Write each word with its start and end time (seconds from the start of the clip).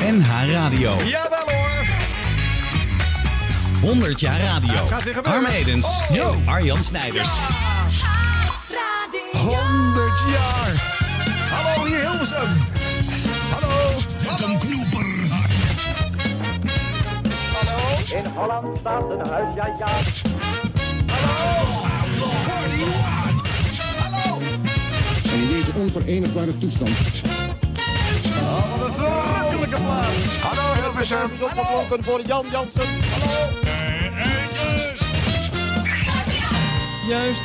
NH 0.00 0.52
Radio. 0.52 0.96
Jawel 1.04 1.44
hoor. 1.46 1.86
100 3.80 4.20
jaar 4.20 4.40
radio. 4.40 4.72
het 4.72 4.88
gaat 4.88 5.02
weer 5.02 5.14
gebeuren. 5.14 5.42
Harm 5.42 5.54
Edens. 5.54 5.86
Oh. 5.86 6.16
Yo. 6.16 6.36
Arjan 6.44 6.82
Snijders. 6.82 7.28
100 9.32 10.24
jaar. 10.32 10.72
Hallo, 11.50 11.86
hier 11.86 12.00
Hilversum. 12.00 12.58
Hallo. 13.50 13.92
Hallo. 17.52 18.16
In 18.16 18.24
Holland 18.34 18.78
staat 18.78 19.10
een 19.10 19.26
huis, 19.28 19.54
ja 19.54 19.66
ja. 19.78 19.88
En 25.30 25.40
in 25.40 25.48
deze 25.48 25.72
onverenigbare 25.78 26.58
toestand 26.58 26.98
Hallo 29.72 30.74
Hilversum. 30.74 31.30
Opgeklonken 31.40 32.04
voor 32.04 32.20
Jan 32.20 32.46
Jansen. 32.50 33.02
Hallo. 33.10 33.48
Juist. 37.08 37.40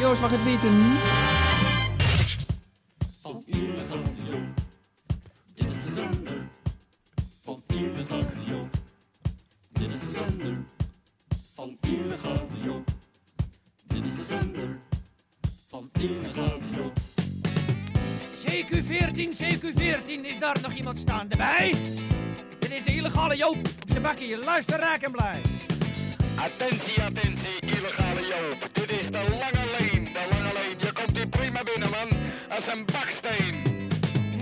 Joost 0.00 0.20
mag 0.20 0.30
het 0.30 0.44
weten. 0.44 0.98
CQ14, 19.18 19.20
CQ14, 19.20 20.26
is 20.26 20.38
daar 20.38 20.56
nog 20.62 20.72
iemand 20.72 20.98
staande 20.98 21.36
bij? 21.36 21.74
Dit 22.58 22.70
is 22.70 22.84
de 22.84 22.94
illegale 22.94 23.36
Joop 23.36 23.56
op 23.56 23.88
zijn 23.90 24.02
bakkie. 24.02 24.36
Luister, 24.36 24.78
raak 24.78 25.02
en 25.02 25.10
blij. 25.10 25.40
Attentie, 26.34 27.02
attentie, 27.02 27.60
illegale 27.60 28.20
Joop. 28.20 28.68
Dit 28.72 28.90
is 28.90 29.06
de 29.06 29.18
lange 29.30 29.66
leen, 29.78 30.04
de 30.04 30.26
lange 30.30 30.52
leen. 30.52 30.78
Je 30.78 30.92
komt 30.92 31.16
hier 31.16 31.28
prima 31.28 31.62
binnen, 31.62 31.90
man. 31.90 32.08
Als 32.48 32.66
een 32.66 32.84
baksteen. 32.84 33.62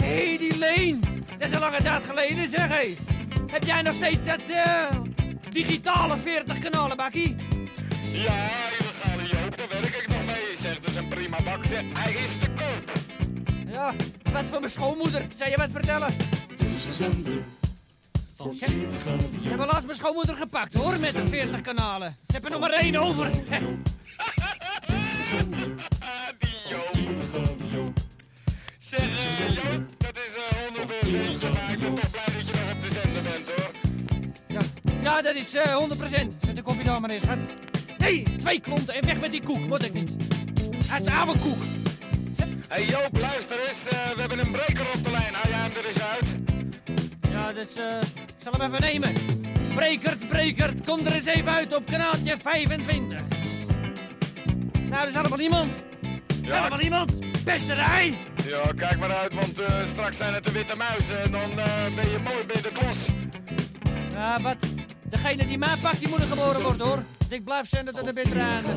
Hé, 0.01 0.27
hey, 0.27 0.39
die 0.39 0.59
Leen. 0.59 1.01
Dat 1.39 1.49
is 1.49 1.55
een 1.55 1.61
lange 1.61 1.83
tijd 1.83 2.05
geleden, 2.05 2.49
zeg 2.49 2.69
hé. 2.69 2.95
Heb 3.47 3.65
jij 3.65 3.83
nog 3.83 3.95
steeds 3.95 4.25
dat 4.25 4.43
eh, 4.43 4.91
digitale 5.51 6.17
40 6.17 6.59
kanalen 6.59 6.97
bakkie? 6.97 7.37
Ja, 8.13 8.49
illegale 8.79 9.29
Joop, 9.29 9.57
daar 9.57 9.69
werk 9.69 9.95
ik 9.95 10.09
nog 10.09 10.25
mee. 10.27 10.57
Zegt, 10.61 10.83
dat 10.83 10.91
is 10.91 10.97
een 10.97 11.09
prima 11.09 11.37
bak. 11.45 11.67
Zeg, 11.67 11.83
hij 11.95 12.13
is. 12.13 12.46
Ja, 13.77 13.95
wat 14.33 14.45
voor 14.45 14.61
mijn 14.61 14.73
schoonmoeder. 14.73 15.27
Zou 15.37 15.51
je 15.51 15.57
wat 15.57 15.71
vertellen? 15.71 16.13
Ze, 16.79 16.93
ze 16.93 17.05
hebben 19.49 19.67
laatst 19.67 19.85
mijn 19.87 19.99
schoonmoeder 19.99 20.37
gepakt 20.37 20.75
hoor, 20.75 21.01
met 21.01 21.13
de 21.13 21.29
40 21.29 21.61
kanalen. 21.61 22.17
Ze 22.27 22.33
hebben 22.33 22.53
er 22.53 22.59
nog 22.59 22.69
maar 22.69 22.79
één 22.79 22.97
over. 22.97 23.31
Zeg, 23.49 23.61
eh, 23.61 23.67
Joop, 26.69 26.93
dat 29.99 30.17
is 30.17 30.35
eh 30.37 30.57
100% 30.69 31.53
maar 31.53 31.73
ik 31.73 31.79
ben 31.81 31.95
toch 31.95 32.11
blij 32.11 32.25
dat 32.25 32.47
je 32.47 32.53
nog 32.53 32.73
op 32.73 32.83
de 32.83 32.89
zender 32.93 33.23
bent, 33.23 33.47
hoor. 33.57 33.71
Ja, 34.47 34.61
ja 35.03 35.23
dat 35.23 35.35
is 35.35 35.55
eh 35.55 35.77
100%. 35.77 36.45
Zet 36.45 36.57
de 36.57 36.63
koffie 36.63 36.85
daar 36.85 37.01
maar 37.01 37.11
eens, 37.11 37.23
schat. 37.23 37.39
Nee, 37.99 38.23
twee 38.39 38.61
klonten 38.61 38.95
en 38.95 39.05
weg 39.05 39.21
met 39.21 39.31
die 39.31 39.43
koek, 39.43 39.67
moet 39.67 39.85
ik 39.85 39.93
niet. 39.93 40.11
Het 40.87 41.07
is 41.07 41.13
oude 41.13 41.41
koek. 41.41 41.76
Hé 42.69 42.75
hey, 42.75 42.85
Joop, 42.85 43.19
luister 43.19 43.59
eens. 43.59 43.95
eh, 43.95 44.11
we 44.15 44.21
hebben 44.21 44.39
een 44.39 44.51
breker 44.51 44.87
op 44.95 45.05
de 45.05 45.11
lijn. 45.11 45.35
Hou 45.35 45.49
jij 45.49 45.59
hem 45.59 45.71
er 45.77 45.87
eens 45.87 46.01
uit? 46.03 46.35
Ja, 47.31 47.53
dus 47.53 47.75
eh, 47.77 48.01
ik 48.27 48.35
zal 48.39 48.53
hem 48.53 48.75
even 48.75 48.81
nemen. 48.81 49.13
Brekert, 49.75 50.29
brekert, 50.29 50.87
kom 50.87 51.07
er 51.07 51.13
eens 51.13 51.25
even 51.27 51.53
uit 51.53 51.77
op 51.77 51.87
kanaaltje 51.87 52.37
25. 52.43 53.21
Nou, 54.89 55.03
er 55.03 55.09
is 55.09 55.15
allemaal 55.15 55.39
niemand. 55.39 55.73
Helemaal 56.43 56.79
niemand. 56.79 57.13
Pesterij. 57.45 58.15
Ja, 58.45 58.73
kijk 58.77 58.99
maar 58.99 59.11
uit, 59.17 59.35
want 59.35 59.59
eh, 59.59 59.87
straks 59.89 60.17
zijn 60.17 60.35
het 60.35 60.45
de 60.45 60.53
witte 60.53 60.77
muizen 60.77 61.23
en 61.23 61.31
dan 61.31 61.59
eh, 61.59 61.95
ben 61.95 62.11
je 62.11 62.19
mooi 62.19 62.45
bij 62.47 62.63
de 62.63 62.73
klos. 62.73 62.97
Ja, 64.11 64.41
wat? 64.43 64.57
Degene 65.03 65.47
die 65.47 65.59
mij 65.59 65.77
pakt, 65.83 65.99
die 65.99 66.09
moet 66.09 66.19
er 66.21 66.27
geboren 66.27 66.63
worden, 66.63 66.87
hoor. 66.87 67.05
Dus 67.19 67.29
ik 67.39 67.45
blijf 67.45 67.69
zenden 67.69 67.95
tot 67.95 68.05
de 68.05 68.13
bittere 68.13 68.41
einde. 68.41 68.69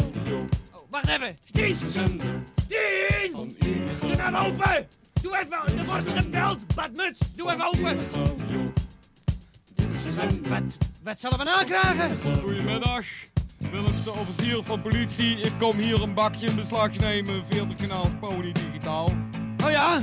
Wacht 0.90 1.08
even. 1.10 1.38
Stien! 1.46 1.76
Stien! 1.76 3.56
Doe 4.02 4.16
nou 4.32 4.48
open! 4.52 4.88
Doe 5.22 5.38
even, 5.38 5.78
er 5.80 5.86
wordt 5.86 6.08
gebeld. 6.16 6.76
Badmuts, 6.76 7.20
doe 7.36 7.52
even 7.52 7.66
open. 7.66 7.98
Wat, 10.50 10.78
wat 11.04 11.20
zullen 11.20 11.38
we 11.38 11.44
nou 11.44 11.66
krijgen? 11.66 12.18
Goedemiddag. 12.42 13.04
Willemse 13.72 14.12
officier 14.12 14.64
van 14.64 14.82
politie. 14.82 15.38
Ik 15.42 15.52
kom 15.58 15.78
hier 15.78 16.02
een 16.02 16.14
bakje 16.14 16.48
in 16.48 16.56
beslag 16.56 16.98
nemen. 16.98 17.46
40 17.46 17.76
kanaals 17.88 18.08
Pony 18.20 18.52
Digitaal. 18.52 19.10
Oh 19.64 19.72
ja? 19.72 20.02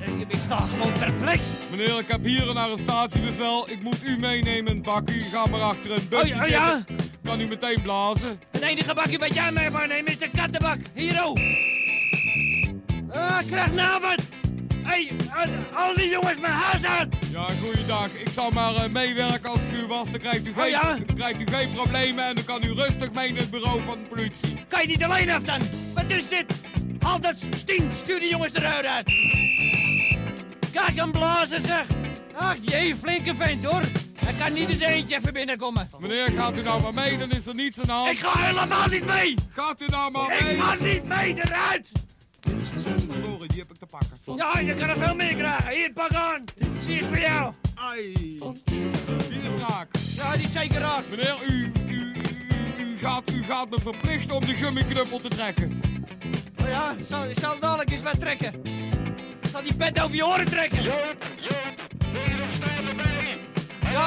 Eh, 0.00 0.20
Ik 0.20 0.38
sta 0.42 0.56
gewoon 0.56 0.92
perplex. 0.92 1.44
Meneer, 1.70 1.98
ik 1.98 2.08
heb 2.08 2.24
hier 2.24 2.48
een 2.48 2.56
arrestatiebevel. 2.56 3.70
Ik 3.70 3.82
moet 3.82 4.04
u 4.04 4.18
meenemen 4.18 4.70
in 4.70 4.76
het 4.76 4.82
bakje. 4.82 5.20
Ga 5.20 5.46
maar 5.46 5.60
achter 5.60 5.90
een 5.90 6.08
busje 6.08 6.24
Oh, 6.24 6.28
ja, 6.28 6.42
oh 6.44 6.48
ja? 6.48 6.84
Kan 7.26 7.40
u 7.40 7.46
meteen 7.46 7.82
blazen? 7.82 8.40
Het 8.50 8.62
enige 8.62 8.94
bakje 8.94 9.18
wat 9.18 9.34
jij 9.34 9.52
mee 9.52 9.70
mag 9.70 9.86
nemen 9.86 10.12
is 10.12 10.18
de 10.18 10.30
kattenbak. 10.30 10.78
Hier, 10.94 11.24
oh. 11.24 11.40
Ah, 13.10 13.38
krijg 13.46 13.72
nou 13.72 14.00
wat. 14.00 14.20
Hé, 14.82 15.10
hey, 15.28 15.56
al 15.72 15.94
die 15.94 16.08
jongens 16.08 16.38
mijn 16.38 16.52
huis 16.52 16.84
uit. 16.84 17.14
Ja, 17.32 17.46
goeiedag. 17.62 18.08
Ik 18.14 18.28
zal 18.32 18.50
maar 18.50 18.74
eh, 18.74 18.88
meewerken 18.88 19.50
als 19.50 19.60
ik 19.60 19.72
u 19.82 19.86
was. 19.86 20.10
Dan 20.10 20.20
krijgt 20.20 20.46
u, 20.46 20.52
geen, 20.52 20.64
Oh 20.64 20.68
ja? 20.68 20.98
dan 21.06 21.16
krijgt 21.16 21.40
u 21.40 21.46
geen 21.46 21.72
problemen 21.74 22.24
en 22.24 22.34
dan 22.34 22.44
kan 22.44 22.64
u 22.64 22.72
rustig 22.72 23.12
mee 23.12 23.32
naar 23.32 23.40
het 23.40 23.50
bureau 23.50 23.82
van 23.82 23.98
de 23.98 24.14
politie. 24.14 24.64
Kan 24.68 24.80
je 24.80 24.86
niet 24.86 25.04
alleen 25.04 25.30
af 25.30 25.42
dan? 25.42 25.60
Wat 25.94 26.10
is 26.10 26.28
dit? 26.28 26.44
Al 27.00 27.20
dat 27.20 27.34
stien, 27.56 27.90
stuur 28.02 28.20
die 28.20 28.30
jongens 28.30 28.54
eruit 28.54 28.86
uit. 28.86 29.12
Kijk 30.72 30.96
hem 30.96 31.12
blazen, 31.12 31.60
zeg. 31.60 31.86
Ach 32.38 32.56
jee, 32.60 32.94
flinke 32.96 33.34
vent 33.34 33.64
hoor. 33.64 33.82
Hij 34.14 34.32
kan 34.38 34.52
niet 34.52 34.68
eens 34.68 34.80
eentje 34.80 35.16
even 35.16 35.32
binnenkomen. 35.32 35.88
Meneer, 35.98 36.30
gaat 36.30 36.58
u 36.58 36.62
nou 36.62 36.82
maar 36.82 36.94
mee, 36.94 37.18
dan 37.18 37.30
is 37.30 37.46
er 37.46 37.54
niets 37.54 37.78
aan 37.78 37.86
de 37.86 37.92
hand. 37.92 38.10
Ik 38.10 38.18
ga 38.18 38.38
helemaal 38.38 38.88
niet 38.88 39.06
mee. 39.06 39.34
Gaat 39.50 39.80
u 39.80 39.86
nou 39.86 40.10
maar 40.10 40.28
mee? 40.28 40.54
Ik 40.54 40.60
ga 40.62 40.74
niet 40.74 41.04
mee 41.04 41.34
eruit. 41.34 41.88
Sorry, 42.78 43.46
die 43.46 43.58
heb 43.58 43.70
ik 43.70 43.78
te 43.78 43.86
pakken. 43.86 44.36
Ja, 44.36 44.58
je 44.58 44.74
kan 44.74 44.88
er 44.88 44.96
veel 44.96 45.14
meer 45.14 45.34
krijgen. 45.34 45.70
Hier, 45.70 45.92
pak 45.92 46.12
aan. 46.12 46.44
Die 46.86 47.00
is 47.00 47.06
voor 47.06 47.18
jou. 47.18 47.52
Ai, 47.74 48.12
die 48.12 49.40
is 49.42 49.62
raak. 49.68 49.88
Ja, 50.14 50.36
die 50.36 50.46
is 50.46 50.52
zeker 50.52 50.80
raak. 50.80 51.02
Meneer, 51.10 51.36
u, 51.48 51.72
u, 51.86 52.12
u, 52.16 52.82
u, 52.84 52.98
gaat, 52.98 53.30
u 53.32 53.42
gaat 53.42 53.70
me 53.70 53.80
verplichten 53.80 54.34
om 54.34 54.46
de 54.46 54.54
gummiknuppel 54.54 55.20
te 55.20 55.28
trekken. 55.28 55.80
Oh 56.62 56.68
ja, 56.68 56.94
ik 56.98 57.06
zal, 57.08 57.24
ik 57.24 57.38
zal 57.38 57.58
dadelijk 57.58 57.90
eens 57.90 58.02
wat 58.02 58.20
trekken. 58.20 58.54
Ik 59.42 59.48
zal 59.52 59.62
die 59.62 59.74
pet 59.74 60.02
over 60.02 60.16
je 60.16 60.26
oren 60.26 60.44
trekken. 60.46 60.82
Joop, 60.82 61.16
Joop, 61.40 61.94
je? 62.24 63.38
Ja. 63.90 64.06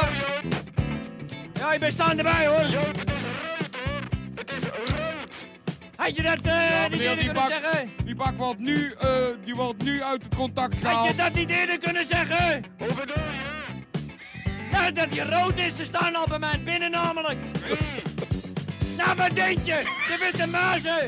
Ja, 1.54 1.74
ik 1.74 1.80
ben 1.80 1.92
staan 1.92 2.18
erbij 2.18 2.48
hoor. 2.48 2.58
Het 2.60 2.68
is 2.68 2.74
rood 2.74 2.98
hoor. 2.98 4.02
Het 4.36 4.52
is 4.52 4.64
rood. 4.70 4.88
Had 5.96 6.16
je 6.16 6.22
dat 6.22 6.38
Ja, 6.44 6.88
niet 6.88 7.00
eerder 7.00 7.16
die 7.16 7.26
kunnen 7.26 7.34
bak, 7.34 7.52
zeggen? 7.52 7.90
die 8.06 8.16
bak 8.16 8.38
wordt 8.38 8.60
nu, 8.60 8.94
eh, 9.00 9.10
die 9.46 9.56
wordt 9.56 9.84
nu 9.84 10.04
uit 10.04 10.24
het 10.24 10.36
contact 10.36 10.74
Had 10.74 10.82
gehaald. 10.92 11.08
je 11.10 11.16
dat 11.16 11.34
niet 11.34 11.50
eerder 11.50 11.78
kunnen 11.78 12.06
zeggen? 12.10 12.64
Hoe 12.78 12.88
bedoel 12.88 13.16
je? 13.24 13.58
Nou, 14.72 14.92
dat 14.92 15.08
hij 15.10 15.26
rood 15.40 15.58
is. 15.58 15.76
Ze 15.76 15.84
staan 15.84 16.16
al 16.16 16.26
bij 16.30 16.40
mij 16.40 16.62
binnen 16.64 16.92
namelijk. 16.92 17.38
Nou, 18.98 19.16
wat 19.18 19.36
denk 19.36 19.58
je? 19.64 19.82
De 20.08 20.18
witte 20.32 20.48
muizen. 20.48 21.08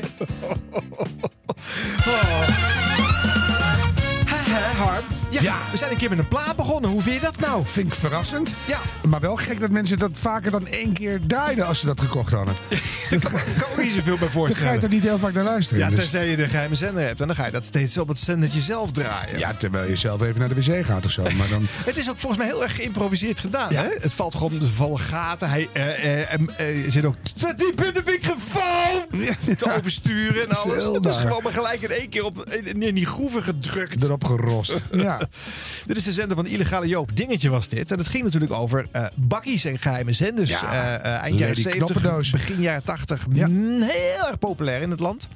Hè, 4.26 4.36
hè, 4.52 4.82
Harm? 4.82 5.04
Ja, 5.40 5.58
we 5.70 5.76
zijn 5.76 5.90
een 5.90 5.96
keer 5.96 6.08
met 6.08 6.18
een 6.18 6.28
plaat 6.28 6.56
begonnen. 6.56 6.90
Hoe 6.90 7.02
vind 7.02 7.14
je 7.14 7.20
dat 7.20 7.40
nou? 7.40 7.62
Vind 7.66 7.86
ik 7.86 7.94
verrassend. 7.94 8.54
Ja. 8.66 8.78
Maar 9.08 9.20
wel 9.20 9.36
gek 9.36 9.60
dat 9.60 9.70
mensen 9.70 9.98
dat 9.98 10.10
vaker 10.12 10.50
dan 10.50 10.66
één 10.66 10.92
keer 10.92 11.20
draaiden 11.26 11.66
als 11.66 11.78
ze 11.78 11.86
dat 11.86 12.00
gekocht 12.00 12.32
hadden. 12.32 12.54
Daar 13.10 13.20
kan 13.20 13.32
ik 13.40 13.66
ook 13.70 13.82
niet 13.82 13.92
zoveel 13.92 14.02
bij 14.02 14.04
Daar 14.04 14.18
ga 14.18 14.24
je 14.24 14.30
voorstellen. 14.30 14.80
toch 14.80 14.90
niet 14.90 15.02
heel 15.02 15.18
vaak 15.18 15.32
naar 15.32 15.44
luisteren. 15.44 15.82
Ja, 15.82 15.88
Dus- 15.90 15.98
tenzij 15.98 16.28
je 16.30 16.36
de 16.36 16.48
geheime 16.48 16.74
zender 16.74 17.04
hebt. 17.06 17.20
En 17.20 17.26
dan 17.26 17.36
ga 17.36 17.44
je 17.46 17.50
dat 17.52 17.64
steeds 17.66 17.98
op 17.98 18.08
het 18.08 18.18
zendertje 18.18 18.60
zelf 18.60 18.92
draaien. 18.92 19.38
ja, 19.38 19.54
terwijl 19.54 19.88
je 19.88 19.96
zelf 19.96 20.22
even 20.22 20.38
naar 20.40 20.54
de 20.54 20.54
wc 20.54 20.86
gaat 20.86 21.04
of 21.04 21.10
zo. 21.10 21.22
Maar 21.22 21.48
dan, 21.48 21.66
Het 21.84 21.96
is 21.96 22.10
ook 22.10 22.18
volgens 22.18 22.42
mij 22.42 22.50
heel 22.50 22.62
erg 22.62 22.76
geïmproviseerd 22.76 23.40
gedaan. 23.40 23.74
Hè? 23.74 23.88
Het 24.00 24.14
valt 24.14 24.34
gewoon, 24.34 24.52
er 24.62 24.66
vallen 24.68 24.98
gaten. 25.00 25.48
Hij 25.50 25.68
eh, 25.72 26.22
eh, 26.32 26.40
eh, 26.56 26.90
zit 26.90 27.04
ook 27.04 27.14
te 27.36 27.52
diep 27.56 27.82
in 27.82 27.92
de 27.92 28.02
microfoon 28.04 29.26
te 29.56 29.74
oversturen 29.76 30.42
en 30.48 30.56
alles. 30.56 30.84
Het 30.92 31.06
is 31.06 31.16
gewoon 31.16 31.42
maar 31.42 31.52
gelijk 31.52 31.80
in 31.82 31.90
één 31.90 32.08
keer 32.08 32.24
op, 32.24 32.44
in, 32.50 32.82
in 32.82 32.94
die 32.94 33.06
groeven 33.06 33.42
gedrukt. 33.42 34.02
erop 34.04 34.24
gerost. 34.24 34.80
Ja. 34.92 35.21
Dit 35.86 35.96
is 35.96 36.04
de 36.04 36.12
zender 36.12 36.36
van 36.36 36.46
Illegale 36.46 36.88
Joop. 36.88 37.16
Dingetje 37.16 37.50
was 37.50 37.68
dit. 37.68 37.90
En 37.90 37.98
het 37.98 38.08
ging 38.08 38.24
natuurlijk 38.24 38.52
over 38.52 38.86
eh, 38.92 39.04
bakkies 39.16 39.64
en 39.64 39.78
geheime 39.78 40.12
zenders. 40.12 40.50
Ja, 40.50 40.72
Eh, 40.72 40.94
eh, 40.94 41.22
eind 41.22 41.38
jaren 41.38 41.56
Lady 41.56 41.60
70, 41.62 41.86
Knoppendoos. 41.86 42.30
begin 42.30 42.60
jaren 42.60 42.84
80. 42.84 43.26
Ja. 43.32 43.46
mm, 43.46 43.82
Heel 43.82 44.26
erg 44.26 44.38
populair 44.38 44.82
in 44.82 44.90
het 44.90 45.00
land. 45.00 45.28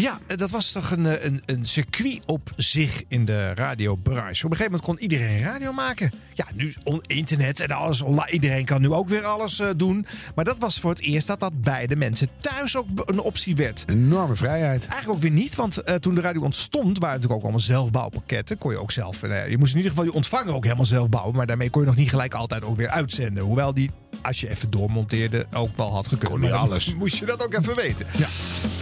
Ja, 0.00 0.18
eh, 0.26 0.36
dat 0.36 0.50
was 0.50 0.72
toch 0.72 0.90
een, 0.90 1.06
eh, 1.06 1.24
een, 1.24 1.42
een 1.46 1.64
circuit 1.64 2.20
op 2.26 2.52
zich 2.56 3.02
in 3.08 3.24
de 3.24 3.54
radiobranche. 3.54 4.44
Op 4.44 4.50
een 4.50 4.56
gegeven 4.56 4.64
moment 4.64 4.82
kon 4.82 4.98
iedereen 4.98 5.42
radio 5.42 5.72
maken. 5.72 6.12
Ja, 6.34 6.44
nu 6.54 6.74
on- 6.84 7.02
internet 7.06 7.60
en 7.60 7.70
alles 7.70 8.00
online. 8.00 8.30
Iedereen 8.30 8.64
kan 8.64 8.80
nu 8.80 8.90
ook 8.90 9.08
weer 9.08 9.24
alles 9.24 9.58
eh, 9.58 9.68
doen. 9.76 10.06
Maar 10.34 10.44
dat 10.44 10.56
was 10.58 10.78
voor 10.80 10.90
het 10.90 11.00
eerst 11.00 11.26
dat 11.26 11.40
dat 11.40 11.62
bij 11.62 11.86
de 11.86 11.96
mensen 11.96 12.28
thuis 12.38 12.76
ook 12.76 12.86
een 13.04 13.20
optie 13.20 13.56
werd. 13.56 13.84
Enorme 13.86 14.36
vrijheid. 14.36 14.80
Eigenlijk 14.80 15.08
ook 15.08 15.22
weer 15.22 15.40
niet, 15.40 15.54
want 15.54 15.82
toen 16.00 16.14
de 16.14 16.20
radio 16.20 16.40
ontstond, 16.40 16.98
waren 16.98 17.02
het 17.02 17.02
natuurlijk 17.02 17.32
ook 17.32 17.42
allemaal 17.42 17.60
zelfbouwpakketten. 17.60 18.58
Kon 18.58 18.70
je 18.70 18.78
ook 18.78 18.92
zelf, 18.92 19.20
je 19.20 19.56
moest 19.58 19.70
in 19.70 19.76
ieder 19.76 19.90
geval 19.90 20.04
je 20.06 20.12
ontvanger 20.12 20.54
ook 20.54 20.64
helemaal 20.64 20.84
zelf 20.84 21.08
bouwen. 21.08 21.36
Maar 21.36 21.46
daarmee 21.46 21.70
kon 21.70 21.80
je 21.82 21.86
nog 21.88 21.96
niet 21.96 22.08
gelijk 22.10 22.34
altijd 22.34 22.64
ook 22.64 22.76
weer 22.76 22.88
uitzenden. 22.88 23.44
Hoewel 23.44 23.74
die, 23.74 23.90
als 24.22 24.40
je 24.40 24.50
even 24.50 24.70
doormonteerde, 24.70 25.46
ook 25.52 25.76
wel 25.76 25.92
had 25.92 26.08
gekund. 26.08 26.40
Niet 26.40 26.50
alles. 26.50 26.94
Moest 26.94 27.18
je 27.18 27.24
dat 27.24 27.42
ook 27.44 27.54
even 27.54 27.74
weten. 27.76 28.06
Ja. 28.16 28.26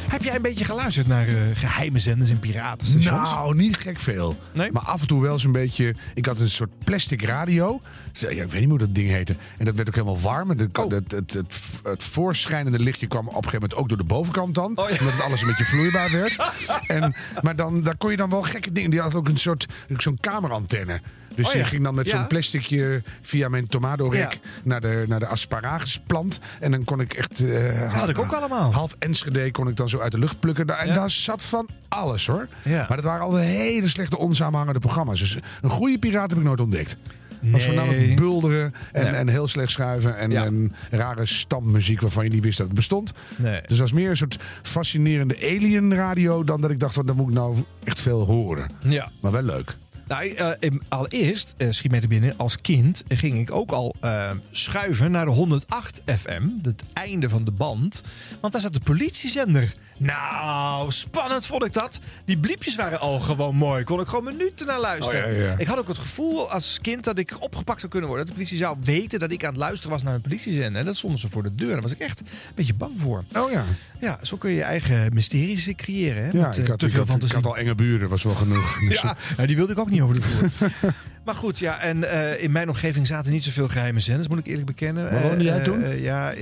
Heb 0.09 0.23
jij 0.23 0.35
een 0.35 0.43
beetje 0.43 0.65
geluisterd 0.65 1.06
naar 1.07 1.29
eh, 1.29 1.35
geheime 1.55 1.99
zenders 1.99 2.31
en 2.31 2.39
piratenstations? 2.39 3.31
Nou, 3.31 3.55
niet 3.57 3.77
gek 3.77 3.99
veel. 3.99 4.37
Nee? 4.53 4.73
Maar 4.73 4.83
af 4.83 5.01
en 5.01 5.07
toe 5.07 5.23
wel 5.23 5.33
eens 5.33 5.45
een 5.45 5.53
beetje. 5.53 5.95
Ik 6.15 6.27
had 6.27 6.41
een 6.41 6.51
soort 6.51 6.71
plastic 6.85 7.23
radio. 7.23 7.81
Ja, 8.13 8.29
ik 8.29 8.51
weet 8.51 8.61
niet 8.61 8.69
hoe 8.69 8.79
dat 8.79 8.95
ding 8.95 9.09
heette. 9.11 9.37
En 9.59 9.65
dat 9.65 9.75
werd 9.75 9.89
ook 9.89 9.95
helemaal 9.95 10.21
warm. 10.21 10.51
En 10.51 10.57
de- 10.57 10.69
Oh. 10.73 10.91
het, 10.91 11.11
het, 11.11 11.33
het, 11.33 11.61
het 11.83 12.03
voorschijnende 12.03 12.79
lichtje 12.79 13.07
kwam 13.07 13.21
op 13.29 13.35
een 13.35 13.43
gegeven 13.43 13.61
moment 13.61 13.79
ook 13.81 13.89
door 13.89 13.99
de 13.99 14.05
bovenkant 14.05 14.55
dan. 14.55 14.73
Oh, 14.77 14.89
ja. 14.89 14.97
Omdat 14.99 15.15
het 15.15 15.23
alles 15.23 15.41
een 15.41 15.47
beetje 15.47 15.65
vloeibaar 15.65 16.11
werd. 16.11 16.53
en, 16.87 17.15
maar 17.43 17.57
dan 17.57 17.83
daar 17.83 17.97
kon 17.97 18.11
je 18.11 18.17
dan 18.17 18.31
wel 18.31 18.43
gekke 18.43 18.73
dingen. 18.73 18.91
Die 18.91 19.01
had 19.01 19.15
ook 19.15 19.29
een 19.29 19.39
soort 19.39 19.67
zo'n 19.97 20.19
kamerantenne. 20.21 21.01
Dus 21.37 21.47
Oh, 21.47 21.53
die 21.53 21.65
ging 21.65 21.83
dan 21.83 21.95
met 21.95 22.09
zo'n 22.09 22.27
plasticje 22.27 23.03
via 23.21 23.49
mijn 23.49 23.67
tomatorek 23.69 24.39
naar, 24.65 24.81
de, 24.81 25.05
naar 25.09 25.19
de 25.19 25.27
asparagusplant. 25.27 26.39
En 26.61 26.71
dan 26.71 26.85
kon 26.85 27.01
ik 27.01 27.13
echt... 27.15 27.41
eh, 27.45 27.93
had 27.93 28.09
ik 28.09 28.19
ook 28.19 28.33
allemaal. 28.33 28.73
Half 28.73 28.95
Enschede 28.99 29.51
kon 29.51 29.69
ik 29.69 29.77
dan 29.77 29.89
zo 29.89 29.99
uit 29.99 30.13
de 30.13 30.19
lucht 30.19 30.41
plukken. 30.41 30.79
En 30.79 30.95
daar 30.95 31.11
zat 31.11 31.45
van 31.45 31.69
alles 31.89 32.27
hoor. 32.27 32.49
Maar 32.65 32.89
dat 32.97 33.05
waren 33.05 33.25
altijd 33.25 33.47
hele 33.47 33.89
slechte 33.89 34.19
onsamenhangende 34.19 34.81
programma's. 34.81 35.19
Dus 35.21 35.39
een 35.63 35.71
goede 35.71 35.99
piraat 35.99 36.31
heb 36.31 36.39
ik 36.39 36.45
nooit 36.45 36.61
ontdekt. 36.61 36.97
Het 37.41 37.51
was 37.51 37.67
Nee. 37.67 37.77
voornamelijk 37.77 38.17
bulderen 38.17 38.75
en, 38.93 39.03
Nee. 39.05 39.13
en 39.13 39.29
heel 39.29 39.49
slecht 39.49 39.71
schuiven. 39.71 40.17
En, 40.17 40.31
Ja. 40.31 40.45
en 40.45 40.75
rare 40.91 41.27
stammuziek 41.27 42.01
waarvan 42.01 42.25
je 42.25 42.31
niet 42.31 42.43
wist 42.45 42.59
dat 42.59 42.67
het 42.67 42.77
bestond. 42.77 43.11
Nee. 43.37 43.53
Dus 43.61 43.69
dat 43.69 43.79
was 43.79 43.93
meer 43.93 44.11
een 44.11 44.17
soort 44.17 44.37
fascinerende 44.63 45.37
alien 45.37 45.95
radio... 45.95 46.45
dan 46.45 46.61
dat 46.61 46.71
ik 46.71 46.81
dacht, 46.81 46.95
van, 46.95 47.07
dan 47.07 47.17
moet 47.17 47.29
ik 47.29 47.35
nou 47.35 47.57
echt 47.85 48.01
veel 48.01 48.25
horen. 48.25 48.71
Ja. 48.81 49.11
Maar 49.21 49.33
wel 49.33 49.43
leuk. 49.43 49.77
Nou, 50.07 50.35
em, 50.61 50.83
allereerst, 50.89 51.55
eh, 51.57 51.67
schiet 51.71 51.91
mij 51.91 52.01
te 52.01 52.09
binnen, 52.09 52.35
als 52.37 52.61
kind 52.61 53.05
ging 53.09 53.39
ik 53.39 53.51
ook 53.51 53.71
al 53.71 53.95
eh, 54.01 54.31
schuiven 54.51 55.11
naar 55.11 55.25
de 55.25 55.31
108 55.31 56.01
FM. 56.05 56.49
Het 56.63 56.83
einde 56.93 57.29
van 57.29 57.45
de 57.45 57.51
band. 57.51 58.03
Want 58.41 58.53
daar 58.53 58.63
zat 58.63 58.73
de 58.73 58.81
politiezender. 58.81 59.73
Nou, 59.99 60.93
spannend 60.93 61.47
vond 61.47 61.65
ik 61.65 61.73
dat. 61.73 61.99
Die 62.25 62.39
bliepjes 62.39 62.77
waren 62.77 63.01
al 63.01 63.21
gewoon 63.21 63.55
mooi. 63.55 63.85
Kon 63.85 64.01
ik 64.01 64.07
gewoon 64.07 64.25
minuten 64.25 64.67
naar 64.67 64.81
luisteren. 64.81 65.25
Oh, 65.25 65.39
ja, 65.39 65.45
ja. 65.45 65.55
Ik 65.59 65.67
had 65.67 65.79
ook 65.79 65.89
het 65.89 65.99
gevoel 65.99 66.51
als 66.51 66.79
kind 66.81 67.05
dat 67.05 67.19
ik 67.19 67.45
opgepakt 67.45 67.79
zou 67.79 67.93
kunnen 67.93 68.09
worden. 68.09 68.27
Dat 68.27 68.37
de 68.37 68.43
politie 68.43 68.65
zou 68.65 68.77
weten 68.83 69.19
dat 69.19 69.31
ik 69.31 69.45
aan 69.45 69.51
het 69.51 69.59
luisteren 69.59 69.91
was 69.91 70.03
naar 70.03 70.15
een 70.15 70.21
politiezender. 70.21 70.81
En 70.81 70.87
dat 70.87 70.97
stonden 70.97 71.19
ze 71.19 71.31
voor 71.31 71.43
de 71.43 71.55
deur. 71.55 71.73
Daar 71.73 71.83
was 71.83 71.93
ik 71.93 71.99
echt 71.99 72.21
een 72.21 72.27
beetje 72.55 72.75
bang 72.75 72.93
voor. 72.97 73.25
Oh 73.37 73.51
ja. 73.51 73.65
Ja, 74.01 74.19
zo 74.23 74.37
kun 74.37 74.51
je 74.51 74.57
je 74.57 74.63
eigen 74.63 75.15
mysteries 75.15 75.71
creëren. 75.77 76.25
Hè? 76.25 76.31
Ja, 76.31 76.47
Met, 76.47 76.59
ik 76.59 76.67
had, 76.67 76.79
te 76.79 76.87
ik, 76.87 76.93
veel 76.93 77.07
had, 77.07 77.23
ik 77.23 77.33
had 77.33 77.47
al 77.47 77.57
enge 77.57 77.75
buren, 77.75 78.09
was 78.09 78.23
wel 78.23 78.35
genoeg. 78.35 78.79
Dus, 78.89 79.01
Ja, 79.07 79.17
nou, 79.37 79.47
die 79.47 79.57
wilde 79.57 79.73
ik 79.73 79.79
ook 79.79 79.91
niet 79.91 79.96
over 80.03 80.15
de 80.15 80.23
vloer. 80.23 80.71
maar 81.25 81.35
goed, 81.35 81.59
ja, 81.59 81.81
en 81.81 82.11
eh, 82.11 82.43
in 82.43 82.51
mijn 82.53 82.69
omgeving 82.69 83.07
zaten 83.07 83.33
niet 83.33 83.45
zoveel 83.45 83.69
geheime 83.69 84.01
zenders, 84.01 84.29
moet 84.29 84.39
ik 84.39 84.47
eerlijk 84.47 84.67
bekennen. 84.67 85.13
Waar 85.13 85.23
woonde 85.23 85.45
jij 85.45 85.59
Eh, 85.59 85.65
toen? 85.65 85.83
eh, 85.83 86.03
ja, 86.03 86.35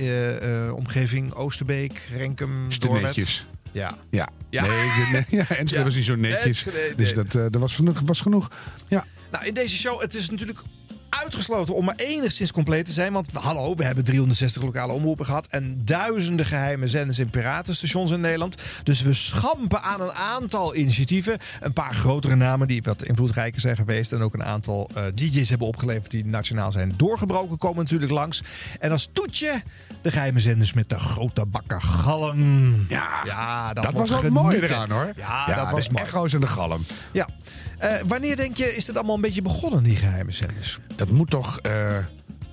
omgeving 0.71 1.33
Oosterbeek, 1.33 2.01
Renkum, 2.17 2.67
netjes. 2.91 3.47
Ja. 3.71 3.95
Ja. 4.09 4.27
Ja. 4.49 4.61
Nee, 5.11 5.25
ja, 5.29 5.45
Enschede 5.49 5.75
Ja. 5.75 5.83
was 5.83 5.95
niet 5.95 6.05
zo 6.05 6.15
netjes. 6.15 6.43
Enschede, 6.45 6.77
nee. 6.77 6.95
Dus 6.95 7.13
dat, 7.13 7.31
dat 7.31 7.55
was, 7.61 7.75
genoeg, 7.75 8.01
was 8.05 8.21
genoeg. 8.21 8.51
Ja. 8.87 9.05
Nou, 9.31 9.45
in 9.45 9.53
deze 9.53 9.77
show, 9.77 10.01
het 10.01 10.13
is 10.15 10.29
natuurlijk 10.29 10.59
uitgesloten 11.23 11.75
om 11.75 11.85
maar 11.85 11.95
enigszins 11.95 12.51
compleet 12.51 12.85
te 12.85 12.91
zijn. 12.91 13.13
Want 13.13 13.27
hallo, 13.33 13.75
we 13.75 13.83
hebben 13.83 14.03
360 14.03 14.61
lokale 14.61 14.93
omroepen 14.93 15.25
gehad. 15.25 15.47
En 15.49 15.81
duizenden 15.85 16.45
geheime 16.45 16.87
zenders 16.87 17.17
en 17.17 17.29
piratenstations 17.29 18.11
in 18.11 18.19
Nederland. 18.19 18.61
Dus 18.83 19.01
we 19.01 19.13
schampen 19.13 19.81
aan 19.81 20.01
een 20.01 20.11
aantal 20.11 20.75
initiatieven. 20.75 21.37
Een 21.59 21.73
paar 21.73 21.93
grotere 21.93 22.35
namen 22.35 22.67
die 22.67 22.83
wat 22.83 23.03
invloedrijker 23.03 23.61
zijn 23.61 23.75
geweest. 23.75 24.11
En 24.11 24.21
ook 24.21 24.33
een 24.33 24.43
aantal 24.43 24.89
eh, 24.93 25.03
DJ's 25.13 25.49
hebben 25.49 25.67
opgeleverd 25.67 26.11
die 26.11 26.25
nationaal 26.25 26.71
zijn 26.71 26.93
doorgebroken. 26.95 27.57
Komen 27.57 27.83
natuurlijk 27.83 28.11
langs. 28.11 28.41
En 28.79 28.91
als 28.91 29.09
toetje 29.13 29.61
de 30.01 30.11
geheime 30.11 30.39
zenders 30.39 30.73
met 30.73 30.89
de 30.89 30.99
grote 30.99 31.45
bakken 31.45 31.81
galm. 31.81 32.85
Ja, 32.89 33.09
ja 33.25 33.73
dat, 33.73 33.91
was 33.91 34.09
wel 34.09 34.31
mooi 34.31 34.59
eraan 34.59 34.91
hoor. 34.91 35.13
Ja, 35.15 35.55
dat 35.55 35.71
was 35.71 35.89
mooi. 35.89 36.03
echo's 36.03 36.33
en 36.33 36.39
de 36.39 36.47
galm. 36.47 36.85
Ja. 37.11 37.27
Eh, 37.77 37.93
wanneer 38.07 38.35
denk 38.35 38.57
je, 38.57 38.75
is 38.75 38.85
dit 38.85 38.95
allemaal 38.95 39.15
een 39.15 39.21
beetje 39.21 39.41
begonnen, 39.41 39.83
die 39.83 39.95
geheime 39.95 40.31
zenders? 40.31 40.79
Dat 41.05 41.15
moet 41.15 41.29
toch, 41.29 41.59
eh, 41.59 41.97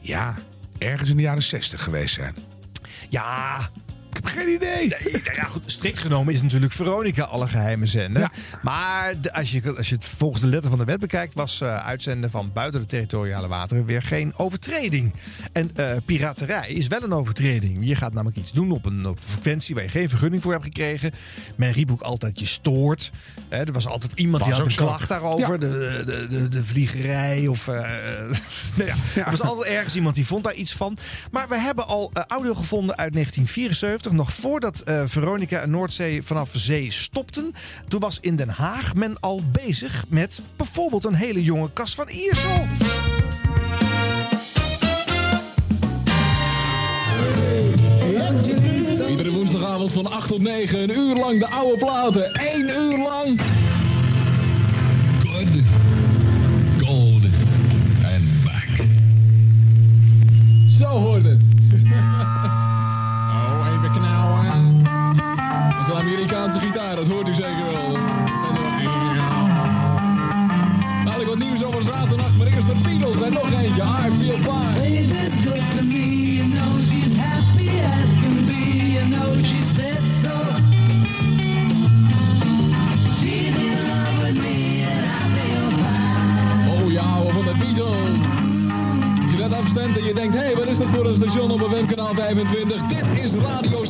ja, 0.01 0.35
ergens 0.79 1.11
in 1.11 1.17
de 1.17 1.23
jaren 1.23 1.43
60 1.43 1.83
geweest 1.83 2.15
zijn. 2.15 2.35
Ja, 3.09 3.69
Ik 4.13 4.25
heb 4.25 4.27
geen 4.27 4.49
idee. 4.55 4.79
Nee, 4.89 5.13
nou 5.13 5.35
ja, 5.37 5.43
goed, 5.45 5.63
strikt 5.71 5.99
genomen 5.99 6.35
is 6.35 6.43
natuurlijk 6.43 6.73
Veronica 6.73 7.23
alle 7.25 7.47
geheime 7.49 7.87
zender. 7.87 8.23
Ja. 8.23 8.31
Maar 8.63 9.21
de- 9.21 9.33
als, 9.35 9.51
je, 9.53 9.77
als 9.77 9.89
je 9.89 9.95
het 9.95 10.05
volgens 10.05 10.41
de 10.41 10.47
letter 10.47 10.71
van 10.71 10.79
de 10.79 10.85
wet 10.85 11.01
bekijkt, 11.01 11.35
was 11.35 11.61
eh, 11.61 11.77
uitzenden 11.77 12.31
van 12.31 12.51
buiten 12.53 12.81
de 12.81 12.87
territoriale 12.87 13.49
wateren 13.49 13.85
weer 13.87 14.03
geen 14.03 14.33
overtreding. 14.37 15.13
En 15.53 15.71
eh, 15.77 15.91
piraterij 16.05 16.69
is 16.69 16.87
wel 16.87 17.03
een 17.03 17.13
overtreding. 17.13 17.79
Je 17.87 17.97
gaat 17.97 18.13
namelijk 18.13 18.37
iets 18.39 18.53
doen 18.53 18.71
op 18.71 18.85
een, 18.85 19.07
op 19.07 19.17
een 19.17 19.23
frequentie 19.25 19.75
waar 19.75 19.85
je 19.85 19.91
geen 19.91 20.09
vergunning 20.09 20.43
voor 20.43 20.53
hebt 20.53 20.65
gekregen. 20.65 21.13
Men 21.57 21.73
riep 21.73 21.91
ook 21.91 22.01
altijd 22.01 22.39
je 22.39 22.47
stoort. 22.47 23.11
Er 23.49 23.73
was 23.73 23.87
altijd 23.87 24.13
iemand 24.15 24.45
die 24.45 24.53
had 24.53 24.67
een 24.67 24.75
klacht 24.75 25.09
daarover. 25.09 25.53
Ja. 25.53 25.59
De, 25.59 26.03
de, 26.07 26.27
de, 26.29 26.49
de 26.49 26.63
vliegerij 26.65 27.47
of... 27.47 27.69
eh 27.69 27.75
nou 28.77 28.89
ja, 29.15 29.25
Er 29.25 29.31
was 29.31 29.43
altijd 29.43 29.73
ergens 29.73 29.95
iemand 29.95 30.15
die 30.15 30.27
vond 30.27 30.45
daar 30.45 30.55
iets 30.55 30.73
van. 30.73 30.97
Maar 31.31 31.49
we 31.49 31.59
hebben 31.59 31.87
al 31.87 32.11
audio 32.29 32.55
gevonden 32.55 32.97
uit 32.97 33.13
1974. 33.13 34.02
Nog 34.11 34.33
voordat 34.33 34.81
eh, 34.81 35.03
Veronica 35.05 35.59
en 35.59 35.71
Noordzee 35.71 36.23
vanaf 36.23 36.51
zee 36.53 36.93
stopten. 36.93 37.55
Toen 37.89 38.01
was 38.01 38.19
in 38.21 38.37
Den 38.37 38.49
Haag 38.49 38.95
men 38.95 39.17
al 39.21 39.43
bezig 39.53 40.05
met 40.09 40.41
bijvoorbeeld 40.57 41.05
een 41.05 41.15
hele 41.15 41.43
jonge 41.43 41.73
Cas 41.73 41.95
van 41.95 42.09
Iersel. 42.09 42.67
Iedere 49.09 49.31
woensdagavond 49.31 49.91
van 49.91 50.11
8 50.11 50.29
tot 50.29 50.41
9, 50.41 50.83
een 50.83 50.99
uur 50.99 51.17
lang 51.17 51.39
de 51.39 51.49
oude 51.49 51.79
platen. 51.79 52.35
1 52.35 52.61
uur 52.61 52.99
lang. 52.99 53.41
Good, 55.25 55.49
gold 56.85 57.25
and 58.05 58.45
back. 58.45 58.87
Zo 60.79 60.87
hoort 60.87 61.25
het. 61.25 61.52
Dat 67.03 67.11
hoort 67.11 67.29
u 67.29 67.35
zeker 67.35 67.65
wel. 67.73 67.93
Dadelijk 71.05 71.29
wat 71.29 71.39
nieuws 71.39 71.65
over 71.65 71.83
zaterdag, 71.83 72.37
maar 72.39 72.47
eerst 72.47 72.67
de 72.67 72.75
Beatles 72.83 73.21
en 73.21 73.33
nog 73.33 73.53
eentje, 73.53 73.83
I 73.83 74.11
Feel 74.19 74.37
Fine. 74.37 74.81
Oh 86.69 86.93
ja, 86.93 87.23
van 87.33 87.45
de 87.45 87.55
Beatles. 87.59 88.25
Als 89.23 89.31
je 89.31 89.37
dat 89.39 89.53
afstemt 89.53 89.99
en 89.99 90.05
je 90.05 90.15
denkt, 90.15 90.35
hé, 90.35 90.41
hey, 90.41 90.55
wat 90.55 90.67
is 90.67 90.79
dat 90.79 90.89
voor 90.89 91.07
een 91.07 91.17
station 91.17 91.51
op 91.51 91.61
FM-kanaal 91.61 92.15
25? 92.15 92.83
Dit 92.83 93.25
is 93.25 93.35
Radio 93.35 93.85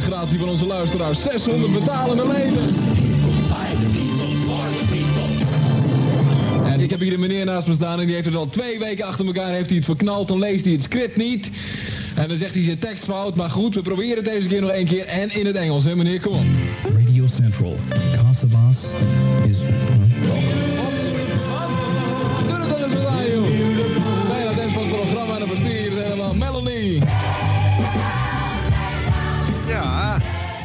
de 0.00 0.06
gratie 0.06 0.38
van 0.38 0.48
onze 0.48 0.66
luisteraars 0.66 1.22
600 1.22 1.72
betalende 1.72 2.26
leden. 2.26 2.74
En 6.64 6.80
ik 6.80 6.90
heb 6.90 7.00
hier 7.00 7.12
een 7.12 7.20
meneer 7.20 7.44
naast 7.44 7.66
me 7.66 7.74
staan 7.74 8.00
en 8.00 8.06
die 8.06 8.14
heeft 8.14 8.26
het 8.26 8.36
al 8.36 8.48
twee 8.48 8.78
weken 8.78 9.04
achter 9.04 9.26
elkaar 9.26 9.52
heeft 9.52 9.66
hij 9.66 9.76
het 9.76 9.84
verknald. 9.84 10.28
Dan 10.28 10.38
leest 10.38 10.64
hij 10.64 10.72
het 10.72 10.82
script 10.82 11.16
niet. 11.16 11.50
En 12.14 12.28
dan 12.28 12.36
zegt 12.36 12.54
hij 12.54 12.62
zijn 12.62 12.78
tekst 12.78 13.04
fout. 13.04 13.34
Maar 13.34 13.50
goed, 13.50 13.74
we 13.74 13.82
proberen 13.82 14.16
het 14.16 14.32
deze 14.32 14.48
keer 14.48 14.60
nog 14.60 14.70
één 14.70 14.86
keer. 14.86 15.06
En 15.06 15.34
in 15.34 15.46
het 15.46 15.56
Engels, 15.56 15.84
hè 15.84 15.96
meneer? 15.96 16.20
Kom 16.20 16.32
op. 16.32 16.44
Radio 16.94 17.26
Central. 17.26 17.76
Casabas 18.14 18.78
is. 19.48 19.58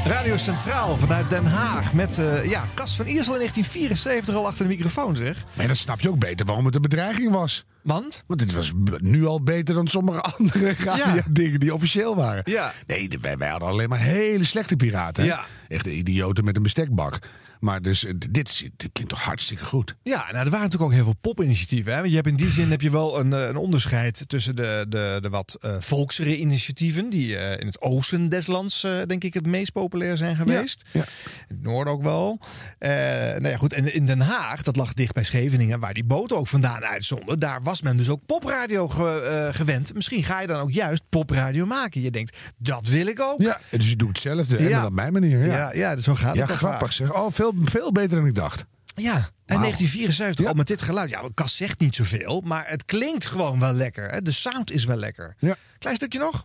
Radio 0.05 0.37
Centraal 0.37 0.97
vanuit 0.97 1.29
Den 1.29 1.45
Haag. 1.45 1.93
Met 1.93 2.17
eh, 2.17 2.49
ja, 2.49 2.63
Cas 2.73 2.95
van 2.95 3.05
Iersel 3.05 3.33
in 3.33 3.39
1974 3.39 4.35
al 4.35 4.47
achter 4.47 4.63
de 4.63 4.69
microfoon, 4.69 5.15
zeg. 5.15 5.43
Maar 5.53 5.67
dan 5.67 5.75
snap 5.75 5.99
je 5.99 6.09
ook 6.09 6.19
beter 6.19 6.45
waarom 6.45 6.65
het 6.65 6.75
een 6.75 6.81
bedreiging 6.81 7.31
was. 7.31 7.65
Want? 7.81 8.23
Want 8.27 8.39
dit 8.39 8.53
was 8.53 8.71
nu 8.97 9.25
al 9.25 9.43
beter 9.43 9.75
dan 9.75 9.87
sommige 9.87 10.21
andere 10.37 10.75
radio-dingen 10.77 11.59
die 11.59 11.73
officieel 11.73 12.15
waren. 12.15 12.41
Ja. 12.45 12.73
Nee, 12.87 13.09
wij, 13.21 13.37
wij 13.37 13.49
hadden 13.49 13.69
alleen 13.69 13.89
maar 13.89 13.99
hele 13.99 14.43
slechte 14.43 14.75
piraten. 14.75 15.25
Ja. 15.25 15.45
Echt 15.67 15.85
idioten 15.85 16.45
met 16.45 16.55
een 16.55 16.63
bestekbak. 16.63 17.19
Maar 17.65 17.81
dus, 17.81 18.05
eh, 18.05 18.13
dit, 18.17 18.31
dit 18.77 18.89
klinkt 18.93 19.09
toch 19.13 19.21
hartstikke 19.23 19.65
goed. 19.65 19.95
Ja, 20.03 20.17
nou, 20.17 20.27
er 20.45 20.49
waren 20.51 20.51
natuurlijk 20.51 20.83
ook 20.83 20.91
heel 20.91 21.03
veel 21.03 21.15
popinitiatieven. 21.21 21.93
Hè? 21.93 21.99
Je 22.01 22.15
hebt 22.15 22.27
in 22.27 22.35
die 22.35 22.49
zin 22.51 22.71
heb 22.71 22.81
je 22.81 22.91
wel 22.91 23.19
een, 23.19 23.33
eh, 23.33 23.47
een 23.47 23.55
onderscheid 23.55 24.23
tussen 24.27 24.55
de, 24.55 24.85
de, 24.89 25.17
de 25.21 25.29
wat 25.29 25.57
eh 25.61 25.75
volksere 25.79 26.37
initiatieven, 26.37 27.09
die 27.09 27.35
in 27.37 27.65
het 27.67 27.81
oosten 27.81 28.29
des 28.29 28.47
lands, 28.47 28.87
denk 29.07 29.23
ik, 29.23 29.33
het 29.33 29.45
meest 29.45 29.71
populair 29.71 30.17
zijn 30.17 30.35
geweest. 30.35 30.85
Ja. 30.91 30.99
In 31.47 31.55
het 31.55 31.61
noorden 31.63 31.93
ook 31.93 32.03
wel. 32.03 32.39
Nou 32.79 33.47
ja, 33.47 33.57
goed. 33.57 33.73
En 33.73 33.93
in 33.93 34.05
Den 34.05 34.19
Haag, 34.21 34.63
dat 34.63 34.75
lag 34.75 34.93
dicht 34.93 35.13
bij 35.13 35.23
Scheveningen, 35.23 35.79
waar 35.79 35.93
die 35.93 36.03
boten 36.03 36.37
ook 36.37 36.47
vandaan 36.47 36.83
uitzonden. 36.85 37.39
Daar 37.39 37.63
was 37.63 37.81
men 37.81 37.97
dus 37.97 38.09
ook 38.09 38.25
popradio 38.25 38.87
ge- 38.87 39.49
gewend. 39.53 39.93
Misschien 39.93 40.23
ga 40.23 40.41
je 40.41 40.47
dan 40.47 40.59
ook 40.59 40.71
juist 40.71 41.03
popradio 41.09 41.65
maken. 41.65 42.01
Je 42.01 42.11
denkt, 42.11 42.37
dat 42.57 42.87
wil 42.87 43.07
ik 43.07 43.19
ook. 43.21 43.41
Ja, 43.41 43.59
dus 43.71 43.89
je 43.89 43.95
doet 43.95 44.07
hetzelfde 44.07 44.57
en 44.57 44.63
Ja. 44.69 44.77
dan 44.77 44.85
op 44.85 44.93
mijn 44.93 45.13
manier. 45.13 45.45
Ja, 45.45 45.53
Ja, 45.55 45.73
ja, 45.73 45.97
zo 45.97 46.15
gaat 46.15 46.37
het. 46.37 46.47
Ja, 46.49 46.55
grappig 46.55 46.93
zeg. 46.93 47.13
Oh, 47.13 47.31
veel, 47.31 47.53
veel 47.63 47.91
beter 47.91 48.17
dan 48.17 48.27
ik 48.27 48.35
dacht. 48.35 48.65
Ja, 48.97 49.15
en 49.15 49.21
Wauw. 49.45 49.59
1974 49.61 50.43
Ja. 50.43 50.49
al 50.51 50.55
met 50.57 50.67
dit 50.67 50.81
geluid. 50.81 51.09
Ja, 51.09 51.21
Cas 51.33 51.55
zegt 51.55 51.79
niet 51.79 51.95
zoveel, 51.95 52.41
maar 52.45 52.63
het 52.67 52.85
klinkt 52.85 53.25
gewoon 53.25 53.59
wel 53.59 53.73
lekker. 53.73 54.09
Hè? 54.09 54.21
De 54.21 54.31
sound 54.31 54.71
is 54.71 54.85
wel 54.85 54.95
lekker. 54.97 55.35
Ja. 55.39 55.55
Klein 55.79 55.95
stukje 55.95 56.19
nog. 56.19 56.43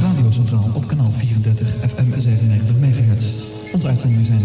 Radio 0.00 0.30
Centraal 0.30 0.70
op 0.74 0.86
kanaal 0.88 1.12
34 1.12 1.68
FM 1.68 2.20
97 2.20 2.76
MHz. 2.76 3.24
Onze 3.72 3.86
uitzendingen 3.86 4.26
zijn 4.26 4.42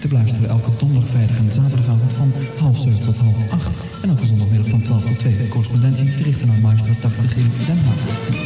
te 0.00 0.08
beluisteren 0.08 0.48
elke 0.48 0.70
donderdag, 0.78 1.10
vrijdag 1.10 1.36
en 1.36 1.52
zaterdagavond 1.52 2.12
van 2.14 2.32
half 2.58 2.78
zeven 2.78 3.04
tot 3.04 3.16
half 3.16 3.50
acht. 3.50 3.76
En 4.02 4.08
elke 4.08 4.26
zondagmiddag 4.26 4.68
van 4.68 4.82
12 4.82 5.02
tot 5.06 5.18
2. 5.18 5.48
Correspondentie 5.48 6.14
te 6.14 6.22
richten 6.22 6.46
naar 6.46 6.58
Maarstraat 6.58 7.00
80 7.00 7.36
in 7.36 7.52
Den 7.66 7.78
Haag. 7.84 8.45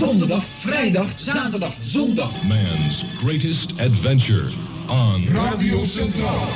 Donderdag, 0.00 0.44
vrijdag, 0.58 1.06
zaterdag, 1.16 1.72
zondag. 1.82 2.30
Man's 2.42 3.04
greatest 3.22 3.70
adventure 3.80 4.48
on 4.88 5.26
Radio 5.34 5.84
Centraal. 5.84 6.48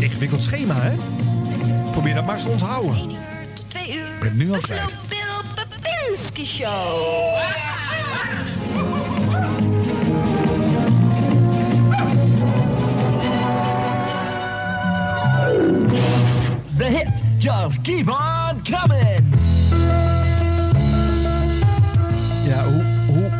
Ingewikkeld 0.00 0.42
schema, 0.42 0.80
hè? 0.80 0.96
Probeer 1.90 2.14
dat 2.14 2.24
maar 2.24 2.34
eens 2.34 2.42
te 2.42 2.48
onthouden. 2.48 3.16
Twee 3.68 3.96
uur. 3.96 4.14
Ik 4.14 4.20
ben 4.20 4.36
nu 4.36 4.52
al 4.52 4.60
kwijt. 4.60 4.94
Bill 5.08 5.18
Babinski 5.54 6.46
Show. 6.46 7.36
The 16.78 16.84
hit 16.84 17.25
just 17.46 17.80
keep 17.82 18.08
on 18.08 18.62
coming. 18.64 19.24
Ja, 22.44 22.64
hoe, 22.64 22.84
hoe 23.06 23.32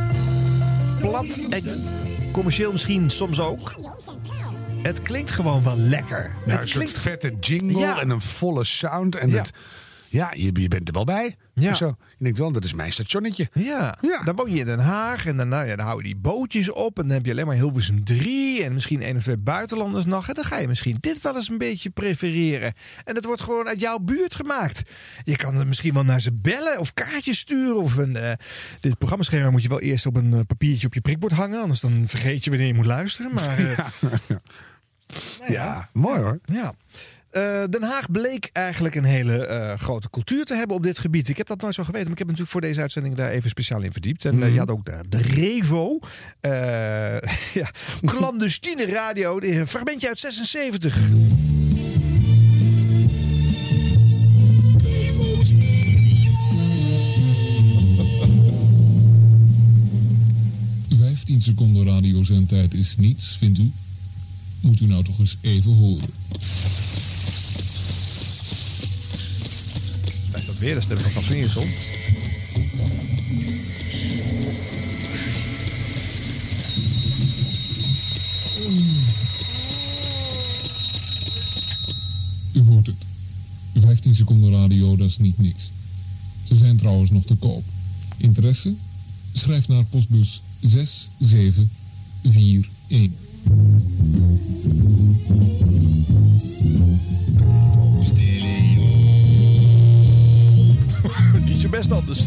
plat 1.01 1.41
en 1.51 1.85
commercieel 2.33 2.73
misschien 2.73 3.11
soms 3.11 3.41
ook. 3.41 3.75
Het 4.83 5.03
klinkt 5.03 5.31
gewoon 5.31 5.63
wel 5.63 5.77
lekker. 5.79 6.23
Nou, 6.47 6.59
het 6.59 6.67
een 6.67 6.73
klinkt 6.73 6.91
soort 6.93 7.03
vette 7.03 7.37
jingle 7.41 7.79
Ja. 7.79 8.01
en 8.01 8.11
een 8.11 8.21
volle 8.21 8.65
sound. 8.65 9.17
En 9.17 9.29
Ja. 9.29 9.37
het, 9.37 9.53
ja, 10.09 10.31
je, 10.35 10.51
je 10.61 10.69
bent 10.69 10.89
er 10.89 10.95
wel 10.95 11.05
bij. 11.05 11.37
Ja. 11.61 11.75
Zo. 11.75 11.87
Je 12.19 12.25
denkt 12.25 12.39
wel, 12.39 12.53
dat 12.53 12.65
is 12.65 12.73
mijn 12.73 12.93
stationnetje. 12.93 13.49
Ja, 13.53 13.99
Ja. 14.01 14.23
dan 14.23 14.37
woon 14.37 14.53
je 14.53 14.59
in 14.59 14.65
Den 14.65 14.79
Haag 14.79 15.27
en 15.27 15.37
dan, 15.37 15.49
nou 15.49 15.67
ja, 15.67 15.77
dan 15.77 15.87
hou 15.87 15.99
je 15.99 16.05
die 16.05 16.17
bootjes 16.17 16.71
op. 16.71 16.99
En 16.99 17.05
dan 17.07 17.17
heb 17.17 17.25
je 17.27 17.31
alleen 17.33 17.47
maar 17.47 17.55
Hilversum 17.57 18.05
3 18.05 18.65
en 18.65 18.73
misschien 18.73 19.03
één 19.03 19.17
of 19.17 19.23
twee 19.23 19.37
buitenlanders 19.37 20.05
nog. 20.05 20.29
En 20.29 20.35
dan 20.35 20.45
ga 20.45 20.59
je 20.59 20.69
misschien 20.69 20.97
dit 21.01 21.21
wel 21.21 21.35
eens 21.35 21.49
een 21.49 21.59
beetje 21.59 21.91
prefereren. 21.91 22.73
En 23.05 23.15
het 23.15 23.25
wordt 23.25 23.43
gewoon 23.43 23.67
uit 23.69 23.81
jouw 23.81 23.99
buurt 23.99 24.35
gemaakt. 24.35 24.83
Je 25.25 25.37
kan 25.37 25.55
er 25.57 25.67
misschien 25.67 25.95
wel 25.95 26.05
naar 26.05 26.21
ze 26.21 26.33
bellen 26.33 26.79
of 26.79 26.95
kaartjes 26.95 27.39
sturen. 27.39 27.77
Of 27.83 27.97
een, 27.97 28.17
eh, 28.17 28.33
dit 28.81 28.99
programmaschema 28.99 29.51
moet 29.51 29.63
je 29.63 29.69
wel 29.69 29.81
eerst 29.81 30.07
op 30.07 30.17
een 30.17 30.35
eh, 30.35 30.41
papiertje 30.47 30.87
op 30.87 30.95
je 30.95 31.01
prikbord 31.01 31.33
hangen. 31.33 31.61
Anders 31.61 31.81
dan 31.81 32.05
vergeet 32.09 32.45
je 32.45 32.51
wanneer 32.51 32.69
je 32.69 32.75
moet 32.75 32.87
luisteren. 32.87 33.33
Maar 33.35 33.59
eh, 33.59 33.79
nou 35.39 35.53
Ja, 35.53 35.89
mooi 35.93 36.21
hoor. 36.21 36.39
ja. 36.45 36.73
Eh, 37.37 37.65
Den 37.71 37.83
Haag 37.83 38.11
bleek 38.11 38.51
eigenlijk 38.53 38.95
een 38.95 39.05
hele 39.05 39.47
eh, 39.47 39.79
grote 39.79 40.11
cultuur 40.11 40.45
te 40.45 40.55
hebben 40.55 40.77
op 40.77 40.83
dit 40.83 40.99
gebied. 40.99 41.29
Ik 41.29 41.37
heb 41.37 41.47
dat 41.47 41.61
nooit 41.61 41.75
zo 41.75 41.83
geweten, 41.83 42.03
maar 42.05 42.13
ik 42.13 42.19
heb 42.19 42.27
natuurlijk 42.27 42.53
voor 42.53 42.61
deze 42.61 42.81
uitzending 42.81 43.15
daar 43.15 43.31
even 43.31 43.51
speciaal 43.51 43.83
in 43.83 43.93
verdiept. 43.93 44.25
En 44.25 44.43
eh, 44.43 44.53
je 44.53 44.59
had 44.59 44.71
ook 44.71 44.85
de, 44.85 45.05
de 45.09 45.19
Revo, 45.23 45.99
eh, 46.41 46.51
ja, 47.61 47.71
clandestine 48.05 48.87
radio, 48.87 49.41
die- 49.41 49.53
een 49.59 49.67
fragmentje 49.67 50.09
uit 50.09 50.19
76. 50.19 50.99
Vijftien 60.99 61.43
seconden 61.43 61.87
radiozendtijd 61.87 62.75
is 62.75 62.97
niets, 62.97 63.37
vindt 63.39 63.59
u? 63.59 63.71
Moet 64.61 64.81
u 64.81 64.87
nou 64.87 65.05
toch 65.05 65.19
eens 65.19 65.37
even 65.41 65.75
horen. 65.75 66.09
Weer 70.59 70.75
de 70.75 70.81
stem 70.81 70.99
van 70.99 71.23
Swingersel? 71.23 71.65
U 82.53 82.63
hoort 82.69 82.87
het. 82.87 82.97
15 83.81 84.15
seconden 84.15 84.53
radio, 84.53 84.97
dat 84.97 85.07
is 85.07 85.19
niet 85.19 85.39
niks. 85.39 85.71
Ze 86.43 86.57
zijn 86.57 86.77
trouwens 86.77 87.11
nog 87.11 87.25
te 87.25 87.35
koop. 87.35 87.65
Interesse? 88.17 88.75
Schrijf 89.33 89.69
naar 89.69 89.85
postbus 89.85 90.43
6741. 90.61 93.25
Niet 101.47 101.57
zo 101.57 101.69
best 101.69 101.93
anders. 101.93 102.27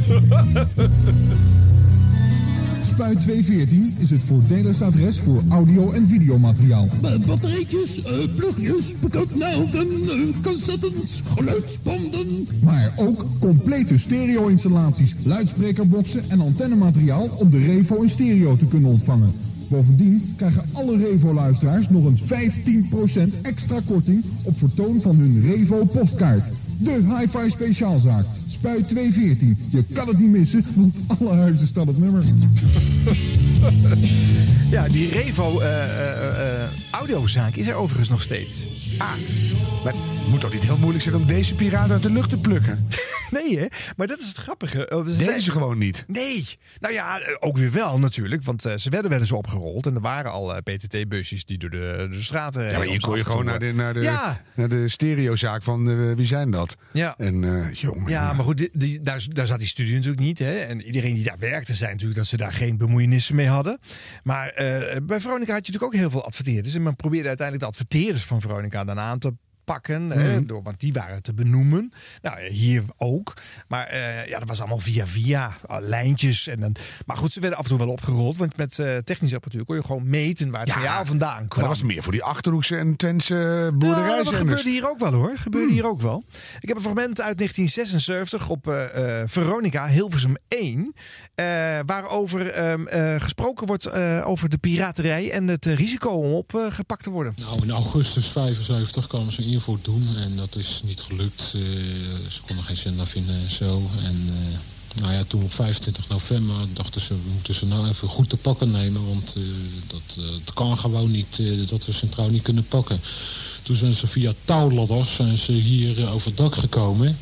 Spuit 2.94 3.22
214 3.22 3.94
is 3.98 4.10
het 4.10 4.22
voordeligste 4.24 4.84
adres 4.84 5.20
voor 5.20 5.42
audio- 5.50 5.92
en 5.92 6.08
videomateriaal. 6.08 6.88
Batterijtjes, 7.26 7.98
uh, 7.98 8.06
plugjes, 8.36 8.94
bekantnaalden, 9.00 9.88
uh, 9.88 10.36
cassettens, 10.42 11.22
geluidsbanden. 11.36 12.48
Maar 12.64 12.92
ook 12.96 13.26
complete 13.40 14.00
stereo-installaties, 14.00 15.16
luidsprekerboxen 15.24 16.22
en 16.30 16.42
antennemateriaal 16.42 17.30
om 17.36 17.50
de 17.50 17.66
Revo 17.66 18.02
in 18.02 18.10
stereo 18.10 18.58
te 18.58 18.66
kunnen 18.66 18.90
ontvangen. 18.90 19.32
Bovendien 19.70 20.34
krijgen 20.38 20.64
alle 20.74 20.98
Revo-luisteraars 20.98 21.90
nog 21.90 22.06
een 22.06 22.20
15% 23.30 23.42
extra 23.42 23.80
korting 23.86 24.24
op 24.44 24.58
vertoon 24.58 25.02
van 25.02 25.16
hun 25.16 25.42
Revo 25.42 25.86
postkaart. 25.86 26.58
De 26.78 26.92
hi-fi 26.92 27.50
speciaalzaak. 27.50 28.26
Spuit 28.60 28.90
214. 28.90 29.58
Je 29.70 29.84
kan 29.94 30.08
het 30.08 30.20
niet 30.20 30.30
missen, 30.30 30.66
want 30.76 30.96
alle 31.08 31.36
huizen 31.36 31.68
staan 31.68 31.88
op 31.88 31.98
nummer. 31.98 32.24
Ja, 34.70 34.88
die 34.88 35.10
Revo 35.10 35.60
eh, 35.60 35.84
eh, 35.84 36.64
eh, 36.64 36.70
audiozaak 36.92 37.56
is 37.56 37.68
er 37.68 37.74
overigens 37.74 38.10
nog 38.10 38.22
steeds. 38.22 38.68
Ah, 38.98 39.08
maar 39.84 39.94
het 39.94 40.30
moet 40.30 40.40
toch 40.40 40.54
niet 40.54 40.64
heel 40.64 40.78
moeilijk 40.78 41.04
zijn 41.04 41.16
om 41.16 41.26
deze 41.26 41.56
piraat 41.56 41.92
uit 41.92 42.02
de 42.02 42.12
lucht 42.12 42.30
te 42.30 42.38
plukken? 42.38 42.88
Nee, 43.32 43.60
hè? 43.60 43.66
Maar 43.96 44.08
dat 44.08 44.20
is 44.20 44.28
het 44.28 44.38
grappige. 44.38 44.90
Oh, 44.90 45.08
ze 45.08 45.18
Deze 45.18 45.24
zijn- 45.24 45.42
gewoon 45.42 45.78
niet. 45.78 46.04
Nee. 46.08 46.46
Nou 46.80 46.94
ja, 46.94 47.20
eh, 47.20 47.36
ook 47.40 47.58
weer 47.58 47.72
wel 47.72 48.00
natuurlijk. 48.00 48.44
Want 48.44 48.66
eh, 48.66 48.78
ze 48.78 48.90
werden 48.90 49.12
wel 49.12 49.20
eens 49.20 49.32
opgerold. 49.32 49.86
En 49.86 49.96
er 49.96 50.02
waren 50.02 50.32
al 50.32 50.56
eh, 50.56 50.62
PTT-busjes 50.76 51.46
die 51.46 51.58
door 51.58 51.70
de, 51.70 52.08
de 52.12 52.22
straten... 52.22 52.64
Ja, 52.72 52.78
maar 52.78 52.88
om 52.88 53.00
kon 53.00 53.16
je 53.16 53.22
ze 53.24 53.30
gewoon 53.30 53.46
naar 53.46 53.60
de, 53.60 53.74
naar 53.74 53.94
de, 53.94 54.02
Ja. 54.02 54.42
naar 54.56 54.70
de 54.70 54.90
stereozaak 54.90 55.64
van 55.64 56.16
wie 56.16 56.26
zijn 56.26 56.52
dat? 56.52 56.76
Ja. 56.92 57.16
En 57.18 57.70
jongen. 57.74 58.10
Ja, 58.10 58.34
maar 58.34 58.46
goed, 58.46 58.58
die, 58.58 58.70
die- 58.74 59.02
daar, 59.02 59.26
daar 59.30 59.48
zat 59.48 59.60
die 59.60 59.68
studie 59.68 59.94
natuurlijk 59.94 60.22
niet. 60.22 60.40
Hè? 60.40 60.54
En 60.60 60.82
iedereen 60.82 61.14
die 61.14 61.24
daar 61.24 61.40
werkte, 61.40 61.74
zei 61.74 61.92
natuurlijk 61.92 62.20
dat 62.20 62.28
ze 62.28 62.38
daar 62.38 62.54
geen 62.54 62.78
bemoeienissen 62.78 63.36
mee 63.36 63.48
hadden. 63.48 63.80
Maar 64.24 64.54
bij 65.04 65.20
Veronica 65.20 65.54
had 65.54 65.66
je 65.66 65.72
natuurlijk 65.72 65.84
ook 65.84 65.94
heel 65.94 66.10
veel 66.10 66.26
adverteerders. 66.26 66.76
En 66.76 66.84
men 66.84 66.96
probeerde 66.96 67.28
uiteindelijk 67.28 67.66
de 67.66 67.72
adverteerders 67.78 68.24
van 68.24 68.42
Veronica 68.42 68.84
dan 68.84 69.00
aan 69.00 69.20
te 69.20 69.34
pakken. 69.74 70.10
hè, 70.10 70.46
door, 70.46 70.64
want 70.64 70.80
die 70.80 70.94
waren 70.94 71.22
te 71.24 71.34
benoemen. 71.34 71.92
Nou, 72.22 72.38
eh, 72.38 72.52
hier 72.52 72.84
ook. 72.98 73.34
Maar 73.68 73.86
eh, 73.88 74.28
ja, 74.28 74.40
dat 74.40 74.48
was 74.48 74.60
allemaal 74.60 74.80
via 74.80 75.08
via. 75.08 75.56
eh, 75.68 75.78
lijntjes. 75.80 76.48
En 76.48 76.60
dan, 76.60 76.76
maar 77.06 77.18
goed, 77.18 77.34
ze 77.34 77.40
werden 77.40 77.58
af 77.60 77.64
en 77.64 77.70
toe 77.70 77.80
wel 77.80 77.90
opgerold. 77.94 78.38
Want 78.38 78.58
met 78.58 78.80
eh, 78.80 78.98
technische 78.98 79.36
apparatuur 79.36 79.66
kon 79.66 79.76
je 79.76 79.84
gewoon 79.84 80.10
meten 80.10 80.52
waar 80.52 80.62
het 80.62 80.70
signaal 80.70 81.06
vandaan 81.06 81.48
kwam. 81.48 81.60
dat 81.68 81.78
was 81.78 81.84
meer 81.84 82.04
voor 82.04 82.12
die 82.12 82.24
Achterhoekse 82.24 82.78
en 82.78 82.96
Twentse 82.96 83.34
Ja, 83.36 83.64
dat 83.64 83.78
boerderijzenders. 83.78 84.38
gebeurde 84.38 84.70
hier 84.70 84.90
ook 84.90 85.00
wel 85.00 85.14
hoor. 85.14 85.32
Gebeurde 85.38 85.74
hier 85.74 85.88
ook 85.88 86.02
wel. 86.02 86.24
Ik 86.60 86.68
heb 86.68 86.78
een 86.78 86.84
fragment 86.84 87.22
uit 87.22 87.38
1976 87.38 88.50
op 88.50 88.88
Veronica, 89.26 89.88
Hilversum 89.88 90.36
1. 90.48 90.94
Eh, 91.40 91.80
waarover 91.86 92.48
ehm, 92.48 92.88
eh, 92.88 93.22
gesproken 93.22 93.68
wordt 93.68 93.86
eh, 93.86 94.22
over 94.26 94.50
de 94.50 94.58
piraterij 94.58 95.32
en 95.32 95.48
het 95.48 95.66
risico 95.66 96.10
om 96.10 96.34
opgepakt 96.34 97.04
te 97.04 97.10
worden. 97.10 97.34
Nou, 97.38 97.62
in 97.62 97.72
augustus 97.72 98.28
75 98.28 99.08
kwamen 99.08 99.34
ze 99.34 99.42
een 99.42 99.80
doen 99.82 100.08
en 100.18 100.36
dat 100.36 100.56
is 100.56 100.82
niet 100.86 101.02
gelukt. 101.02 101.42
Ze 102.30 102.42
konden 102.46 102.66
geen 102.66 102.78
zender 102.78 103.08
vinden 103.08 103.36
en 103.36 103.52
zo. 103.52 103.90
En 104.04 104.30
nou 105.00 105.14
ja, 105.14 105.24
toen 105.24 105.44
op 105.44 105.54
25 105.54 106.10
november 106.10 106.56
dachten 106.74 107.02
ze, 107.02 107.14
we 107.14 107.30
moeten 107.34 107.54
ze 107.54 107.66
nou 107.66 107.88
even 107.88 108.08
goed 108.08 108.30
te 108.30 108.38
pakken 108.38 108.72
nemen. 108.72 109.08
Want 109.08 109.36
dat, 109.88 110.54
kan 110.54 110.78
gewoon 110.78 111.12
niet 111.12 111.42
dat 111.70 111.86
we 111.86 111.92
Centraal 111.92 112.30
niet 112.30 112.44
kunnen 112.44 112.68
pakken. 112.68 113.00
Toen 113.64 113.76
zijn 113.76 113.96
ze 113.96 114.08
via 114.08 114.32
touwladders 114.44 115.16
zijn 115.16 115.38
ze 115.38 115.52
hier 115.52 116.10
over 116.10 116.28
het 116.28 116.38
dak 116.38 116.56
gekomen. 116.56 117.18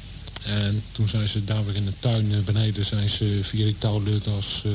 En 0.47 0.83
toen 0.91 1.09
zijn 1.09 1.27
ze 1.27 1.43
daar 1.43 1.65
weer 1.65 1.75
in 1.75 1.85
de 1.85 1.93
tuin 1.99 2.33
eh, 2.33 2.39
beneden 2.39 2.85
zijn 2.85 3.09
ze 3.09 3.39
via 3.41 3.63
die 3.63 3.77
touwladders 3.77 4.63
eh, 4.65 4.71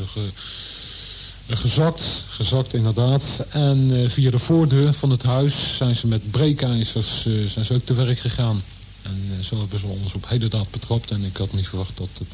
eh, 1.47 1.57
gezakt, 1.57 2.26
gezakt 2.29 2.75
inderdaad. 2.75 3.45
En 3.50 4.11
via 4.11 4.31
de 4.31 4.38
voordeur 4.38 4.93
van 4.93 5.11
het 5.11 5.23
huis 5.23 5.76
zijn 5.76 5.97
ze 5.97 6.07
met 6.07 6.31
breekijzers 6.31 7.23
zijn 7.47 7.64
ze 7.64 7.75
ook 7.75 7.85
te 7.85 7.95
werk 7.95 8.19
gegaan. 8.19 8.62
En 9.02 9.45
zo 9.45 9.59
hebben 9.59 9.79
ze 9.79 9.87
ons 9.87 10.14
op 10.14 10.29
hele 10.29 10.49
daad 10.49 10.71
betrapt. 10.71 11.11
En 11.11 11.25
ik 11.25 11.37
had 11.37 11.52
niet 11.52 11.69
verwacht 11.69 11.97
dat 11.97 12.09
de 12.12 12.25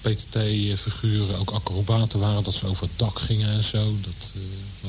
PTT-figuren 0.00 1.38
ook 1.38 1.50
acrobaten 1.50 2.18
waren. 2.18 2.42
Dat 2.42 2.54
ze 2.54 2.66
over 2.66 2.82
het 2.82 2.98
dak 2.98 3.18
gingen 3.18 3.48
en 3.48 3.64
zo. 3.64 3.94
Dat, 4.00 4.32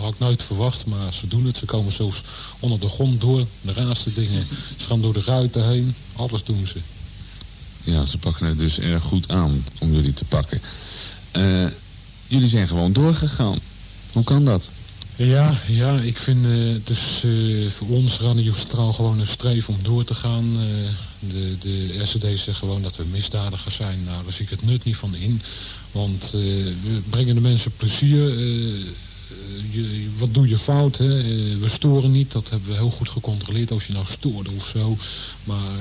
had 0.02 0.14
ik 0.14 0.20
nooit 0.20 0.44
verwacht. 0.44 0.86
Maar 0.86 1.14
ze 1.14 1.28
doen 1.28 1.46
het. 1.46 1.58
Ze 1.58 1.66
komen 1.66 1.92
zelfs 1.92 2.24
onder 2.60 2.80
de 2.80 2.90
grond 2.90 3.22
door. 3.22 3.46
De 3.62 3.74
raarste 3.74 4.14
dingen. 4.14 4.48
Ze 4.78 4.88
gaan 4.88 5.02
door 5.02 5.14
de 5.14 5.24
ruiten 5.25 5.70
heen. 5.70 5.96
Alles 6.16 6.44
doen 6.44 6.68
ze. 6.68 6.80
Ja, 7.86 8.06
ze 8.06 8.18
pakken 8.18 8.48
het 8.48 8.58
dus 8.58 8.80
erg 8.80 9.04
goed 9.04 9.30
aan 9.30 9.63
om 9.80 9.94
jullie 9.94 10.13
te 10.13 10.25
pakken. 10.25 10.62
Eh, 11.32 11.65
jullie 12.27 12.50
zijn 12.50 12.68
gewoon 12.68 12.94
doorgegaan. 12.94 13.60
Hoe 14.12 14.24
kan 14.24 14.46
dat? 14.46 14.72
Ja, 15.15 15.60
ja, 15.68 16.00
ik 16.00 16.18
vind 16.18 16.46
eh, 16.46 16.51
het 16.51 16.89
is 16.89 17.24
eh, 17.25 17.70
voor 17.70 17.88
ons 17.88 18.20
Radio 18.20 18.54
Centraal 18.54 18.94
gewoon 18.94 19.20
een 19.20 19.27
streef 19.27 19.70
om 19.70 19.77
door 19.82 20.04
te 20.04 20.13
gaan. 20.13 20.58
De, 21.20 21.56
de 21.60 22.00
RCD 22.01 22.39
zegt 22.39 22.58
gewoon 22.58 22.82
dat 22.82 22.96
we 22.96 23.04
misdadigers 23.12 23.75
zijn. 23.75 24.04
Nou, 24.06 24.24
daar 24.24 24.34
zie 24.34 24.46
ik 24.46 24.51
het 24.51 24.65
nut 24.65 24.84
niet 24.84 24.98
van 24.98 25.15
in. 25.15 25.42
Want 25.92 26.30
we 26.32 27.01
brengen 27.10 27.36
de 27.36 27.42
mensen 27.42 27.72
plezier. 27.77 28.39
je, 29.72 30.10
wat 30.18 30.34
doe 30.34 30.48
je 30.48 30.58
fout? 30.58 30.98
Hè? 30.98 31.24
We 31.60 31.68
storen 31.68 32.12
niet, 32.12 32.32
dat 32.32 32.50
hebben 32.50 32.70
we 32.70 32.75
heel 32.75 32.92
goed 32.92 33.10
gecontroleerd. 33.10 33.72
Als 33.72 33.88
je 33.88 33.94
nou 33.94 34.06
stoorde 34.06 34.50
of 34.56 34.68
zo. 34.68 34.98
Maar 35.44 35.72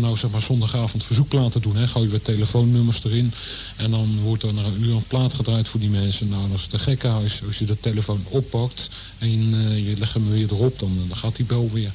nou 0.00 0.16
zeg 0.16 0.30
maar 0.30 0.40
zondagavond 0.40 1.04
verzoek 1.04 1.32
laten 1.32 1.62
doen, 1.62 1.76
hè, 1.76 1.88
gooien 1.88 2.10
we 2.10 2.22
telefoonnummers 2.22 3.04
erin. 3.04 3.32
En 3.76 3.90
dan 3.90 4.18
wordt 4.22 4.42
er 4.42 4.48
een 4.48 4.82
uur 4.82 4.94
een 4.94 5.06
plaat 5.06 5.34
gedraaid 5.34 5.68
voor 5.68 5.80
die 5.80 5.90
mensen. 5.90 6.28
Nou, 6.28 6.48
dat 6.48 6.58
is 6.58 6.66
te 6.66 6.78
gekkenhuis. 6.78 7.42
Als 7.46 7.58
je 7.58 7.64
de 7.64 7.80
telefoon 7.80 8.24
oppakt 8.28 8.90
en 9.18 9.28
eh, 9.28 9.88
je 9.88 9.98
legt 9.98 10.14
hem 10.14 10.30
weer 10.30 10.52
erop, 10.52 10.78
dan, 10.78 10.90
dan 11.08 11.16
gaat 11.16 11.36
die 11.36 11.44
bel 11.44 11.70
weer. 11.72 11.90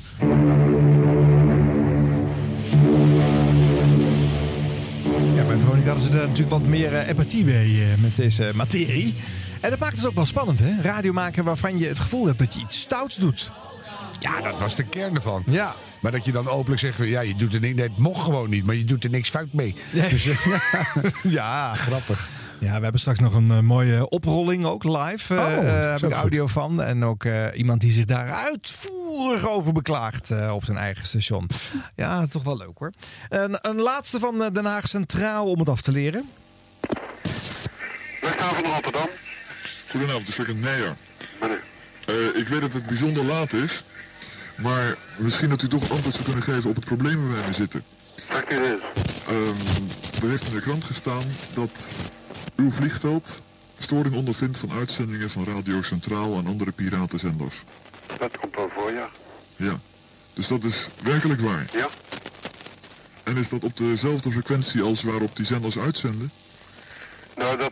Ja, 5.36 5.46
bij 5.46 5.60
Veronica 5.60 5.90
hadden 5.90 6.12
ze 6.12 6.20
er 6.20 6.28
natuurlijk 6.28 6.50
wat 6.50 6.64
meer 6.64 6.94
eh, 6.94 7.08
empathie 7.08 7.44
mee 7.44 7.82
eh, 7.82 8.02
met 8.02 8.16
deze 8.16 8.52
materie. 8.56 9.16
En 9.62 9.70
dat 9.70 9.80
maakt 9.80 9.98
het 9.98 10.06
ook 10.06 10.16
wel 10.16 10.26
spannend, 10.26 10.60
hè? 10.60 10.82
Radio 10.82 11.14
maken 11.14 11.44
waarvan 11.44 11.80
je 11.80 11.88
het 11.88 12.00
gevoel 12.00 12.26
hebt 12.26 12.40
dat 12.40 12.54
je 12.54 12.60
iets 12.60 12.80
stouts 12.80 13.16
doet. 13.16 13.52
Ja, 14.20 14.42
dat 14.42 14.60
was 14.60 14.76
de 14.76 14.84
kern 14.84 15.16
ervan. 15.16 15.44
Ja. 15.46 15.76
Maar 16.02 16.12
dat 16.12 16.26
je 16.26 16.32
dan 16.32 16.48
openlijk 16.48 16.82
zegt, 16.82 16.96
van, 16.96 17.08
ja, 17.08 17.22
je 17.22 17.36
doet 17.36 17.54
er 17.54 17.60
niks, 17.60 17.76
nee, 17.76 17.88
het 17.88 17.98
mocht 17.98 18.24
gewoon 18.24 18.50
niet, 18.50 18.66
maar 18.66 18.76
je 18.76 18.84
doet 18.84 19.04
er 19.04 19.10
niks 19.10 19.30
fout 19.30 19.54
mee. 19.54 19.76
Dus, 19.92 20.28
eh, 20.28 20.64
ja, 21.24 21.74
grappig. 21.76 22.30
Ja, 22.60 22.76
we 22.78 22.84
hebben 22.84 23.00
straks 23.00 23.20
nog 23.20 23.34
een 23.34 23.52
eh, 23.52 23.60
mooie 23.60 24.10
oprolling 24.10 24.66
ook 24.66 24.84
live. 24.84 25.34
Oh, 25.34 25.54
eh, 25.58 25.92
heb 25.92 25.96
ik 25.98 26.04
goed. 26.04 26.12
audio 26.12 26.48
van. 26.48 26.82
En 26.82 27.04
ook 27.04 27.24
eh, 27.24 27.46
iemand 27.56 27.82
die 27.82 27.92
zich 27.92 28.06
daar 28.06 28.32
uitvoerig 28.32 29.50
over 29.50 29.74
beklaagt 29.74 30.32
eh, 30.32 30.52
op 30.56 30.64
zijn 30.66 30.78
eigen 30.78 31.08
station. 31.08 31.50
Ja, 31.96 32.26
toch 32.28 32.44
wel 32.44 32.58
leuk 32.58 32.78
hoor. 32.78 32.92
Een, 33.30 33.58
een 33.62 33.80
laatste 33.82 34.20
van 34.20 34.44
eh, 34.44 34.52
Den 34.54 34.66
Haag 34.66 34.88
Centraal 34.88 35.46
om 35.46 35.60
het 35.60 35.70
af 35.70 35.82
te 35.82 35.92
leren. 35.92 36.26
Westhaven 38.22 38.64
Rotterdam. 38.64 39.10
Goedenavond, 39.90 40.28
ik 40.28 40.34
spreek 40.34 40.56
Meijer. 40.56 40.96
Eh, 42.06 42.16
ik 42.42 42.48
weet 42.48 42.62
dat 42.62 42.74
het 42.74 42.86
bijzonder 42.86 43.24
laat 43.24 43.54
is, 43.54 43.84
maar 44.62 44.96
misschien 45.18 45.50
dat 45.50 45.62
u 45.62 45.68
toch 45.68 45.92
antwoord 45.92 46.16
zou 46.16 46.26
kunnen 46.26 46.44
geven 46.44 46.70
op 46.70 46.76
het 46.76 46.86
probleem 46.86 47.22
waar 47.22 47.36
wij 47.36 47.44
mee 47.44 47.54
zitten. 47.54 47.84
Ehm, 48.30 49.56
er 50.22 50.30
heeft 50.30 50.48
in 50.48 50.54
de 50.54 50.62
krant 50.62 50.84
gestaan 50.84 51.24
dat 51.54 51.90
uw 52.56 52.70
vliegveld 52.72 53.42
storing 53.78 54.16
ondervindt 54.16 54.58
van 54.58 54.72
uitzendingen 54.72 55.30
van 55.30 55.46
Radio 55.46 55.82
Centraal 55.82 56.38
en 56.38 56.48
andere 56.48 56.72
piratenzenders. 56.72 57.64
Dat 58.18 58.38
komt 58.38 58.56
wel 58.56 58.70
voor, 58.70 58.92
ja. 58.92 59.10
Ja, 59.56 59.80
dus 60.34 60.48
dat 60.48 60.64
is 60.64 60.88
werkelijk 61.04 61.42
waar. 61.42 61.66
Ja. 61.74 61.88
En 63.24 63.38
is 63.38 63.50
dat 63.50 63.64
op 63.64 63.78
dezelfde 63.78 64.32
frequentie 64.32 64.82
als 64.82 65.04
waarop 65.04 65.36
die 65.36 65.46
zenders 65.46 65.78
uitzenden? 65.78 66.32
Nou, 67.36 67.58
dat 67.58 67.72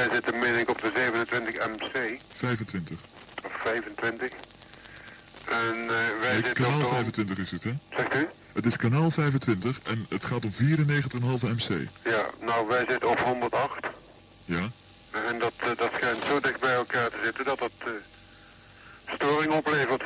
zij 0.00 0.14
zitten, 0.14 0.38
meen 0.38 0.58
ik, 0.58 0.68
op 0.68 0.80
de 0.80 0.90
27 0.94 1.66
MC. 1.66 2.20
25. 2.32 2.98
Of 3.44 3.52
25. 3.52 4.30
En 5.44 5.76
eh, 5.80 5.86
wij 6.20 6.32
Nee, 6.32 6.42
zitten 6.42 6.50
op 6.50 6.56
kanaal 6.56 6.78
de... 6.78 6.86
25 6.86 7.38
is 7.38 7.50
het, 7.50 7.62
hè? 7.64 7.72
Zegt 7.96 8.14
u? 8.14 8.28
Het 8.52 8.66
is 8.66 8.76
kanaal 8.76 9.10
25 9.10 9.80
en 9.82 10.06
het 10.08 10.24
gaat 10.26 10.44
om 10.44 10.50
94,5 10.52 10.58
MC. 11.42 11.88
Ja, 12.04 12.24
nou, 12.40 12.68
wij 12.68 12.84
zitten 12.88 13.08
op 13.08 13.18
108. 13.18 13.86
Ja? 14.44 14.68
En 15.10 15.38
dat, 15.38 15.52
eh, 15.56 15.76
dat 15.76 15.90
schijnt 15.96 16.24
zo 16.24 16.40
dicht 16.40 16.60
bij 16.60 16.74
elkaar 16.74 17.10
te 17.10 17.20
zitten 17.24 17.44
dat 17.44 17.60
het 17.60 17.72
eh, 17.84 17.92
storing 19.14 19.52
oplevert. 19.52 20.02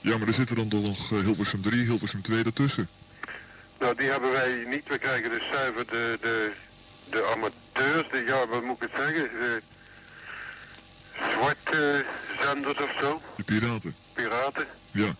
Ja, 0.00 0.18
maar 0.18 0.26
er 0.26 0.32
zitten 0.34 0.56
dan 0.56 0.68
toch 0.68 0.82
nog 0.82 1.08
Hilversum 1.08 1.62
3, 1.62 1.84
Hilversum 1.84 2.22
2 2.22 2.44
ertussen. 2.44 2.88
Nou, 3.78 3.94
die 3.96 4.10
hebben 4.10 4.30
wij 4.30 4.64
niet. 4.66 4.88
We 4.88 4.98
krijgen 4.98 5.30
dus 5.30 5.48
zuiver 5.52 5.86
de, 5.86 6.18
de, 6.20 6.52
de 7.10 7.22
amateurs, 7.72 8.08
de, 8.10 8.24
ja, 8.26 8.46
wat 8.46 8.62
moet 8.62 8.82
ik 8.82 8.90
het 8.90 9.00
zeggen, 9.04 9.22
de 9.38 9.62
zwarte 11.30 12.04
zenders 12.40 12.78
of 12.78 12.94
zo, 13.00 13.20
De 13.36 13.42
piraten. 13.42 13.94
piraten. 14.14 14.66
Ja. 14.90 15.10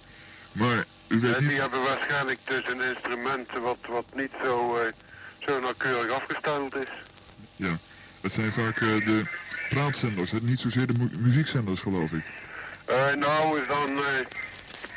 Maar 0.52 0.84
u 1.08 1.20
weet 1.20 1.32
Ja, 1.32 1.38
die 1.38 1.48
niet... 1.48 1.58
hebben 1.58 1.82
waarschijnlijk 1.82 2.38
dus 2.44 2.68
een 2.68 2.80
instrument 2.82 3.50
wat, 3.62 3.78
wat 3.88 4.04
niet 4.14 4.30
zo, 4.42 4.76
eh, 4.76 4.92
zo 5.46 5.60
nauwkeurig 5.60 6.10
afgesteld 6.10 6.76
is. 6.76 6.88
Ja. 7.56 7.76
Het 8.20 8.32
zijn 8.32 8.52
vaak 8.52 8.76
eh, 8.80 9.06
de 9.06 9.22
praatzenders, 9.70 10.30
hè? 10.30 10.38
niet 10.42 10.58
zozeer 10.60 10.86
de 10.86 10.92
mu- 10.98 11.10
muziekzenders, 11.18 11.80
geloof 11.80 12.12
ik. 12.12 12.24
Eh, 12.84 13.12
nou, 13.14 13.60
is 13.60 13.66
dan, 13.66 13.88
eh, 13.98 14.04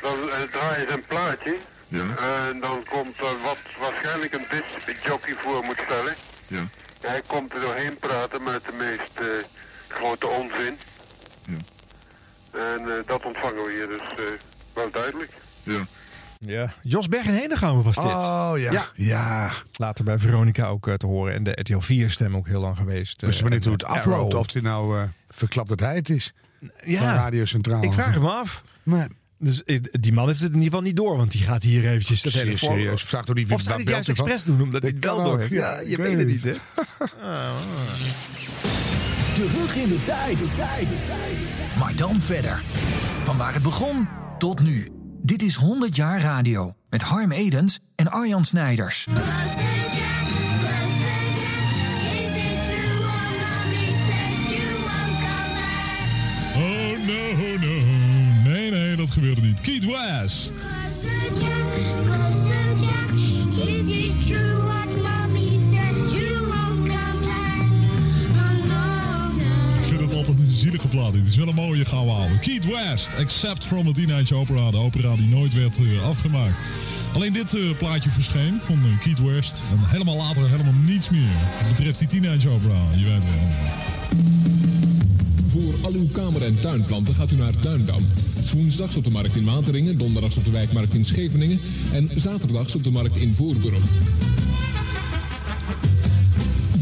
dan 0.00 0.30
eh, 0.30 0.40
draaien 0.42 0.86
ze 0.88 0.92
een 0.92 1.04
plaatje. 1.06 1.56
Ja. 1.88 2.16
En 2.48 2.60
dan 2.60 2.84
komt 2.90 3.18
er 3.18 3.38
wat 3.42 3.58
waarschijnlijk 3.78 4.34
een 4.34 4.46
discjockey 4.86 5.34
voor 5.34 5.64
moet 5.64 5.78
stellen. 5.84 6.14
Ja. 6.46 6.64
Hij 7.06 7.22
komt 7.26 7.54
er 7.54 7.60
doorheen 7.60 7.96
praten 7.98 8.42
met 8.42 8.64
de 8.64 8.72
meest 8.78 9.18
eh, 9.18 9.26
grote 9.88 10.26
onzin. 10.26 10.78
Ja. 11.46 11.56
En 12.52 12.80
eh, 12.80 13.06
dat 13.06 13.24
ontvangen 13.24 13.64
we 13.64 13.72
hier 13.72 13.86
dus 13.86 14.24
eh, 14.24 14.40
wel 14.74 14.90
duidelijk. 14.90 15.30
Ja. 15.62 15.86
Ja. 16.40 16.72
Jos 16.82 17.08
Berg 17.08 17.26
en 17.26 17.34
Henegouwen 17.34 17.84
was 17.84 17.94
dit. 17.94 18.04
Oh 18.04 18.52
ja. 18.56 18.86
ja. 18.94 19.52
Later 19.72 20.04
bij 20.04 20.18
Veronica 20.18 20.66
ook 20.66 20.90
te 20.96 21.06
horen. 21.06 21.34
En 21.34 21.42
de 21.42 21.50
RTL 21.50 21.78
4 21.78 22.10
stem 22.10 22.36
ook 22.36 22.46
heel 22.46 22.60
lang 22.60 22.76
geweest. 22.76 23.20
Dus 23.20 23.42
en, 23.42 23.62
hoe 23.62 23.72
het 23.72 23.84
afloopt, 23.84 24.34
of 24.34 24.52
hij 24.52 24.62
nou 24.62 24.98
eh, 24.98 25.02
verklapt 25.28 25.68
dat 25.68 25.80
hij 25.80 25.94
het 25.94 26.10
is. 26.10 26.32
Ja. 26.84 26.98
Van 26.98 27.08
Radio 27.08 27.44
Centraal. 27.44 27.82
Ik 27.82 27.92
vraag 27.92 28.12
het 28.12 28.22
me 28.22 28.30
af. 28.30 28.64
Maar, 28.82 29.08
Dus 29.38 29.64
eh, 29.64 29.80
die 29.90 30.12
man 30.12 30.26
heeft 30.26 30.40
het 30.40 30.48
in 30.48 30.54
ieder 30.54 30.68
geval 30.70 30.84
niet 30.86 30.96
door, 30.96 31.16
want 31.16 31.30
die 31.30 31.42
gaat 31.42 31.62
hier 31.62 31.88
eventjes 31.88 32.22
dat 32.22 32.32
hele 32.32 32.56
serieus. 32.56 33.02
Vraag 33.02 33.24
toch 33.24 33.34
niet 33.34 33.46
wie- 33.46 33.54
Of 33.56 33.60
zou 33.62 33.82
hij 33.82 33.92
juist 33.92 34.08
expres 34.08 34.44
doen, 34.44 34.62
omdat 34.62 34.82
hij 34.82 34.90
het 34.94 35.04
wel 35.04 35.22
door 35.24 35.38
heeft? 35.38 35.52
ja. 35.52 35.80
Je 35.80 35.96
weet 35.96 36.18
het 36.18 36.26
niet, 36.26 36.42
hè? 36.44 36.52
Ah, 37.22 37.54
Terug 39.34 39.76
in 39.76 39.88
de 39.88 40.02
tijd. 40.02 40.38
de 40.38 40.52
tijd, 40.52 40.88
de 40.88 41.02
tijd. 41.06 41.38
Maar 41.78 41.96
dan 41.96 42.20
verder. 42.20 42.62
Van 43.24 43.36
waar 43.36 43.54
het 43.54 43.62
begon 43.62 44.08
tot 44.38 44.60
nu. 44.60 44.88
Dit 45.22 45.42
is 45.42 45.54
100 45.54 45.96
jaar 45.96 46.20
radio. 46.20 46.72
Met 46.90 47.02
Harm 47.02 47.32
Edens 47.32 47.78
en 47.94 48.10
Arjan 48.10 48.44
Snijders. 48.44 49.06
Gebeurde 59.16 59.40
niet. 59.40 59.60
Keith 59.60 59.84
West. 59.84 60.52
Ik 60.52 60.58
vind 69.84 70.00
het 70.00 70.14
altijd 70.14 70.38
een 70.38 70.56
zielige 70.56 70.88
plaat. 70.88 71.14
Het 71.14 71.26
is 71.26 71.36
wel 71.36 71.48
een 71.48 71.54
mooie 71.54 71.84
gouden 71.84 72.14
oude. 72.14 72.38
Keith 72.38 72.64
West, 72.64 73.08
Except 73.08 73.64
from 73.64 73.88
a 73.88 73.92
Teenage 73.92 74.34
Opera. 74.34 74.70
De 74.70 74.76
opera 74.76 75.16
die 75.16 75.28
nooit 75.28 75.54
werd 75.54 75.78
eh, 75.78 76.08
afgemaakt. 76.08 76.58
Alleen 77.14 77.32
dit 77.32 77.54
eh, 77.54 77.62
plaatje 77.78 78.10
verscheen 78.10 78.58
van 78.60 78.78
eh, 78.84 79.00
Keith 79.00 79.18
West. 79.18 79.62
En 79.70 79.78
helemaal 79.88 80.16
later 80.16 80.50
helemaal 80.50 80.74
niets 80.84 81.10
meer. 81.10 81.32
Wat 81.60 81.68
betreft 81.68 81.98
die 81.98 82.08
Teenage 82.08 82.48
Opera. 82.48 82.80
Je 82.94 83.04
weet 83.04 83.24
wel. 83.24 83.48
Voor 85.56 85.74
al 85.82 85.92
uw 85.92 86.08
kamer- 86.12 86.42
en 86.42 86.60
tuinplanten 86.60 87.14
gaat 87.14 87.30
u 87.30 87.36
naar 87.36 87.60
Tuindam. 87.60 88.02
Woensdags 88.54 88.96
op 88.96 89.04
de 89.04 89.10
markt 89.10 89.36
in 89.36 89.44
Wateringen, 89.44 89.98
donderdags 89.98 90.36
op 90.36 90.44
de 90.44 90.50
wijkmarkt 90.50 90.94
in 90.94 91.04
Scheveningen 91.04 91.60
en 91.92 92.10
zaterdags 92.16 92.74
op 92.74 92.84
de 92.84 92.90
markt 92.90 93.16
in 93.16 93.32
Voorburg. 93.32 93.84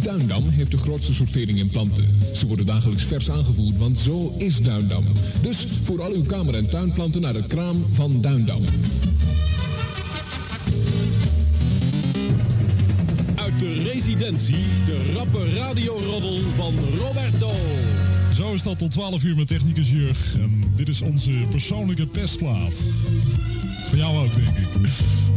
Duindam 0.03 0.49
heeft 0.49 0.71
de 0.71 0.77
grootste 0.77 1.15
sortering 1.15 1.59
in 1.59 1.71
planten. 1.71 2.05
Ze 2.35 2.47
worden 2.47 2.67
dagelijks 2.67 3.03
vers 3.03 3.31
aangevoerd, 3.31 3.77
want 3.77 3.99
zo 3.99 4.35
is 4.39 4.61
Duindam. 4.61 5.05
Dus 5.43 5.57
voor 5.83 6.03
al 6.03 6.13
uw 6.13 6.25
kamer- 6.25 6.55
en 6.55 6.71
tuinplanten 6.71 7.21
naar 7.21 7.33
de 7.33 7.47
kraam 7.47 7.85
van 7.93 8.21
Duindam. 8.21 8.63
Uit 13.35 13.59
de 13.59 13.91
residentie, 13.93 14.65
de 14.87 15.13
rappe 15.17 15.55
radioroddel 15.55 16.41
van 16.57 16.75
Roberto. 16.99 17.51
Zo 18.35 18.53
is 18.53 18.63
dat 18.63 18.79
tot 18.79 18.91
12 18.91 19.23
uur 19.23 19.37
met 19.37 19.47
technicus 19.47 19.91
Jurg. 19.91 20.35
En 20.35 20.73
dit 20.77 20.89
is 20.89 21.03
onze 21.03 21.31
persoonlijke 21.31 22.07
pestplaat. 22.07 22.83
Voor 23.89 23.99
jou 23.99 24.19
ook, 24.19 24.35
denk 24.35 24.49
ik. 24.49 24.67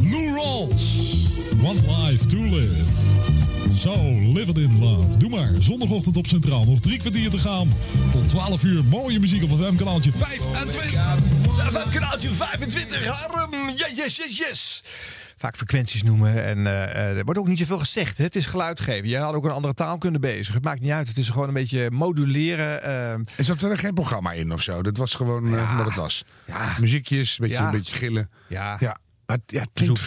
Lou 0.01 0.35
Rawls. 0.35 1.15
One 1.63 1.79
life 1.95 2.25
to 2.25 2.37
live. 2.37 2.83
So, 3.73 3.93
live 4.33 4.49
it 4.49 4.57
in 4.57 4.79
love. 4.79 5.17
Doe 5.17 5.29
maar. 5.29 5.51
Zondagochtend 5.59 6.17
op 6.17 6.27
Centraal. 6.27 6.65
Nog 6.65 6.79
drie 6.79 6.97
kwartier 6.97 7.29
te 7.29 7.39
gaan. 7.39 7.69
Tot 8.11 8.27
12 8.27 8.63
uur. 8.63 8.83
Mooie 8.83 9.19
muziek 9.19 9.43
op 9.43 9.49
het 9.49 9.59
FM-kanaaltje 9.59 10.11
25. 10.11 11.17
FM-kanaaltje 11.57 12.29
25. 12.29 13.05
Harm. 13.05 13.53
Ja, 13.75 13.87
yes, 13.95 14.15
yes, 14.15 14.37
yes. 14.37 14.83
Vaak 15.37 15.55
frequenties 15.55 16.03
noemen. 16.03 16.43
En 16.43 16.67
eh, 16.67 16.83
eh, 16.83 17.17
er 17.17 17.23
wordt 17.23 17.39
ook 17.39 17.47
niet 17.47 17.59
zoveel 17.59 17.77
gezegd. 17.79 18.17
Hè? 18.17 18.23
Het 18.23 18.35
is 18.35 18.45
geluid 18.45 18.79
geven. 18.79 19.07
Je 19.09 19.17
had 19.17 19.33
ook 19.33 19.45
een 19.45 19.51
andere 19.51 19.73
taalkunde 19.73 20.19
bezig. 20.19 20.53
Het 20.53 20.63
maakt 20.63 20.79
niet 20.81 20.91
uit. 20.91 21.07
Het 21.07 21.17
is 21.17 21.29
gewoon 21.29 21.47
een 21.47 21.53
beetje 21.53 21.91
moduleren. 21.91 22.83
eh. 22.83 23.11
Er 23.11 23.25
zat 23.45 23.61
er 23.61 23.77
geen 23.77 23.93
programma 23.93 24.31
in 24.31 24.51
of 24.53 24.61
zo? 24.61 24.81
Dat 24.81 24.97
was 24.97 25.13
gewoon 25.15 25.55
eh, 25.55 25.77
wat 25.77 25.85
het 25.85 25.95
was. 25.95 26.23
Muziekjes, 26.79 27.31
een 27.31 27.37
beetje, 27.39 27.55
Ja. 27.57 27.65
een 27.65 27.71
beetje 27.71 27.95
gillen. 27.95 28.29
Ja. 28.47 28.77
ja. 28.79 28.97
Maar, 29.25 29.37
ja 29.45 29.59
het 29.61 29.69
klinkt, 29.73 30.01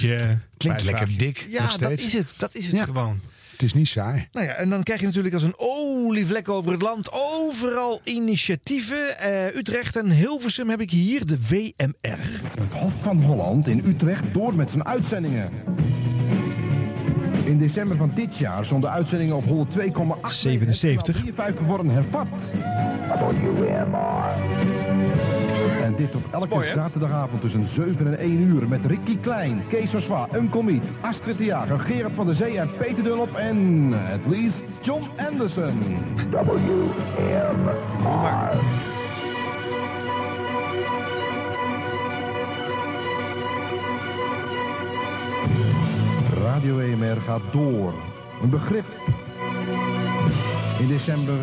klinkt 0.57 0.83
lekker 0.85 1.09
dik. 1.19 1.47
Ja, 1.51 1.77
dat 1.77 1.91
is 1.91 2.13
het. 2.13 2.35
Dat 2.37 2.55
is 2.55 2.67
het 2.67 2.77
Ja. 2.77 2.85
gewoon. 2.85 3.21
Het 3.61 3.69
is 3.69 3.75
niet 3.75 3.89
saai. 3.89 4.29
Nou 4.33 4.47
ja, 4.47 4.53
en 4.53 4.71
dan 4.71 4.83
krijg 4.83 5.01
je 5.01 5.07
natuurlijk 5.07 5.35
als 5.35 5.43
een 5.43 5.55
olievlek 5.57 6.49
over 6.49 6.73
het 6.73 6.83
land 6.83 7.09
overal 7.13 8.01
initiatieven. 8.05 9.19
Eh, 9.19 9.57
Utrecht 9.57 9.97
en 9.97 10.11
Hilversum 10.11 10.69
heb 10.69 10.81
ik 10.81 10.91
hier 10.91 11.27
de 11.27 11.39
WMR. 11.49 12.19
Het 12.61 12.73
Hof 12.73 12.93
van 13.03 13.23
Holland 13.23 13.69
in 13.69 13.83
Utrecht 13.87 14.23
door 14.33 14.55
met 14.55 14.71
zijn 14.71 14.87
uitzendingen. 14.87 15.51
In 17.45 17.59
december 17.59 17.97
van 17.97 18.13
dit 18.15 18.37
jaar 18.37 18.65
zonden 18.65 18.91
de 18.91 18.97
uitzendingen 18.97 19.37
op 19.37 19.45
102,8 19.45 20.35
77. 20.35 21.17
53 21.17 21.67
worden 21.67 21.91
hervat. 21.91 22.27
En 25.91 25.97
dit 25.97 26.15
op 26.15 26.23
elke 26.31 26.65
zaterdagavond 26.65 27.41
tussen 27.41 27.65
7 27.65 28.07
en 28.07 28.19
1 28.19 28.41
uur 28.41 28.69
met 28.69 28.87
Ricky 28.87 29.19
Klein, 29.19 29.63
Kees 29.69 29.95
een 30.33 30.49
komiet, 30.49 30.85
Astrid 31.01 31.39
de 31.39 31.45
Jager, 31.45 31.79
Gerard 31.79 32.15
van 32.15 32.27
der 32.27 32.35
Zee 32.35 32.59
en 32.59 32.71
Peter 32.79 33.05
Dunlop 33.05 33.35
en 33.35 33.91
het 33.93 34.21
least 34.27 34.63
John 34.83 35.05
Anderson. 35.29 35.79
WMR. 36.31 36.61
Radio 46.43 46.79
EMR 46.79 47.21
gaat 47.21 47.43
door. 47.53 47.95
Een 48.43 48.51
begrip. 48.51 48.87
In 50.79 50.89
december 50.89 51.39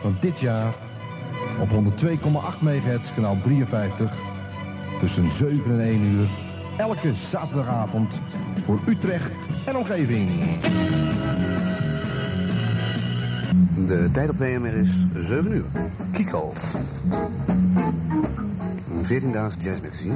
van 0.00 0.16
dit 0.20 0.38
jaar 0.38 0.74
op 1.60 1.68
102,8 1.68 2.60
MHz, 2.60 3.14
kanaal 3.14 3.36
53. 3.42 4.12
Tussen 5.00 5.30
7 5.36 5.64
en 5.64 5.80
1 5.80 6.02
uur. 6.02 6.28
Elke 6.76 7.14
zaterdagavond 7.14 8.20
voor 8.64 8.80
Utrecht 8.86 9.32
en 9.66 9.76
omgeving. 9.76 10.30
De 13.86 14.08
tijd 14.12 14.30
op 14.30 14.36
WMR 14.36 14.74
is 14.74 15.06
7 15.14 15.52
uur. 15.52 15.64
Kiko. 16.12 16.52
Een 18.96 19.04
14-daags 19.04 19.54
jazzmagazine. 19.62 20.14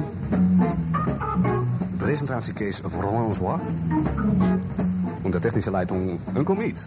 Presentatie-case 1.97 2.81
François. 2.89 3.59
Und 5.23 5.31
der 5.31 5.41
technische 5.41 5.71
Leitung 5.71 6.19
een 6.33 6.43
komiet. 6.43 6.85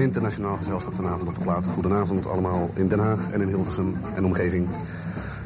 Internationaal 0.00 0.56
gezelschap 0.56 0.94
vanavond 0.94 1.28
op 1.28 1.34
de 1.34 1.40
plaat. 1.44 1.66
Goedenavond 1.66 2.26
allemaal 2.26 2.70
in 2.74 2.88
Den 2.88 2.98
Haag 2.98 3.30
en 3.30 3.40
in 3.40 3.48
Hilversum 3.48 3.96
en 4.14 4.24
omgeving. 4.24 4.68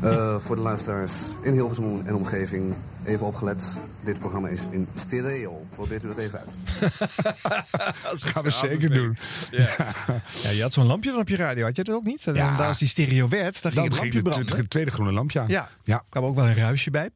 Eh, 0.03 0.37
voor 0.47 0.57
de 0.57 0.63
luisteraars 0.63 1.13
in 1.43 1.53
Hilversum 1.53 2.03
en 2.07 2.15
omgeving, 2.15 2.75
even 3.05 3.27
opgelet. 3.27 3.63
Dit 4.05 4.19
programma 4.19 4.49
is 4.49 4.61
in 4.71 4.87
stereo. 4.95 5.67
Probeert 5.75 6.05
u 6.05 6.09
dat 6.09 6.17
even 6.19 6.39
uit. 6.39 6.49
dat 8.11 8.25
gaan 8.25 8.43
we 8.43 8.51
zeker 8.51 8.91
doen. 8.93 9.17
Ja. 9.51 9.69
ja, 10.43 10.51
je 10.51 10.63
had 10.63 10.73
zo'n 10.73 10.87
lampje 10.87 11.11
dan 11.11 11.21
op 11.21 11.29
je 11.29 11.37
radio, 11.37 11.65
had 11.65 11.77
je 11.77 11.85
dat 11.85 11.95
ook 11.95 12.05
niet? 12.05 12.27
En 12.27 12.35
Ja. 12.35 12.57
daar 12.57 12.69
als 12.69 12.79
die 12.79 12.89
stereo 12.89 13.29
werd, 13.29 13.63
dan 13.63 13.73
ging 13.73 13.75
Dan 13.75 13.85
het 13.85 13.93
lampje 14.03 14.19
het, 14.19 14.29
branden. 14.29 14.57
het 14.57 14.71
tweede 14.71 14.91
groene 14.91 15.13
lampje 15.13 15.41
aan. 15.41 15.49
Ja, 15.49 15.69
ja. 15.85 16.05
kwam 16.09 16.25
ook 16.25 16.35
wel 16.35 16.47
een 16.47 16.55
ruisje 16.57 16.91
bij. 16.91 17.11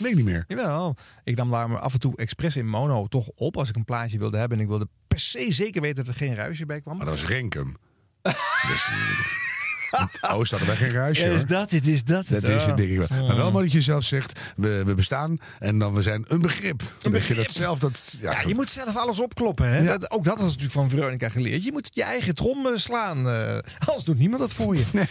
Weet 0.00 0.10
ik 0.10 0.16
niet 0.16 0.24
meer. 0.24 0.44
Jawel, 0.48 0.96
ik 1.24 1.36
nam 1.36 1.50
daar 1.50 1.70
maar 1.70 1.78
af 1.80 1.92
en 1.92 1.98
toe 1.98 2.16
expres 2.16 2.56
in 2.56 2.68
mono 2.68 3.06
toch 3.06 3.28
op 3.34 3.56
als 3.56 3.68
ik 3.68 3.76
een 3.76 3.84
plaatje 3.84 4.18
wilde 4.18 4.38
hebben. 4.38 4.56
En 4.58 4.62
ik 4.64 4.68
wilde 4.70 4.88
per 5.06 5.20
se 5.20 5.46
zeker 5.52 5.80
weten 5.80 6.04
dat 6.04 6.14
er 6.14 6.20
geen 6.20 6.34
ruisje 6.34 6.66
bij 6.66 6.80
kwam. 6.80 6.96
Maar 6.96 7.06
dat 7.06 7.14
was 7.20 7.26
Renkum. 7.30 7.76
dus, 8.68 8.88
in 8.90 10.30
Oost 10.30 10.50
hadden 10.50 10.68
wij 10.68 10.76
geen 10.76 10.92
ruisje. 10.92 11.26
Ja, 11.26 11.32
is 11.34 11.44
dat 11.46 11.70
het, 11.70 11.86
is 11.86 12.04
dat 12.04 12.28
het. 12.28 12.40
Dat 12.40 12.50
is 12.50 12.62
het, 12.62 12.70
Oh. 12.70 12.76
denk 12.76 12.90
ik 12.90 13.08
wel. 13.08 13.26
Maar 13.26 13.36
wel 13.36 13.52
maar 13.52 13.62
dat 13.62 13.72
je 13.72 13.80
zelf 13.80 14.04
zegt, 14.04 14.40
we, 14.56 14.82
we 14.84 14.94
bestaan 14.94 15.38
en 15.58 15.78
dan 15.78 15.92
we 15.94 16.02
zijn 16.02 16.24
een 16.28 16.40
begrip. 16.40 16.82
Een 17.02 17.12
Dat 17.12 17.24
je 17.24 17.34
dat 17.34 17.50
zelf, 17.50 17.78
dat... 17.78 18.16
Ja, 18.20 18.30
Ja, 18.30 18.48
je 18.48 18.54
moet 18.54 18.70
zelf 18.70 18.96
alles 18.96 19.20
opkloppen. 19.20 19.70
Hè? 19.72 19.84
Dat, 19.84 20.10
ook 20.10 20.24
dat 20.24 20.34
was 20.38 20.46
natuurlijk 20.46 20.72
van 20.72 20.90
Veronica 20.90 21.28
geleerd. 21.28 21.64
Je 21.64 21.72
moet 21.72 21.88
je 21.92 22.02
eigen 22.02 22.34
trom 22.34 22.66
eh, 22.66 22.72
slaan. 22.76 23.28
eh, 23.28 23.58
anders 23.86 24.04
doet 24.04 24.18
niemand 24.18 24.40
dat 24.40 24.52
voor 24.52 24.76
je. 24.76 24.84
Nee. 24.92 25.06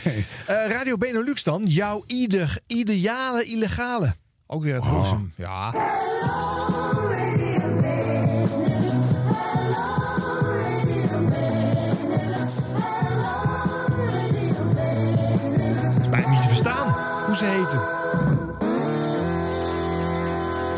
Eh, 0.48 0.68
Radio 0.70 0.98
Benelux 0.98 1.44
dan. 1.44 1.64
Jouw 1.68 2.04
ieder, 2.08 2.58
ideale 2.68 3.44
illegale. 3.44 4.16
Ook 4.52 4.64
weer 4.64 4.76
het 4.76 4.84
Oh. 4.84 5.12
Ja. 5.36 5.72
Het 15.90 16.02
is 16.02 16.10
bijna 16.10 16.30
niet 16.30 16.42
te 16.42 16.48
verstaan 16.48 16.88
hoe 17.26 17.36
ze 17.36 17.46
heten. 17.46 17.80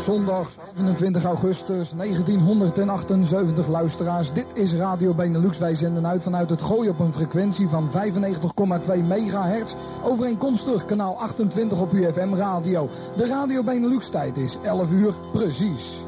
Zondag 0.04 0.48
27 0.74 1.24
augustus 1.24 1.92
1978 1.96 3.68
luisteraars. 3.68 4.32
Dit 4.32 4.46
is 4.54 4.74
Radio 4.74 5.14
Benelux. 5.14 5.58
Wij 5.58 5.74
zenden 5.74 6.06
uit 6.06 6.22
vanuit 6.22 6.50
het 6.50 6.62
gooi 6.62 6.88
op 6.88 7.00
een 7.00 7.12
frequentie 7.12 7.68
van 7.68 7.90
95,2 7.90 9.06
megahertz. 9.06 9.74
Overeenkomstig 10.04 10.84
kanaal 10.84 11.18
28 11.18 11.80
op 11.80 11.92
UFM 11.92 12.34
radio. 12.34 12.88
De 13.16 13.26
Radio 13.26 13.62
Benelux 13.62 14.08
tijd 14.08 14.36
is 14.36 14.56
11 14.62 14.90
uur 14.90 15.14
precies. 15.32 16.02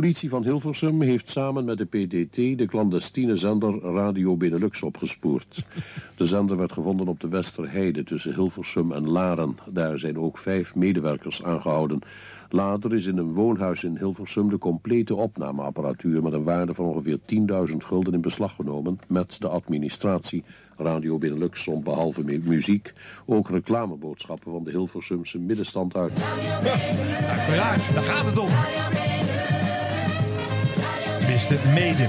Politie 0.00 0.28
van 0.28 0.42
Hilversum 0.42 1.02
heeft 1.02 1.28
samen 1.28 1.64
met 1.64 1.78
de 1.78 1.84
PDT 1.84 2.58
de 2.58 2.66
clandestine 2.66 3.36
zender 3.36 3.80
Radio 3.80 4.36
Benelux 4.36 4.82
opgespoord. 4.82 5.64
De 6.16 6.26
zender 6.26 6.56
werd 6.56 6.72
gevonden 6.72 7.08
op 7.08 7.20
de 7.20 7.28
Westerheide 7.28 8.04
tussen 8.04 8.34
Hilversum 8.34 8.92
en 8.92 9.08
Laren. 9.08 9.56
Daar 9.70 9.98
zijn 9.98 10.18
ook 10.18 10.38
vijf 10.38 10.74
medewerkers 10.74 11.42
aangehouden. 11.42 11.98
Later 12.50 12.94
is 12.94 13.06
in 13.06 13.16
een 13.16 13.32
woonhuis 13.32 13.84
in 13.84 13.96
Hilversum 13.96 14.48
de 14.48 14.58
complete 14.58 15.14
opnameapparatuur 15.14 16.22
met 16.22 16.32
een 16.32 16.44
waarde 16.44 16.74
van 16.74 16.84
ongeveer 16.84 17.18
10.000 17.70 17.76
gulden 17.76 18.14
in 18.14 18.20
beslag 18.20 18.54
genomen 18.54 18.98
met 19.08 19.36
de 19.38 19.48
administratie. 19.48 20.44
Radio 20.76 21.18
Benelux 21.18 21.62
zond 21.62 21.84
behalve 21.84 22.24
mu- 22.24 22.42
muziek 22.44 22.92
ook 23.26 23.50
reclameboodschappen 23.50 24.52
van 24.52 24.64
de 24.64 24.70
Hilversumse 24.70 25.38
middenstand 25.38 25.96
uit. 25.96 26.22
Uiteraard, 27.28 27.94
daar 27.94 28.02
gaat 28.02 28.26
het 28.26 28.38
om. 28.38 29.17
Meeste 31.38 31.58
mede. 31.72 32.08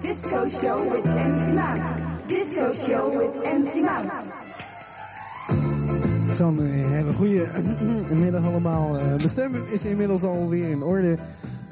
Disco 0.00 0.48
show 0.48 0.84
with 0.88 1.06
MC 1.06 1.52
Mouse. 1.52 1.94
Disco 2.26 2.72
show 2.72 3.10
with 3.16 3.44
MC 3.44 3.82
Mouse. 3.82 4.49
Sander, 6.36 6.64
een 6.64 6.92
hele 6.92 7.12
goede 7.12 7.48
middag 8.22 8.44
allemaal. 8.44 8.98
Eh, 8.98 9.18
De 9.18 9.28
stem 9.28 9.52
is 9.70 9.84
inmiddels 9.84 10.22
alweer 10.22 10.70
in 10.70 10.82
orde. 10.82 11.16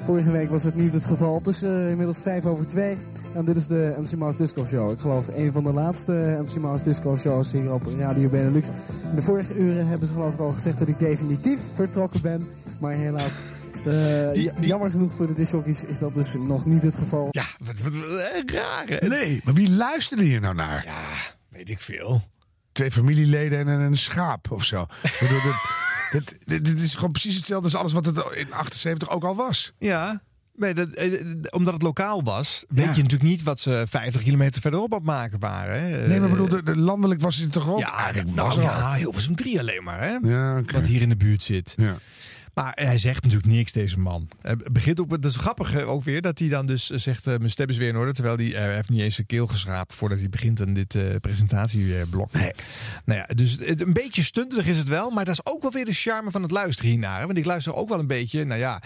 Vorige 0.05 0.31
week 0.31 0.49
was 0.49 0.63
het 0.63 0.75
niet 0.75 0.93
het 0.93 1.03
geval. 1.05 1.41
Tussen 1.41 1.83
uh, 1.83 1.89
inmiddels 1.89 2.17
vijf 2.17 2.45
over 2.45 2.65
twee. 2.67 2.97
En 3.33 3.45
dit 3.45 3.55
is 3.55 3.67
de 3.67 3.95
MC 4.01 4.15
Mouse 4.15 4.37
Disco 4.37 4.65
Show. 4.65 4.91
Ik 4.91 4.99
geloof 4.99 5.27
een 5.35 5.51
van 5.51 5.63
de 5.63 5.73
laatste 5.73 6.43
MC 6.45 6.55
Mouse 6.61 6.83
Disco 6.83 7.17
Shows 7.17 7.51
hier 7.51 7.73
op 7.73 7.81
Radio 7.97 8.29
Benelux. 8.29 8.67
In 9.09 9.15
de 9.15 9.21
vorige 9.21 9.55
uren 9.55 9.87
hebben 9.87 10.07
ze 10.07 10.13
geloof 10.13 10.33
ik 10.33 10.39
al 10.39 10.49
gezegd 10.51 10.79
dat 10.79 10.87
ik 10.87 10.99
definitief 10.99 11.59
vertrokken 11.75 12.21
ben. 12.21 12.47
Maar 12.79 12.93
helaas... 12.93 13.43
eh, 13.85 14.35
ja- 14.35 14.53
Jammer 14.59 14.89
genoeg 14.89 15.11
voor 15.13 15.27
de 15.27 15.33
discjockeys 15.33 15.83
is 15.83 15.99
dat 15.99 16.13
dus 16.13 16.33
nog 16.47 16.65
niet 16.65 16.81
het 16.81 16.95
geval. 16.95 17.27
Ja, 17.31 17.43
wat, 17.65 17.79
wat, 17.79 17.93
wat 17.93 18.43
raar. 18.45 18.83
hè? 18.87 19.07
Nee, 19.07 19.41
maar 19.43 19.53
wie 19.53 19.69
luisterde 19.71 20.23
hier 20.23 20.41
nou 20.41 20.55
naar? 20.55 20.83
Ja, 20.85 21.35
weet 21.49 21.69
ik 21.69 21.79
veel. 21.79 22.21
Twee 22.79 22.91
familieleden 22.91 23.67
en 23.67 23.79
een, 23.79 23.97
schaap 23.97 24.51
of 24.51 24.63
zo. 24.63 24.85
Dit, 26.45 26.81
is 26.83 26.95
gewoon 26.95 27.11
precies 27.11 27.35
hetzelfde 27.35 27.69
als 27.69 27.79
alles 27.79 27.93
wat 27.93 28.05
het 28.05 28.35
in 28.35 28.53
78 28.53 29.09
ook 29.09 29.23
al 29.23 29.35
was. 29.35 29.73
Ja, 29.79 30.21
nee, 30.55 30.73
dat, 30.73 30.89
eh, 30.89 31.21
omdat 31.49 31.73
het 31.73 31.81
lokaal 31.81 32.23
was, 32.23 32.65
weet 32.67 32.95
je 32.95 33.01
natuurlijk 33.01 33.29
niet 33.29 33.43
wat 33.43 33.59
ze 33.59 33.85
50 33.89 34.23
kilometer 34.23 34.61
verderop 34.61 34.91
aan 34.91 34.97
het 34.97 35.07
maken 35.07 35.39
waren. 35.39 35.83
hè. 35.83 36.07
Nee, 36.07 36.19
maar 36.19 36.29
bedoel, 36.29 36.47
de, 36.47 36.63
de 36.63 36.77
landelijk 36.77 37.21
was 37.21 37.35
het 37.35 37.51
toch 37.51 37.69
ook? 37.69 37.79
Ja, 37.79 37.97
eigenlijk 37.97 38.35
nou 38.35 38.47
was 38.47 38.63
ja. 38.63 38.95
Hilversum 38.95 39.35
3 39.35 39.59
alleen 39.59 39.83
maar, 39.83 40.01
hè? 40.01 40.17
Ja. 40.21 40.61
Wat 40.61 40.85
hier 40.85 41.01
in 41.01 41.09
de 41.09 41.17
buurt 41.17 41.43
zit. 41.43 41.73
Ja. 41.77 41.97
Maar 42.63 42.71
hij 42.75 42.97
zegt 42.97 43.23
natuurlijk 43.23 43.51
niks, 43.51 43.71
deze 43.71 43.99
man. 43.99 44.27
Hij 44.41 44.55
begint 44.71 44.99
ook, 44.99 45.09
met- 45.09 45.21
dat 45.21 45.31
is 45.31 45.37
grappig 45.37 45.73
eh, 45.73 45.89
ook 45.89 46.03
weer, 46.03 46.21
dat 46.21 46.39
hij 46.39 46.47
dan 46.47 46.65
dus 46.65 46.89
zegt, 46.89 47.27
eh, 47.27 47.37
mijn 47.37 47.49
stem 47.49 47.69
is 47.69 47.77
weer 47.77 47.87
in 47.89 47.97
orde. 47.97 48.13
Terwijl 48.13 48.35
hij, 48.35 48.53
eh, 48.55 48.73
heeft 48.75 48.89
niet 48.89 48.99
eens 49.01 49.15
zijn 49.15 49.27
keel 49.27 49.47
geschraapt 49.47 49.93
voordat 49.95 50.19
hij 50.19 50.29
begint 50.29 50.61
aan 50.61 50.73
dit 50.73 50.95
eh, 50.95 51.03
presentatieblok. 51.21 52.31
Nee. 52.33 52.51
Nou 53.05 53.19
ja, 53.19 53.25
dus 53.35 53.57
het, 53.65 53.81
een 53.81 53.93
beetje 53.93 54.23
stunterig 54.23 54.65
is 54.65 54.77
het 54.77 54.87
wel, 54.87 55.09
maar 55.09 55.25
dat 55.25 55.33
is 55.33 55.53
ook 55.53 55.61
wel 55.61 55.71
weer 55.71 55.85
de 55.85 55.93
charme 55.93 56.31
van 56.31 56.41
het 56.41 56.51
luisteren 56.51 56.91
hiernaar. 56.91 57.19
hè. 57.19 57.25
Want 57.25 57.37
ik 57.37 57.45
luister 57.45 57.73
ook 57.73 57.89
wel 57.89 57.99
een 57.99 58.07
beetje, 58.07 58.45
nou 58.45 58.59
ja, 58.59 58.81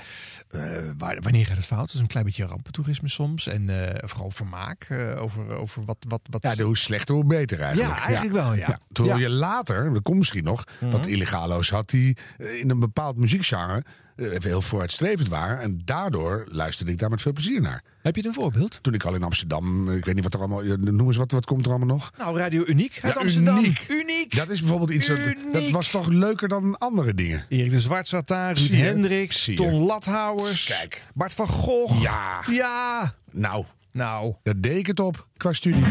eh, 0.48 0.62
waar, 0.98 1.18
wanneer 1.22 1.46
gaat 1.46 1.56
het 1.58 1.66
fout? 1.66 1.92
Dus 1.92 2.02
een 2.02 2.08
klein 2.08 2.26
beetje 2.26 2.46
rampentoerisme 2.46 3.10
soms. 3.10 3.48
En 3.48 3.70
eh, 3.94 4.08
vooral 4.10 4.32
vermaak 4.32 4.84
eh, 4.90 5.22
over, 5.22 5.50
over 5.50 5.86
wat, 5.86 5.98
wat, 6.08 6.22
wat... 6.30 6.42
Ja, 6.44 6.56
de 6.56 6.64
hoe 6.64 6.78
slechter, 6.78 7.16
hoe 7.16 7.26
beter 7.26 7.60
eigenlijk. 7.60 7.98
Ja, 7.98 8.04
eigenlijk 8.04 8.36
wel, 8.36 8.54
ja. 8.54 8.80
Terwijl 8.92 9.18
Ja. 9.18 9.24
Mhm. 9.24 9.34
je 9.34 9.40
later, 9.40 9.94
dat 9.94 10.02
komt 10.04 10.18
misschien 10.18 10.44
nog, 10.44 10.64
wat 10.80 11.06
illegalo's 11.06 11.70
had 11.70 11.90
die 11.90 12.18
eh, 12.38 12.60
in 12.60 12.70
een 12.70 12.80
bepaald 12.80 13.18
muziekgenre 13.18 13.63
eh, 13.70 14.26
even 14.32 14.50
heel 14.50 14.62
vooruitstrevend 14.62 15.28
waren. 15.30 15.60
En 15.60 15.82
daardoor 15.86 16.46
luisterde 16.52 16.92
ik 16.92 16.98
daar 17.00 17.10
met 17.10 17.22
veel 17.22 17.34
plezier 17.34 17.62
naar. 17.62 17.84
Heb 18.02 18.16
je 18.16 18.26
een 18.28 18.34
voorbeeld? 18.34 18.80
Toen 18.84 18.94
ik 18.94 19.04
al 19.04 19.16
in 19.16 19.24
Amsterdam, 19.24 19.90
eh, 19.90 19.96
ik 19.96 20.06
weet 20.06 20.16
niet 20.16 20.24
wat 20.24 20.34
er 20.34 20.40
allemaal, 20.40 20.62
eh, 20.64 20.70
noem 20.78 21.08
eens 21.08 21.18
wat, 21.18 21.32
wat 21.32 21.46
komt 21.46 21.66
er 21.66 21.70
allemaal 21.72 21.96
nog? 21.96 22.12
Nou, 22.18 22.38
Radio 22.38 22.64
Uniek 22.66 23.00
uit 23.02 23.14
Ja, 23.14 23.20
Amsterdam. 23.22 23.58
Uniek. 23.58 23.86
Uniek. 23.90 24.36
Dat 24.36 24.50
is 24.50 24.60
bijvoorbeeld 24.60 24.90
iets, 24.92 25.08
dat, 25.52 25.70
was 25.72 25.90
toch 25.90 26.08
leuker 26.08 26.48
dan 26.48 26.78
andere 26.78 27.14
dingen. 27.14 27.46
Erik 27.50 27.72
de 27.72 27.80
Zwart 27.80 28.08
zat 28.08 28.28
daar, 28.28 28.54
Ruud? 28.58 28.70
Hendricks. 28.72 29.52
Ton 29.56 29.74
Lathouwers, 29.74 30.66
Kijk. 30.66 31.04
Bart 31.14 31.34
van 31.34 31.48
Gogh. 31.48 32.02
Ja. 32.02 32.42
Ja. 32.50 33.14
Nou, 33.32 33.66
Nou. 33.92 34.34
daar 34.44 34.60
deed 34.62 34.78
ik 34.78 34.88
het 34.88 35.00
op 35.00 35.28
qua 35.38 35.54
studie. 35.54 35.86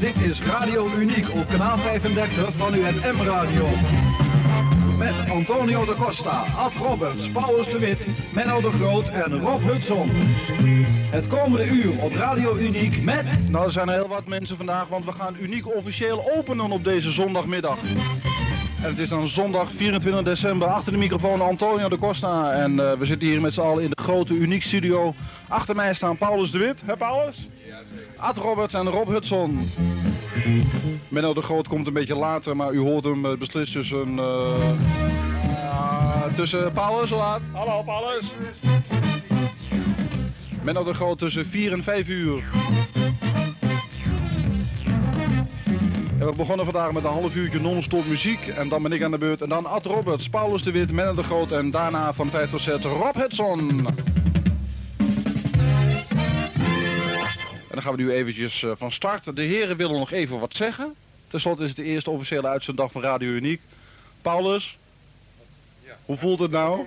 Dit 0.00 0.14
is 0.16 0.40
Radio 0.40 0.94
Uniek 0.96 1.30
op 1.30 1.48
kanaal 1.48 1.78
35 1.78 2.54
van 2.56 2.74
uw 2.74 2.82
FM 2.84 3.20
Radio. 3.20 3.68
Met 4.98 5.30
Antonio 5.30 5.84
de 5.84 5.94
Costa, 5.94 6.44
Ad 6.56 6.72
Roberts, 6.72 7.30
Paulus 7.30 7.68
de 7.68 7.78
Wit, 7.78 8.06
Menno 8.32 8.60
de 8.60 8.70
Groot 8.70 9.08
en 9.08 9.40
Rob 9.40 9.62
Hudson. 9.62 10.10
Het 11.10 11.26
komende 11.26 11.66
uur 11.66 11.98
op 11.98 12.12
Radio 12.12 12.56
Uniek 12.56 13.02
met... 13.02 13.50
Nou, 13.50 13.64
er 13.64 13.70
zijn 13.70 13.88
er 13.88 13.94
heel 13.94 14.08
wat 14.08 14.26
mensen 14.26 14.56
vandaag, 14.56 14.88
want 14.88 15.04
we 15.04 15.12
gaan 15.12 15.36
Uniek 15.40 15.76
officieel 15.76 16.30
openen 16.36 16.70
op 16.70 16.84
deze 16.84 17.10
zondagmiddag. 17.10 17.78
En 18.82 18.88
het 18.90 18.98
is 18.98 19.08
dan 19.08 19.28
zondag 19.28 19.70
24 19.76 20.22
december. 20.22 20.68
Achter 20.68 20.92
de 20.92 20.98
microfoon 20.98 21.40
Antonio 21.40 21.88
de 21.88 21.98
Costa. 21.98 22.52
En 22.52 22.80
eh, 22.80 22.92
we 22.98 23.06
zitten 23.06 23.28
hier 23.28 23.40
met 23.40 23.54
z'n 23.54 23.60
allen 23.60 23.82
in 23.82 23.90
de 23.90 24.02
grote 24.02 24.34
Uniek 24.34 24.62
studio. 24.62 25.14
Achter 25.48 25.76
mij 25.76 25.94
staan 25.94 26.16
Paulus 26.16 26.50
de 26.50 26.58
Wit. 26.58 26.80
Hè 26.84 26.96
Paulus? 26.96 27.48
Ad 28.16 28.36
Roberts 28.36 28.74
en 28.74 28.90
Rob 28.90 29.08
Hudson. 29.08 29.70
Menno 31.08 31.34
de 31.34 31.42
Groot 31.42 31.68
komt 31.68 31.86
een 31.86 31.92
beetje 31.92 32.16
later, 32.16 32.56
maar 32.56 32.72
u 32.72 32.78
hoort 32.80 33.04
hem 33.04 33.26
eh, 33.26 33.36
beslist 33.38 33.72
tussen... 33.72 34.18
eh, 34.18 34.70
ja, 35.48 36.28
tussen 36.34 36.72
Paulus, 36.72 37.10
laat? 37.10 37.40
Hallo 37.52 37.82
Paulus. 37.82 38.24
Menno 40.62 40.84
de 40.84 40.94
Groot 40.94 41.18
tussen 41.18 41.46
4 41.46 41.72
en 41.72 41.82
5 41.82 42.08
uur. 42.08 42.42
En 46.18 46.26
we 46.26 46.32
begonnen 46.36 46.64
vandaag 46.64 46.92
met 46.92 47.04
een 47.04 47.10
half 47.10 47.34
uurtje 47.34 47.60
non-stop 47.60 48.06
muziek. 48.06 48.46
En 48.46 48.68
dan 48.68 48.82
ben 48.82 48.92
ik 48.92 49.02
aan 49.02 49.10
de 49.10 49.18
beurt. 49.18 49.42
En 49.42 49.48
dan 49.48 49.66
Ad 49.66 49.86
Roberts, 49.86 50.28
Paulus 50.28 50.62
de 50.62 50.70
Wit, 50.70 50.92
Menno 50.92 51.14
de 51.14 51.22
Groot. 51.22 51.52
En 51.52 51.70
daarna 51.70 52.12
van 52.12 52.30
5 52.30 52.50
tot 52.50 52.60
6 52.60 52.82
Rob 52.82 53.14
Hudson. 53.14 53.86
Dan 57.78 57.86
gaan 57.86 57.96
we 57.96 58.02
nu 58.02 58.12
eventjes 58.12 58.62
eh, 58.62 58.70
van 58.76 58.92
start. 58.92 59.36
De 59.36 59.42
heren 59.42 59.76
willen 59.76 59.98
nog 59.98 60.10
even 60.12 60.40
wat 60.40 60.54
zeggen. 60.54 60.94
Ten 61.28 61.40
slotte 61.40 61.62
is 61.62 61.68
het 61.68 61.76
de 61.76 61.84
eerste 61.84 62.10
officiële 62.10 62.46
uitzenddag 62.46 62.92
van 62.92 63.02
Radio 63.02 63.28
Uniek. 63.28 63.60
Paulus, 64.22 64.78
hoe 66.04 66.16
voelt 66.16 66.38
het 66.38 66.50
nou? 66.50 66.86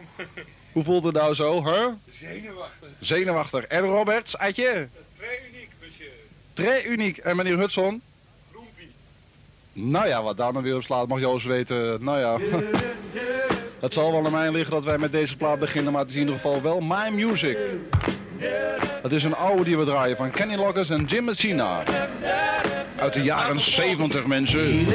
Hoe 0.72 0.84
voelt 0.84 1.04
het 1.04 1.14
nou 1.14 1.34
zo, 1.34 1.66
hè? 1.66 1.88
Zenuwachtig. 2.20 2.90
Zenuwachtig. 3.00 3.64
En 3.64 3.82
Roberts, 3.82 4.38
Adje? 4.38 4.88
Très 5.18 5.48
uniek, 5.54 5.70
monsieur. 5.82 6.12
Très 6.54 6.86
uniek. 6.86 7.18
En 7.18 7.36
meneer 7.36 7.58
Hudson? 7.58 8.02
Nou 9.74 10.08
ja, 10.08 10.24
wat 10.24 10.38
daar 10.38 10.52
nou 10.52 10.64
weer 10.64 10.76
op 10.76 10.84
slaat, 10.84 11.08
mag 11.08 11.20
Joost 11.20 11.46
weten. 11.46 12.04
Nou 12.04 12.20
ja. 12.20 12.38
Het 13.80 13.94
zal 13.94 14.12
wel 14.12 14.26
aan 14.26 14.32
mij 14.32 14.52
liggen 14.52 14.72
dat 14.72 14.84
wij 14.84 14.98
met 14.98 15.12
deze 15.12 15.38
plaat 15.38 15.60
beginnen, 15.60 15.92
maar 15.92 16.02
het 16.02 16.10
is 16.10 16.16
in 16.16 16.22
ieder 16.22 16.36
geval 16.36 16.62
wel 16.62 16.80
My 16.80 17.10
Music. 17.10 17.58
Het 19.02 19.12
is 19.12 19.24
een 19.24 19.36
oude 19.36 19.64
die 19.64 19.78
we 19.78 19.86
draaien 19.86 20.18
van 20.18 20.32
Kenny 20.32 20.56
Loggins 20.56 20.90
en 20.90 21.06
Jim 21.06 21.24
Messina. 21.24 21.84
Uit 22.96 23.14
de 23.14 23.22
jaren 23.22 23.60
70 23.60 24.26
mensen. 24.26 24.86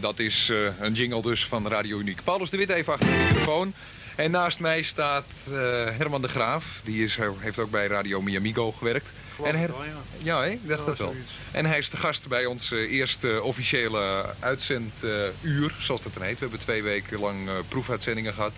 Dat 0.00 0.18
is 0.18 0.50
eh, 0.50 0.80
een 0.80 0.92
jingle 0.92 1.22
dus 1.22 1.46
van 1.46 1.68
Radio 1.68 1.98
Uniek. 1.98 2.20
Paulus 2.24 2.50
de 2.50 2.56
Wit 2.56 2.68
even 2.68 2.92
achter 2.92 3.08
de 3.08 3.26
microfoon. 3.28 3.72
En 4.16 4.30
naast 4.30 4.60
mij 4.60 4.82
staat 4.82 5.24
eh, 5.46 5.52
Herman 5.98 6.22
de 6.22 6.28
Graaf. 6.28 6.64
Die 6.84 7.04
is, 7.04 7.18
heeft 7.38 7.58
ook 7.58 7.70
bij 7.70 7.86
Radio 7.86 8.22
Miamigo 8.22 8.72
gewerkt. 8.72 9.06
En 9.44 9.70
ja, 10.18 10.44
ik 10.44 10.68
dacht 10.68 10.86
dat 10.86 10.98
wel. 10.98 11.14
En 11.52 11.66
hij 11.66 11.78
is 11.78 11.90
de 11.90 11.96
gast 11.96 12.26
bij 12.26 12.46
ons 12.46 12.72
eh, 12.72 12.92
eerste 12.92 13.42
officiële 13.42 14.24
uitzenduur, 14.38 15.74
zoals 15.80 16.02
dat 16.02 16.14
dan 16.14 16.22
heet. 16.22 16.34
We 16.38 16.40
hebben 16.40 16.58
twee 16.58 16.82
weken 16.82 17.20
lang 17.20 17.48
eh, 17.48 17.54
proefuitzendingen 17.68 18.32
gehad. 18.32 18.52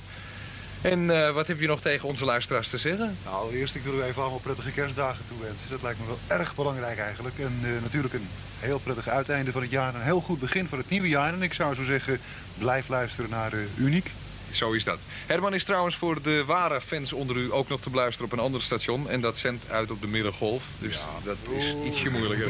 En 0.80 1.10
eh, 1.10 1.32
wat 1.32 1.46
heb 1.46 1.60
je 1.60 1.66
nog 1.66 1.80
tegen 1.80 2.08
onze 2.08 2.24
luisteraars 2.24 2.68
te 2.68 2.78
zeggen? 2.78 3.16
Nou, 3.24 3.54
eerst 3.54 3.74
ik 3.74 3.82
wil 3.82 3.98
u 3.98 4.02
even 4.02 4.22
allemaal 4.22 4.38
prettige 4.38 4.70
kerstdagen 4.70 5.24
toewensen. 5.28 5.70
Dat 5.70 5.82
lijkt 5.82 5.98
me 5.98 6.06
wel 6.06 6.38
erg 6.38 6.54
belangrijk 6.54 6.98
eigenlijk. 6.98 7.38
En 7.38 7.60
natuurlijk 7.82 8.14
een 8.14 8.28
heel 8.60 8.78
prettig 8.78 9.08
uiteinde 9.08 9.52
van 9.52 9.62
het 9.62 9.70
jaar. 9.70 9.94
Een 9.94 10.02
heel 10.02 10.20
goed 10.20 10.40
begin 10.40 10.66
van 10.66 10.78
het 10.78 10.90
nieuwe 10.90 11.08
jaar. 11.08 11.32
En 11.32 11.42
ik 11.42 11.54
zou 11.54 11.74
zo 11.74 11.84
zeggen, 11.84 12.20
blijf 12.58 12.88
luisteren 12.88 13.30
naar 13.30 13.52
eh, 13.52 13.58
Uniek. 13.76 14.10
Zo 14.52 14.72
is 14.72 14.84
dat. 14.84 14.98
Herman 15.26 15.54
is 15.54 15.64
trouwens 15.64 15.96
voor 15.96 16.22
de 16.22 16.44
ware 16.44 16.80
fans 16.80 17.12
onder 17.12 17.36
u 17.36 17.52
ook 17.52 17.68
nog 17.68 17.80
te 17.80 17.90
beluisteren 17.90 18.26
op 18.26 18.32
een 18.32 18.44
ander 18.44 18.62
station. 18.62 19.08
En 19.10 19.20
dat 19.20 19.36
zendt 19.36 19.70
uit 19.70 19.90
op 19.90 20.00
de 20.00 20.06
Middengolf. 20.06 20.62
Dus 20.78 20.98
dat 21.24 21.36
is 21.50 21.74
ietsje 21.84 22.10
moeilijker. 22.10 22.48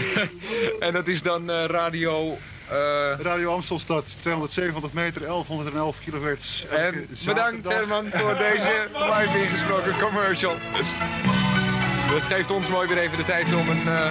en 0.86 0.92
dat 0.92 1.06
is 1.06 1.22
dan 1.22 1.50
eh, 1.50 1.64
radio... 1.64 2.38
eh, 2.68 2.76
Radio 3.18 3.54
Amstelstad, 3.54 4.04
270 4.20 4.92
meter, 4.92 5.20
1111 5.20 5.96
kilohertz. 6.04 6.64
En 6.70 7.08
bedankt. 7.24 7.68
Herman 7.68 8.06
voor 8.10 8.36
deze 8.36 8.88
live 9.14 9.42
ingesproken 9.42 9.98
commercial. 9.98 10.54
Dat 12.10 12.22
geeft 12.22 12.50
ons 12.50 12.68
mooi 12.68 12.88
weer 12.88 12.98
even 12.98 13.16
de 13.16 13.24
tijd 13.24 13.54
om 13.54 13.68
een 13.68 13.88
eh, 13.88 14.10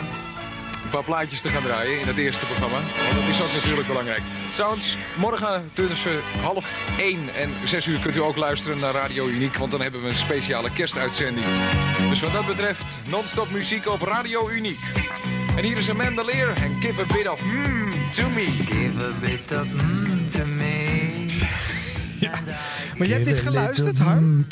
paar 0.91 1.04
plaatjes 1.04 1.41
te 1.41 1.49
gaan 1.49 1.63
draaien 1.63 1.99
in 1.99 2.08
het 2.08 2.17
eerste 2.17 2.45
programma. 2.45 2.77
Want 2.77 3.15
dat 3.15 3.30
is 3.30 3.41
ook 3.41 3.54
natuurlijk 3.54 3.88
belangrijk. 3.88 4.21
Trouwens, 4.54 4.97
morgen 5.17 5.69
tussen 5.73 6.21
half 6.41 6.65
1 6.97 7.34
en 7.36 7.49
6 7.65 7.86
uur 7.86 7.99
kunt 7.99 8.15
u 8.15 8.21
ook 8.21 8.36
luisteren 8.36 8.80
naar 8.80 8.93
Radio 8.93 9.27
Uniek. 9.27 9.56
Want 9.56 9.71
dan 9.71 9.82
hebben 9.82 10.01
we 10.01 10.10
een 10.10 10.15
speciale 10.15 10.71
kerstuitzending. 10.71 11.45
Dus 12.10 12.19
wat 12.19 12.34
dat 12.34 12.45
betreft, 12.45 12.97
non-stop 13.06 13.51
muziek 13.51 13.88
op 13.88 14.01
Radio 14.01 14.49
Uniek. 14.49 14.80
En 15.56 15.63
hier 15.63 15.77
is 15.77 15.89
Amanda 15.89 16.23
Lear 16.23 16.56
en 16.56 16.82
Give 16.82 17.01
a 17.01 17.13
Bit 17.13 17.30
of 17.30 17.41
Mmm 17.41 17.93
to 18.12 18.30
Me. 18.30 18.45
Give 18.45 19.04
a 19.04 19.12
bit 19.19 19.60
of 19.60 19.65
Mmm 19.65 20.32
to 20.32 20.45
Me. 20.45 21.61
Maar 22.97 23.07
jij 23.07 23.15
hebt 23.17 23.25
dit 23.25 23.37
geluisterd, 23.37 23.97
Harm? 23.97 24.45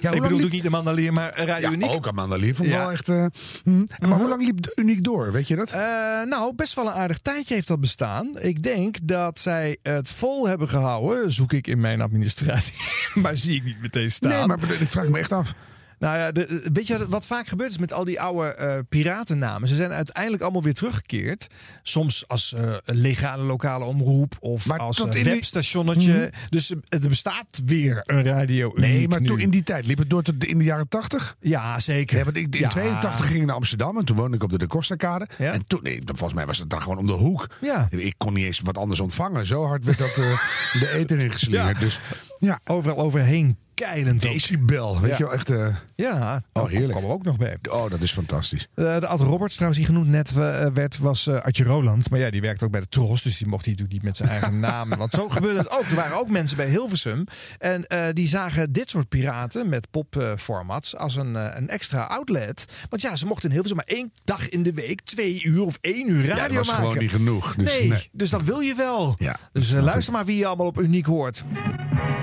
Ja, 0.00 0.10
ik 0.10 0.22
bedoel 0.22 0.38
liep... 0.38 0.50
niet 0.50 0.66
Amanda 0.66 0.92
Lear, 0.92 1.12
maar 1.12 1.32
Radio 1.34 1.68
Ja, 1.68 1.74
Uniek. 1.74 1.90
ook 1.90 2.06
Amanda 2.06 2.36
Lear 2.36 2.54
vond 2.54 2.68
ik 2.68 2.74
Ja. 2.74 2.80
wel 2.80 2.92
echt... 2.92 3.08
eh, 3.08 3.26
hm. 3.64 3.84
Maar 4.08 4.18
hoe 4.18 4.28
lang 4.28 4.42
liep 4.44 4.72
Uniek 4.74 5.04
door, 5.04 5.32
weet 5.32 5.48
je 5.48 5.56
dat? 5.56 5.70
Eh, 5.70 5.80
nou, 6.24 6.54
best 6.54 6.74
wel 6.74 6.86
een 6.86 6.92
aardig 6.92 7.18
tijdje 7.18 7.54
heeft 7.54 7.66
dat 7.68 7.80
bestaan. 7.80 8.30
Ik 8.38 8.62
denk 8.62 8.96
dat 9.02 9.38
zij 9.38 9.76
het 9.82 10.10
vol 10.10 10.48
hebben 10.48 10.68
gehouden, 10.68 11.32
zoek 11.32 11.52
ik 11.52 11.66
in 11.66 11.80
mijn 11.80 12.00
administratie. 12.00 12.72
maar 13.22 13.36
zie 13.36 13.54
ik 13.54 13.64
niet 13.64 13.80
meteen 13.80 14.10
staan. 14.10 14.30
Nee, 14.30 14.46
maar 14.46 14.58
ik 14.80 14.88
vraag 14.88 15.08
me 15.08 15.18
echt 15.18 15.32
af. 15.32 15.54
Nou 16.02 16.16
ja, 16.18 16.32
de, 16.32 16.68
weet 16.72 16.86
je 16.86 17.08
wat 17.08 17.26
vaak 17.26 17.46
gebeurt 17.46 17.70
is 17.70 17.78
met 17.78 17.92
al 17.92 18.04
die 18.04 18.20
oude 18.20 18.54
eh, 18.54 18.78
piratennamen? 18.88 19.68
Ze 19.68 19.76
zijn 19.76 19.92
uiteindelijk 19.92 20.42
allemaal 20.42 20.62
weer 20.62 20.74
teruggekeerd. 20.74 21.46
Soms 21.82 22.28
als 22.28 22.52
eh, 22.52 22.72
legale 22.84 23.42
lokale 23.42 23.84
omroep 23.84 24.36
of 24.40 24.70
als 24.70 24.98
een 24.98 25.10
die- 25.10 25.24
webstationnetje. 25.24 26.12
Mhm. 26.12 26.48
Dus 26.50 26.70
eh, 26.70 26.76
er 26.88 27.08
bestaat 27.08 27.60
weer 27.64 28.02
een 28.06 28.24
radio. 28.24 28.72
Nee, 28.74 29.08
maar 29.08 29.20
toen 29.20 29.40
in 29.40 29.50
die 29.50 29.62
tijd 29.62 29.86
liep 29.86 29.98
het 29.98 30.10
door 30.10 30.22
tot 30.22 30.44
in 30.44 30.58
de 30.58 30.64
jaren 30.64 30.88
80. 30.88 31.36
Ja, 31.40 31.80
zeker. 31.80 32.18
Ja, 32.18 32.24
want 32.24 32.36
ik, 32.36 32.54
in 32.54 32.60
Ja. 32.60 32.68
82 32.68 33.26
ging 33.26 33.40
ik 33.40 33.46
naar 33.46 33.56
Amsterdam 33.56 33.98
en 33.98 34.04
toen 34.04 34.16
woonde 34.16 34.36
ik 34.36 34.42
op 34.42 34.50
de 34.50 34.58
De 34.58 34.66
Costa-kade. 34.66 35.28
En 35.38 35.66
toen, 35.66 35.80
nee, 35.82 36.02
volgens 36.04 36.34
mij 36.34 36.46
was 36.46 36.58
het 36.58 36.70
dan 36.70 36.82
gewoon 36.82 36.98
om 36.98 37.06
de 37.06 37.12
hoek. 37.12 37.46
Ja. 37.60 37.86
Ik 37.90 38.14
kon 38.16 38.32
niet 38.32 38.44
eens 38.44 38.60
wat 38.60 38.78
anders 38.78 39.00
ontvangen. 39.00 39.46
Zo 39.46 39.66
hard 39.66 39.84
werd 39.84 39.98
dat 39.98 40.16
eh, 40.18 40.38
de 40.80 40.90
eten 40.92 41.18
ingeslingerd. 41.26 41.80
Dus 41.80 42.00
ja. 42.38 42.60
Overal 42.64 42.96
overheen 42.98 43.56
keilend. 43.74 44.26
ook. 44.26 44.32
Decibel, 44.32 45.00
weet 45.00 45.10
Ja. 45.10 45.16
je 45.16 45.24
wel, 45.24 45.32
echt... 45.32 45.50
eh, 45.50 45.66
Ja, 45.96 46.42
oh, 46.52 46.68
heerlijk. 46.68 46.90
kwam 46.92 47.04
er 47.04 47.10
ook 47.10 47.24
nog 47.24 47.36
bij. 47.36 47.56
Oh, 47.70 47.90
dat 47.90 48.00
is 48.00 48.12
fantastisch. 48.12 48.68
Eh, 48.74 49.00
de 49.00 49.06
Ad 49.06 49.20
Roberts, 49.20 49.54
trouwens, 49.54 49.78
die 49.84 49.88
genoemd 49.94 50.08
net 50.08 50.30
eh, 50.36 50.66
werd, 50.74 50.98
was 50.98 51.26
eh 51.26 51.34
Adje 51.40 51.64
Roland. 51.64 52.10
Maar 52.10 52.18
ja, 52.20 52.30
die 52.30 52.40
werkt 52.40 52.62
ook 52.62 52.70
bij 52.70 52.80
de 52.80 52.88
Tros, 52.88 53.22
dus 53.22 53.38
die 53.38 53.46
mocht 53.46 53.64
hij 53.64 53.74
natuurlijk 53.74 54.02
niet 54.04 54.08
met 54.08 54.16
zijn 54.16 54.28
eigen 54.40 54.60
naam. 54.60 54.88
Want 54.88 55.12
zo 55.12 55.28
gebeurde 55.28 55.58
het 55.58 55.70
ook. 55.70 55.84
Er 55.84 55.94
waren 55.94 56.18
ook 56.20 56.28
mensen 56.28 56.56
bij 56.56 56.68
Hilversum. 56.68 57.24
En 57.58 57.86
eh, 57.86 58.04
die 58.12 58.28
zagen 58.28 58.72
dit 58.72 58.90
soort 58.90 59.08
piraten 59.08 59.68
met 59.68 59.90
popformats 59.90 60.96
als 60.96 61.16
een, 61.16 61.36
eh, 61.36 61.56
een 61.56 61.68
extra 61.68 62.02
outlet. 62.04 62.64
Want 62.88 63.02
ja, 63.02 63.16
ze 63.16 63.26
mochten 63.26 63.44
in 63.48 63.50
Hilversum 63.54 63.76
maar 63.86 63.96
één 63.96 64.12
dag 64.24 64.48
in 64.48 64.62
de 64.62 64.72
week, 64.72 65.00
twee 65.00 65.42
uur 65.44 65.62
of 65.64 65.78
één 65.80 66.10
uur 66.10 66.26
radio 66.26 66.42
Ja, 66.42 66.48
dat 66.48 66.56
was 66.56 66.66
maken. 66.68 66.82
gewoon 66.84 66.98
niet 66.98 67.10
genoeg. 67.10 67.54
Dus, 67.54 67.78
nee, 67.78 67.88
nee. 67.88 68.08
dus 68.12 68.30
dat 68.30 68.42
wil 68.42 68.60
je 68.60 68.74
wel. 68.74 69.14
Ja, 69.18 69.36
dus 69.52 69.72
eh, 69.72 69.82
luister 69.82 70.12
maar 70.12 70.24
wie 70.24 70.36
je 70.36 70.46
allemaal 70.46 70.66
op 70.66 70.80
Uniek 70.80 71.06
hoort. 71.06 71.44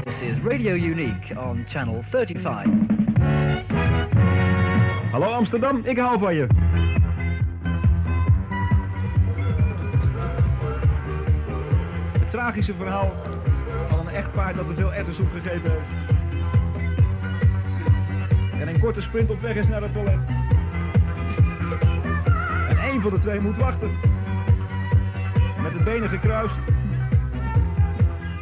This 0.05 0.19
is 0.21 0.35
Radio 0.43 0.73
Unique 0.73 1.38
on 1.39 1.65
channel 1.67 2.03
35. 2.09 2.69
Hallo 5.11 5.25
Amsterdam, 5.25 5.81
ik 5.83 5.97
hou 5.97 6.19
van 6.19 6.35
je. 6.35 6.47
Het 12.19 12.29
tragische 12.29 12.73
verhaal 12.73 13.11
van 13.89 13.99
een 13.99 14.09
echtpaar 14.09 14.55
dat 14.55 14.67
te 14.67 14.75
veel 14.75 14.93
ettersoep 14.93 15.31
gegeten 15.31 15.71
heeft. 15.71 15.89
En 18.61 18.67
een 18.67 18.79
korte 18.79 19.01
sprint 19.01 19.29
op 19.31 19.41
weg 19.41 19.55
is 19.55 19.67
naar 19.67 19.81
het 19.81 19.93
toilet. 19.93 20.19
En 22.69 22.77
één 22.77 23.01
van 23.01 23.11
de 23.11 23.19
twee 23.19 23.39
moet 23.39 23.57
wachten. 23.57 23.91
Met 25.61 25.71
de 25.71 25.83
benen 25.83 26.09
gekruist. 26.09 26.55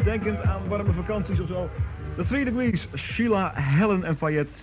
Denkend 0.04 0.44
aan 0.44 0.68
warme 0.68 0.92
vakanties 0.92 1.40
of 1.40 1.48
zo. 1.48 1.70
The 2.18 2.26
Three 2.26 2.46
Degrees, 2.46 2.88
Sheila, 2.96 3.52
Helen 3.56 4.04
en 4.04 4.18
Fayette. 4.18 4.54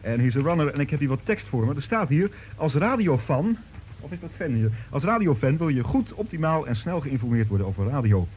En 0.00 0.18
hier 0.18 0.26
is 0.26 0.34
een 0.34 0.42
runner 0.42 0.74
en 0.74 0.80
ik 0.80 0.90
heb 0.90 0.98
hier 0.98 1.08
wat 1.08 1.20
tekst 1.24 1.46
voor 1.46 1.66
me. 1.66 1.74
Er 1.74 1.82
staat 1.82 2.08
hier, 2.08 2.30
als 2.56 2.74
radiofan, 2.74 3.56
of 4.00 4.12
is 4.12 4.20
dat 4.20 4.30
fan 4.36 4.52
hier? 4.52 4.70
Als 4.90 5.02
radiofan 5.02 5.56
wil 5.56 5.68
je 5.68 5.82
goed, 5.82 6.12
optimaal 6.12 6.66
en 6.66 6.76
snel 6.76 7.00
geïnformeerd 7.00 7.48
worden 7.48 7.66
over 7.66 7.88
radio. 7.88 8.28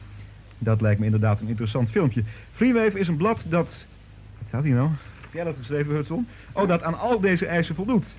Dat 0.58 0.80
lijkt 0.80 0.98
me 1.00 1.04
inderdaad 1.04 1.40
een 1.40 1.48
interessant 1.48 1.90
filmpje. 1.90 2.22
Freewave 2.54 2.98
is 2.98 3.08
een 3.08 3.16
blad 3.16 3.44
dat... 3.48 3.84
Wat 4.38 4.48
staat 4.48 4.64
hier 4.64 4.74
nou? 4.74 4.90
Heb 5.20 5.32
jij 5.32 5.44
dat 5.44 5.54
geschreven, 5.58 5.94
Hudson? 5.94 6.26
Oh, 6.52 6.68
dat 6.68 6.82
aan 6.82 6.98
al 6.98 7.20
deze 7.20 7.46
eisen 7.46 7.74
voldoet. 7.74 8.14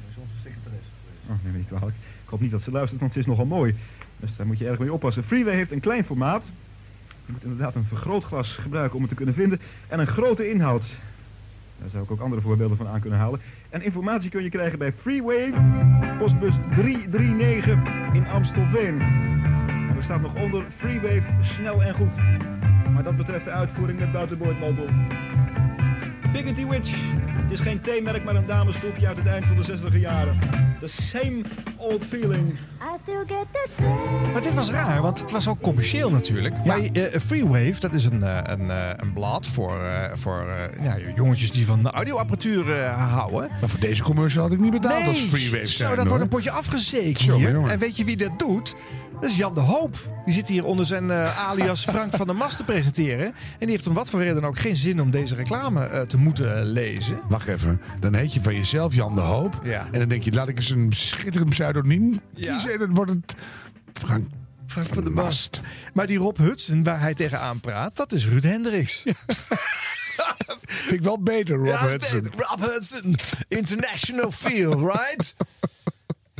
Oh, 1.27 1.35
neem 1.43 1.51
me 1.51 1.57
niet 1.57 1.67
kwalijk. 1.67 1.95
Ik 2.23 2.29
hoop 2.29 2.41
niet 2.41 2.51
dat 2.51 2.61
ze 2.61 2.71
luistert, 2.71 3.01
want 3.01 3.13
ze 3.13 3.19
is 3.19 3.25
nogal 3.25 3.45
mooi. 3.45 3.75
Dus 4.19 4.35
daar 4.35 4.47
moet 4.47 4.57
je 4.57 4.67
erg 4.67 4.79
mee 4.79 4.93
oppassen. 4.93 5.23
Freeway 5.23 5.55
heeft 5.55 5.71
een 5.71 5.79
klein 5.79 6.05
formaat. 6.05 6.45
Je 7.27 7.33
moet 7.33 7.43
inderdaad 7.43 7.75
een 7.75 7.83
vergrootglas 7.83 8.51
gebruiken 8.51 8.95
om 8.95 9.01
het 9.01 9.09
te 9.09 9.15
kunnen 9.15 9.35
vinden. 9.35 9.59
En 9.87 9.99
een 9.99 10.07
grote 10.07 10.49
inhoud. 10.49 10.85
Daar 11.79 11.89
zou 11.89 12.03
ik 12.03 12.11
ook 12.11 12.19
andere 12.19 12.41
voorbeelden 12.41 12.77
van 12.77 12.87
aan 12.87 12.99
kunnen 12.99 13.19
halen. 13.19 13.39
En 13.69 13.81
informatie 13.81 14.29
kun 14.29 14.43
je 14.43 14.49
krijgen 14.49 14.79
bij 14.79 14.93
Freeway, 14.93 15.53
postbus 16.19 16.53
339 16.75 17.79
in 18.13 18.27
Amstelveen. 18.27 19.01
En 19.89 19.93
er 19.97 20.03
staat 20.03 20.21
nog 20.21 20.35
onder 20.35 20.63
Freewave 20.77 21.23
snel 21.41 21.83
en 21.83 21.93
goed. 21.93 22.15
Maar 22.93 23.03
dat 23.03 23.17
betreft 23.17 23.45
de 23.45 23.51
uitvoering 23.51 23.99
met 23.99 24.11
buitenboordmotor. 24.11 24.89
Diggity 26.33 26.65
Witch. 26.67 26.95
Het 27.49 27.59
is 27.59 27.59
geen 27.65 27.81
theemerk, 27.81 28.23
maar 28.23 28.35
een 28.35 28.45
damesgroepje 28.47 29.07
uit 29.07 29.17
het 29.17 29.25
eind 29.27 29.45
van 29.45 29.55
de 29.55 29.63
60 29.63 29.99
jaren. 29.99 30.39
The 30.79 30.87
same 31.11 31.41
old 31.77 32.03
feeling. 32.09 32.53
I 32.81 32.97
still 33.03 33.23
get 33.27 33.45
the 33.51 33.67
same. 33.77 34.31
Maar 34.31 34.41
dit 34.41 34.53
was 34.53 34.71
raar, 34.71 35.01
want 35.01 35.19
het 35.19 35.31
was 35.31 35.47
ook 35.47 35.61
commercieel 35.61 36.11
natuurlijk. 36.11 36.65
Maar 36.65 36.79
eh, 36.79 37.19
Freewave, 37.19 37.79
dat 37.79 37.93
is 37.93 38.05
een, 38.05 38.23
eh, 38.23 38.37
een, 38.43 38.69
eh, 38.69 38.89
een 38.95 39.13
blad 39.13 39.47
voor, 39.47 39.79
eh, 39.83 40.11
voor 40.15 40.47
eh, 40.47 40.83
ja, 40.85 40.95
jongetjes 41.15 41.51
die 41.51 41.65
van 41.65 41.81
de 41.83 41.91
audioapparatuur 41.91 42.85
houden. 42.89 43.49
Maar 43.59 43.69
voor 43.69 43.79
deze 43.79 44.03
commercial 44.03 44.43
had 44.43 44.51
ik 44.53 44.59
niet 44.59 44.71
betaald 44.71 44.99
Nee, 44.99 45.07
als 45.07 45.19
Freewave 45.21 45.67
zo, 45.67 45.77
zijn, 45.77 45.89
dat 45.89 45.97
hoor. 45.99 46.07
wordt 46.07 46.23
een 46.23 46.29
potje 46.29 46.51
afgezeken 46.51 47.25
jongen. 47.25 47.69
En 47.71 47.79
weet 47.79 47.97
je 47.97 48.03
wie 48.05 48.17
dat 48.17 48.39
doet? 48.39 48.75
Dat 49.21 49.29
is 49.29 49.37
Jan 49.37 49.53
de 49.53 49.59
Hoop. 49.59 49.95
Die 50.25 50.33
zit 50.33 50.47
hier 50.47 50.65
onder 50.65 50.85
zijn 50.85 51.11
eh, 51.11 51.47
alias 51.47 51.83
Frank 51.93 52.13
van 52.15 52.27
der 52.27 52.35
Mast 52.35 52.57
te 52.57 52.63
presenteren. 52.63 53.25
En 53.25 53.33
die 53.59 53.69
heeft 53.69 53.87
om 53.87 53.93
wat 53.93 54.09
voor 54.09 54.19
reden 54.19 54.35
dan 54.35 54.45
ook 54.45 54.57
geen 54.59 54.75
zin 54.75 55.01
om 55.01 55.11
deze 55.11 55.35
reclame 55.35 55.85
eh, 55.85 56.01
te 56.01 56.17
moeten 56.17 56.65
lezen. 56.65 57.19
Wacht 57.29 57.47
even, 57.47 57.81
dan 57.99 58.13
heet 58.13 58.33
je 58.33 58.41
van 58.41 58.55
jezelf 58.55 58.93
Jan 58.93 59.15
de 59.15 59.21
Hoop. 59.21 59.59
Ja. 59.63 59.87
En 59.91 59.99
dan 59.99 60.07
denk 60.09 60.23
je, 60.23 60.31
laat 60.31 60.47
ik 60.47 60.57
eens 60.57 60.69
een 60.69 60.91
schitterend 60.93 61.49
pseudoniem 61.49 62.19
kiezen. 62.35 62.71
En 62.73 62.79
dan 62.79 62.93
wordt 62.93 63.11
het 63.11 63.33
Frank, 63.93 64.27
Frank 64.67 64.87
van 64.87 65.03
der 65.03 65.13
Mast. 65.13 65.61
Maar 65.93 66.07
die 66.07 66.17
Rob 66.17 66.37
Hudson, 66.37 66.83
waar 66.83 66.99
hij 66.99 67.13
tegenaan 67.13 67.59
praat, 67.59 67.95
dat 67.95 68.11
is 68.11 68.27
Ruud 68.27 68.43
Hendricks. 68.43 69.03
Vind 70.67 70.99
ik 70.99 71.03
wel 71.03 71.19
beter, 71.21 71.55
Rob 71.55 71.65
Ja, 71.65 71.87
Hudson. 71.87 72.21
beter. 72.21 72.45
Rob 72.47 72.61
Hudson. 72.61 73.15
International 73.47 74.31
feel, 74.31 74.79
right? 74.91 75.35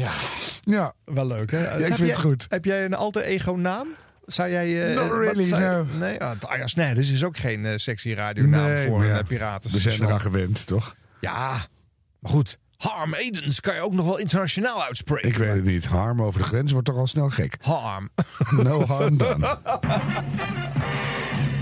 Ja. 0.01 0.11
Ja. 0.61 0.93
Wel 1.05 1.27
leuk, 1.27 1.51
hè? 1.51 1.77
ik 1.79 1.85
vind 1.85 1.97
jij- 1.97 2.07
het 2.07 2.17
goed. 2.17 2.45
Heb 2.47 2.65
jij 2.65 2.85
een 2.85 2.93
alter 2.93 3.21
ego 3.23 3.55
naam? 3.55 3.87
Zou 4.25 4.49
jij... 4.49 4.89
eh, 4.89 4.95
Not 4.95 5.07
wat 5.09 5.17
really, 5.17 5.43
zou 5.43 5.61
je- 5.61 5.67
no. 5.67 5.97
Nee, 5.97 6.21
ah, 6.23 6.31
Aya 6.47 6.67
Snijders 6.67 7.11
is 7.11 7.23
ook 7.23 7.37
geen 7.37 7.65
eh, 7.65 7.73
sexy 7.77 8.13
radionaam 8.13 8.65
Nee, 8.65 8.87
voor 8.87 9.05
ja, 9.05 9.17
uh, 9.17 9.23
piraten. 9.27 9.71
We 9.71 9.79
zijn 9.79 10.01
eraan 10.03 10.21
gewend, 10.21 10.65
toch? 10.67 10.95
Ja, 11.19 11.49
maar 12.19 12.31
goed. 12.31 12.57
Harm 12.77 13.13
Edens 13.13 13.59
kan 13.59 13.75
je 13.75 13.81
ook 13.81 13.93
nog 13.93 14.05
wel 14.05 14.17
internationaal 14.17 14.83
uitspreken. 14.83 15.29
Ik 15.29 15.37
weet 15.37 15.55
het 15.55 15.63
niet. 15.63 15.85
Harm 15.85 16.21
over 16.21 16.41
de 16.41 16.47
grens 16.47 16.71
wordt 16.71 16.87
toch 16.87 16.97
al 16.97 17.07
snel 17.07 17.29
gek. 17.29 17.57
Harm. 17.61 18.09
No 18.63 18.85
harm 18.85 19.17
done. 19.17 19.57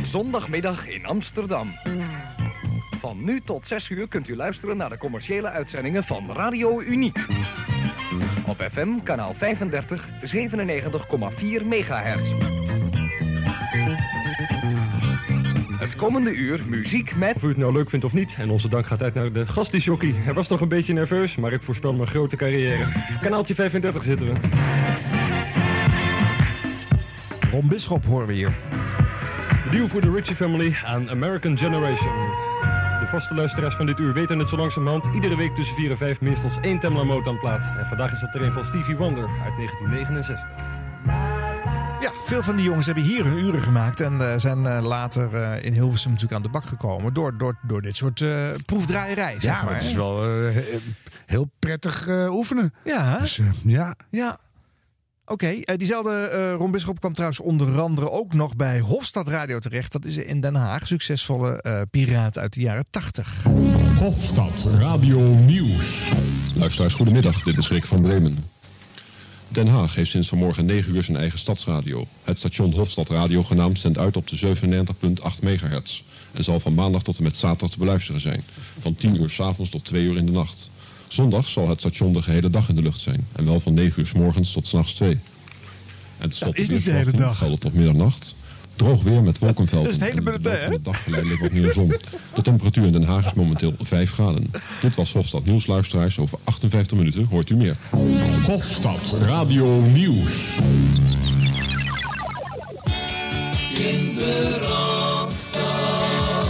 Zondagmiddag 0.03 0.87
in 0.87 1.05
Amsterdam. 1.05 1.73
Van 3.01 3.23
nu 3.23 3.41
tot 3.45 3.67
6 3.67 3.89
uur 3.89 4.07
kunt 4.07 4.27
u 4.27 4.35
luisteren 4.35 4.77
naar 4.77 4.89
de 4.89 4.97
commerciële 4.97 5.49
uitzendingen 5.49 6.03
van 6.03 6.31
Radio 6.31 6.81
Uniek. 6.81 7.17
Op 8.45 8.67
FM 8.71 8.87
kanaal 9.03 9.33
35 9.37 10.07
97,4 10.23 11.65
megahertz. 11.65 12.29
Het 15.79 15.95
komende 15.95 16.33
uur 16.33 16.61
muziek 16.67 17.15
met... 17.15 17.35
Of 17.35 17.43
u 17.43 17.47
het 17.47 17.57
nou 17.57 17.73
leuk 17.73 17.89
vindt 17.89 18.05
of 18.05 18.13
niet, 18.13 18.35
en 18.37 18.49
onze 18.49 18.69
dank 18.69 18.85
gaat 18.85 19.03
uit 19.03 19.13
naar 19.13 19.31
de 19.31 19.47
gastdisjockey. 19.47 20.13
Hij 20.15 20.33
was 20.33 20.47
toch 20.47 20.61
een 20.61 20.67
beetje 20.67 20.93
nerveus, 20.93 21.35
maar 21.35 21.53
ik 21.53 21.63
voorspel 21.63 21.93
mijn 21.93 22.07
grote 22.07 22.35
carrière. 22.35 22.85
Kanaaltje 23.21 23.55
35 23.55 24.03
zitten 24.03 24.27
we. 24.27 24.33
Ron 27.51 27.67
Bisschop 27.67 28.05
horen 28.05 28.27
we 28.27 28.33
hier. 28.33 28.53
Nieuw 29.71 29.87
voor 29.87 30.01
de 30.01 30.11
Ritchie 30.11 30.35
Family 30.35 30.75
aan 30.85 31.09
American 31.09 31.57
Generation. 31.57 32.44
De 33.05 33.11
vaste 33.11 33.33
luisteraars 33.35 33.75
van 33.75 33.85
dit 33.85 33.99
uur 33.99 34.13
weten 34.13 34.39
het 34.39 34.49
zo 34.49 34.55
langzamerhand. 34.57 35.05
Iedere 35.13 35.35
week 35.37 35.55
tussen 35.55 35.75
4 35.75 35.91
en 35.91 35.97
5 35.97 36.21
minstens 36.21 36.57
één 36.61 36.79
Tamla 36.79 37.03
Motown 37.03 37.37
plaat. 37.39 37.65
En 37.77 37.85
vandaag 37.85 38.11
is 38.13 38.19
dat 38.19 38.35
er 38.35 38.41
een 38.41 38.51
van 38.51 38.65
Stevie 38.65 38.95
Wonder 38.95 39.23
uit 39.43 39.55
1969. 39.55 40.49
Ja, 41.99 42.11
veel 42.25 42.43
van 42.43 42.55
die 42.55 42.65
jongens 42.65 42.85
hebben 42.85 43.03
hier 43.03 43.25
hun 43.25 43.37
uren 43.37 43.61
gemaakt. 43.61 43.99
En 44.01 44.21
eh, 44.31 44.37
zijn 44.37 44.65
eh, 44.65 44.81
later 44.85 45.35
eh, 45.35 45.65
in 45.65 45.73
Hilversum 45.73 46.11
natuurlijk 46.11 46.37
aan 46.37 46.45
de 46.45 46.49
bak 46.53 46.63
gekomen. 46.65 47.13
Door, 47.13 47.37
door, 47.37 47.57
door 47.61 47.81
dit 47.81 47.95
soort 47.95 48.21
eh 48.21 48.49
proefdraaierij, 48.65 49.31
zeg 49.33 49.43
Ja, 49.43 49.63
maar. 49.63 49.73
het 49.73 49.83
is 49.83 49.93
wel 49.93 50.23
eh, 50.23 50.29
he- 50.53 50.77
heel 51.25 51.49
prettig 51.59 52.07
eh, 52.07 52.33
oefenen. 52.33 52.73
Ja. 52.83 53.17
Dus, 53.17 53.39
eh, 53.39 53.45
ja. 53.63 53.95
Ja. 54.09 54.37
Oké, 55.27 55.47
eh, 55.47 55.77
diezelfde 55.77 56.11
eh, 56.11 56.53
Ron 56.53 56.71
Bisschop 56.71 56.99
kwam 56.99 57.13
trouwens 57.13 57.39
onder 57.39 57.81
andere 57.81 58.11
ook 58.11 58.33
nog 58.33 58.55
bij 58.55 58.79
Hofstad 58.79 59.27
Radio 59.27 59.59
terecht. 59.59 59.91
Dat 59.91 60.05
is 60.05 60.17
in 60.17 60.41
Den 60.41 60.55
Haag. 60.55 60.87
Succesvolle 60.87 61.61
eh, 61.61 61.81
piraat 61.91 62.37
uit 62.37 62.53
de 62.53 62.61
jaren 62.61 62.85
80. 62.89 63.43
Hofstad 63.99 64.65
Radio 64.79 65.19
Nieuws. 65.19 66.09
Luisteraars, 66.55 66.93
goedemiddag. 66.93 67.43
Dit 67.43 67.57
is 67.57 67.69
Rick 67.69 67.85
van 67.85 68.01
Bremen. 68.01 68.37
Den 69.47 69.67
Haag 69.67 69.95
heeft 69.95 70.11
sinds 70.11 70.27
vanmorgen 70.27 70.65
9 70.65 70.95
uur 70.95 71.03
zijn 71.03 71.17
eigen 71.17 71.39
stadsradio. 71.39 72.05
Het 72.23 72.37
station 72.37 72.73
Hofstad 72.73 73.09
Radio 73.09 73.43
genaamd 73.43 73.79
zendt 73.79 73.97
uit 73.97 74.17
op 74.17 74.27
de 74.27 74.55
97.8 74.57 75.39
megahertz. 75.41 76.03
En 76.31 76.43
zal 76.43 76.59
van 76.59 76.73
maandag 76.73 77.03
tot 77.03 77.17
en 77.17 77.23
met 77.23 77.37
zaterdag 77.37 77.69
te 77.69 77.77
beluisteren 77.77 78.21
zijn. 78.21 78.43
Van 78.79 78.95
10 78.95 79.21
uur 79.21 79.29
s'avonds 79.29 79.71
tot 79.71 79.85
2 79.85 80.03
uur 80.03 80.17
in 80.17 80.25
de 80.25 80.31
nacht. 80.31 80.69
Zondag 81.15 81.47
zal 81.47 81.69
het 81.69 81.79
station 81.79 82.13
de 82.13 82.21
gehele 82.21 82.49
dag 82.49 82.69
in 82.69 82.75
de 82.75 82.81
lucht 82.81 82.99
zijn. 82.99 83.27
En 83.35 83.45
wel 83.45 83.59
van 83.59 83.73
9 83.73 83.99
uur 83.99 84.07
s 84.07 84.13
morgens 84.13 84.51
tot 84.51 84.67
s'nachts 84.67 84.93
2. 84.93 85.11
En 85.11 85.19
tenslotte 86.17 86.61
is 86.61 86.69
niet 86.69 86.85
de 86.85 86.91
hele 86.91 87.11
dag. 87.11 87.37
geldt 87.37 87.61
tot 87.61 87.73
middernacht. 87.73 88.35
Droog 88.75 89.03
weer 89.03 89.21
met 89.21 89.39
wolkenvelden. 89.39 89.83
Dat 89.83 89.93
is 89.93 89.99
het 89.99 90.09
hele 90.09 90.21
bulletin, 90.21 90.51
hè? 90.51 90.69
De 90.69 90.81
dag 90.81 91.03
geleidelijk 91.03 91.41
wat 91.41 91.51
meer 91.51 91.73
zon. 91.73 91.93
De 92.33 92.41
temperatuur 92.41 92.85
in 92.85 92.91
Den 92.91 93.03
Haag 93.03 93.25
is 93.25 93.33
momenteel 93.33 93.73
5 93.81 94.11
graden. 94.11 94.51
Dit 94.81 94.95
was 94.95 95.13
Hofstad 95.13 95.45
Nieuws, 95.45 95.65
luisteraars. 95.65 96.19
Over 96.19 96.37
58 96.43 96.97
minuten 96.97 97.25
hoort 97.29 97.49
u 97.49 97.55
meer. 97.55 97.75
Hofstad 98.45 99.15
Radio 99.21 99.79
Nieuws. 99.79 100.57
In 103.77 104.15
de 104.17 104.67
Randstad, 104.69 106.47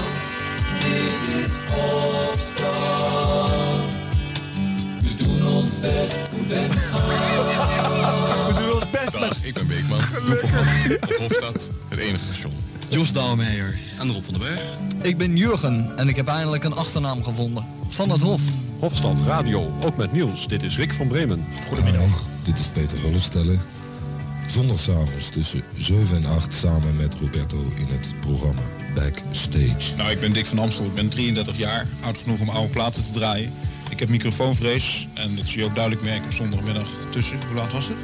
dit 0.80 1.36
is 1.46 1.54
opstand. 1.76 3.15
We 5.82 5.82
doen 5.82 6.00
ons 6.00 6.10
best 6.10 6.18
voor 6.18 6.48
Den 6.48 6.72
Haag. 6.72 8.48
We 8.48 8.54
doen 8.54 8.74
ons 8.74 8.90
best 8.90 9.12
Dag, 9.12 9.44
ik 9.44 9.54
ben 9.54 9.68
Beekman. 9.68 10.00
Doe 10.28 10.98
op 11.02 11.16
Hofstad, 11.18 11.70
het 11.90 12.00
enige 12.00 12.24
station. 12.26 12.54
Jos 12.90 13.14
Douwmeijer 13.14 13.76
en 14.00 14.14
Rob 14.14 14.24
van 14.24 14.34
den 14.34 14.42
Berg. 14.42 14.78
Ik 15.02 15.18
ben 15.18 15.38
Jurgen 15.38 15.92
en 15.98 16.08
ik 16.08 16.16
heb 16.16 16.28
eindelijk 16.28 16.64
een 16.64 16.74
achternaam 16.74 17.24
gevonden. 17.24 17.66
Van 17.90 18.10
het 18.10 18.22
Hof. 18.22 18.42
Hofstad 18.80 19.22
Radio, 19.26 19.72
ook 19.84 19.98
met 19.98 20.12
nieuws. 20.12 20.48
Dit 20.48 20.64
is 20.64 20.78
Rick 20.78 20.94
van 20.94 21.08
Bremen. 21.08 21.46
Goedemiddag. 21.68 22.24
Dit 22.44 22.60
is 22.60 22.68
Peter 22.68 23.02
Rollestelle. 23.02 23.58
Zondagavond 24.48 25.32
tussen 25.32 25.64
7 25.78 26.18
en 26.18 26.26
8 26.26 26.54
samen 26.54 26.96
met 26.96 27.16
Roberto 27.22 27.58
in 27.76 27.88
het 27.88 28.16
programma 28.20 28.62
Backstage. 28.96 29.96
Nou, 29.98 30.12
ik 30.12 30.20
ben 30.20 30.34
Dick 30.34 30.46
van 30.46 30.60
Amstel. 30.60 30.86
Ik 30.86 30.94
ben 30.94 31.10
33 31.10 31.58
jaar. 31.58 31.88
Oud 32.04 32.18
genoeg 32.18 32.40
om 32.40 32.50
oude 32.50 32.70
platen 32.70 33.04
te 33.04 33.12
draaien. 33.12 33.52
Ik 33.90 34.00
heb 34.00 34.10
microfoonvrees. 34.10 35.08
En 35.14 35.36
dat 35.36 35.46
zie 35.46 35.60
je 35.60 35.66
ook 35.66 35.76
duidelijk 35.76 36.06
merken 36.06 36.26
op 36.26 36.32
zondagmiddag 36.32 36.88
tussen. 37.12 37.38
Hoe 37.48 37.56
laat 37.56 37.72
was 37.72 37.88
het? 37.88 37.98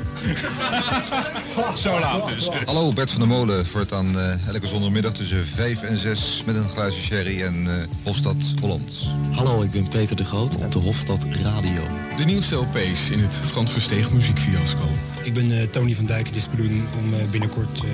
Zo 1.79 1.99
laat 1.99 2.25
dus. 2.25 2.49
Hallo, 2.65 2.93
Bert 2.93 3.11
van 3.11 3.19
der 3.19 3.29
Molen. 3.29 3.65
Voortaan 3.65 4.19
eh 4.19 4.47
elke 4.47 4.67
zondagmiddag 4.67 5.13
tussen 5.13 5.45
5 5.45 5.81
en 5.81 5.97
6 5.97 6.43
met 6.45 6.55
een 6.55 6.69
glaasje 6.69 7.01
sherry 7.01 7.41
en 7.41 7.67
eh 7.67 7.87
Hofstad 8.03 8.53
Hollands. 8.59 9.07
Hallo, 9.31 9.61
ik 9.61 9.71
ben 9.71 9.87
Peter 9.87 10.15
de 10.15 10.25
Groot 10.25 10.55
op 10.55 10.71
de 10.71 10.79
Hofstad 10.79 11.25
Radio. 11.43 11.81
De 12.17 12.23
nieuwste 12.23 12.55
LP's 12.55 13.09
in 13.09 13.19
het 13.19 13.35
Frans 13.35 13.71
Versteeg 13.71 14.11
muziekfiasco. 14.11 14.89
Ik 15.23 15.33
ben 15.33 15.51
eh, 15.51 15.67
Tony 15.67 15.95
van 15.95 16.05
Dijk. 16.05 16.27
Het 16.27 16.35
is 16.35 16.49
bedoeling 16.49 16.83
om 17.03 17.13
eh, 17.13 17.19
binnenkort 17.31 17.83
eh, 17.83 17.89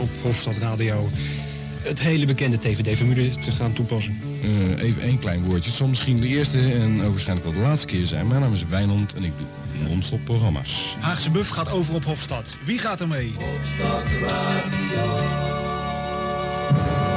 op 0.00 0.08
Hofstad 0.22 0.56
Radio 0.56 1.08
het 1.82 2.00
hele 2.00 2.26
bekende 2.26 2.58
TVD-formule 2.58 3.30
te 3.30 3.50
gaan 3.50 3.72
toepassen. 3.72 4.18
Eh, 4.42 4.82
even 4.82 5.02
één 5.02 5.18
klein 5.18 5.44
woordje. 5.44 5.68
Het 5.68 5.78
zal 5.78 5.88
misschien 5.88 6.20
de 6.20 6.26
eerste 6.26 6.58
en 6.58 7.10
waarschijnlijk 7.10 7.46
wel 7.46 7.56
de 7.62 7.68
laatste 7.68 7.86
keer 7.86 8.06
zijn. 8.06 8.26
Mijn 8.26 8.40
naam 8.40 8.52
is 8.52 8.64
Wijnand 8.64 9.14
en 9.14 9.24
ik 9.24 9.32
doe 9.38 9.88
non-stop 9.88 10.24
programma's. 10.24 10.96
Haagse 11.00 11.30
Buff 11.30 11.50
gaat 11.50 11.70
over 11.70 11.94
op 11.94 12.04
Hofstad. 12.04 12.54
Wie 12.64 12.78
gaat 12.78 13.00
er 13.00 13.08
mee? 13.08 13.32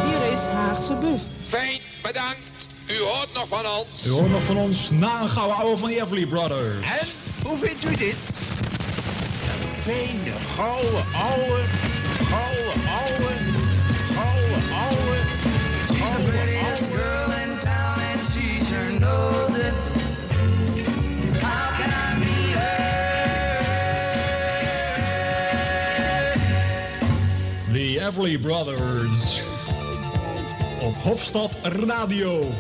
Hier 0.06 0.32
is 0.32 0.40
Haagse 0.40 0.96
Buff. 0.96 1.24
Fijn, 1.42 1.80
bedankt. 2.02 2.52
U 2.88 3.00
hoort 3.00 3.34
nog 3.34 3.48
van 3.48 3.66
ons. 3.66 4.06
U 4.06 4.10
hoort 4.10 4.32
nog 4.32 4.44
van 4.44 4.58
ons 4.58 4.90
na 4.90 5.22
een 5.22 5.30
gouden 5.30 5.58
ouwe 5.58 5.78
van 5.78 5.90
de 5.90 6.02
Everly 6.02 6.26
Brothers. 6.26 6.86
En, 7.00 7.08
hoe 7.44 7.58
vindt 7.58 7.84
u 7.86 7.96
dit? 7.96 8.16
Een 9.62 9.82
fijne, 9.82 10.34
gouden, 10.56 11.06
ouwe, 11.14 11.64
gouden, 12.30 12.74
ouwe, 12.88 13.34
gouden, 14.14 14.74
ouwe. 14.74 15.23
Everly 28.14 28.38
Brothers. 28.38 29.42
Op 30.82 30.96
Hofstad 30.96 31.58
Radio. 31.64 32.52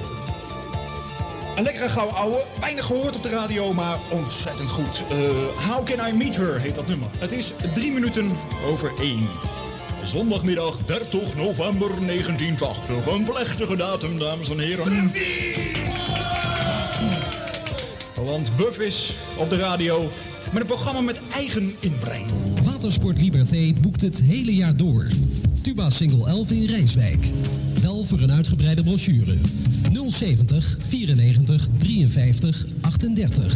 Een 1.56 1.64
lekkere 1.64 1.90
gouden 1.90 2.16
ouwe. 2.16 2.44
Weinig 2.60 2.86
gehoord 2.86 3.16
op 3.16 3.24
de 3.24 3.30
radio, 3.30 3.74
maar 3.74 3.98
ontzettend 4.10 4.70
goed. 4.70 5.02
Eh, 5.10 5.18
How 5.70 5.86
Can 5.86 6.08
I 6.08 6.18
Meet 6.18 6.36
Her 6.36 6.60
heet 6.60 6.76
dat 6.76 6.88
nummer. 6.88 7.08
Het 7.20 7.32
is 7.32 7.54
drie 7.74 7.92
minuten 7.92 8.38
over 8.66 8.92
één. 9.00 9.30
Zondagmiddag 10.06 10.78
30 10.78 11.36
november 11.36 11.90
1980. 12.06 13.06
Een 13.06 13.24
plechtige 13.24 13.76
datum, 13.76 14.20
dames 14.20 14.50
en 14.50 14.60
heren. 14.60 15.12
Want 18.26 18.58
Buff 18.58 18.80
is 18.80 19.16
op 19.38 19.50
de 19.50 19.56
radio 19.56 20.10
met 20.52 20.62
een 20.62 20.68
programma 20.68 21.02
met 21.02 21.22
eigen 21.34 21.74
inbreng. 21.80 22.26
Watersport 22.64 23.22
Liberté 23.22 23.74
boekt 23.82 24.02
het 24.02 24.22
hele 24.22 24.56
jaar 24.56 24.76
door. 24.76 25.08
Tuba 25.62 25.90
Single 25.90 26.28
11 26.28 26.52
in 26.52 26.66
Rijswijk. 26.66 27.28
Bel 27.82 28.04
voor 28.04 28.20
een 28.20 28.32
uitgebreide 28.32 28.84
brochure. 28.84 29.38
070 30.08 30.78
94 30.82 31.68
53 31.78 32.66
38. 32.82 33.56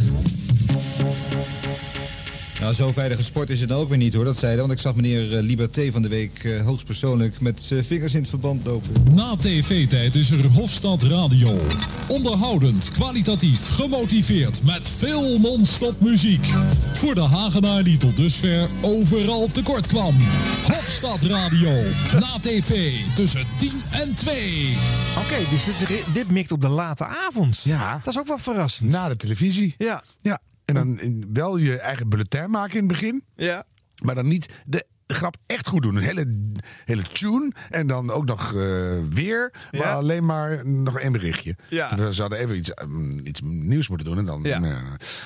Nou, 2.68 2.80
zo 2.80 2.92
veilige 2.92 3.24
sport 3.24 3.50
is 3.50 3.60
het 3.60 3.70
nou 3.70 3.82
ook 3.82 3.90
weer 3.90 3.98
niet 3.98 4.14
hoor, 4.14 4.26
dat 4.26 4.38
zeiden. 4.38 4.62
Want 4.62 4.72
ik 4.74 4.80
zag 4.80 4.96
meneer 4.96 5.38
eh, 5.38 5.44
Liberté 5.44 5.92
van 5.92 6.02
de 6.02 6.08
week 6.08 6.44
eh, 6.44 6.66
hoogstpersoonlijk 6.66 7.42
met 7.42 7.62
zijn 7.62 7.86
vingers 7.86 8.14
in 8.14 8.20
het 8.20 8.30
verband 8.30 8.66
lopen. 8.66 9.14
Na 9.14 9.36
tv-tijd 9.36 10.16
is 10.16 10.32
er 10.32 10.46
Hofstad 10.46 11.04
Radio. 11.04 11.60
Onderhoudend, 12.08 12.92
kwalitatief, 12.92 13.70
gemotiveerd 13.70 14.64
met 14.64 14.90
veel 14.90 15.40
non-stop 15.40 16.00
muziek. 16.02 16.48
Voor 16.94 17.16
de 17.16 17.22
Hagenaar 17.22 17.84
die 17.84 17.98
tot 17.98 18.18
dusver 18.18 18.70
overal 18.82 19.48
tekort 19.52 19.88
kwam. 19.88 20.16
Hofstad 20.64 21.24
Radio. 21.24 21.72
Na 22.20 22.40
tv 22.42 22.94
tussen 23.16 23.46
10 23.58 23.72
en 23.92 24.14
2. 24.14 24.76
Oké, 25.18 25.50
dus 25.50 25.66
dit, 25.88 26.04
dit 26.14 26.32
mikt 26.32 26.52
op 26.52 26.62
de 26.62 26.70
late 26.70 27.06
avond. 27.06 27.62
Ja. 27.64 28.00
Dat 28.04 28.14
is 28.14 28.20
ook 28.20 28.28
wel 28.28 28.38
verrassend. 28.38 28.90
Na 28.90 29.10
de 29.10 29.16
televisie. 29.16 29.76
Ja. 29.78 30.04
Ja. 30.22 30.40
En 30.68 30.74
dan 30.74 31.00
in- 31.00 31.30
wel 31.34 31.58
je 31.58 31.78
eigen 31.78 32.10
bulletin 32.10 32.50
maken 32.50 32.74
in 32.74 32.80
het 32.84 32.88
begin. 32.88 33.24
Ja. 33.36 33.66
Maar 34.04 34.16
dan 34.16 34.28
niet 34.28 34.54
de 34.66 34.86
grap 35.08 35.36
echt 35.46 35.68
goed 35.68 35.84
doen. 35.84 35.96
Een 35.96 36.04
hele, 36.04 36.50
hele 36.86 37.02
tune. 37.04 37.52
En 37.70 37.88
dan 37.88 38.12
ook 38.12 38.26
nog 38.26 38.54
eh, 38.54 38.62
weer. 39.10 39.52
Maar 39.72 39.82
Ja. 39.82 39.94
alleen 39.94 40.26
maar 40.26 40.68
nog 40.68 41.00
één 41.00 41.12
berichtje. 41.12 41.56
Ja. 41.70 41.96
We 41.96 42.12
zouden 42.12 42.38
even 42.40 42.56
iets, 42.58 42.72
mm, 42.88 43.20
iets 43.24 43.42
nieuws 43.44 43.88
moeten 43.88 44.08
doen. 44.08 44.18
En 44.18 44.26
dan, 44.26 44.40
Ja. 44.44 44.62
eh, 44.62 44.76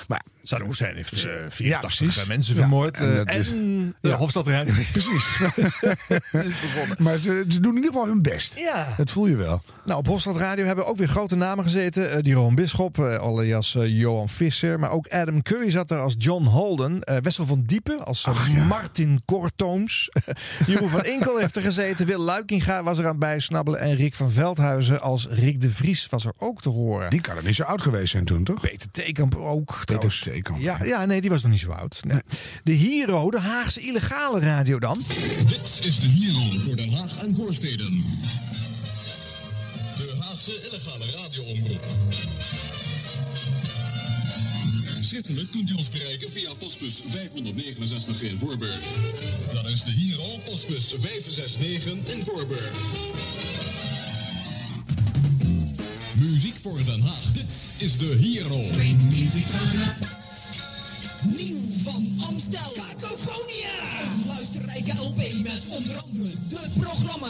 maar 0.08 0.22
Saddam 0.42 0.68
Hussein 0.68 0.96
heeft 0.96 1.12
eh, 1.12 1.20
Ja, 1.22 1.50
84 1.50 1.96
precies. 2.08 2.26
mensen 2.26 2.54
Ja, 2.54 2.60
vermoord. 2.60 3.00
en 3.00 3.26
eh, 3.26 3.38
is- 3.38 3.50
en 3.50 3.94
ja, 4.00 4.10
ja. 4.10 4.16
Hofstad 4.16 4.46
Radio. 4.46 4.74
Precies. 4.92 5.40
maar 6.98 7.18
ze, 7.18 7.44
ze 7.48 7.60
doen 7.60 7.70
in 7.70 7.76
ieder 7.76 7.92
geval 7.92 8.06
hun 8.06 8.22
best. 8.22 8.58
Ja. 8.58 8.86
Dat 8.96 9.10
voel 9.10 9.26
je 9.26 9.36
wel. 9.36 9.62
Nou, 9.84 9.98
op 9.98 10.06
Hofstad 10.06 10.36
Radio 10.36 10.64
hebben 10.64 10.86
ook 10.86 10.96
weer 10.96 11.08
grote 11.08 11.36
namen 11.36 11.64
gezeten. 11.64 12.10
Eh, 12.10 12.22
die 12.22 12.34
Ron 12.34 12.54
Bisschop, 12.54 12.98
eh, 12.98 13.14
alias 13.14 13.74
eh, 13.74 13.98
Johan 14.00 14.28
Visser. 14.28 14.78
Maar 14.78 14.90
ook 14.90 15.08
Adam 15.08 15.42
Curry 15.42 15.70
zat 15.70 15.90
er 15.90 15.98
als 15.98 16.14
John 16.18 16.44
Holden. 16.44 17.00
Eh, 17.02 17.16
Wessel 17.22 17.46
van 17.46 17.62
Diepen 17.66 18.04
als 18.04 18.24
eh, 18.26 18.66
Martin 18.68 19.22
Jeroen 20.66 20.88
van 20.88 21.04
Inkel 21.04 21.36
heeft 21.36 21.56
er 21.56 21.62
gezeten. 21.62 22.06
Wil 22.06 22.18
Luikinga 22.18 22.82
was 22.82 22.98
er 22.98 23.06
aan 23.06 23.18
bijsnabbelen. 23.18 23.80
En 23.80 23.96
Rick 23.96 24.14
van 24.14 24.30
Veldhuizen 24.30 25.00
als 25.00 25.26
Rick 25.30 25.60
de 25.60 25.70
Vries 25.70 26.06
was 26.08 26.24
er 26.24 26.32
ook 26.36 26.62
te 26.62 26.68
horen. 26.68 27.10
Die 27.10 27.20
kan 27.20 27.36
er 27.36 27.44
niet 27.44 27.54
zo 27.54 27.62
oud 27.62 27.82
geweest 27.82 28.10
zijn 28.10 28.24
toen, 28.24 28.44
toch? 28.44 28.60
Peter 28.60 28.90
Theekamp 28.90 29.34
ook. 29.34 29.82
Peter. 29.84 30.18
Theekamp. 30.20 30.60
Ja, 30.60 30.84
ja, 30.84 31.04
nee, 31.04 31.20
die 31.20 31.30
was 31.30 31.42
nog 31.42 31.50
niet 31.50 31.60
zo 31.60 31.70
oud. 31.70 32.00
Nee. 32.04 32.20
De 32.64 32.72
Hero, 32.72 33.30
de 33.30 33.38
Haagse 33.38 33.80
illegale 33.80 34.40
radio 34.40 34.78
dan. 34.78 34.98
Dit 34.98 35.80
is 35.84 36.00
de 36.00 36.08
Hero 36.08 36.58
voor 36.58 36.76
Den 36.76 36.92
Haag 36.92 37.22
en 37.22 37.34
voorsteden. 37.34 38.04
De 39.96 40.16
Haagse 40.20 40.68
illegale 40.68 41.04
radioomroep 41.16 42.71
schriftelijk 45.12 45.50
kunt 45.50 45.70
u 45.70 45.74
ons 45.74 45.88
bereiken 45.88 46.30
via 46.30 46.54
postbus 46.54 47.02
569 47.06 48.22
in 48.22 48.38
Voorburg. 48.38 48.82
Dat 49.52 49.68
is 49.68 49.84
de 49.84 49.90
Hero 49.90 50.38
postbus 50.44 50.94
569 50.96 52.14
in 52.14 52.24
Voorburg. 52.24 52.72
Muziek 56.18 56.54
voor 56.62 56.84
Den 56.84 57.00
Haag. 57.00 57.32
Dit 57.32 57.72
is 57.76 57.96
de 57.96 58.16
Hero. 58.20 58.56
Nieuw 61.36 61.60
van 61.82 62.08
Amstel. 62.28 62.72
Cacophonia. 62.74 64.02
Een 64.02 64.26
luisterrijke 64.26 64.92
LP 64.96 65.16
met 65.42 65.62
onder 65.68 65.96
andere 65.96 66.30
de 66.48 66.68
programma. 66.80 67.28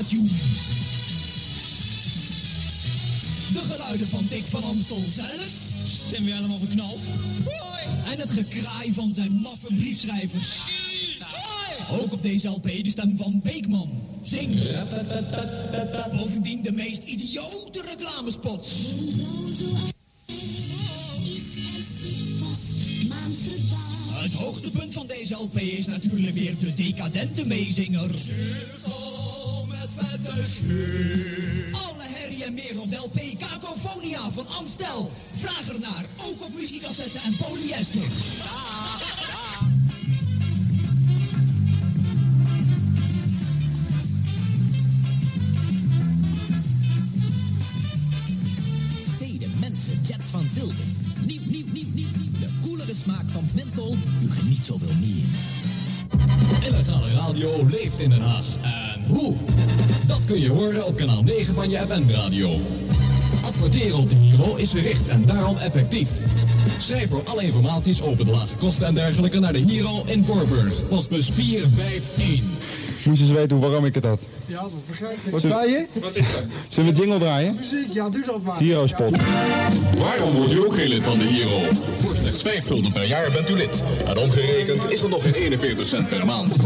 De 3.52 3.62
geluiden 3.68 4.08
van 4.08 4.26
Dick 4.28 4.44
van 4.50 4.62
Amstel 4.62 5.02
zelf 5.14 5.71
Stem 6.12 6.24
weer 6.24 6.34
helemaal 6.34 6.58
verknald. 6.58 7.00
En 8.12 8.18
het 8.18 8.30
gekraai 8.30 8.92
van 8.94 9.14
zijn 9.14 9.32
maffe 9.32 9.66
briefschrijvers. 9.66 10.58
Ook 11.90 12.12
op 12.12 12.22
deze 12.22 12.48
LP 12.48 12.62
de 12.82 12.90
stem 12.90 13.16
van 13.16 13.40
Beekman. 13.42 13.90
Zing. 14.22 14.62
Bovendien 16.16 16.62
de 16.62 16.72
meest 16.72 17.02
idiote 17.02 17.82
reclamespots. 17.82 18.68
Het 24.22 24.32
hoogtepunt 24.32 24.92
van 24.92 25.06
deze 25.06 25.34
LP 25.34 25.58
is 25.58 25.86
natuurlijk 25.86 26.34
weer 26.34 26.58
de 26.58 26.74
decadente 26.74 27.44
meezinger. 27.44 28.10
Alle 31.72 32.04
herrie 32.04 32.44
en 32.44 32.54
meer 32.54 32.74
van 34.30 34.46
Amstel. 34.58 35.10
Vraag 35.34 35.68
ernaar, 35.68 36.04
ook 36.16 36.44
op 36.44 36.54
muziekcassette 36.54 37.18
en 37.18 37.36
polyester. 37.36 38.02
Steden, 49.14 49.50
mensen, 49.60 50.00
jets 50.06 50.28
van 50.30 50.44
zilver. 50.54 50.84
Nieuw, 51.26 51.40
nieuw, 51.46 51.66
nieuw, 51.72 51.86
nieuw, 51.92 52.06
nieuw. 52.18 52.32
De 52.40 52.48
koelere 52.60 52.94
smaak 52.94 53.24
van 53.26 53.48
menthol. 53.54 53.96
U 54.22 54.30
geniet 54.30 54.64
zoveel 54.64 54.94
meer. 55.00 55.24
Illegale 56.66 57.12
radio 57.12 57.66
leeft 57.70 57.98
in 57.98 58.10
Den 58.10 58.22
Haag. 58.22 58.46
En 58.62 59.04
hoe? 59.06 59.36
Dat 60.06 60.24
kun 60.24 60.40
je 60.40 60.50
horen 60.50 60.86
op 60.86 60.96
kanaal 60.96 61.22
9 61.22 61.54
van 61.54 61.70
je 61.70 61.78
FM-radio. 61.78 62.60
Adverteren 63.42 63.98
op 63.98 64.10
de 64.10 64.16
Hero 64.16 64.54
is 64.56 64.70
gericht 64.70 65.08
en 65.08 65.24
daarom 65.26 65.56
effectief. 65.56 66.08
Schrijf 66.78 67.08
voor 67.08 67.22
alle 67.24 67.42
informaties 67.42 68.02
over 68.02 68.24
de 68.24 68.30
lage 68.30 68.56
kosten 68.58 68.86
en 68.86 68.94
dergelijke 68.94 69.38
naar 69.38 69.52
de 69.52 69.64
Hero 69.68 70.02
in 70.06 70.24
Voorburg. 70.24 70.88
Postbus 70.88 71.30
451. 71.30 72.44
Moest 73.04 73.18
je 73.18 73.24
eens 73.24 73.34
weten 73.34 73.60
waarom 73.60 73.84
ik 73.84 73.94
het 73.94 74.04
had. 74.04 74.20
Ja, 74.52 74.60
dat 74.60 74.86
begrijp 74.88 75.18
ik. 75.24 75.30
Wat 75.30 75.40
zei 75.40 75.70
je? 75.70 75.86
Wat 75.92 76.16
is 76.16 76.32
dat? 76.32 76.42
Zullen 76.68 76.94
we 76.94 77.00
jingle 77.00 77.18
draaien? 77.18 77.54
Muziek, 77.54 77.92
ja, 77.92 78.08
doe 78.08 78.22
dat 78.26 78.42
maar. 78.42 78.58
Hero 78.58 78.86
Spot. 78.86 79.16
Waarom 79.98 80.34
wordt 80.34 80.52
u 80.52 80.64
ook 80.64 80.74
geen 80.74 80.88
lid 80.88 81.02
van 81.02 81.18
de 81.18 81.24
Hero? 81.24 81.60
Voor 81.94 82.16
slechts 82.16 82.42
5 82.42 82.66
gulden 82.66 82.92
per 82.92 83.04
jaar 83.06 83.30
bent 83.30 83.50
u 83.50 83.52
lid. 83.52 83.82
En 84.06 84.18
omgerekend 84.18 84.90
is 84.90 85.00
dat 85.00 85.10
nog 85.10 85.22
geen 85.22 85.32
41 85.32 85.86
cent 85.86 86.08
per 86.08 86.26
maand. 86.26 86.56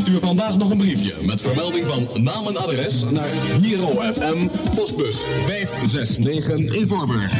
Stuur 0.00 0.20
vandaag 0.20 0.56
nog 0.56 0.70
een 0.70 0.76
briefje 0.76 1.14
met 1.20 1.40
vermelding 1.40 1.86
van 1.86 2.08
naam 2.22 2.46
en 2.46 2.56
adres 2.56 3.02
naar 3.10 3.28
Hero 3.62 3.90
FM, 4.14 4.46
postbus 4.74 5.16
569 5.46 6.74
in 6.74 6.88
Voorburg. 6.88 7.32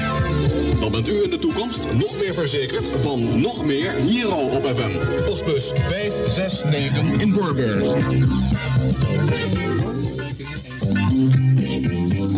Dan 0.81 0.91
bent 0.91 1.09
u 1.09 1.23
in 1.23 1.31
de 1.31 1.39
toekomst 1.39 1.87
nog 1.93 2.19
meer 2.21 2.35
verzekerd 2.35 2.91
van 3.03 3.41
nog 3.41 3.65
meer 3.65 3.91
Hero 3.91 4.39
op 4.39 4.67
FM. 4.77 5.25
Postbus 5.25 5.73
569 5.89 7.21
in 7.21 7.33
Voorburg. 7.33 7.85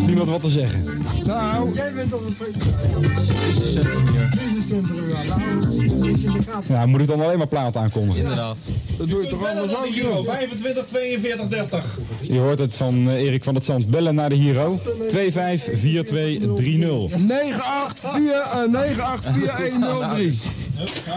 Niemand 0.07 0.29
wat 0.29 0.41
te 0.41 0.49
zeggen. 0.49 0.85
Nou, 1.27 1.75
jij 1.75 1.93
bent 1.93 2.13
op 2.13 2.23
een 2.27 2.37
crisiscentrum 3.43 4.07
hier. 4.07 4.29
Crisiscentrum, 4.37 5.09
ja. 5.09 5.37
Nou. 5.37 6.63
Ja, 6.67 6.87
moet 6.87 7.01
ik 7.01 7.07
dan 7.07 7.21
alleen 7.21 7.39
maar 7.39 7.47
plaat 7.47 7.77
aankondigen? 7.77 8.21
Inderdaad. 8.21 8.57
Dat 8.99 9.09
doe 9.09 9.23
je 9.23 9.29
toch 9.29 9.49
anders 9.49 9.75
ook, 9.75 9.85
de 9.85 9.93
Hero, 9.93 10.09
joh. 10.09 10.25
25 10.25 10.87
42 10.87 11.49
30. 11.49 11.99
Je 12.21 12.39
hoort 12.39 12.59
het 12.59 12.75
van 12.75 13.09
eh, 13.09 13.23
Erik 13.23 13.45
van 13.45 13.55
het 13.55 13.65
Zand. 13.65 13.91
Bellen 13.91 14.15
naar 14.15 14.29
de 14.29 14.37
Hero. 14.37 14.81
254230. 15.09 17.19
984 17.19 18.17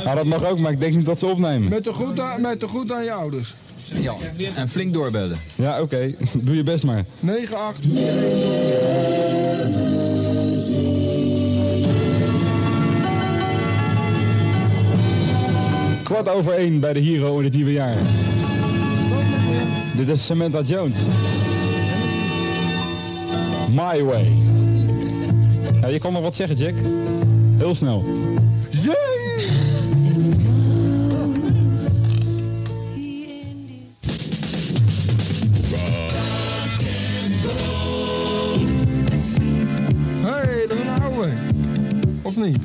Nou, 0.04 0.16
dat 0.16 0.26
mag 0.26 0.46
ook, 0.46 0.60
maar 0.60 0.72
ik 0.72 0.80
denk 0.80 0.96
niet 0.96 1.06
dat 1.06 1.20
ze 1.20 1.26
opnemen. 1.26 1.70
Met 1.70 1.84
de 1.84 1.94
goed 1.94 2.20
aan, 2.20 2.42
met 2.42 2.60
de 2.60 2.68
goed 2.68 2.92
aan 2.92 3.04
je 3.04 3.12
ouders. 3.12 3.54
Ja, 3.94 4.14
en 4.56 4.68
flink 4.70 4.94
doorbellen. 4.94 5.38
Ja, 5.56 5.82
oké. 5.82 6.14
Doe 6.46 6.56
je 6.56 6.64
best 6.64 6.84
maar. 6.84 7.06
984. 7.20 8.98
Kwart 16.04 16.30
over 16.30 16.54
één 16.54 16.80
bij 16.80 16.94
de 16.94 17.00
Hero 17.00 17.38
in 17.38 17.44
het 17.44 17.54
nieuwe 17.54 17.72
jaar. 17.72 17.98
Dit 19.96 20.08
is 20.08 20.26
Samantha 20.26 20.62
Jones. 20.62 20.98
My 23.70 24.04
Way. 24.04 24.32
Ja, 25.82 25.88
je 25.88 26.00
kan 26.00 26.14
nog 26.14 26.22
wat 26.22 26.36
zeggen, 26.36 26.56
Jack. 26.56 26.74
Heel 27.58 27.76
snel. 27.76 28.06
Of 42.28 42.36
niet? 42.36 42.58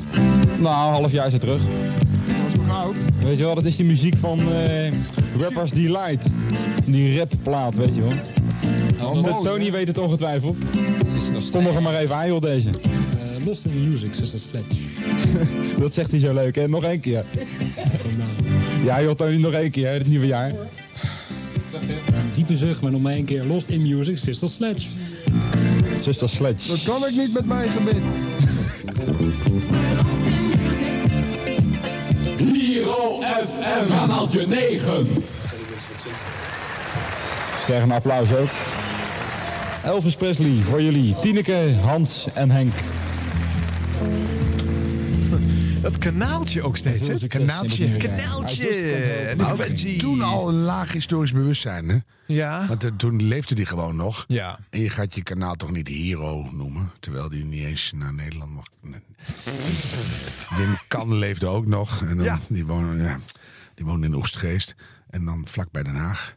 Nou, 0.59 0.87
een 0.87 1.01
half 1.01 1.13
jaar 1.13 1.27
is 1.27 1.33
het 1.33 1.41
terug. 1.41 1.63
Dat 1.63 2.47
is 2.47 2.55
nog 2.55 2.71
oud. 2.71 2.95
Weet 3.25 3.39
je 3.39 3.45
wel, 3.45 3.55
dat 3.55 3.65
is 3.65 3.77
die 3.77 3.87
muziek 3.87 4.17
van 4.17 4.39
eh, 4.39 4.93
Rappers 5.39 5.71
Delight. 5.71 6.27
Van 6.83 6.93
die 6.93 7.19
rapplaat, 7.19 7.75
weet 7.75 7.95
je 7.95 8.01
wel. 8.01 8.13
Oh, 9.01 9.23
mooi, 9.23 9.43
Tony 9.43 9.73
weet 9.73 9.89
het 9.89 9.99
ongetwijfeld. 9.99 10.57
Kom 11.53 11.63
nog 11.63 11.81
maar 11.81 11.95
even 11.95 12.15
aan, 12.15 12.27
joh, 12.27 12.41
deze. 12.41 12.71
Lost 13.45 13.65
in 13.65 13.91
Music, 13.91 14.17
is 14.17 14.33
een 14.33 14.39
sledge. 14.39 14.77
Dat 15.81 15.95
zegt 15.95 16.11
hij 16.11 16.21
zo 16.21 16.35
leuk, 16.35 16.55
hè? 16.55 16.69
Nog 16.69 16.85
één 16.85 17.01
keer. 17.01 17.25
Ja, 18.85 19.03
joh, 19.03 19.15
Tony, 19.15 19.37
nog 19.37 19.53
één 19.53 19.71
keer, 19.71 19.87
hè, 19.87 19.93
het 19.93 20.07
nieuwe 20.07 20.27
jaar. 20.27 20.51
Een 20.51 22.31
diepe 22.35 22.57
zucht, 22.57 22.81
maar 22.81 22.91
nog 22.91 23.03
maar 23.03 23.13
één 23.13 23.25
keer. 23.25 23.45
Lost 23.45 23.69
in 23.69 23.83
Music, 23.83 24.19
Sister 24.19 24.49
Sledge. 24.49 24.87
Sister 26.01 26.29
Sledge. 26.29 26.69
Dat 26.69 26.83
kan 26.83 27.09
ik 27.09 27.17
niet 27.17 27.33
met 27.33 27.47
mijn 27.47 27.69
gebit. 27.71 28.03
FM, 33.33 33.89
kanaaltje 33.89 34.47
9. 34.47 35.07
Ze 37.59 37.64
krijgen 37.64 37.91
een 37.91 37.97
applaus 37.97 38.33
ook. 38.33 38.49
Elvis 39.85 40.16
Presley 40.16 40.62
voor 40.62 40.83
jullie. 40.83 41.14
Tineke, 41.20 41.74
Hans 41.83 42.26
en 42.35 42.51
Henk. 42.51 42.72
Dat 45.80 45.99
kanaaltje 45.99 46.62
ook 46.62 46.76
steeds, 46.76 47.09
hè? 47.09 47.26
Kanaaltje. 47.26 47.97
Kanaaltje. 47.97 49.35
Veggie. 49.37 49.99
toen 49.99 50.22
al 50.22 50.49
een 50.49 50.62
laag 50.62 50.93
historisch 50.93 51.33
bewustzijn, 51.33 51.89
hè? 51.89 51.97
Ja. 52.33 52.66
Want 52.66 52.85
eh, 52.85 52.91
toen 52.97 53.22
leefde 53.22 53.55
die 53.55 53.66
gewoon 53.66 53.97
nog. 53.97 54.24
Ja. 54.28 54.59
En 54.70 54.80
je 54.80 54.91
gaat 54.91 55.14
je 55.14 55.22
kanaal 55.22 55.55
toch 55.55 55.70
niet 55.70 55.89
Hero 55.89 56.49
noemen, 56.53 56.93
terwijl 57.01 57.28
die 57.28 57.45
niet 57.45 57.64
eens 57.64 57.93
naar 57.95 58.14
Nederland 58.14 58.53
mag. 58.53 58.66
Nee. 58.80 59.01
Wim 60.57 60.76
Kan 60.89 61.14
leefde 61.14 61.47
ook 61.47 61.66
nog. 61.66 62.01
En 62.03 62.16
dan, 62.16 62.24
Ja. 62.24 62.39
die, 62.49 62.66
woonde, 62.66 63.03
ja, 63.03 63.18
die 63.74 63.85
woonde 63.85 64.07
in 64.07 64.16
Oostgeest. 64.16 64.74
En 65.11 65.24
dan 65.24 65.43
vlak 65.47 65.70
bij 65.70 65.83
Den 65.83 65.95
Haag. 65.95 66.37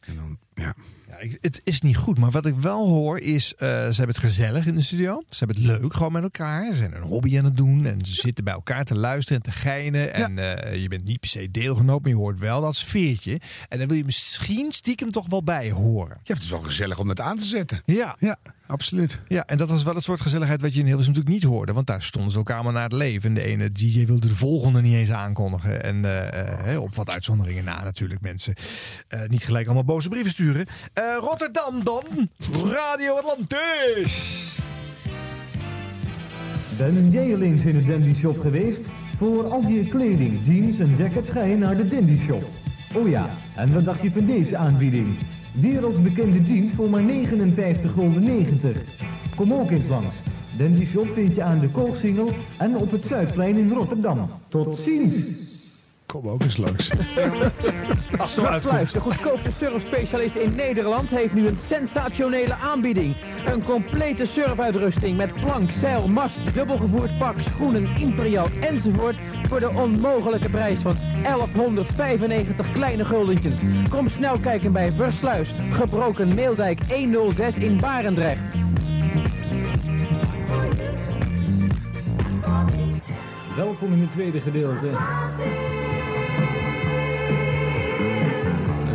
En 0.00 0.16
dan, 0.16 0.38
ja. 0.54 0.74
Ja, 1.16 1.22
ik- 1.22 1.38
het 1.40 1.60
is 1.64 1.80
niet 1.80 1.96
goed, 1.96 2.18
maar 2.18 2.30
wat 2.30 2.46
ik 2.46 2.54
wel 2.54 2.88
hoor 2.88 3.18
is, 3.18 3.54
eh, 3.54 3.68
ze 3.68 3.74
hebben 3.96 4.06
het 4.08 4.18
gezellig 4.18 4.66
in 4.66 4.74
de 4.74 4.82
studio. 4.82 5.22
Ze 5.30 5.44
hebben 5.44 5.56
het 5.56 5.80
leuk 5.80 5.94
gewoon 5.94 6.12
met 6.12 6.22
elkaar. 6.22 6.66
Ze 6.66 6.74
zijn 6.74 6.94
een 6.94 7.02
hobby 7.02 7.38
aan 7.38 7.44
het 7.44 7.56
doen 7.56 7.86
en 7.86 8.04
ze 8.04 8.14
zitten 8.14 8.44
bij 8.44 8.52
elkaar 8.54 8.84
te 8.84 8.94
luisteren 8.94 9.42
en 9.42 9.50
te 9.52 9.58
geinen. 9.58 10.14
En 10.14 10.38
eh, 10.62 10.82
je 10.82 10.88
bent 10.88 11.04
niet 11.04 11.20
per 11.20 11.28
se 11.28 11.50
deelgenoot, 11.50 12.00
maar 12.02 12.10
je 12.10 12.16
hoort 12.16 12.38
wel 12.38 12.60
dat 12.60 12.76
sfeertje. 12.76 13.40
En 13.68 13.78
dan 13.78 13.88
wil 13.88 13.96
je 13.96 14.04
misschien 14.04 14.72
stiekem 14.72 15.10
toch 15.10 15.26
wel 15.28 15.42
bij 15.42 15.70
horen. 15.70 16.18
Ja, 16.22 16.34
het 16.34 16.42
is 16.42 16.50
wel 16.50 16.60
gezellig 16.62 16.98
om 16.98 17.08
het 17.08 17.20
aan 17.20 17.36
te 17.36 17.44
zetten. 17.44 17.82
Ja. 17.84 18.16
Ja, 18.18 18.36
absoluut. 18.66 19.20
Ja, 19.28 19.44
en 19.44 19.56
dat 19.56 19.70
was 19.70 19.82
wel 19.82 19.94
het 19.94 20.04
soort 20.04 20.20
gezelligheid 20.20 20.60
wat 20.60 20.74
je 20.74 20.80
in 20.80 20.86
Hilversum 20.86 21.12
natuurlijk 21.14 21.42
niet 21.42 21.52
hoorde. 21.52 21.72
Want 21.72 21.86
daar 21.86 22.02
stonden 22.02 22.30
ze 22.30 22.36
elkaar 22.36 22.54
allemaal 22.54 22.72
naar 22.72 22.82
het 22.82 22.92
leven. 22.92 23.28
En 23.28 23.34
de 23.34 23.42
ene 23.42 23.72
DJ 23.72 24.06
wilde 24.06 24.28
de 24.28 24.36
volgende 24.36 24.80
niet 24.80 24.94
eens 24.94 25.10
aankondigen. 25.12 25.82
En 25.82 26.04
eh, 26.04 26.72
eh, 26.74 26.82
op 26.82 26.94
wat 26.94 27.10
uitzonderingen 27.10 27.64
na 27.64 27.84
natuurlijk 27.84 28.20
mensen. 28.20 28.54
eh, 29.08 29.20
niet 29.28 29.44
gelijk 29.44 29.64
allemaal 29.66 29.84
boze 29.84 30.08
brieven 30.08 30.30
sturen. 30.30 30.66
Eh, 30.92 31.04
Rotterdam 31.20 31.84
dan. 31.84 32.02
Radio 32.72 33.14
Atlantis. 33.16 34.44
Ben 36.78 37.10
jij 37.10 37.34
al 37.34 37.40
eens 37.40 37.62
in 37.64 37.72
de 37.78 37.84
Dandy 37.84 38.14
Shop 38.14 38.40
geweest? 38.40 38.80
Voor 39.18 39.50
al 39.50 39.62
je 39.62 39.88
kleding, 39.88 40.40
jeans 40.44 40.78
en 40.78 40.96
jackets 40.96 41.30
ga 41.30 41.42
je 41.42 41.56
naar 41.56 41.76
de 41.76 41.88
Dandy 41.88 42.18
Shop. 42.26 42.44
Oh 42.94 43.08
ja, 43.08 43.30
en 43.54 43.72
wat 43.72 43.84
dacht 43.84 44.02
je 44.02 44.10
van 44.12 44.26
deze 44.26 44.56
aanbieding? 44.56 45.16
Wereldbekende 45.60 46.42
jeans 46.42 46.72
voor 46.72 46.90
maar 46.90 47.02
59,90 47.02 47.06
gulden. 47.94 48.46
Kom 49.36 49.52
ook 49.52 49.70
eens 49.70 49.88
langs. 49.88 50.14
Dandy 50.58 50.84
Shop 50.86 51.08
vind 51.14 51.34
je 51.34 51.42
aan 51.42 51.60
de 51.60 51.68
Koolsingel 51.68 52.30
en 52.58 52.76
op 52.76 52.90
het 52.90 53.04
Zuidplein 53.04 53.56
in 53.56 53.72
Rotterdam. 53.72 54.30
Tot 54.48 54.76
ziens! 54.76 55.14
Kom 56.06 56.28
ook 56.28 56.42
eens 56.42 56.56
langs. 56.56 56.90
Als 58.18 58.36
het 58.36 58.46
uitkomt. 58.46 58.92
de 58.92 59.00
goedkoopste 59.00 59.50
surfspecialist 59.58 60.34
in 60.34 60.54
Nederland, 60.54 61.10
heeft 61.10 61.34
nu 61.34 61.46
een 61.46 61.58
sensationele 61.68 62.54
aanbieding. 62.54 63.16
Een 63.46 63.62
complete 63.62 64.26
surfuitrusting 64.26 65.16
met 65.16 65.34
plank, 65.34 65.70
zeil, 65.70 66.08
mast, 66.08 66.54
dubbelgevoerd 66.54 67.18
pak, 67.18 67.40
schoenen, 67.40 67.96
imperial 67.96 68.48
enzovoort 68.60 69.16
voor 69.48 69.60
de 69.60 69.68
onmogelijke 69.68 70.48
prijs 70.48 70.78
van 70.78 70.96
1195 71.22 72.72
kleine 72.72 73.04
guldentjes. 73.04 73.58
Kom 73.88 74.08
snel 74.08 74.38
kijken 74.38 74.72
bij 74.72 74.92
Versluis, 74.92 75.54
gebroken 75.70 76.34
Meeldijk 76.34 76.80
106 76.88 77.56
in 77.56 77.80
Barendrecht. 77.80 78.54
Welkom 83.56 83.92
in 83.92 84.00
het 84.00 84.10
tweede 84.10 84.40
gedeelte. 84.40 84.90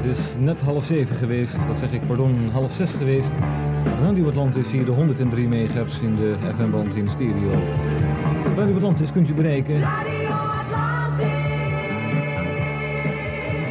Het 0.01 0.17
is 0.17 0.25
net 0.39 0.61
half 0.61 0.85
zeven 0.85 1.15
geweest, 1.15 1.67
wat 1.67 1.77
zeg 1.77 1.91
ik, 1.91 2.07
pardon, 2.07 2.49
half 2.51 2.73
zes 2.73 2.91
geweest. 2.91 3.27
Radio 4.01 4.27
Atlantis 4.27 4.67
hier 4.71 4.85
de 4.85 4.91
103 4.91 5.47
MHz 5.47 5.99
in 6.01 6.15
de 6.15 6.33
FM-band 6.57 6.95
in 6.95 7.09
stereo. 7.09 7.51
Radio 8.55 8.75
Atlantis 8.75 9.11
kunt 9.11 9.29
u 9.29 9.33
bereiken. 9.33 9.79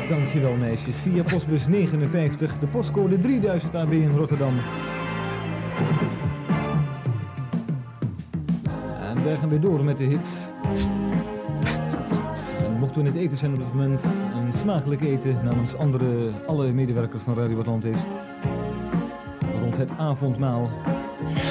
Dankjewel 0.08 0.56
meisjes. 0.56 0.94
Via 0.94 1.22
postbus 1.22 1.66
59, 1.66 2.58
de 2.58 2.66
postcode 2.66 3.20
3000 3.20 3.74
AB 3.74 3.92
in 3.92 4.16
Rotterdam. 4.16 4.54
En 9.14 9.24
wij 9.24 9.36
gaan 9.36 9.48
weer 9.48 9.60
door 9.60 9.84
met 9.84 9.98
de 9.98 10.04
hits. 10.04 10.28
En 12.64 12.78
mocht 12.78 12.96
u 12.96 13.00
in 13.00 13.06
het 13.06 13.14
eten 13.14 13.36
zijn 13.36 13.52
op 13.52 13.58
dit 13.58 13.74
moment, 13.74 14.00
smakelijk 14.60 15.00
eten 15.00 15.44
namens 15.44 15.74
andere, 15.74 16.32
alle 16.46 16.72
medewerkers 16.72 17.22
van 17.22 17.34
Radio 17.34 17.58
Atlantis. 17.58 17.96
Rond 19.60 19.76
het 19.76 19.90
avondmaal. 19.98 20.70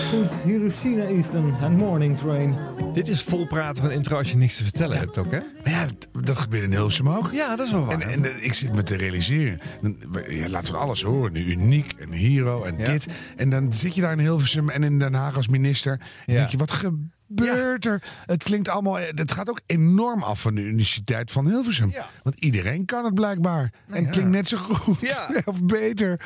Goed, 0.09 0.29
hier 0.43 0.65
is 0.65 0.73
China 0.81 1.05
Eastern 1.05 1.55
en 1.61 1.75
Morning 1.75 2.17
Train. 2.17 2.57
Dit 2.93 3.07
is 3.07 3.23
vol 3.23 3.47
praten 3.47 3.83
van 3.83 3.93
intro 3.93 4.17
als 4.17 4.31
je 4.31 4.37
niks 4.37 4.57
te 4.57 4.63
vertellen 4.63 4.97
hebt 4.97 5.17
ook, 5.17 5.31
hè? 5.31 5.39
Maar 5.63 5.73
ja, 5.73 5.85
dat, 5.85 6.25
dat 6.25 6.37
gebeurt 6.37 6.63
in 6.63 6.71
Hilversum 6.71 7.09
ook. 7.09 7.29
Ja, 7.31 7.55
dat 7.55 7.65
is 7.65 7.71
wel 7.71 7.85
waar. 7.85 7.99
En, 7.99 8.25
en 8.25 8.43
ik 8.43 8.53
zit 8.53 8.75
me 8.75 8.83
te 8.83 8.97
realiseren. 8.97 9.59
Dan, 9.81 9.97
ja, 10.27 10.49
laten 10.49 10.73
we 10.73 10.79
alles 10.79 11.01
horen. 11.01 11.33
Nu 11.33 11.45
uniek 11.45 11.93
en 11.93 12.11
hero 12.11 12.63
en 12.63 12.77
dit. 12.77 13.07
En 13.35 13.49
dan 13.49 13.73
zit 13.73 13.95
je 13.95 14.01
daar 14.01 14.11
in 14.11 14.19
Hilversum 14.19 14.69
en 14.69 14.83
in 14.83 14.99
Den 14.99 15.13
Haag 15.13 15.35
als 15.35 15.47
minister. 15.47 16.01
En 16.25 16.35
denk 16.35 16.49
je, 16.49 16.57
wat 16.57 16.71
gebeurt 16.71 17.18
er? 17.35 18.03
Het 18.25 18.43
klinkt 18.43 18.69
allemaal... 18.69 18.97
Het 18.97 19.31
gaat 19.31 19.49
ook 19.49 19.61
enorm 19.65 20.23
af 20.23 20.41
van 20.41 20.55
de 20.55 20.61
Universiteit 20.61 21.31
van 21.31 21.47
Hilversum. 21.47 21.93
Want 22.23 22.35
iedereen 22.39 22.85
kan 22.85 23.05
het 23.05 23.13
blijkbaar. 23.13 23.71
en 23.87 23.95
het 23.95 24.03
ja. 24.05 24.09
klinkt 24.09 24.31
net 24.31 24.47
zo 24.47 24.57
goed. 24.57 25.27
Of 25.45 25.63
beter. 25.63 26.21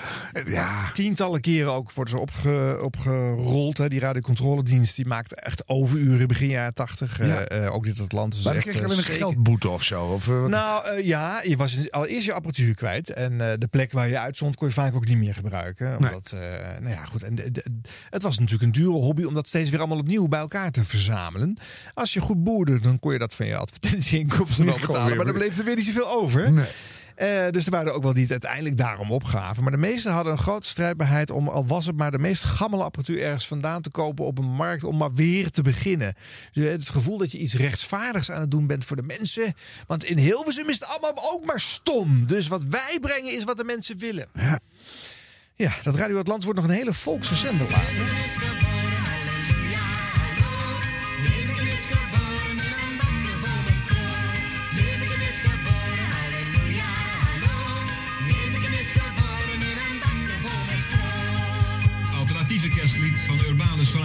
Ja. 0.46 0.92
Tientallen 0.92 1.42
keren 1.42 1.72
ook 1.72 1.92
worden 1.92 2.14
ze 2.14 2.22
opge, 2.22 2.80
opgerold. 2.82 3.78
Hè. 3.78 3.88
Die 3.88 4.00
radiocontroledienst 4.00 4.96
die 4.96 5.06
maakte 5.06 5.36
echt 5.36 5.68
overuren 5.68 6.28
begin 6.28 6.48
jaren 6.48 6.74
tachtig. 6.74 7.20
Eh, 7.20 7.66
eh, 7.66 7.74
ook 7.74 7.84
dit 7.84 8.00
Atlantis. 8.00 8.40
is 8.40 8.46
Maar 8.46 8.54
dan 8.54 8.64
echt, 8.64 8.72
kreeg 8.72 8.82
je 8.82 8.88
eh, 8.88 8.98
alleen 8.98 9.12
een 9.12 9.18
geldboete 9.18 9.70
of 9.70 9.84
zo. 9.84 10.06
Of, 10.06 10.28
eh, 10.28 10.44
Nou 10.46 10.88
eh, 10.88 11.06
ja, 11.06 11.42
je 11.44 11.58
was 11.58 11.92
allereerst 11.92 12.26
je 12.26 12.34
apparatuur 12.34 12.76
kwijt. 12.76 13.10
En 13.10 13.42
eh, 13.42 13.58
de 13.58 13.68
plek 13.68 13.92
waar 13.92 14.10
je 14.10 14.20
uitzond 14.20 14.56
kon 14.56 14.68
je 14.68 14.74
vaak 14.74 14.96
ook 14.96 15.08
niet 15.08 15.18
meer 15.18 15.36
gebruiken. 15.36 15.98
Omdat, 15.98 16.32
eh, 16.32 16.40
nou 16.80 16.90
ja, 16.90 17.06
goed. 17.06 17.24
En 17.24 17.40
het 18.10 18.22
was 18.22 18.40
natuurlijk 18.40 18.64
een 18.64 18.82
dure 18.82 18.92
hobby 18.92 19.24
om 19.24 19.34
dat 19.34 19.48
steeds 19.48 19.70
weer 19.70 19.80
allemaal 19.80 19.98
opnieuw 19.98 20.28
bij 20.28 20.40
elkaar 20.40 20.72
te 20.72 20.84
verzamelen. 20.96 21.58
Als 21.94 22.14
je 22.14 22.20
goed 22.20 22.44
boerde, 22.44 22.80
dan 22.80 23.00
kon 23.00 23.14
je 23.14 23.20
dat 23.20 23.36
van 23.36 23.46
je 23.46 23.56
advertentieinkomsten 23.56 24.66
wel 24.66 24.80
betalen. 24.88 25.16
Maar 25.16 25.26
dan 25.26 25.36
bleef 25.36 25.58
er 25.58 25.66
weer 25.66 25.76
niet 25.76 25.86
zoveel 25.86 26.10
over. 26.10 26.52
Nee. 26.52 26.66
Eh, 27.16 27.50
dus 27.52 27.66
er 27.66 27.72
waren 27.72 27.88
er 27.88 27.94
ook 27.94 28.04
wel 28.04 28.14
die 28.14 28.22
het 28.22 28.32
uiteindelijk 28.32 28.78
daarom 28.78 29.12
opgaven. 29.12 29.64
Maar 29.64 29.72
de 29.72 29.78
meesten 29.78 30.12
hadden 30.12 30.34
een 30.34 30.40
grote 30.40 30.68
strijdbaarheid 30.68 31.30
om, 31.30 31.48
al 31.48 31.66
was 31.66 31.86
het 31.86 31.98
maar 31.98 32.12
de 32.12 32.20
meest 32.20 32.44
gammele 32.44 32.84
apparatuur 32.84 33.22
ergens 33.22 33.48
vandaan 33.48 33.82
te 33.82 33.90
kopen 33.90 34.26
op 34.26 34.38
een 34.38 34.56
markt 34.56 34.84
om 34.84 34.98
maar 34.98 35.14
weer 35.14 35.50
te 35.50 35.62
beginnen. 35.62 36.14
Dus, 36.52 36.72
het 36.72 36.90
gevoel 36.90 37.18
dat 37.18 37.32
je 37.32 37.38
iets 37.38 37.54
rechtsvaardigs 37.54 38.32
aan 38.32 38.42
het 38.42 38.52
doen 38.52 38.68
bent 38.68 38.86
voor 38.86 38.96
de 38.96 39.04
mensen. 39.04 39.54
Want 39.88 40.04
in 40.04 40.18
Hilversum 40.18 40.70
is 40.70 40.80
het 40.80 40.88
allemaal 40.88 41.34
ook 41.34 41.46
maar 41.46 41.60
stom. 41.60 42.26
Dus 42.28 42.48
wat 42.48 42.64
wij 42.64 42.98
brengen 43.02 43.36
is 43.36 43.44
wat 43.44 43.58
de 43.58 43.64
mensen 43.64 43.98
willen. 43.98 44.28
Ja, 44.34 44.60
ja 45.56 45.72
dat 45.84 45.96
Radio 45.96 46.20
Atlant 46.20 46.44
wordt 46.44 46.60
nog 46.60 46.70
een 46.70 46.76
hele 46.76 46.94
volkse 46.94 47.36
zender 47.36 47.70
later. 47.70 48.43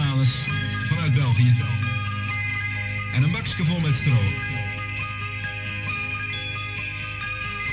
Vanuit 0.09 1.13
België. 1.13 1.55
En 3.13 3.23
een 3.23 3.31
bakje 3.31 3.65
vol 3.65 3.79
met 3.79 3.95
stro. 3.95 4.17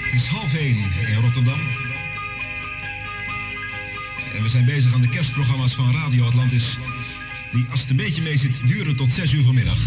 Het 0.04 0.22
is 0.22 0.26
half 0.26 0.54
één 0.54 0.76
in 0.76 1.20
Rotterdam. 1.20 1.60
En 4.36 4.42
we 4.42 4.48
zijn 4.48 4.64
bezig 4.64 4.94
aan 4.94 5.00
de 5.00 5.08
kerstprogramma's 5.08 5.74
van 5.74 5.92
Radio 5.92 6.26
Atlantis. 6.26 6.78
Die, 7.52 7.66
als 7.70 7.80
het 7.80 7.90
een 7.90 7.96
beetje 7.96 8.22
mee 8.22 8.38
zit, 8.38 8.66
duren 8.66 8.96
tot 8.96 9.10
zes 9.10 9.32
uur 9.32 9.44
vanmiddag. 9.44 9.78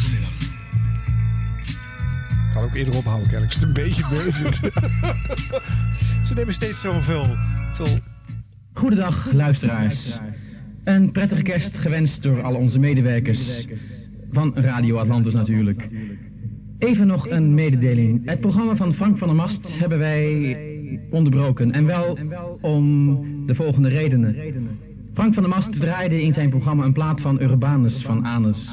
Kan 2.53 2.63
ook 2.63 2.75
eerder 2.75 2.95
ophouden, 2.95 3.29
kennelijk. 3.29 3.53
Als 3.53 3.63
het 3.63 3.77
een 3.77 3.83
beetje 3.83 4.23
bezig. 4.23 4.55
Ze 6.27 6.33
nemen 6.33 6.53
steeds 6.53 6.81
zoveel 6.81 7.37
veel 7.71 7.99
Goedendag, 8.73 9.31
luisteraars. 9.31 10.19
Een 10.89 11.11
prettige 11.11 11.41
kerst 11.41 11.77
gewenst 11.77 12.23
door 12.23 12.41
al 12.41 12.55
onze 12.55 12.79
medewerkers. 12.79 13.67
Van 14.31 14.51
Radio 14.55 14.97
Atlantis 14.97 15.33
natuurlijk. 15.33 15.87
Even 16.79 17.07
nog 17.07 17.29
een 17.29 17.53
mededeling. 17.53 18.21
Het 18.25 18.39
programma 18.39 18.75
van 18.75 18.93
Frank 18.93 19.17
van 19.17 19.27
der 19.27 19.37
Mast 19.37 19.79
hebben 19.79 19.99
wij 19.99 20.57
onderbroken. 21.09 21.71
En 21.71 21.85
wel 21.85 22.17
om 22.61 23.17
de 23.45 23.55
volgende 23.55 23.89
redenen. 23.89 24.35
Frank 25.13 25.33
van 25.33 25.43
der 25.43 25.51
Mast 25.51 25.79
draaide 25.79 26.21
in 26.21 26.33
zijn 26.33 26.49
programma 26.49 26.85
een 26.85 26.93
plaat 26.93 27.21
van 27.21 27.41
Urbanus 27.41 28.01
van 28.01 28.25
Anus. 28.25 28.69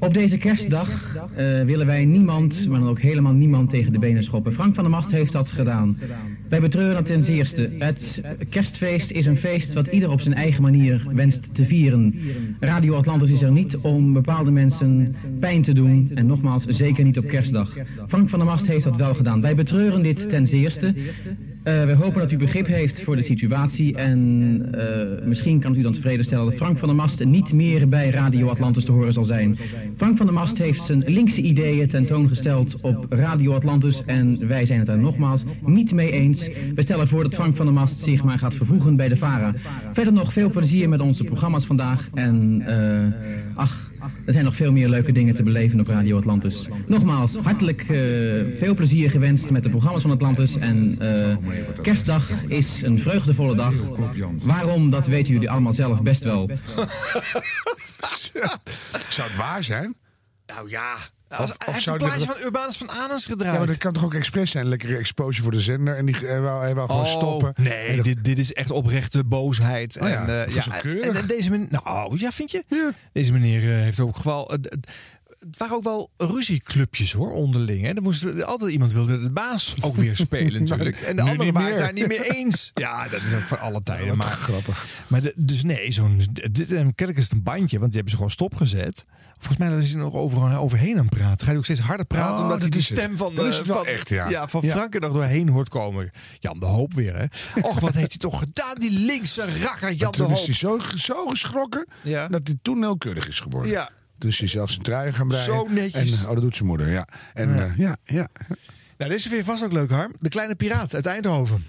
Op 0.00 0.14
deze 0.14 0.38
kerstdag 0.38 1.16
eh, 1.16 1.62
willen 1.62 1.86
wij 1.86 2.04
niemand, 2.04 2.68
maar 2.68 2.80
dan 2.80 2.88
ook 2.88 3.00
helemaal 3.00 3.32
niemand 3.32 3.70
tegen 3.70 3.92
de 3.92 3.98
benen 3.98 4.22
schoppen. 4.22 4.52
Frank 4.52 4.74
van 4.74 4.84
der 4.84 4.92
Mast 4.92 5.10
heeft 5.10 5.32
dat 5.32 5.50
gedaan. 5.50 5.98
Wij 6.48 6.60
betreuren 6.60 6.94
dat 6.94 7.06
ten 7.06 7.24
zeerste. 7.24 7.70
Het 7.78 8.20
kerstfeest 8.48 9.10
is 9.10 9.26
een 9.26 9.36
feest 9.36 9.72
wat 9.72 9.86
ieder 9.86 10.10
op 10.10 10.20
zijn 10.20 10.34
eigen 10.34 10.62
manier 10.62 11.06
wenst 11.12 11.54
te 11.54 11.64
vieren. 11.64 12.14
Radio 12.60 12.94
Atlantis 12.94 13.30
is 13.30 13.42
er 13.42 13.52
niet 13.52 13.76
om 13.76 14.12
bepaalde 14.12 14.50
mensen 14.50 15.14
pijn 15.40 15.62
te 15.62 15.72
doen. 15.72 16.10
En 16.14 16.26
nogmaals, 16.26 16.64
zeker 16.64 17.04
niet 17.04 17.18
op 17.18 17.26
kerstdag. 17.26 17.76
Frank 18.08 18.28
van 18.28 18.38
der 18.38 18.48
Mast 18.48 18.66
heeft 18.66 18.84
dat 18.84 18.96
wel 18.96 19.14
gedaan. 19.14 19.40
Wij 19.40 19.54
betreuren 19.54 20.02
dit 20.02 20.28
ten 20.28 20.46
zeerste. 20.46 20.94
Eh, 21.62 21.84
we 21.84 21.94
hopen 21.94 22.20
dat 22.20 22.32
u 22.32 22.36
begrip 22.36 22.66
heeft 22.66 23.02
voor 23.02 23.16
de 23.16 23.22
situatie 23.22 23.96
en 23.96 24.18
eh, 24.72 25.26
misschien 25.26 25.60
kan 25.60 25.74
u 25.74 25.82
dan 25.82 25.92
tevreden 25.92 26.24
stellen 26.24 26.44
dat 26.44 26.54
Frank 26.54 26.78
van 26.78 26.88
der 26.88 26.96
Mast 26.96 27.24
niet 27.24 27.52
meer 27.52 27.88
bij 27.88 28.10
Radio 28.10 28.48
Atlantis 28.48 28.84
te 28.84 28.92
horen 28.92 29.12
zal 29.12 29.24
zijn. 29.24 29.58
Frank 29.96 30.16
van 30.16 30.26
der 30.26 30.34
Mast 30.34 30.58
heeft 30.58 30.82
zijn 30.86 31.02
linkse 31.06 31.40
ideeën 31.40 31.88
tentoongesteld 31.88 32.80
op 32.80 33.06
Radio 33.08 33.54
Atlantis 33.54 34.02
en 34.06 34.48
wij 34.48 34.66
zijn 34.66 34.78
het 34.78 34.86
daar 34.86 34.98
nogmaals 34.98 35.42
niet 35.60 35.92
mee 35.92 36.10
eens. 36.10 36.48
We 36.74 36.82
stellen 36.82 37.08
voor 37.08 37.22
dat 37.22 37.34
Frank 37.34 37.56
van 37.56 37.66
der 37.66 37.74
Mast 37.74 37.98
zich 37.98 38.24
maar 38.24 38.38
gaat 38.38 38.54
vervoegen 38.54 38.96
bij 38.96 39.08
de 39.08 39.16
VARA. 39.16 39.54
Verder 39.92 40.12
nog 40.12 40.32
veel 40.32 40.50
plezier 40.50 40.88
met 40.88 41.00
onze 41.00 41.24
programma's 41.24 41.66
vandaag 41.66 42.08
en 42.14 42.62
eh, 42.66 43.56
ach... 43.56 43.89
Er 44.26 44.32
zijn 44.32 44.44
nog 44.44 44.56
veel 44.56 44.72
meer 44.72 44.88
leuke 44.88 45.12
dingen 45.12 45.34
te 45.34 45.42
beleven 45.42 45.80
op 45.80 45.86
Radio 45.86 46.18
Atlantis. 46.18 46.68
Nogmaals, 46.86 47.36
hartelijk 47.36 47.80
eh, 47.80 47.88
veel 48.58 48.74
plezier 48.74 49.10
gewenst 49.10 49.50
met 49.50 49.62
de 49.62 49.70
programma's 49.70 50.02
van 50.02 50.10
Atlantis. 50.10 50.56
En 50.56 50.96
eh, 50.98 51.36
kerstdag 51.82 52.30
is 52.48 52.82
een 52.82 52.98
vreugdevolle 52.98 53.56
dag. 53.56 53.74
Waarom, 54.42 54.90
dat 54.90 55.06
weten 55.06 55.32
jullie 55.32 55.50
allemaal 55.50 55.74
zelf 55.74 56.02
best 56.02 56.22
wel. 56.22 56.50
Zou 59.08 59.28
het 59.28 59.36
waar 59.36 59.62
zijn? 59.62 59.94
Nou 60.46 60.70
ja. 60.70 60.96
Of- 61.30 61.38
Als, 61.38 61.50
of 61.50 61.56
hij 61.64 61.74
heeft 61.74 61.86
een 61.86 61.96
plaatje 61.98 62.26
van 62.26 62.36
Urbanus 62.44 62.76
van 62.76 62.90
Anus 62.90 63.26
gedraaid. 63.26 63.52
Ja, 63.52 63.58
maar 63.58 63.66
dat 63.66 63.76
kan 63.76 63.92
toch 63.92 64.04
ook 64.04 64.14
expres 64.14 64.50
zijn? 64.50 64.68
Lekkere 64.68 64.96
exposure 64.96 65.42
voor 65.42 65.52
de 65.52 65.60
zender. 65.60 65.96
En 65.96 66.06
die 66.06 66.16
hij 66.16 66.40
wou, 66.40 66.62
hij 66.62 66.74
wou 66.74 66.88
gewoon 66.88 67.04
Oh, 67.04 67.10
stoppen. 67.10 67.52
Nee, 67.56 67.96
dat- 67.96 68.04
dit, 68.04 68.24
dit 68.24 68.38
is 68.38 68.52
echt 68.52 68.70
oprechte 68.70 69.24
boosheid. 69.24 70.00
Oh 70.00 70.08
ja, 70.08 70.14
en, 70.22 70.40
eh, 70.40 70.46
dat 70.46 70.56
is 70.56 70.68
ook 70.68 70.74
en, 70.74 71.14
en 71.14 71.26
deze 71.26 71.50
meneer, 71.50 71.68
nou 71.70 72.18
ja, 72.18 72.30
vind 72.30 72.50
je? 72.50 72.64
Deze 73.12 73.32
meneer 73.32 73.62
eh, 73.76 73.82
heeft 73.82 74.00
ook 74.00 74.16
eh, 74.50 74.56
d- 74.56 74.76
het 75.40 75.56
waren 75.58 75.76
ook 75.76 75.82
wel 75.82 76.10
ruzieclubjes 76.16 77.12
hoor, 77.12 77.30
onderling. 77.32 77.82
Hè. 77.82 77.92
Er 77.92 78.02
moest 78.02 78.42
altijd 78.44 78.70
iemand 78.72 78.92
wilde 78.92 79.20
de 79.20 79.30
baas 79.30 79.74
ook 79.80 79.96
weer 79.96 80.16
spelen 80.16 80.60
natuurlijk. 80.64 81.00
En 81.00 81.16
de 81.16 81.22
anderen 81.22 81.52
waren 81.52 81.68
het 81.68 81.76
meer. 81.76 81.84
daar 81.84 81.92
niet 81.92 82.06
mee 82.06 82.36
eens. 82.36 82.70
Ja, 82.74 83.08
dat 83.08 83.22
is 83.22 83.34
ook 83.34 83.40
voor 83.40 83.58
alle 83.58 83.82
tijden. 83.82 84.16
maar 84.16 84.26
grappig. 84.26 84.86
Maar 85.06 85.22
de- 85.22 85.32
dus 85.36 85.62
nee, 85.62 85.92
zo'n, 85.92 86.26
dit, 86.32 86.58
en 86.72 86.94
kennelijk 86.94 87.16
is 87.16 87.22
het 87.24 87.32
een 87.32 87.42
bandje, 87.42 87.78
want 87.78 87.92
die 87.92 88.00
hebben 88.00 88.10
ze 88.10 88.16
gewoon 88.16 88.30
stopgezet. 88.30 89.04
Volgens 89.38 89.68
mij 89.68 89.78
is 89.78 89.90
hij 89.92 90.00
nog 90.00 90.14
over, 90.14 90.56
overheen 90.58 90.98
aan 90.98 91.06
het 91.06 91.14
praten. 91.18 91.38
Gaat 91.38 91.46
hij 91.46 91.56
ook 91.56 91.64
steeds 91.64 91.80
harder 91.80 92.06
praten, 92.06 92.34
Oh, 92.36 92.42
omdat 92.42 92.60
hij 92.60 92.68
de 92.70 92.82
stem 92.82 93.16
van, 93.16 93.34
de, 93.34 93.60
van, 93.64 93.86
echt, 93.86 94.08
ja. 94.08 94.48
van 94.48 94.60
Ja. 94.64 94.70
Frank 94.72 94.94
er 94.94 95.00
nog 95.00 95.12
doorheen 95.12 95.48
hoort 95.48 95.68
komen. 95.68 96.10
Jan 96.38 96.58
de 96.60 96.66
Hoop 96.66 96.94
weer, 96.94 97.16
hè? 97.16 97.24
Och, 97.68 97.80
wat 97.80 97.94
heeft 97.94 98.08
hij 98.10 98.18
toch 98.18 98.38
gedaan, 98.38 98.74
die 98.78 98.90
linkse 99.00 99.44
rakker 99.62 99.92
Jan 99.92 100.10
de 100.10 100.16
toen 100.16 100.30
is 100.32 100.36
Hoop. 100.38 100.46
hij 100.46 100.54
zo, 100.54 100.78
zo 100.96 101.26
geschrokken 101.26 101.86
dat 102.28 102.40
hij 102.46 102.56
toen 102.62 102.78
heel 102.78 102.98
keurig 102.98 103.28
is 103.28 103.40
geworden. 103.40 103.70
Ja. 103.70 103.90
Dus 104.20 104.38
hij 104.38 104.48
zelf 104.48 104.70
zijn 104.70 104.82
trui 104.82 105.12
gaan 105.12 105.28
breien. 105.28 105.44
Zo 105.44 105.66
netjes. 105.68 106.20
En, 106.22 106.28
oh, 106.28 106.32
dat 106.34 106.42
doet 106.42 106.56
zijn 106.56 106.68
moeder, 106.68 106.88
ja. 106.88 107.06
En 107.34 107.48
Ja. 107.54 107.56
ja, 107.56 107.72
ja, 107.76 107.96
ja. 108.04 108.28
Nou, 108.98 109.10
deze 109.10 109.28
vind 109.28 109.40
je 109.40 109.46
vast 109.50 109.64
ook 109.64 109.72
leuk, 109.72 109.90
Harm. 109.90 110.12
De 110.18 110.28
Kleine 110.28 110.54
Piraat 110.54 110.94
uit 110.94 111.06
Eindhoven. 111.06 111.64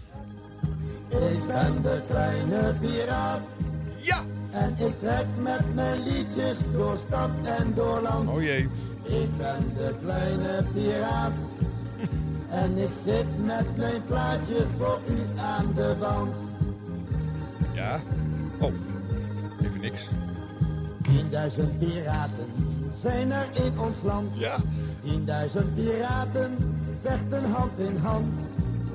Ik 1.09 1.47
ben 1.47 1.81
de 1.81 2.01
kleine 2.09 2.73
piraat. 2.81 3.41
Ja! 3.97 4.23
En 4.51 4.75
ik 4.77 4.99
trek 4.99 5.25
met 5.43 5.73
mijn 5.75 6.03
liedjes 6.03 6.57
door 6.73 6.97
stad 7.07 7.29
en 7.43 7.73
door 7.75 8.01
land. 8.01 8.29
Oh 8.29 8.41
jee. 8.41 8.67
Ik 9.03 9.37
ben 9.37 9.73
de 9.77 9.93
kleine 10.03 10.65
piraat. 10.73 11.31
en 12.61 12.77
ik 12.77 12.89
zit 13.05 13.45
met 13.45 13.77
mijn 13.77 14.05
plaatje 14.05 14.65
voor 14.77 14.99
u 15.09 15.39
aan 15.39 15.73
de 15.75 15.95
wand. 15.97 16.35
Ja. 17.73 18.01
Oh, 18.59 18.73
even 19.63 19.79
niks. 19.81 20.07
10.000 21.11 21.77
piraten 21.79 22.45
zijn 22.95 23.31
er 23.31 23.47
in 23.53 23.79
ons 23.79 23.97
land. 24.03 24.37
Ja. 24.37 24.57
10.000 25.03 25.73
piraten 25.75 26.57
vechten 27.01 27.51
hand 27.51 27.79
in 27.79 27.97
hand. 27.97 28.33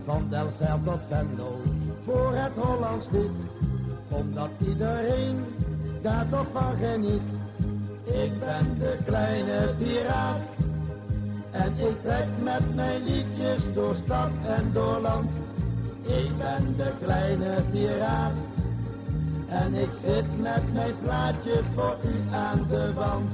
Van 0.05 0.27
Delfzijl 0.31 0.81
tot 0.85 1.01
Venlo 1.09 1.61
voor 2.05 2.35
het 2.35 2.53
Hollands 2.55 3.07
lied. 3.11 3.39
Omdat 4.09 4.51
iedereen 4.69 5.45
daar 6.03 6.29
toch 6.31 6.47
van 6.53 6.77
geniet. 6.77 7.29
Ik 8.05 8.39
ben 8.39 8.79
de 8.79 8.97
kleine 9.05 9.75
piraat. 9.79 10.41
En 11.51 11.79
ik 11.79 12.03
trek 12.03 12.27
met 12.43 12.75
mijn 12.75 13.03
liedjes 13.05 13.63
door 13.75 13.97
stad 14.05 14.31
en 14.47 14.71
door 14.73 15.01
land. 15.01 15.31
Ik 16.03 16.37
ben 16.39 16.77
de 16.77 16.93
kleine 17.05 17.63
piraat. 17.71 18.33
En 19.49 19.75
ik 19.75 19.91
zit 20.05 20.41
met 20.41 20.73
mijn 20.73 20.95
plaatje 21.03 21.63
voor 21.75 21.97
u 22.05 22.35
aan 22.35 22.67
de 22.69 22.93
wand. 22.93 23.33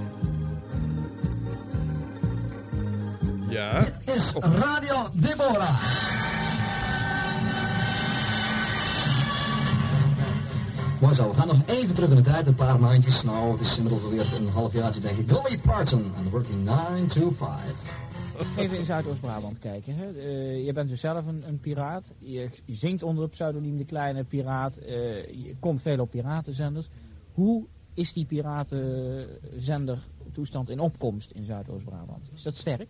Ja. 3.49 3.81
Dit 3.81 4.01
is 4.15 4.33
Radio 4.33 4.95
Deborah. 5.13 5.83
Mooi 11.01 11.15
zo, 11.15 11.29
we 11.29 11.35
gaan 11.35 11.47
nog 11.47 11.57
even 11.67 11.95
terug 11.95 12.11
in 12.11 12.17
de 12.17 12.23
tijd, 12.23 12.47
een 12.47 12.55
paar 12.55 12.81
maandjes. 12.81 13.23
Nou, 13.23 13.53
het 13.53 13.61
is 13.61 13.77
inmiddels 13.77 14.05
alweer 14.05 14.27
een 14.37 14.49
halfjaartje 14.49 15.01
denk 15.01 15.19
ik. 15.19 15.29
Dolly 15.29 15.59
Parton 15.59 16.13
en 16.17 16.31
Working 16.31 16.65
9 16.65 17.07
to 17.07 17.33
5. 17.39 17.49
Even 18.57 18.79
in 18.79 18.85
Zuidoost-Brabant 18.85 19.59
kijken. 19.59 19.95
Hè. 19.95 20.11
Eh, 20.11 20.65
je 20.65 20.73
bent 20.73 20.89
dus 20.89 21.01
zelf 21.01 21.27
een, 21.27 21.49
een 21.49 21.61
piraat. 21.61 22.15
Je, 22.19 22.49
je 22.65 22.75
zingt 22.75 23.03
onder 23.03 23.23
het 23.23 23.33
pseudoniem 23.33 23.77
De 23.77 23.85
Kleine 23.85 24.25
Piraat. 24.25 24.77
Eh, 24.77 24.95
je 25.27 25.55
komt 25.61 25.83
veel 25.83 25.99
op 25.99 26.11
piratenzenders. 26.11 26.89
Hoe 27.33 27.65
is 27.95 28.13
die 28.13 28.25
piratenzender 28.25 29.99
toestand 30.33 30.71
in 30.71 30.81
opkomst 30.81 31.31
in 31.31 31.45
Zuidoost-Brabant? 31.45 32.31
Is 32.35 32.43
dat 32.43 32.55
sterk? 32.55 32.89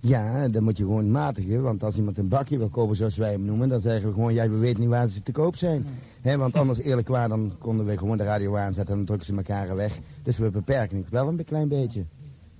Ja, 0.00 0.48
dan 0.48 0.62
moet 0.62 0.76
je 0.76 0.84
gewoon 0.84 1.10
matigen. 1.10 1.62
Want 1.62 1.82
als 1.82 1.96
iemand 1.96 2.18
een 2.18 2.28
bakje 2.28 2.58
wil 2.58 2.68
kopen, 2.68 2.96
zoals 2.96 3.16
wij 3.16 3.32
hem 3.32 3.44
noemen, 3.44 3.68
dan 3.68 3.80
zeggen 3.80 4.08
we 4.08 4.14
gewoon, 4.14 4.34
ja, 4.34 4.48
we 4.48 4.56
weten 4.56 4.80
niet 4.80 4.88
waar 4.88 5.08
ze 5.08 5.22
te 5.22 5.32
koop 5.32 5.56
zijn. 5.56 5.86
Hè, 6.20 6.36
want 6.36 6.54
anders 6.54 6.78
eerlijk 6.78 7.08
waar, 7.08 7.28
dan 7.28 7.52
konden 7.58 7.86
we 7.86 7.98
gewoon 7.98 8.16
de 8.16 8.24
radio 8.24 8.56
aanzetten 8.56 8.92
en 8.92 8.96
dan 8.96 9.06
drukken 9.06 9.26
ze 9.26 9.34
elkaar 9.34 9.76
weg. 9.76 9.98
Dus 10.22 10.38
we 10.38 10.50
beperken 10.50 10.96
het 10.96 11.08
wel 11.08 11.28
een 11.28 11.44
klein 11.44 11.68
beetje. 11.68 12.04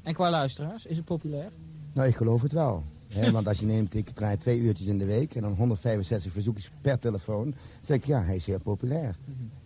En 0.02 0.14
qua 0.14 0.30
luisteraars, 0.30 0.86
is 0.86 0.96
het 0.96 1.04
populair? 1.04 1.50
Nou, 1.93 2.09
ik 2.09 2.16
geloof 2.16 2.43
het 2.43 2.53
wel. 2.53 2.84
Hè, 3.12 3.30
want 3.30 3.49
als 3.49 3.59
je 3.59 3.66
neemt, 3.66 3.95
ik 3.95 4.11
draai 4.11 4.36
twee 4.36 4.59
uurtjes 4.59 4.86
in 4.86 4.99
de 4.99 5.05
week 5.05 5.34
en 5.34 5.43
dan 5.43 5.55
165 5.55 6.32
verzoekjes 6.32 6.70
per 6.80 6.99
telefoon. 6.99 7.45
Dan 7.45 7.55
zeg 7.80 7.97
ik, 7.97 8.05
ja, 8.05 8.22
hij 8.22 8.36
is 8.36 8.47
heel 8.47 8.61
populair. 8.61 9.16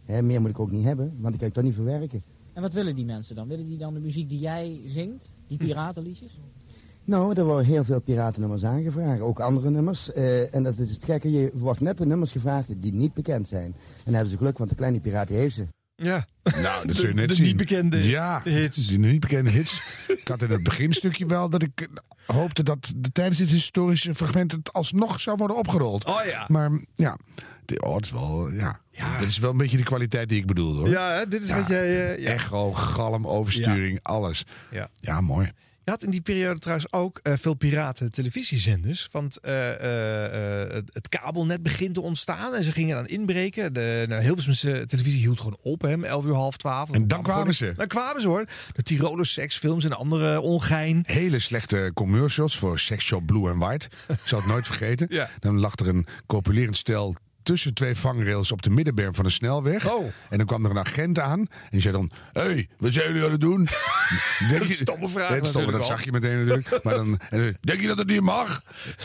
Hè, 0.05 0.23
meer 0.23 0.41
moet 0.41 0.51
ik 0.51 0.61
ook 0.61 0.71
niet 0.71 0.85
hebben, 0.85 1.13
want 1.19 1.33
ik 1.35 1.39
kan 1.39 1.47
het 1.47 1.57
toch 1.57 1.65
niet 1.65 1.75
verwerken. 1.75 2.23
En 2.53 2.63
wat 2.63 2.73
willen 2.73 2.95
die 2.95 3.05
mensen 3.05 3.35
dan? 3.37 3.49
Willen 3.49 3.67
die 3.67 3.79
dan 3.79 3.95
de 3.95 4.01
muziek 4.01 4.29
die 4.29 4.39
jij 4.39 4.81
zingt? 4.87 5.33
Die 5.47 5.59
piratenliedjes? 5.59 6.39
Nou, 7.05 7.35
er 7.35 7.45
worden 7.45 7.67
heel 7.67 7.85
veel 7.85 8.01
piratennummers 8.01 8.65
aangevraagd, 8.65 9.21
ook 9.21 9.41
andere 9.41 9.71
nummers. 9.71 10.13
Eh, 10.13 10.55
en 10.55 10.63
dat 10.63 10.79
is 10.79 10.91
het 10.91 11.05
gekke, 11.05 11.31
je 11.31 11.51
wordt 11.55 11.81
net 11.81 11.99
de 11.99 12.07
nummers 12.07 12.33
gevraagd 12.33 12.83
die 12.83 12.93
niet 12.93 13.15
bekend 13.15 13.49
zijn. 13.49 13.65
En 13.65 13.75
dan 14.05 14.15
hebben 14.15 14.31
ze 14.31 14.37
geluk, 14.37 14.59
want 14.59 14.71
de 14.71 14.77
kleine 14.77 15.01
piraat 15.01 15.29
die 15.29 15.37
heeft 15.37 15.55
ze. 15.55 15.67
Ja. 15.97 16.27
Nou, 16.63 16.87
dat 16.87 16.97
zul 16.97 17.09
je 17.09 17.15
net 17.15 17.29
de 17.29 17.35
zien. 17.35 17.47
niet 17.47 17.57
bekende 17.57 18.09
ja, 18.09 18.41
hits. 18.45 18.87
Die 18.87 18.99
niet 18.99 19.21
bekende 19.21 19.51
hits. 19.51 19.83
ik 20.25 20.31
had 20.31 20.43
in 20.43 20.51
het 20.51 20.63
beginstukje 20.63 21.27
wel 21.27 21.49
dat 21.51 21.63
ik 21.63 21.81
eh, 21.81 22.37
hoopte 22.37 22.63
dat 22.63 22.93
de, 22.97 23.13
tijdens 23.13 23.39
dit 23.39 23.51
historische 23.51 24.15
fragment 24.15 24.53
het 24.53 24.73
alsnog 24.73 25.21
zou 25.21 25.37
worden 25.37 25.57
opgerold. 25.57 26.05
Oh 26.05 26.21
ja. 26.27 26.45
Maar 26.49 26.71
ja, 26.95 27.17
de, 27.65 27.81
oh, 27.81 27.93
dat 27.93 28.05
is 28.05 28.11
wel, 28.11 28.51
ja. 28.51 28.81
Dit 29.19 29.29
is 29.29 29.39
wel 29.39 29.51
een 29.51 29.57
beetje 29.57 29.77
de 29.77 29.83
kwaliteit 29.83 30.29
die 30.29 30.39
ik 30.39 30.47
bedoel 30.47 30.77
hoor. 30.77 30.89
Ja, 30.89 31.13
hè, 31.13 31.29
dit 31.29 31.43
is 31.43 31.51
wat 31.51 31.67
jij... 31.67 32.15
eh, 32.15 32.23
ja. 32.23 32.31
Echo, 32.31 32.73
galm, 32.73 33.27
oversturing, 33.27 33.99
alles. 34.03 34.45
Ja. 34.71 34.89
ja, 35.01 35.21
mooi. 35.21 35.53
Je 35.85 35.91
had 35.91 36.03
in 36.03 36.11
die 36.11 36.21
periode 36.21 36.59
trouwens 36.61 36.93
ook 36.93 37.21
eh, 37.23 37.33
veel 37.37 37.55
piraten 37.55 38.11
televisiezenders. 38.11 39.09
Want 39.13 39.39
eh, 39.41 40.63
eh, 40.63 40.83
het- 40.93 41.09
kabelnet 41.09 41.63
begint 41.63 41.95
te 41.95 42.01
ontstaan 42.01 42.55
en 42.55 42.65
ze 42.65 42.73
gingen 42.73 42.97
aan 42.97 43.07
inbreken. 43.07 43.73
De 43.73 44.05
nou, 44.09 44.23
Hilversumse 44.23 44.87
televisie 44.87 45.21
hield 45.21 45.39
gewoon 45.39 45.59
op, 45.63 45.83
hè, 45.83 45.95
om 45.95 46.05
11 46.05 46.25
uur, 46.25 46.35
half 46.35 46.57
12. 46.57 46.91
En 46.93 47.09
dan 47.09 47.23
kwamen 47.23 47.55
ze. 47.55 47.73
Dan 47.77 47.87
kwamen 47.87 48.21
ze 48.23 48.29
hoor. 48.29 48.45
De 48.73 48.83
Tiroler 48.83 49.27
seksfilms 49.27 49.85
en 49.85 49.93
andere 49.93 50.41
ongein. 50.41 51.03
Hele 51.07 51.39
slechte 51.39 51.91
commercials 51.95 52.57
voor 52.59 52.79
Sex 52.79 53.05
Shop 53.05 53.27
Blue 53.27 53.51
and 53.51 53.63
White. 53.63 53.89
Ik 54.09 54.17
zal 54.25 54.39
het 54.39 54.49
nooit 54.49 54.67
vergeten. 54.67 55.07
Ja. 55.15 55.31
Dan 55.41 55.59
lag 55.61 55.75
er 55.77 55.89
een 55.89 56.07
copulerend 56.27 56.77
stel 56.77 57.17
tussen 57.45 57.75
twee 57.75 57.95
vangrails 57.95 58.53
op 58.53 58.63
de 58.63 58.71
middenberm 58.71 59.15
van 59.15 59.25
een 59.25 59.31
snelweg. 59.31 59.93
Oh. 59.93 60.05
En 60.31 60.37
dan 60.39 60.47
kwam 60.47 60.65
er 60.65 60.71
een 60.71 60.79
agent 60.79 61.19
aan 61.19 61.39
en 61.41 61.49
die 61.71 61.81
zei 61.81 61.93
dan... 61.95 62.11
Hé, 62.33 62.43
hey, 62.43 62.69
wat 62.79 62.93
zijn 62.93 63.07
jullie 63.09 63.25
aan 63.25 63.31
het 63.31 63.41
doen? 63.41 63.63
Is 64.51 64.53
een 64.53 64.65
stomme 64.67 65.09
vraag 65.09 65.31
Nee, 65.31 65.45
stomme, 65.45 65.71
dat 65.71 65.81
al. 65.81 65.87
zag 65.87 66.05
je 66.05 66.13
meteen 66.13 66.39
natuurlijk. 66.39 66.85
Maar 66.85 66.95
dan, 66.95 67.19
en 67.31 67.57
denk 67.61 67.81
je 67.81 67.87
dat 67.87 67.99
het 67.99 68.09
niet 68.09 68.21
mag? 68.21 68.63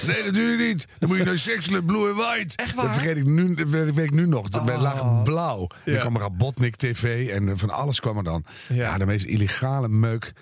Nee, 0.08 0.24
natuurlijk 0.26 0.60
niet. 0.68 0.88
Dan 1.00 1.10
moet 1.10 1.18
je 1.18 1.24
naar 1.24 1.38
Sex 1.38 1.68
Club 1.68 1.86
Blue 1.86 2.08
and 2.10 2.18
White. 2.18 2.56
Echt 2.64 2.76
waar? 2.76 2.86
Dat 2.86 2.94
vergeet 2.94 3.18
ik 3.18 3.26
nu, 3.26 3.54
dat 3.56 3.68
weet 3.70 3.98
ik 3.98 4.12
nu 4.14 4.26
nog. 4.28 4.64
Wij 4.66 4.76
Oh. 4.76 4.82
lagen 4.82 5.24
blauw. 5.24 5.62
En 5.62 5.68
Ja. 5.86 5.92
dan 5.92 6.00
kwam 6.00 6.16
er 6.16 6.22
Rabotnik 6.22 6.76
TV 6.76 7.30
en 7.30 7.58
van 7.58 7.70
alles 7.70 8.00
kwam 8.00 8.18
er 8.18 8.24
dan. 8.24 8.46
Ja, 8.70 8.98
de 8.98 9.06
meest 9.06 9.26
illegale 9.26 9.88
meuk. 9.88 10.34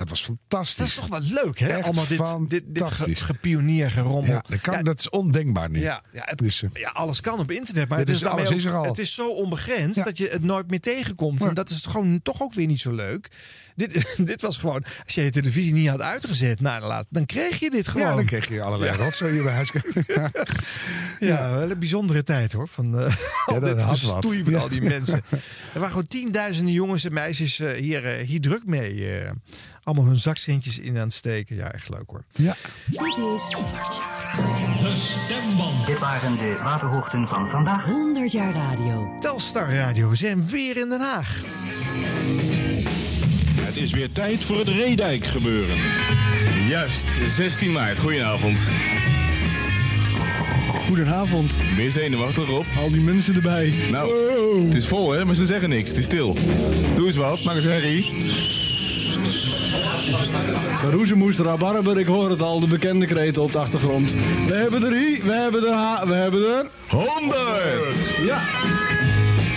Dat 0.00 0.08
was 0.08 0.22
fantastisch. 0.22 0.76
Dat 0.76 0.86
is 0.86 0.94
toch 0.94 1.06
wel 1.06 1.44
leuk, 1.44 1.58
hè? 1.58 1.66
Echt 1.68 1.82
Allemaal 1.84 2.06
dit, 2.06 2.18
dit, 2.48 2.74
dit 2.74 2.90
ge, 2.90 3.14
gepionier, 3.14 3.90
gerommel. 3.90 4.32
Ja, 4.32 4.44
dat, 4.48 4.60
kan, 4.60 4.84
dat 4.84 4.98
is 4.98 5.08
ondenkbaar 5.08 5.70
nu. 5.70 5.80
Ja, 5.80 6.02
ja, 6.12 6.22
het- 6.24 6.38
Dus, 6.38 6.62
eh, 6.62 6.70
ja, 6.72 6.88
alles 6.90 7.20
kan 7.20 7.38
op 7.38 7.50
internet, 7.50 7.88
maar 7.88 7.98
het 7.98 8.08
is, 8.08 8.22
er 8.22 8.28
al. 8.74 8.84
het 8.84 8.98
is 8.98 9.14
zo 9.14 9.28
onbegrensd 9.30 10.04
dat 10.04 10.18
je 10.18 10.28
het 10.28 10.42
nooit 10.42 10.70
meer 10.70 10.80
tegenkomt. 10.80 11.44
En 11.44 11.54
dat 11.54 11.70
is 11.70 11.84
gewoon 11.86 12.20
toch 12.22 12.42
ook 12.42 12.54
weer 12.54 12.66
niet 12.66 12.80
zo 12.80 12.92
leuk. 12.92 13.28
Dit, 13.88 14.14
dit 14.30 14.40
was 14.42 14.56
gewoon, 14.56 14.84
als 15.04 15.14
je 15.14 15.22
je 15.22 15.30
televisie 15.30 15.72
niet 15.72 15.88
had 15.88 16.00
uitgezet, 16.00 16.60
nou, 16.60 16.82
laat, 16.84 17.06
dan 17.10 17.26
kreeg 17.26 17.58
je 17.60 17.70
dit 17.70 17.88
gewoon. 17.88 18.06
ja, 18.06 18.14
dan 18.14 18.24
kreeg 18.24 18.48
je 18.48 18.62
allerlei 18.62 18.90
Ja. 18.92 18.96
rotzooi 19.04 19.42
bij 19.42 19.52
huis. 19.52 19.70
Ja, 21.20 21.50
wel 21.50 21.70
een 21.70 21.78
bijzondere 21.78 22.22
tijd 22.22 22.52
hoor. 22.52 22.68
Van 22.68 22.98
eh 22.98 23.14
al 23.46 23.60
dat 23.60 23.64
dit 23.64 23.80
had 23.80 24.00
wat. 24.00 24.12
gestoei 24.12 24.42
van 24.44 24.52
Ja. 24.52 24.58
al 24.58 24.68
die 24.68 24.82
mensen. 24.82 25.22
Er 25.30 25.38
waren 25.72 25.88
gewoon 25.90 26.06
tienduizenden 26.06 26.72
jongens 26.74 27.04
en 27.04 27.12
meisjes 27.12 27.58
eh, 27.60 27.72
hier, 27.72 28.04
eh, 28.06 28.26
hier 28.26 28.40
druk 28.40 28.66
mee. 28.66 29.18
eh, 29.20 29.30
allemaal 29.82 30.04
hun 30.04 30.18
zakcentjes 30.18 30.78
in 30.78 30.96
aan 30.96 31.02
het 31.02 31.12
steken. 31.12 31.56
Ja, 31.56 31.72
echt 31.72 31.88
leuk 31.88 32.02
hoor. 32.06 32.22
Ja. 32.32 32.56
Dit 32.86 33.00
is 33.02 33.48
De 34.80 34.94
stemband. 34.96 35.86
Dit 35.86 35.98
waren 35.98 36.36
de 36.38 36.58
waterhoogten 36.62 37.28
van 37.28 37.48
vandaag. 37.50 37.84
100 37.84 38.32
jaar 38.32 38.52
radio. 38.52 39.16
Telstar 39.20 39.74
Radio, 39.74 40.08
we 40.08 40.16
zijn 40.16 40.48
weer 40.48 40.76
in 40.76 40.88
Den 40.88 41.00
Haag. 41.00 41.42
Het 43.70 43.78
is 43.78 43.90
weer 43.90 44.12
tijd 44.12 44.44
voor 44.44 44.58
het 44.58 44.68
Reedijk 44.68 45.24
gebeuren. 45.24 45.76
Juist, 46.68 47.06
16 47.28 47.72
maart. 47.72 47.98
Goedenavond. 47.98 48.58
Goedenavond. 50.86 51.52
Ben 51.74 51.84
je 51.84 51.90
zenuwachtig 51.90 52.48
op? 52.48 52.66
Al 52.78 52.90
die 52.90 53.00
mensen 53.00 53.34
erbij. 53.34 53.72
Nou, 53.90 54.12
het 54.64 54.74
is 54.74 54.86
vol 54.86 55.10
hè, 55.10 55.24
maar 55.24 55.34
ze 55.34 55.46
zeggen 55.46 55.68
niks. 55.68 55.88
Het 55.88 55.98
is 55.98 56.04
stil. 56.04 56.36
Doe 56.96 57.06
eens 57.06 57.16
wat, 57.16 57.42
maak 57.44 57.54
eens 57.54 57.64
herrie. 57.64 58.12
Roezemoes, 60.90 61.38
rabarber, 61.38 61.98
ik 61.98 62.06
hoor 62.06 62.30
het 62.30 62.42
al, 62.42 62.60
de 62.60 62.66
bekende 62.66 63.06
kreten 63.06 63.42
op 63.42 63.52
de 63.52 63.58
achtergrond. 63.58 64.12
We 64.46 64.54
hebben 64.54 64.84
er 64.84 64.92
hi, 64.92 65.22
we 65.22 65.32
hebben 65.32 65.66
er 65.66 65.72
ha, 65.72 66.06
we 66.06 66.14
hebben 66.14 66.40
er... 66.56 66.66
100! 66.88 67.40
Ja. 68.24 68.40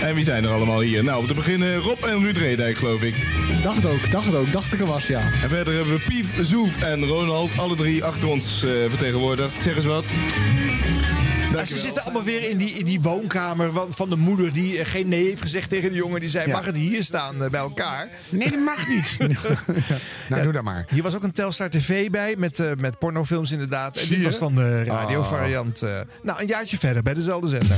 En 0.04 0.14
wie 0.14 0.24
zijn 0.24 0.44
er 0.44 0.50
allemaal 0.50 0.80
hier? 0.80 1.04
Nou, 1.04 1.20
om 1.20 1.26
te 1.26 1.34
beginnen 1.34 1.78
Rob 1.78 2.04
en 2.04 2.18
Ruud 2.20 2.36
Redijk, 2.36 2.76
geloof 2.76 3.02
ik. 3.02 3.14
Dacht 3.62 3.86
ook, 3.86 4.10
dacht 4.10 4.34
ook, 4.34 4.52
dacht 4.52 4.72
ik 4.72 4.80
er 4.80 4.86
was, 4.86 5.06
ja. 5.06 5.20
En 5.20 5.48
verder 5.48 5.74
hebben 5.74 5.94
we 5.94 6.00
Pief, 6.08 6.26
Zoef 6.40 6.82
en 6.82 7.06
Ronald, 7.06 7.58
alle 7.58 7.76
drie 7.76 8.04
achter 8.04 8.28
ons 8.28 8.62
eh, 8.64 8.70
vertegenwoordigd. 8.88 9.62
Zeg 9.62 9.76
eens 9.76 9.84
wat. 9.84 10.04
Ja, 11.52 11.64
ze 11.64 11.78
zitten 11.78 12.02
allemaal 12.02 12.24
weer 12.24 12.50
in 12.50 12.56
die, 12.56 12.70
in 12.70 12.84
die 12.84 13.00
woonkamer 13.00 13.72
van, 13.72 13.92
van 13.92 14.10
de 14.10 14.16
moeder 14.16 14.52
die 14.52 14.78
eh, 14.78 14.86
geen 14.86 15.08
nee 15.08 15.24
heeft 15.24 15.42
gezegd 15.42 15.68
tegen 15.68 15.90
de 15.90 15.96
jongen. 15.96 16.20
Die 16.20 16.28
zei, 16.30 16.52
mag 16.52 16.66
het 16.66 16.76
hier 16.76 17.04
staan 17.04 17.42
eh, 17.44 17.50
bij 17.50 17.60
elkaar? 17.60 18.08
Nee, 18.28 18.50
dat 18.50 18.60
mag 18.60 18.88
niet. 18.88 19.16
nou, 20.28 20.42
doe 20.42 20.52
dat 20.52 20.62
maar. 20.62 20.86
Hier 20.88 21.02
was 21.02 21.14
ook 21.14 21.22
een 21.22 21.32
Telstar 21.32 21.70
TV 21.70 22.10
bij 22.10 22.34
met, 22.38 22.58
eh, 22.60 22.70
met 22.76 22.98
pornofilms 22.98 23.52
inderdaad. 23.52 23.96
En 23.96 24.08
dit 24.08 24.22
was 24.22 24.38
dan 24.38 24.54
de 24.54 24.84
radiovariant. 24.84 25.82
eh, 25.82 25.90
nou, 26.22 26.40
een 26.40 26.46
jaartje 26.46 26.78
verder 26.78 27.02
bij 27.02 27.14
dezelfde 27.14 27.48
zender. 27.48 27.76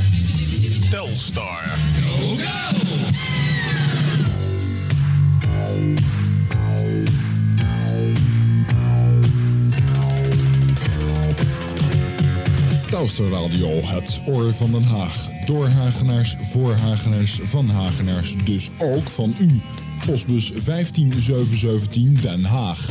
Telstar. 0.91 1.79
Telstar 12.91 13.29
Radio, 13.29 13.69
het 13.83 14.21
oor 14.27 14.55
van 14.55 14.73
Den 14.73 14.83
Haag. 14.83 15.29
Door 15.47 15.69
Hagenaars, 15.69 16.37
voor 16.41 16.75
Hagenaars, 16.75 17.41
van 17.43 17.71
Hagenaars, 17.71 18.35
dus 18.45 18.71
ook 18.79 19.11
van 19.11 19.35
u. 19.39 19.61
Postbus 20.07 20.53
15717 20.57 22.19
Den 22.21 22.45
Haag. 22.45 22.89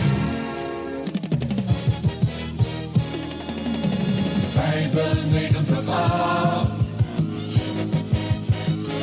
95 4.54 6.75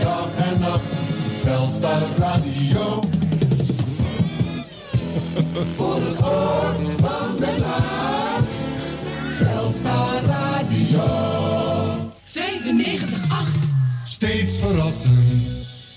Dag 0.02 0.28
en 0.36 0.58
nacht, 0.58 0.82
Telstar 1.42 2.02
Radio. 2.18 3.00
Voor 5.76 5.94
het 5.94 6.22
oor 6.22 6.74
van 6.98 7.36
Den 7.38 7.62
Haag. 7.62 8.42
Telstar 9.38 10.22
Radio. 10.24 11.02
95.8 12.24 13.72
Steeds 14.04 14.56
verrassend, 14.56 15.18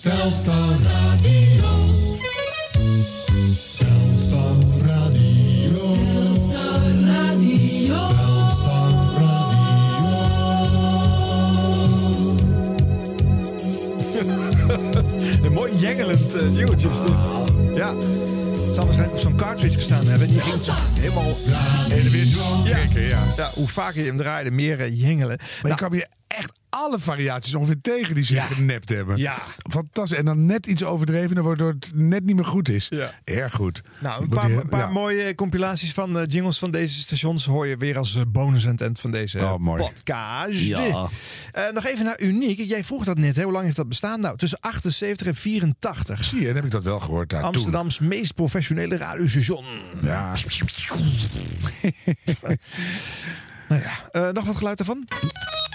Telstar 0.02 0.76
Radio. 0.84 2.16
Een 15.76 15.82
jengelend 15.82 16.36
uh, 16.36 16.56
jingeltje 16.56 16.90
is 16.90 16.98
dit. 16.98 17.76
Ja. 17.76 17.94
Het 17.96 18.76
zal 18.76 18.86
waarschijnlijk 18.86 19.12
op 19.12 19.20
zo'n 19.20 19.36
cartridge 19.36 19.78
gestaan 19.78 20.08
hebben. 20.08 20.28
Die 20.28 20.40
ging 20.40 20.76
helemaal 20.94 21.36
Hele 21.90 22.10
weer 22.10 22.28
trekken, 22.66 23.02
ja. 23.02 23.24
Ja, 23.38 23.50
hoe 23.54 23.68
vaker 23.68 24.02
je 24.02 24.08
hem 24.08 24.18
draaide, 24.18 24.52
meer 24.52 24.80
eh, 24.80 25.02
jengelen. 25.02 25.40
Maar 25.62 25.72
je 25.72 25.78
kan 25.78 25.94
hier 25.94 26.08
echt 26.28 26.52
alle 26.76 27.00
variaties 27.00 27.54
ongeveer 27.54 27.82
tegen 27.82 28.16
die 28.16 28.24
ze 28.24 28.42
genept 28.42 28.90
hebben. 28.90 29.18
Ja. 29.18 29.38
Fantastisch. 29.72 30.18
En 30.18 30.26
dan 30.26 30.46
net 30.46 30.66
iets 30.66 30.84
overdreven, 30.84 31.44
waardoor 31.44 31.70
het 31.70 31.92
net 31.96 32.24
niet 32.26 32.36
meer 32.36 32.46
goed 32.46 32.70
is. 32.70 32.88
Ja. 32.90 33.14
Erg 33.24 33.54
goed. 33.54 33.82
Nou, 34.00 34.22
een 34.24 34.30
paar, 34.30 34.48
die- 34.48 34.56
een 34.56 34.70
paar 34.70 34.80
ja. 34.80 34.90
mooie 34.90 35.36
compilaties 35.36 35.92
van 35.94 36.20
eh, 36.20 36.24
jingles 36.28 36.58
van 36.60 36.72
deze 36.72 37.00
stations 37.00 37.46
hoor 37.46 37.68
je 37.68 37.78
weer 37.78 37.98
als 37.98 38.16
eh, 38.16 38.22
bonus 38.28 38.66
aan 38.66 38.72
het 38.72 38.82
eind 38.82 39.00
van 39.00 39.12
deze 39.12 39.40
Oh, 39.40 39.58
mooi. 39.58 39.84
podcast. 39.84 40.58
Ja. 40.60 41.10
Eh, 41.52 41.64
nog 41.74 41.86
even 41.86 42.06
naar 42.06 42.20
Uniek. 42.22 42.60
Jij 42.60 42.84
vroeg 42.84 43.04
dat 43.04 43.18
net, 43.18 43.36
hè? 43.36 43.44
hoe 43.44 43.52
lang 43.52 43.64
heeft 43.66 43.76
dat 43.78 43.88
bestaan? 43.90 44.20
Nou, 44.20 44.38
tussen 44.38 44.60
78 44.62 45.28
en 45.28 45.36
84. 45.36 46.24
Zie 46.24 46.40
je, 46.40 46.46
dan 46.46 46.56
heb 46.56 46.66
ik 46.66 46.72
dat 46.72 46.84
wel 46.84 47.00
gehoord 47.00 47.30
daar 47.30 47.42
toen. 47.42 47.52
Amsterdams 47.52 48.00
meest 48.00 48.34
professionele 48.36 48.98
radiostation. 48.98 49.66
Ja. 50.02 50.34
nou 53.70 53.82
ja, 53.82 54.10
eh, 54.12 54.30
nog 54.30 54.46
wat 54.46 54.56
geluid 54.56 54.80
ervan? 54.80 55.06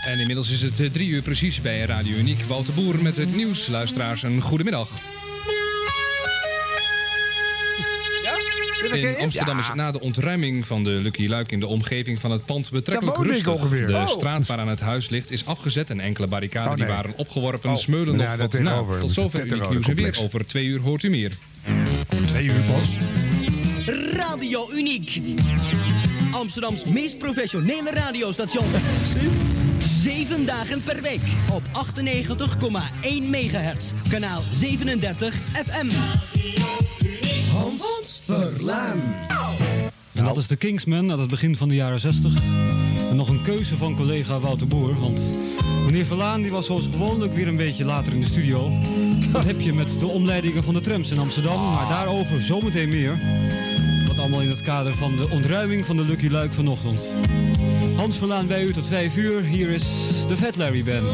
En 0.04 0.18
inmiddels 0.20 0.50
is 0.50 0.62
het 0.62 0.80
eh, 0.80 0.90
drie 0.90 1.08
uur 1.08 1.22
precies 1.22 1.60
bij 1.60 1.80
Radio 1.80 2.16
Uniek. 2.16 2.42
Wouter 2.46 2.74
Boer 2.74 3.02
met 3.02 3.16
het 3.16 3.34
nieuws. 3.36 3.66
Luisteraars, 3.66 4.22
een 4.22 4.40
goedemiddag. 4.40 4.88
In 8.92 9.16
Amsterdam 9.18 9.58
is 9.58 9.70
na 9.74 9.90
de 9.90 10.00
ontruiming 10.00 10.66
van 10.66 10.84
de 10.84 10.90
Lucky 10.90 11.26
Luik 11.28 11.52
in 11.52 11.60
de 11.60 11.66
omgeving 11.66 12.20
van 12.20 12.30
het 12.30 12.44
pand 12.44 12.70
betrekkelijk 12.70 13.16
rustig. 13.16 13.46
ongeveer. 13.52 13.86
De 13.86 13.92
Oh. 13.92 14.08
straat 14.08 14.46
waaraan 14.46 14.68
het 14.68 14.80
huis 14.80 15.08
ligt 15.08 15.30
is 15.30 15.46
afgezet 15.46 15.90
en 15.90 16.00
enkele 16.00 16.26
barricaden 16.26 16.70
Oh, 16.70 16.76
nee. 16.76 16.86
die 16.86 16.94
waren 16.94 17.12
opgeworpen 17.16 17.70
Oh. 17.70 17.76
smeulen 17.76 18.06
Ja, 18.06 18.16
nog 18.18 18.26
daar 18.26 18.38
wat 18.38 18.52
na. 18.52 18.58
tegenover. 18.58 18.98
Tot 19.00 19.12
zover 19.12 19.40
Uniek 19.46 19.70
nieuws 19.70 19.88
en 19.88 19.94
weer. 19.94 20.18
Over 20.20 20.46
twee 20.46 20.64
uur 20.66 20.80
hoort 20.80 21.02
u 21.02 21.10
meer. 21.10 21.32
Over 22.12 22.26
twee 22.26 22.44
uur 22.44 22.60
pas. 22.72 22.96
Radio 24.12 24.70
Uniek. 24.72 25.20
Amsterdams 26.30 26.84
meest 26.84 27.18
professionele 27.18 27.90
radiostation. 27.90 28.64
Zeven 30.02 30.46
dagen 30.46 30.82
per 30.82 31.02
week 31.02 31.20
op 31.52 31.62
98,1 31.62 33.28
megahertz. 33.28 33.92
Kanaal 34.08 34.42
37 34.52 35.34
FM. 35.34 35.88
Hans 37.52 38.20
Verlaan. 38.24 39.00
En 40.12 40.24
dat 40.24 40.36
is 40.36 40.46
de 40.46 40.56
Kingsman 40.56 41.10
uit 41.10 41.18
het 41.18 41.30
begin 41.30 41.56
van 41.56 41.68
de 41.68 41.74
jaren 41.74 42.00
60. 42.00 42.34
En 43.10 43.16
nog 43.16 43.28
een 43.28 43.42
keuze 43.42 43.76
van 43.76 43.96
collega 43.96 44.38
Wouter 44.38 44.66
Boer. 44.66 45.00
Want 45.00 45.32
meneer 45.84 46.06
Verlaan 46.06 46.42
die 46.42 46.50
was 46.50 46.66
zoals 46.66 46.86
gewoonlijk 46.92 47.34
weer 47.34 47.48
een 47.48 47.56
beetje 47.56 47.84
later 47.84 48.12
in 48.12 48.20
de 48.20 48.26
studio. 48.26 48.70
Dat 49.32 49.44
heb 49.44 49.60
je 49.60 49.72
met 49.72 50.00
de 50.00 50.06
omleidingen 50.06 50.64
van 50.64 50.74
de 50.74 50.80
trams 50.80 51.10
in 51.10 51.18
Amsterdam. 51.18 51.72
Maar 51.72 51.88
daarover 51.88 52.42
zometeen 52.42 52.88
meer. 52.88 53.18
Wat 54.06 54.18
allemaal 54.18 54.40
in 54.40 54.48
het 54.48 54.62
kader 54.62 54.94
van 54.94 55.16
de 55.16 55.28
ontruiming 55.28 55.86
van 55.86 55.96
de 55.96 56.04
Lucky 56.04 56.28
Luik 56.28 56.52
vanochtend. 56.52 57.14
Hans 58.00 58.18
Verlaan 58.18 58.46
bij 58.46 58.62
u 58.62 58.72
tot 58.72 58.86
5 58.86 59.16
uur. 59.16 59.42
Hier 59.42 59.68
is 59.68 59.84
de 60.28 60.36
Fat 60.36 60.56
Larry 60.56 60.84
Band. 60.84 61.04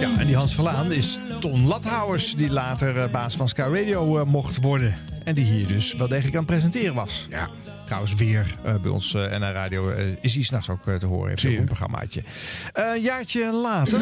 Ja, 0.00 0.18
en 0.18 0.26
die 0.26 0.36
Hans 0.36 0.54
Verlaan 0.54 0.92
is 0.92 1.18
Ton 1.40 1.66
Lathouwers, 1.66 2.34
die 2.34 2.50
later 2.50 2.98
eh, 2.98 3.10
baas 3.10 3.36
van 3.36 3.48
Sky 3.48 3.60
Radio 3.60 4.18
eh, 4.18 4.24
mocht 4.24 4.60
worden. 4.60 4.94
En 5.24 5.34
die 5.34 5.44
hier 5.44 5.66
dus 5.66 5.94
wel 5.94 6.08
degelijk 6.08 6.34
aan 6.34 6.42
het 6.42 6.50
presenteren 6.50 6.94
was. 6.94 7.26
Ja. 7.30 7.48
Trouwens, 7.84 8.14
weer 8.14 8.56
eh, 8.62 8.74
bij 8.82 8.90
ons 8.90 9.14
eh 9.14 9.38
NR 9.38 9.52
Radio 9.52 9.88
eh, 9.88 10.04
is 10.20 10.34
hij 10.34 10.42
s'nachts 10.42 10.70
ook 10.70 10.82
te 10.98 11.06
horen. 11.06 11.28
Heeft 11.28 11.46
ook 11.46 11.52
een 11.52 11.64
programmaatje. 11.64 12.22
Eh, 12.72 12.84
een 12.94 13.00
jaartje 13.00 13.52
later. 13.52 14.00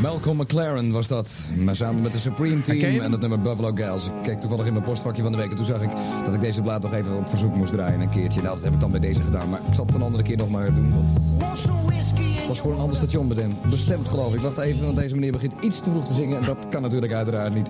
Malcolm 0.00 0.36
McLaren 0.36 0.90
was 0.90 1.08
dat. 1.08 1.30
Maar 1.56 1.76
samen 1.76 2.02
met 2.02 2.12
de 2.12 2.18
Supreme 2.18 2.62
Team 2.62 3.00
en 3.00 3.12
het 3.12 3.20
nummer 3.20 3.40
Buffalo 3.40 3.72
Gals. 3.74 4.06
Ik 4.06 4.12
keek 4.22 4.40
toevallig 4.40 4.66
in 4.66 4.72
mijn 4.72 4.84
postvakje 4.84 5.22
van 5.22 5.32
de 5.32 5.38
week 5.38 5.50
en 5.50 5.56
toen 5.56 5.64
zag 5.64 5.82
ik 5.82 5.90
dat 6.24 6.34
ik 6.34 6.40
deze 6.40 6.62
plaat 6.62 6.82
nog 6.82 6.92
even 6.92 7.16
op 7.16 7.28
verzoek 7.28 7.54
moest 7.54 7.72
draaien. 7.72 8.00
Een 8.00 8.10
keertje. 8.10 8.42
Nou, 8.42 8.54
dat 8.54 8.64
heb 8.64 8.72
ik 8.72 8.80
dan 8.80 8.90
bij 8.90 9.00
deze 9.00 9.22
gedaan. 9.22 9.48
Maar 9.48 9.60
ik 9.68 9.74
zal 9.74 9.86
het 9.86 9.94
een 9.94 10.02
andere 10.02 10.22
keer 10.22 10.36
nog 10.36 10.50
maar 10.50 10.74
doen. 10.74 10.90
Want 10.90 11.12
het 11.12 12.46
was 12.46 12.58
voor 12.58 12.72
een 12.72 12.78
ander 12.78 12.96
station 12.96 13.28
bestemd, 13.28 13.62
bestemd 13.62 14.08
geloof 14.08 14.34
ik. 14.34 14.40
Wacht 14.40 14.58
even, 14.58 14.84
want 14.84 14.96
deze 14.96 15.14
meneer 15.14 15.32
begint 15.32 15.54
iets 15.60 15.80
te 15.82 15.90
vroeg 15.90 16.06
te 16.06 16.14
zingen. 16.14 16.38
En 16.38 16.44
dat 16.44 16.68
kan 16.68 16.82
natuurlijk 16.82 17.12
uiteraard 17.12 17.54
niet. 17.54 17.68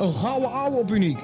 Een 0.00 0.12
gouden 0.12 0.50
ouwe 0.50 0.76
op 0.76 0.90
uniek. 0.90 1.20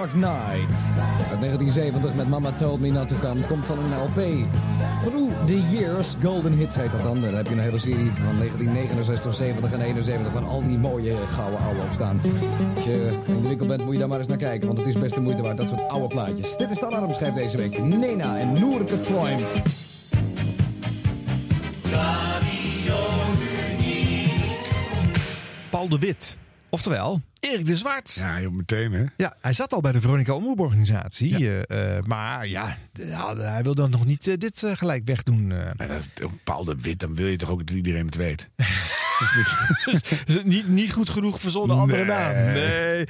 Dark 0.00 0.14
Night. 0.14 0.76
Uit 1.30 1.40
1970 1.40 2.14
met 2.14 2.28
Mama 2.28 2.52
Told 2.52 2.80
Me 2.80 2.90
Not 2.90 3.08
To 3.08 3.16
Come. 3.16 3.38
Het 3.38 3.46
komt 3.46 3.64
van 3.64 3.78
een 3.78 4.02
LP. 4.02 4.46
Through 5.04 5.44
the 5.46 5.60
Years. 5.70 6.14
Golden 6.22 6.52
Hits 6.52 6.74
heet 6.74 6.92
dat 6.92 7.02
dan. 7.02 7.20
Daar 7.20 7.32
heb 7.32 7.46
je 7.46 7.52
een 7.52 7.58
hele 7.58 7.78
serie 7.78 8.10
van 8.12 8.36
1969, 8.38 9.34
70 9.34 9.72
en 9.72 9.80
71 9.80 10.32
van 10.32 10.44
al 10.44 10.62
die 10.62 10.78
mooie 10.78 11.14
gouden 11.32 11.60
ouwe 11.60 11.80
op 11.80 11.92
staan. 11.92 12.20
Als 12.76 12.84
je 12.84 13.08
in 13.26 13.42
de 13.42 13.48
winkel 13.48 13.66
bent 13.66 13.84
moet 13.84 13.92
je 13.92 13.98
daar 13.98 14.08
maar 14.08 14.18
eens 14.18 14.26
naar 14.26 14.36
kijken. 14.36 14.66
Want 14.66 14.78
het 14.78 14.88
is 14.88 14.98
best 14.98 15.14
de 15.14 15.20
moeite 15.20 15.42
waard, 15.42 15.56
dat 15.56 15.68
soort 15.68 15.88
oude 15.88 16.06
plaatjes. 16.06 16.56
Dit 16.56 16.70
is 16.70 16.78
de 16.78 16.86
alarmschijf 16.86 17.34
deze 17.34 17.56
week. 17.56 17.82
Nena 17.82 18.38
en 18.38 18.52
Noerke 18.52 19.00
Crime. 19.00 19.46
Paul 25.70 25.88
de 25.88 25.98
Wit. 25.98 26.39
Oftewel, 26.70 27.20
Erik 27.40 27.66
de 27.66 27.76
Zwart. 27.76 28.12
Ja, 28.12 28.40
joh, 28.40 28.52
meteen 28.54 28.92
hè. 28.92 29.04
Ja, 29.16 29.36
hij 29.40 29.52
zat 29.52 29.72
al 29.72 29.80
bij 29.80 29.92
de 29.92 30.00
Veronica 30.00 30.32
Omroeporganisatie. 30.34 31.36
eh, 31.66 31.96
eh, 31.96 32.04
maar 32.04 32.46
ja, 32.46 32.76
hij 33.36 33.62
wilde 33.62 33.88
nog 33.88 34.04
niet 34.06 34.26
eh, 34.26 34.34
dit 34.36 34.62
gelijk 34.74 35.04
wegdoen. 35.04 35.46
Maar 35.46 35.88
dat, 35.88 36.08
een 36.14 36.40
Paul 36.44 36.64
de 36.64 36.76
Wit, 36.80 36.98
dan 37.00 37.14
wil 37.14 37.26
je 37.26 37.36
toch 37.36 37.48
ook 37.50 37.66
dat 37.66 37.76
iedereen 37.76 38.06
het 38.06 38.14
weet. 38.16 38.48
Dus 40.24 40.42
niet, 40.44 40.68
niet 40.68 40.92
goed 40.92 41.08
genoeg 41.08 41.40
verzonnen 41.40 41.76
andere 41.76 42.04
Nee. 42.04 42.16
naam. 42.16 42.34
Nee. 42.52 43.06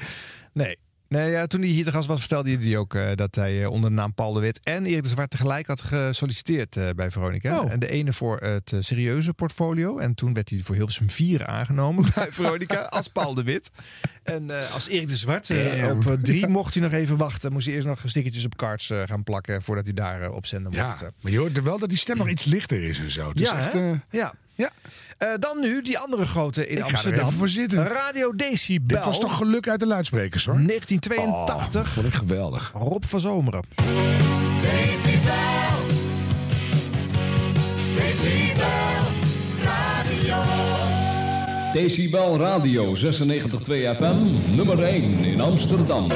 Nee. 0.52 0.76
Nee, 1.10 1.30
ja, 1.30 1.46
toen 1.46 1.60
hij 1.60 1.68
hier 1.68 1.84
te 1.84 1.90
gast 1.92 2.08
was, 2.08 2.20
vertelde 2.20 2.56
hij 2.56 2.76
ook 2.76 2.94
eh, 2.94 3.10
dat 3.14 3.34
hij 3.34 3.62
eh, 3.62 3.70
onder 3.70 3.90
de 3.90 3.96
naam 3.96 4.14
Paul 4.14 4.32
de 4.32 4.40
Wit 4.40 4.60
en 4.62 4.86
Erik 4.86 5.02
de 5.02 5.08
Zwart 5.08 5.30
tegelijk 5.30 5.66
had 5.66 5.80
gesolliciteerd 5.80 6.76
eh, 6.76 6.88
bij 6.96 7.10
Veronica. 7.10 7.60
Oh. 7.60 7.72
En 7.72 7.78
de 7.78 7.88
ene 7.88 8.12
voor 8.12 8.38
het 8.38 8.74
serieuze 8.80 9.32
portfolio. 9.32 9.98
En 9.98 10.14
toen 10.14 10.34
werd 10.34 10.50
hij 10.50 10.60
voor 10.62 10.74
Hilversum 10.74 11.10
4 11.10 11.46
aangenomen 11.46 12.04
bij 12.14 12.26
Veronica 12.30 12.80
als 12.80 13.08
Paul 13.08 13.34
de 13.34 13.42
Wit. 13.42 13.70
En 14.22 14.72
als 14.72 14.88
Erik 14.88 15.08
de 15.08 15.16
Zwart 15.16 15.50
op 15.90 16.18
drie 16.22 16.46
mocht 16.46 16.74
hij 16.74 16.82
nog 16.82 16.92
even 16.92 17.16
wachten. 17.16 17.52
Moest 17.52 17.66
hij 17.66 17.74
eerst 17.74 17.86
nog 17.86 18.02
stickertjes 18.04 18.44
op 18.44 18.56
cards 18.56 18.92
gaan 19.06 19.22
plakken 19.22 19.62
voordat 19.62 19.84
hij 19.84 19.94
daar 19.94 20.30
op 20.30 20.46
zender 20.46 20.72
Ja, 20.72 20.86
mocht. 20.86 21.02
eh. 21.02 21.08
maar 21.20 21.32
je 21.32 21.38
hoort 21.38 21.62
wel 21.62 21.78
dat 21.78 21.88
die 21.88 21.98
stem 21.98 22.16
nog 22.16 22.28
iets 22.28 22.44
lichter 22.44 22.82
is 22.82 22.98
en 22.98 23.10
zo. 23.10 23.28
Het 23.28 23.40
is 23.40 23.48
ja, 23.48 23.66
echt, 23.66 23.98
ja. 24.10 24.34
Ja. 24.60 24.70
Eh, 25.18 25.28
dan 25.38 25.60
nu 25.60 25.82
die 25.82 25.98
andere 25.98 26.26
grote 26.26 26.68
in 26.68 26.76
Ik 26.76 26.82
ga 26.82 26.86
er 26.86 26.92
Amsterdam. 26.92 27.26
even 27.26 27.38
voor 27.38 27.48
zitten. 27.48 27.86
Radio 27.86 28.34
Decibel. 28.36 28.96
Dit 28.96 29.04
was 29.06 29.20
toch 29.20 29.36
geluk 29.36 29.68
uit 29.68 29.80
de 29.80 29.86
luidsprekers 29.86 30.44
hoor. 30.44 30.54
1982. 30.66 31.80
Oh, 31.80 31.86
vond 31.86 32.06
ik 32.06 32.14
geweldig. 32.14 32.70
Rob 32.74 33.04
van 33.04 33.20
Zomeren. 33.20 33.64
Decibel. 34.60 35.32
Decibel. 37.96 38.64
Radio. 39.62 40.42
Decibel 41.72 42.38
Radio 42.38 42.94
96.2 42.94 43.96
FM, 43.96 44.54
nummer 44.54 44.82
1 44.82 45.24
in 45.24 45.40
Amsterdam. 45.40 46.08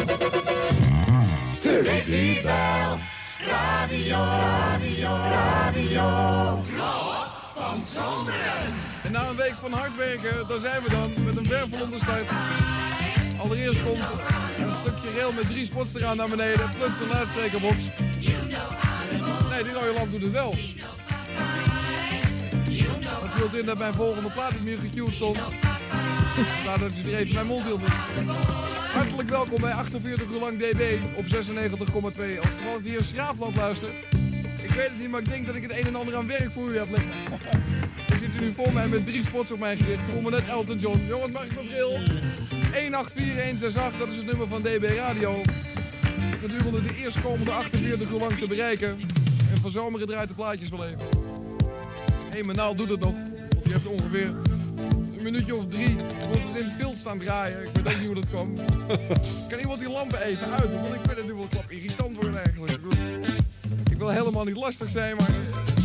Decibel. 1.62 2.98
Radio. 3.40 4.16
Radio. 4.16 5.08
Radio. 5.08 7.13
En 9.02 9.12
na 9.12 9.28
een 9.28 9.36
week 9.36 9.54
van 9.60 9.72
hard 9.72 9.96
werken, 9.96 10.48
daar 10.48 10.58
zijn 10.58 10.82
we 10.82 10.90
dan 10.90 11.24
met 11.24 11.36
een 11.36 11.48
wervelende 11.48 11.96
start. 11.96 12.30
Allereerst 13.38 13.82
komt 13.82 14.00
een 14.58 14.76
stukje 14.76 15.10
rail 15.16 15.32
met 15.32 15.48
drie 15.48 15.64
spots 15.64 15.94
eraan 15.94 16.16
naar 16.16 16.28
beneden, 16.28 16.70
plus 16.78 17.00
een 17.00 17.08
luidsprekerbox. 17.08 17.76
Nee, 19.50 19.62
die 19.62 19.72
rode 19.72 19.92
lamp 19.94 20.10
doet 20.10 20.22
het 20.22 20.30
wel. 20.30 20.54
Dat 23.20 23.34
hield 23.36 23.54
in 23.54 23.66
dat 23.66 23.78
mijn 23.78 23.94
volgende 23.94 24.30
plaat 24.30 24.52
niet 24.52 24.64
meer 24.64 24.78
gecued 24.78 25.14
stond. 25.14 25.38
Vandaar 26.56 26.78
dat 26.78 26.90
u 27.04 27.12
er 27.12 27.18
even 27.18 27.34
mijn 27.34 27.46
mond 27.46 27.64
hield. 27.64 27.82
Hartelijk 28.92 29.28
welkom 29.28 29.60
bij 29.60 29.72
48 29.72 30.30
uur 30.30 30.40
lang 30.40 30.58
DB 30.58 30.98
op 31.16 31.24
96,2. 31.24 31.30
Als 31.30 32.48
het 32.74 32.84
hier 32.84 32.96
in 32.96 33.04
Schraafland 33.04 33.56
luistert. 33.56 33.94
Ik 34.74 34.80
weet 34.80 34.88
het 34.88 35.00
niet, 35.00 35.10
maar 35.10 35.20
ik 35.20 35.28
denk 35.28 35.46
dat 35.46 35.54
ik 35.54 35.62
het 35.62 35.72
een 35.72 35.86
en 35.86 35.96
ander 35.96 36.16
aan 36.16 36.26
werk 36.26 36.50
voor 36.50 36.68
u 36.68 36.78
heb 36.78 36.86
liggen. 36.90 37.10
Er 38.08 38.16
zit 38.18 38.40
nu 38.40 38.52
voor 38.52 38.72
mij 38.72 38.88
met 38.88 39.06
drie 39.06 39.22
spots 39.22 39.52
op 39.52 39.58
mijn 39.58 39.76
gericht. 39.76 40.00
Voel 40.00 40.20
me 40.20 40.30
net 40.30 40.48
Elton 40.48 40.78
John. 40.78 40.98
Jongens, 41.08 41.32
mag 41.32 41.44
ik 41.44 41.54
mijn 41.54 41.66
bril? 41.66 41.90
184168, 41.90 43.98
dat 43.98 44.08
is 44.08 44.16
het 44.16 44.26
nummer 44.26 44.46
van 44.46 44.60
DB 44.60 44.90
Radio. 44.96 45.42
Gedurende 46.40 46.82
de 46.82 46.96
eerstkomende 46.96 47.50
48 47.50 48.10
uur 48.10 48.18
lang 48.18 48.38
te 48.38 48.46
bereiken. 48.46 48.88
En 49.54 49.60
van 49.60 49.70
zomeren 49.70 50.06
draait 50.06 50.28
de 50.28 50.34
plaatjes 50.34 50.68
wel 50.68 50.84
even. 50.84 50.98
Hé, 50.98 51.06
hey, 52.30 52.42
mijn 52.42 52.56
naald 52.56 52.78
doet 52.78 52.90
het 52.90 53.00
nog. 53.00 53.14
Want 53.48 53.64
die 53.64 53.72
heeft 53.72 53.86
ongeveer 53.86 54.26
een 55.16 55.22
minuutje 55.22 55.54
of 55.54 55.66
drie. 55.68 55.96
wordt 56.26 56.42
het 56.42 56.56
in 56.56 56.64
het 56.64 56.74
veld 56.78 56.96
staan 56.96 57.18
draaien. 57.18 57.62
Ik 57.62 57.68
weet 57.74 57.88
ook 57.88 57.98
niet 57.98 58.06
hoe 58.06 58.14
dat 58.14 58.28
kwam. 58.28 58.54
kan 59.50 59.58
iemand 59.58 59.78
die 59.78 59.90
lampen 59.90 60.22
even 60.22 60.50
uit? 60.50 60.72
Want 60.72 60.94
ik 60.94 61.00
vind 61.00 61.16
het 61.16 61.26
nu 61.26 61.34
wel 61.34 61.46
klap 61.50 61.70
irritant 61.70 62.16
worden 62.16 62.44
eigenlijk. 62.44 62.80
Wil, 64.04 64.12
helemaal 64.12 64.44
niet 64.44 64.56
lastig 64.56 64.88
zijn, 64.88 65.16
maar 65.16 65.28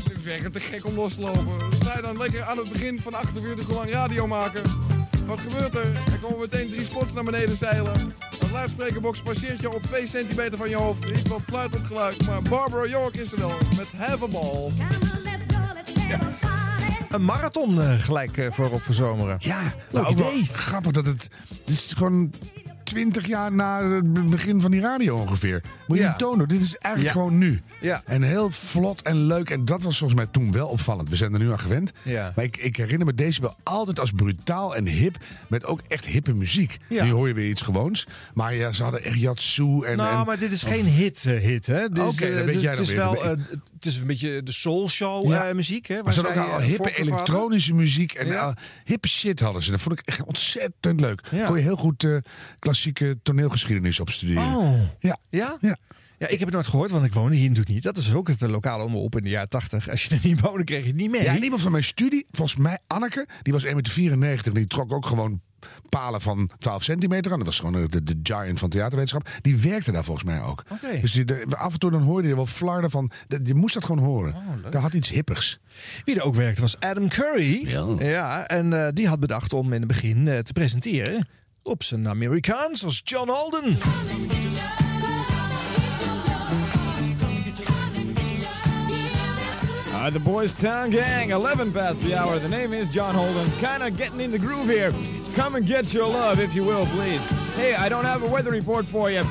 ik 0.05 0.17
vind 0.21 0.43
het 0.43 0.53
te 0.53 0.59
gek 0.59 0.85
om 0.85 0.95
los 0.95 1.13
te 1.13 1.21
lopen. 1.21 1.53
Je 1.95 2.01
dan 2.01 2.17
lekker 2.17 2.43
aan 2.43 2.57
het 2.57 2.71
begin 2.71 2.99
van 2.99 3.13
48 3.13 3.67
uur 3.69 3.75
lang 3.75 3.89
radio 3.91 4.27
maken? 4.27 4.61
Wat 5.25 5.39
gebeurt 5.39 5.75
er? 5.75 5.85
Er 5.85 6.19
komen 6.21 6.39
meteen 6.39 6.69
drie 6.69 6.85
spots 6.85 7.13
naar 7.13 7.23
beneden 7.23 7.57
zeilen. 7.57 7.93
Een 8.39 8.51
luidsprekerbox 8.51 9.21
passeert 9.21 9.59
je 9.59 9.73
op 9.73 9.81
2 9.83 10.07
centimeter 10.07 10.57
van 10.57 10.69
je 10.69 10.75
hoofd. 10.75 11.03
Iets 11.09 11.29
wat 11.29 11.41
fluitend 11.41 11.85
geluid, 11.85 12.25
maar 12.27 12.41
Barbara 12.41 12.85
York 12.87 13.15
is 13.15 13.31
er 13.31 13.39
wel. 13.39 13.51
Met 13.77 13.91
Have 13.97 14.23
a 14.23 14.27
Ball. 14.27 14.71
Een 17.09 17.25
marathon 17.25 17.81
eh, 17.81 17.91
gelijk 17.99 18.37
eh, 18.37 18.51
voor 18.51 18.67
Rob 18.67 18.79
van 18.81 18.93
Zomeren. 18.93 19.35
Ja, 19.39 19.61
Leuk 19.63 19.73
nou, 19.91 20.05
ook 20.05 20.17
wel 20.17 20.31
idee. 20.31 20.49
grappig 20.53 20.91
dat 20.91 21.05
het... 21.05 21.29
Het 21.59 21.69
is 21.69 21.93
gewoon 21.97 22.33
20 22.83 23.27
jaar 23.27 23.51
na 23.53 23.83
het 23.89 24.13
be- 24.13 24.21
begin 24.23 24.61
van 24.61 24.71
die 24.71 24.81
radio 24.81 25.17
ongeveer. 25.17 25.61
Moet 25.87 25.97
je 25.97 26.03
Ja. 26.03 26.15
tonen. 26.15 26.47
Dit 26.47 26.61
is 26.61 26.75
eigenlijk 26.77 27.15
Ja. 27.15 27.21
gewoon 27.21 27.37
nu. 27.37 27.61
Ja. 27.81 28.01
En 28.05 28.21
heel 28.21 28.49
vlot 28.51 29.01
en 29.01 29.25
leuk. 29.25 29.49
En 29.49 29.65
dat 29.65 29.83
was 29.83 29.97
volgens 29.97 30.19
mij 30.19 30.29
toen 30.31 30.51
wel 30.51 30.67
opvallend. 30.67 31.09
We 31.09 31.15
zijn 31.15 31.33
er 31.33 31.39
nu 31.39 31.51
aan 31.51 31.59
gewend. 31.59 31.91
Ja. 32.03 32.31
Maar 32.35 32.45
ik, 32.45 32.57
ik 32.57 32.75
herinner 32.75 33.05
me 33.05 33.13
deze 33.13 33.41
wel 33.41 33.55
altijd 33.63 33.99
als 33.99 34.11
brutaal 34.11 34.75
en 34.75 34.85
hip. 34.85 35.17
Met 35.47 35.65
ook 35.65 35.81
echt 35.87 36.05
hippe 36.05 36.33
muziek. 36.33 36.77
Ja. 36.89 37.03
Nu 37.03 37.11
hoor 37.11 37.27
je 37.27 37.33
weer 37.33 37.49
iets 37.49 37.61
gewoons. 37.61 38.07
Maar 38.33 38.55
ja, 38.55 38.71
ze 38.71 38.83
hadden 38.83 39.03
echt 39.03 39.19
Yatsu 39.19 39.81
en... 39.85 39.97
nou, 39.97 40.19
en- 40.19 40.25
maar 40.25 40.39
dit 40.39 40.51
is 40.51 40.63
of- 40.63 40.69
geen 40.69 40.85
hit, 40.85 41.25
eh, 41.25 41.37
hit 41.39 41.65
hè? 41.67 41.85
Oké, 41.85 42.43
weet 42.43 42.61
jij 42.61 42.71
het 42.71 42.79
is 42.79 42.87
weer. 42.87 42.97
wel, 42.97 43.23
eh, 43.23 43.29
het 43.73 43.85
is 43.85 43.97
een 43.97 44.07
beetje 44.07 44.43
de 44.43 44.51
soul 44.51 44.89
show 44.89 45.29
Ja. 45.29 45.53
muziek, 45.53 45.87
hè? 45.87 46.03
Maar 46.03 46.13
ze 46.13 46.21
hadden 46.21 46.43
ook 46.43 46.49
al 46.51 46.61
hippe 46.61 46.97
elektronische 46.97 47.73
muziek 47.73 48.13
en 48.13 48.55
hippe 48.85 49.07
shit 49.07 49.39
hadden 49.39 49.63
ze. 49.63 49.71
Dat 49.71 49.81
vond 49.81 49.99
ik 49.99 50.05
echt 50.07 50.23
ontzettend 50.23 50.99
leuk. 50.99 51.21
Ja. 51.31 51.45
Kon 51.47 51.55
je 51.55 51.61
heel 51.61 51.75
goed 51.77 52.07
klassieke 52.59 53.19
toneelgeschiedenis 53.23 53.99
opstuderen. 53.99 54.55
Oh. 54.55 54.73
Ja. 54.99 55.17
Ja? 55.29 55.57
Ja. 55.61 55.77
Ja, 56.19 56.27
ik 56.27 56.37
heb 56.39 56.47
het 56.47 56.51
nooit 56.53 56.67
gehoord, 56.67 56.91
want 56.91 57.05
ik 57.05 57.13
woonde 57.13 57.35
hier 57.35 57.47
natuurlijk 57.47 57.73
niet. 57.75 57.83
Dat 57.83 57.97
is 57.97 58.13
ook 58.13 58.27
het 58.27 58.41
lokale 58.41 58.83
omroep 58.83 59.17
in 59.17 59.23
de 59.23 59.29
jaren 59.29 59.49
80. 59.49 59.89
Als 59.89 60.03
je 60.03 60.15
er 60.15 60.21
niet 60.23 60.39
woonde, 60.41 60.63
kreeg 60.63 60.81
je 60.81 60.87
het 60.87 60.95
niet 60.95 61.11
mee. 61.11 61.23
Ja, 61.23 61.35
en 61.35 61.43
iemand 61.43 61.61
van 61.61 61.71
mijn 61.71 61.83
studie, 61.83 62.25
volgens 62.31 62.57
mij 62.59 62.79
Anneke, 62.87 63.27
die 63.41 63.53
was 63.53 63.65
1,94 63.65 63.71
meter. 64.17 64.53
Die 64.53 64.67
trok 64.67 64.91
ook 64.93 65.05
gewoon 65.05 65.41
palen 65.89 66.21
van 66.21 66.49
12 66.59 66.83
centimeter 66.83 67.31
aan. 67.31 67.37
Dat 67.37 67.47
was 67.47 67.59
gewoon 67.59 67.87
de, 67.89 68.03
de 68.03 68.19
giant 68.23 68.59
van 68.59 68.69
theaterwetenschap. 68.69 69.29
Die 69.41 69.57
werkte 69.57 69.91
daar 69.91 70.03
volgens 70.03 70.25
mij 70.25 70.41
ook. 70.41 70.63
Dus 71.01 71.11
die, 71.11 71.25
de- 71.25 71.45
af 71.57 71.73
en 71.73 71.79
toe 71.79 71.91
dan 71.91 72.01
hoorde 72.01 72.27
je 72.27 72.35
wel 72.35 72.45
flarden 72.45 72.89
van... 72.89 73.11
de- 73.27 73.39
Je 73.43 73.55
moest 73.55 73.73
dat 73.73 73.85
gewoon 73.85 74.03
horen. 74.05 74.33
Oh, 74.35 74.71
Daar 74.71 74.81
had 74.81 74.93
iets 74.93 75.09
hippers. 75.09 75.59
Wie 76.05 76.15
er 76.15 76.23
ook 76.23 76.35
werkte 76.35 76.61
was 76.61 76.79
Adam 76.79 77.07
Curry. 77.09 77.67
Ja. 77.99 78.47
en 78.47 78.73
eh, 78.85 78.87
die 78.93 79.07
had 79.07 79.19
bedacht 79.19 79.53
om 79.53 79.65
in 79.73 79.79
het 79.79 79.87
begin 79.87 80.27
eh, 80.27 80.39
te 80.39 80.53
presenteren 80.53 81.27
op 81.63 81.83
zijn 81.83 82.07
Amerikaans 82.07 82.83
als 82.83 83.01
John 83.03 83.29
Alden. 83.29 83.77
Uh, 90.09 90.11
the 90.11 90.19
Boys 90.19 90.55
Town 90.55 90.89
Gang, 90.89 91.29
11 91.29 91.71
past 91.71 92.01
the 92.01 92.15
hour. 92.15 92.39
The 92.39 92.49
name 92.49 92.73
is 92.73 92.89
John 92.89 93.13
Holden. 93.13 93.47
Kind 93.61 93.83
of 93.83 93.95
getting 93.95 94.19
in 94.19 94.31
the 94.31 94.39
groove 94.39 94.67
here. 94.67 94.91
Come 95.35 95.53
and 95.53 95.67
get 95.67 95.93
your 95.93 96.07
love, 96.07 96.39
if 96.39 96.55
you 96.55 96.63
will, 96.63 96.87
please. 96.87 97.23
Hey, 97.55 97.75
I 97.75 97.89
don't 97.89 98.05
have 98.05 98.23
a 98.23 98.27
weather 98.27 98.49
report 98.49 98.85
for 98.85 99.11
you, 99.11 99.21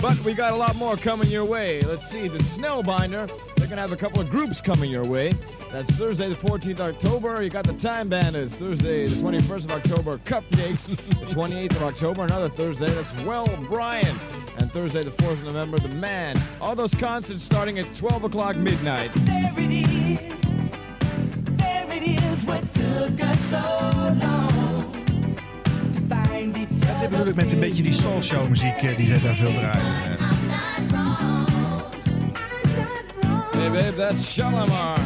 but 0.00 0.18
we 0.24 0.34
got 0.34 0.52
a 0.52 0.56
lot 0.56 0.76
more 0.76 0.96
coming 0.96 1.28
your 1.28 1.44
way. 1.44 1.82
Let's 1.82 2.08
see, 2.08 2.28
the 2.28 2.38
Snellbinder, 2.38 3.28
they're 3.56 3.66
going 3.66 3.70
to 3.70 3.76
have 3.76 3.92
a 3.92 3.96
couple 3.96 4.20
of 4.20 4.30
groups 4.30 4.60
coming 4.60 4.90
your 4.90 5.04
way. 5.04 5.34
That's 5.72 5.90
Thursday, 5.92 6.28
the 6.28 6.34
14th 6.34 6.80
October. 6.80 7.42
You 7.42 7.50
got 7.50 7.66
the 7.66 7.74
Time 7.74 8.08
Bandits. 8.08 8.54
Thursday, 8.54 9.06
the 9.06 9.16
21st 9.16 9.64
of 9.64 9.70
October, 9.72 10.18
Cupcakes. 10.18 10.88
The 11.28 11.34
28th 11.34 11.72
of 11.72 11.82
October, 11.82 12.24
another 12.24 12.48
Thursday, 12.48 12.90
that's 12.90 13.14
Well 13.22 13.46
Brian. 13.68 14.18
And 14.56 14.72
Thursday, 14.72 15.02
the 15.02 15.10
4th 15.10 15.32
of 15.32 15.44
November, 15.44 15.78
The 15.78 15.88
Man. 15.88 16.40
All 16.60 16.74
those 16.74 16.94
concerts 16.94 17.42
starting 17.42 17.78
at 17.78 17.94
12 17.94 18.24
o'clock 18.24 18.56
midnight. 18.56 19.10
There 19.14 19.52
it 19.56 19.70
is. 19.70 20.96
There 21.56 21.92
it 21.92 22.02
is. 22.02 22.44
What 22.44 22.72
took 22.72 23.20
us 23.20 23.40
so 23.50 23.58
long 24.24 24.47
to 26.38 26.52
find 26.52 26.56
each 26.56 26.88
Ja, 26.88 26.98
dit 26.98 27.08
bedoel 27.08 27.26
ik 27.26 27.34
met 27.34 27.52
een 27.52 27.60
beetje 27.60 27.82
die 27.82 27.92
soul 27.92 28.22
show 28.22 28.48
muziek 28.48 28.82
eh, 28.82 28.96
die 28.96 29.06
zij 29.06 29.20
daar 29.20 29.34
veel 29.34 29.52
draaien. 29.52 30.16
Hey 33.50 33.70
babe, 33.70 33.94
that's 33.96 34.32
Shalimar. 34.32 34.98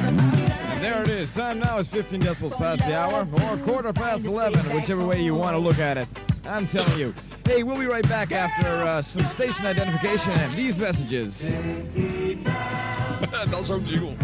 And 0.73 0.81
there 0.81 1.03
it 1.03 1.09
is. 1.09 1.31
Time 1.31 1.55
now 1.55 1.79
is 1.79 1.89
15 1.89 2.21
decibels 2.21 2.55
past 2.57 2.83
the 2.83 2.97
hour, 2.97 3.27
or 3.33 3.53
a 3.53 3.57
quarter 3.65 3.93
past 3.93 4.25
11, 4.25 4.69
whichever 4.73 5.07
way 5.07 5.23
you 5.23 5.39
want 5.39 5.53
to 5.53 5.63
look 5.63 5.79
at 5.79 5.97
it. 5.97 6.07
I'm 6.45 6.67
telling 6.67 6.99
you. 6.99 7.15
Hey, 7.45 7.63
we'll 7.63 7.79
be 7.79 7.87
right 7.87 8.09
back 8.09 8.33
after 8.33 8.67
uh, 8.67 9.03
some 9.03 9.25
station 9.27 9.67
identification 9.67 10.33
and 10.33 10.53
these 10.57 10.81
messages. 10.81 11.43
Dat 13.51 13.61
is 13.61 13.71
ook 13.71 13.87
jingle. 13.87 14.15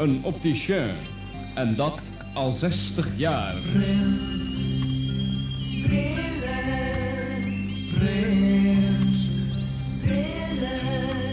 Een 0.00 0.20
opticien. 0.22 0.94
En 1.54 1.76
dat 1.76 2.08
al 2.34 2.50
60 2.52 3.08
jaar. 3.16 3.54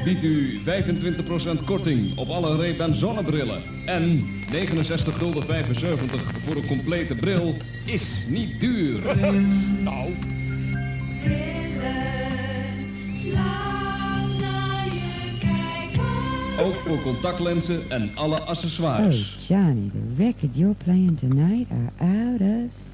Biedt 0.03 0.23
u 0.23 0.59
25% 0.59 1.63
korting 1.65 2.17
op 2.17 2.29
alle 2.29 2.55
reep- 2.55 2.79
en 2.79 2.95
zonnebrillen. 2.95 3.61
En 3.85 4.25
69 4.51 5.17
gulden 5.17 5.43
75 5.43 6.21
voor 6.45 6.55
een 6.55 6.65
complete 6.65 7.15
bril 7.15 7.55
is 7.85 8.25
niet 8.29 8.59
duur. 8.59 8.99
Nou. 9.83 10.13
Ook 16.59 16.75
voor 16.75 17.01
contactlenzen 17.01 17.89
en 17.91 18.11
alle 18.15 18.39
Oh, 18.41 18.47
accessoires. 18.47 19.37
Johnny, 19.47 19.89
the 19.89 20.23
records 20.23 20.57
you're 20.57 20.75
playing 20.83 21.19
tonight 21.19 21.67
are 21.71 22.11
out 22.11 22.39
of 22.41 22.85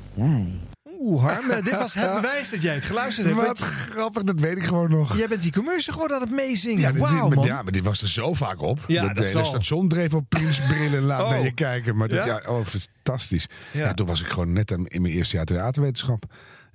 Harm. 1.22 1.49
Eh, 1.49 1.64
dit 1.64 1.78
was 1.78 1.93
het 1.93 2.14
bewijs 2.22 2.49
dat 2.49 2.61
jij 2.61 2.74
het 2.74 2.86
geluisterd 2.86 3.28
hebt. 3.28 3.47
Wat 3.47 3.59
grappig, 3.59 4.24
dat 4.24 4.39
weet 4.39 4.57
ik 4.57 4.64
gewoon 4.64 4.89
nog. 4.89 5.18
Jij 5.18 5.28
bent 5.28 5.41
die 5.41 5.51
commercial 5.51 5.95
gewoon 5.95 6.14
aan 6.14 6.22
het 6.22 6.32
meezingen. 6.32 6.80
Ja, 6.80 6.93
Wauw, 6.93 7.28
man. 7.28 7.45
ja, 7.45 7.61
maar 7.61 7.72
die 7.72 7.84
was 7.84 8.01
er 8.01 8.09
zo 8.09 8.34
vaak 8.34 8.61
op. 8.61 8.80
Ja, 8.88 9.01
dat 9.07 9.16
dat 9.16 9.26
de 9.26 9.32
hele 9.32 9.45
station 9.45 9.88
dreef 9.88 10.14
op 10.14 10.26
Prins-brillen 10.30 10.97
en 10.97 11.03
laat 11.03 11.22
Oh. 11.24 11.30
naar 11.30 11.43
je 11.43 11.53
kijken. 11.53 11.97
Maar 11.97 12.07
dat, 12.07 12.26
Ja? 12.26 12.41
ja? 12.45 12.49
oh, 12.51 12.66
fantastisch. 12.66 13.47
Ja. 13.72 13.80
Ja. 13.84 13.93
toen 13.93 14.07
was 14.07 14.22
ik 14.22 14.28
gewoon 14.28 14.53
net 14.53 14.72
in 14.72 15.01
mijn 15.01 15.14
eerste 15.14 15.36
jaar 15.36 15.45
theaterwetenschap. 15.45 16.24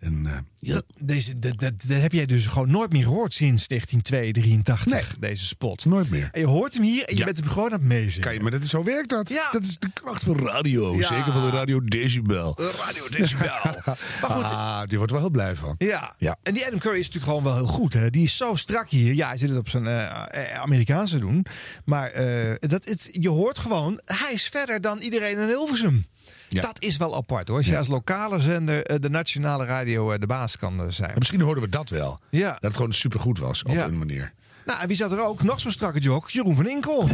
En, 0.00 0.26
eh, 0.26 0.32
ja. 0.58 0.74
Dat, 0.74 0.84
deze, 0.98 1.38
dat, 1.38 1.58
dat, 1.58 1.72
dat 1.86 2.00
heb 2.00 2.12
jij 2.12 2.26
dus 2.26 2.46
gewoon 2.46 2.70
nooit 2.70 2.92
meer 2.92 3.02
gehoord 3.02 3.34
sinds 3.34 3.66
1983, 3.66 5.18
deze 5.18 5.46
spot. 5.46 5.84
Nooit 5.84 6.10
meer. 6.10 6.28
En 6.32 6.40
je 6.40 6.46
hoort 6.46 6.74
hem 6.74 6.82
hier 6.82 7.04
en 7.04 7.16
je 7.16 7.24
bent 7.24 7.36
hem 7.36 7.48
gewoon 7.48 7.72
aan 7.72 7.78
het 7.78 7.88
meezingen. 7.88 8.20
Kan 8.20 8.34
je, 8.34 8.40
maar 8.40 8.50
dat 8.50 8.64
is, 8.64 8.70
zo 8.70 8.84
werkt 8.84 9.08
dat. 9.08 9.28
Ja. 9.28 9.50
Dat 9.50 9.62
is 9.62 9.78
de 9.78 9.90
kracht 9.92 10.24
van 10.24 10.38
radio. 10.38 11.02
Zeker 11.02 11.32
van 11.32 11.42
de 11.42 11.50
radio 11.50 11.84
Decibel. 11.84 12.58
Radio 12.86 13.08
Decibel. 13.08 13.46
maar 14.20 14.30
goed, 14.30 14.44
Ah, 14.44 14.82
die 14.86 14.96
wordt 14.98 15.12
wel 15.12 15.20
heel 15.20 15.30
blij 15.30 15.56
van. 15.56 15.74
Ja. 15.78 16.14
Ja. 16.18 16.36
en 16.42 16.54
die 16.54 16.66
Adam 16.66 16.78
Curry 16.78 16.98
is 16.98 17.06
natuurlijk 17.06 17.32
gewoon 17.32 17.52
wel 17.52 17.64
heel 17.64 17.74
goed. 17.74 17.92
Hè? 17.92 18.10
Die 18.10 18.22
is 18.22 18.36
zo 18.36 18.54
strak 18.54 18.88
hier. 18.88 19.14
Ja, 19.14 19.28
hij 19.28 19.36
zit 19.36 19.48
het 19.48 19.58
op 19.58 19.68
zijn 19.68 19.86
eh, 19.86 20.52
eh, 20.52 20.60
Amerikaanse 20.60 21.18
doen. 21.18 21.46
Maar 21.84 22.12
dat, 22.58 22.84
het, 22.84 23.08
je 23.12 23.28
hoort 23.28 23.58
gewoon, 23.58 24.00
hij 24.04 24.32
is 24.32 24.48
verder 24.48 24.80
dan 24.80 24.98
iedereen 24.98 25.38
in 25.38 25.46
Hilversum. 25.46 26.06
Ja. 26.48 26.60
Dat 26.60 26.82
is 26.82 26.96
wel 26.96 27.16
apart 27.16 27.48
hoor. 27.48 27.56
Als 27.56 27.66
je 27.66 27.78
als 27.78 27.88
lokale 27.88 28.40
zender 28.40 28.82
eh, 28.84 28.96
de 29.00 29.10
nationale 29.10 29.64
radio 29.64 30.10
eh, 30.12 30.18
de 30.18 30.26
baas 30.26 30.56
kan 30.56 30.80
eh, 30.80 30.86
zijn. 30.88 31.10
En 31.10 31.18
misschien 31.18 31.40
hoorden 31.40 31.62
we 31.62 31.68
dat 31.68 31.88
wel. 31.90 32.20
Ja. 32.30 32.50
Dat 32.50 32.62
het 32.62 32.76
gewoon 32.76 32.92
supergoed 32.92 33.38
was 33.38 33.62
op 33.62 33.72
Ja. 33.72 33.84
een 33.84 33.98
manier. 33.98 34.32
Nou, 34.66 34.80
en 34.80 34.86
wie 34.88 34.96
zat 34.96 35.12
er 35.12 35.24
ook? 35.26 35.42
Nog 35.42 35.60
zo'n 35.60 35.70
strakke 35.70 35.98
jog. 36.00 36.30
Jeroen 36.30 36.56
van 36.56 36.68
Inkel. 36.68 37.08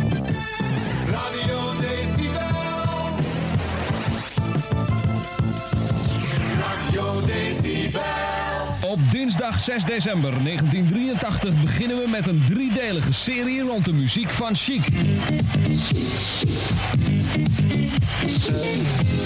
Radio 1.11 1.81
Decibel. 1.81 2.41
Radio 6.59 7.21
Decibel. 7.27 8.01
Op 8.83 8.99
dinsdag 9.11 9.61
6 9.61 9.85
december 9.85 10.31
1983 10.45 11.61
beginnen 11.61 11.97
we 12.03 12.09
met 12.09 12.27
een 12.27 12.43
driedelige 12.51 13.13
serie 13.13 13.61
rond 13.63 13.85
de 13.85 13.93
muziek 13.93 14.31
van 14.31 14.55
Chic. 14.55 14.87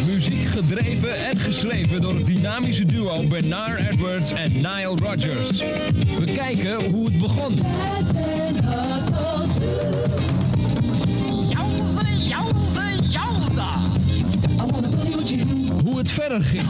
Muziek 0.06 0.44
gedreven 0.44 1.26
en 1.26 1.38
geschreven 1.38 2.00
door 2.00 2.14
het 2.14 2.26
dynamische 2.26 2.86
duo 2.86 3.26
Bernard 3.26 3.80
Edwards 3.90 4.30
en 4.30 4.52
Nile 4.52 4.94
Rodgers. 5.02 5.58
We 6.18 6.24
kijken 6.24 6.90
hoe 6.90 7.04
het 7.04 7.18
begon. 7.18 7.58
Hoe 15.98 16.06
het 16.06 16.16
verder 16.16 16.42
ging. 16.42 16.68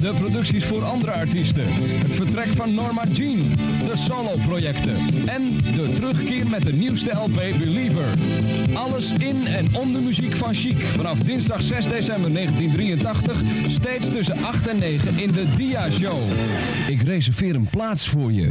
De 0.00 0.12
producties 0.18 0.64
voor 0.64 0.84
andere 0.84 1.12
artiesten. 1.12 1.64
Het 1.68 2.12
vertrek 2.12 2.52
van 2.52 2.74
Norma 2.74 3.04
Jean. 3.12 3.52
De 3.86 3.96
solo-projecten. 3.96 4.96
En 5.26 5.56
de 5.56 5.92
terugkeer 5.94 6.46
met 6.46 6.62
de 6.62 6.72
nieuwste 6.72 7.10
LP 7.10 7.34
Believer. 7.34 8.06
Alles 8.74 9.12
in 9.12 9.46
en 9.46 9.76
om 9.76 9.92
de 9.92 9.98
muziek 9.98 10.34
van 10.36 10.54
Chic. 10.54 10.80
Vanaf 10.80 11.18
dinsdag 11.18 11.60
6 11.60 11.88
december 11.88 12.32
1983. 12.32 13.42
Steeds 13.68 14.10
tussen 14.10 14.44
8 14.44 14.66
en 14.66 14.78
9 14.78 15.18
in 15.18 15.32
de 15.32 15.54
Dia 15.56 15.90
Show. 15.90 16.22
Ik 16.88 17.02
reserveer 17.02 17.54
een 17.54 17.68
plaats 17.70 18.08
voor 18.08 18.32
je. 18.32 18.50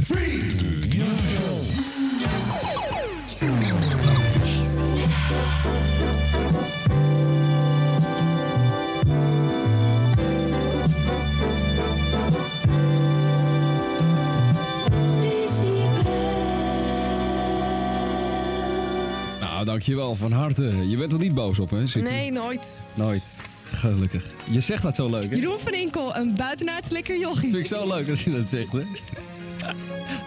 Dankjewel 19.77 20.15
van 20.15 20.31
harte. 20.31 20.89
Je 20.89 20.97
bent 20.97 21.13
er 21.13 21.19
niet 21.19 21.33
boos 21.33 21.59
op, 21.59 21.69
hè? 21.69 22.01
Nee, 22.01 22.31
nooit. 22.31 22.75
Nooit. 22.93 23.23
Gelukkig. 23.63 24.25
Je 24.49 24.59
zegt 24.59 24.83
dat 24.83 24.95
zo 24.95 25.09
leuk, 25.09 25.29
hè? 25.29 25.35
Jeroen 25.35 25.59
van 25.59 25.73
Inkel, 25.73 26.15
een 26.15 26.35
buitenaards 26.35 26.89
lekker 26.89 27.19
jochie. 27.19 27.49
Vind 27.49 27.55
ik 27.55 27.65
zo 27.65 27.87
leuk 27.87 28.09
als 28.09 28.23
je 28.23 28.31
dat 28.31 28.47
zegt, 28.47 28.71
hè? 28.71 28.81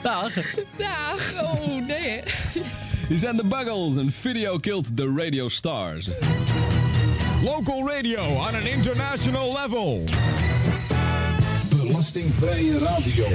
Dag. 0.02 0.34
Dag. 0.76 1.32
Oh, 1.42 1.86
nee 1.86 2.10
hè. 2.10 2.20
Hier 3.08 3.18
zijn 3.18 3.36
de 3.36 3.44
Buggles 3.44 3.96
en 3.96 4.12
Video 4.12 4.56
Killed 4.56 4.96
the 4.96 5.14
Radio 5.16 5.48
Stars. 5.48 6.08
Local 7.42 7.88
radio 7.88 8.24
on 8.24 8.54
an 8.54 8.66
international 8.66 9.58
level. 9.62 10.04
Belastingvrije 11.68 12.78
radio. 12.78 13.28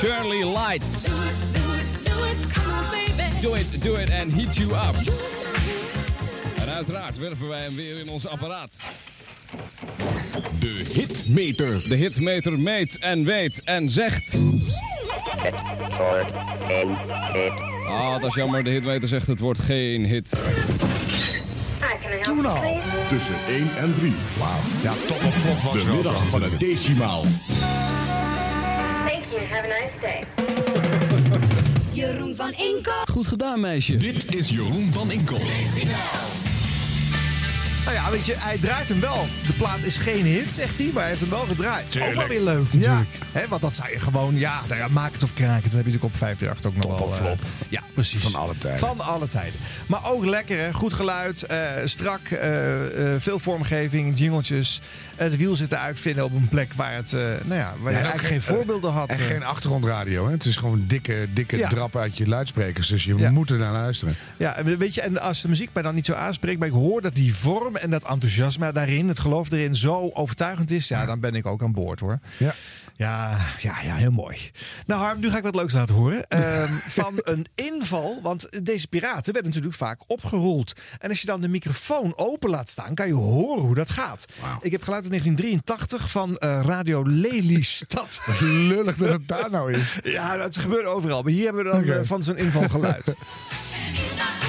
Shirley 0.00 0.44
Lights. 0.44 1.08
Do 3.40 3.54
it, 3.54 3.82
do 3.82 3.94
it 3.94 4.10
and 4.10 4.32
heat 4.32 4.56
you 4.56 4.72
up. 4.72 4.94
En 6.56 6.72
uiteraard 6.72 7.18
werpen 7.18 7.48
wij 7.48 7.60
hem 7.60 7.74
weer 7.74 7.98
in 7.98 8.08
ons 8.08 8.26
apparaat. 8.26 8.76
De 10.58 10.84
hitmeter. 10.92 11.88
De 11.88 11.94
hitmeter 11.94 12.58
meet 12.58 12.98
en 12.98 13.24
weet 13.24 13.64
en 13.64 13.90
zegt. 13.90 14.32
Het 15.36 15.62
wordt 15.96 16.32
geen 16.66 16.96
hit. 17.32 17.62
Ah, 17.88 18.20
dat 18.20 18.28
is 18.28 18.34
jammer. 18.34 18.64
De 18.64 18.70
hitmeter 18.70 19.08
zegt 19.08 19.26
het 19.26 19.40
wordt 19.40 19.60
geen 19.60 20.04
hit. 20.04 20.38
Toen 22.22 22.46
al. 22.46 22.78
Tussen 23.08 23.34
1 23.48 23.76
en 23.76 23.94
3. 23.98 24.12
Wauw. 24.38 24.58
Ja, 24.82 24.92
top 25.06 25.24
op 25.24 25.32
flop 25.32 25.72
was 25.72 25.84
De 25.84 25.92
middag 25.92 26.26
van 26.26 26.42
het 26.42 26.58
decimaal. 26.60 27.24
You. 29.36 29.42
Have 29.42 29.64
a 29.64 29.80
nice 29.80 30.00
day. 30.00 30.24
Jeroen 31.90 32.36
van 32.36 32.52
Inkel. 32.52 33.04
Goed 33.10 33.26
gedaan, 33.26 33.60
meisje. 33.60 33.96
Dit 33.96 34.34
is 34.34 34.48
Jeroen 34.48 34.92
van 34.92 35.10
Inkel. 35.10 35.40
Nou 37.86 37.98
ja, 37.98 38.10
weet 38.10 38.26
je, 38.26 38.34
hij 38.38 38.58
draait 38.58 38.88
hem 38.88 39.00
wel. 39.00 39.26
De 39.46 39.52
plaat 39.52 39.84
is 39.86 39.98
geen 39.98 40.24
hit, 40.24 40.52
zegt 40.52 40.78
hij, 40.78 40.90
maar 40.92 41.00
hij 41.00 41.08
heeft 41.10 41.20
hem 41.20 41.30
wel 41.30 41.46
gedraaid. 41.46 41.84
Ook 41.86 41.92
wel 41.92 42.06
Tuurlijk. 42.06 42.28
weer 42.28 42.40
leuk 42.42 42.72
natuurlijk. 42.72 43.08
Hè, 43.32 43.48
want 43.48 43.62
dat 43.62 43.76
zou 43.76 43.90
je 43.90 44.00
gewoon, 44.00 44.36
ja, 44.38 44.60
nou 44.68 44.80
ja, 44.80 44.88
maak 44.88 45.12
het 45.12 45.22
of 45.22 45.32
kraken. 45.32 45.62
Dat 45.62 45.72
heb 45.72 45.86
je 45.86 45.92
natuurlijk 45.92 46.04
op 46.04 46.16
538 46.16 46.70
ook 46.70 46.76
nog 46.76 46.98
wel. 46.98 47.08
of 47.08 47.18
eh, 47.20 47.24
flop. 47.26 47.38
ja, 47.68 47.82
precies. 47.94 48.22
Van 48.22 48.34
alle 48.40 48.58
tijden. 48.58 48.78
Van 48.78 49.00
alle 49.00 49.26
tijden. 49.28 49.60
Maar 49.86 50.10
ook 50.12 50.24
lekker, 50.24 50.58
hè? 50.58 50.72
goed 50.72 50.92
geluid, 50.92 51.42
eh, 51.42 51.58
strak, 51.84 52.26
eh, 52.28 52.50
veel 53.18 53.38
vormgeving, 53.38 54.18
jingletjes. 54.18 54.80
Het 55.16 55.36
wiel 55.36 55.56
zitten 55.56 55.78
uitvinden 55.80 56.24
op 56.24 56.32
een 56.34 56.48
plek 56.48 56.72
waar, 56.72 56.94
het, 56.94 57.12
nou 57.12 57.54
ja, 57.60 57.74
waar 57.80 57.92
je 57.92 57.98
Ja, 57.98 58.04
en 58.04 58.10
eigenlijk 58.10 58.26
geen 58.26 58.42
voorbeelden 58.54 58.92
had. 58.92 59.08
En 59.08 59.16
geen 59.18 59.44
achtergrondradio. 59.44 60.24
Hè? 60.26 60.30
Het 60.32 60.44
is 60.44 60.56
gewoon 60.56 60.84
dikke, 60.86 61.26
dikke 61.32 61.56
Ja. 61.56 61.68
drap 61.68 61.96
uit 61.96 62.16
je 62.16 62.28
luidsprekers. 62.28 62.88
Dus 62.88 63.04
je 63.04 63.16
Ja. 63.16 63.30
moet 63.30 63.50
er 63.50 63.58
naar 63.58 63.72
luisteren. 63.72 64.14
Ja, 64.36 64.56
weet 64.78 64.94
je, 64.94 65.00
en 65.00 65.20
als 65.20 65.42
de 65.42 65.48
muziek 65.48 65.70
mij 65.72 65.82
dan 65.82 65.94
niet 65.94 66.06
zo 66.06 66.12
aanspreekt, 66.12 66.58
maar 66.58 66.68
ik 66.68 66.74
hoor 66.74 67.02
dat 67.02 67.14
die 67.14 67.34
vorm 67.34 67.75
en 67.78 67.90
dat 67.90 68.04
enthousiasme 68.08 68.72
daarin, 68.72 69.08
het 69.08 69.18
geloof 69.18 69.50
erin, 69.50 69.74
zo 69.74 70.10
overtuigend 70.12 70.70
is, 70.70 70.88
ja, 70.88 71.06
dan 71.06 71.20
ben 71.20 71.34
ik 71.34 71.46
ook 71.46 71.62
aan 71.62 71.72
boord 71.72 72.00
hoor. 72.00 72.18
Ja. 72.36 72.54
Ja, 72.96 73.38
ja, 73.58 73.74
ja, 73.82 73.94
heel 73.94 74.10
mooi. 74.10 74.50
Nou 74.86 75.02
Harm, 75.02 75.20
nu 75.20 75.30
ga 75.30 75.36
ik 75.36 75.42
wat 75.42 75.54
leuks 75.54 75.72
laten 75.72 75.94
horen. 75.94 76.24
Ehm, 76.36 76.72
van 76.72 77.12
een 77.22 77.46
inval, 77.54 78.20
want 78.22 78.64
deze 78.64 78.88
piraten 78.88 79.32
werden 79.32 79.44
natuurlijk 79.44 79.74
vaak 79.74 80.00
opgerold. 80.06 80.72
En 80.98 81.08
als 81.08 81.20
je 81.20 81.26
dan 81.26 81.40
de 81.40 81.48
microfoon 81.48 82.16
open 82.18 82.50
laat 82.50 82.68
staan, 82.68 82.94
kan 82.94 83.06
je 83.06 83.14
horen 83.14 83.62
hoe 83.62 83.74
dat 83.74 83.90
gaat. 83.90 84.24
Ik 84.60 84.72
heb 84.72 84.82
geluid 84.82 85.04
in 85.04 85.10
1983 85.10 86.10
van 86.10 86.36
eh, 86.36 86.60
Radio 86.64 87.02
Lelystad. 87.06 88.20
Lullig 88.40 88.96
dat 88.96 89.08
het 89.08 89.28
daar 89.28 89.50
nou 89.50 89.72
is. 89.72 89.98
Ja, 90.02 90.36
dat 90.36 90.56
gebeurt 90.56 90.86
overal. 90.86 91.22
Maar 91.22 91.32
hier 91.32 91.44
hebben 91.44 91.64
we 91.64 91.70
dan 91.70 91.84
eh, 91.84 92.00
van 92.02 92.22
zo'n 92.22 92.36
inval 92.36 92.64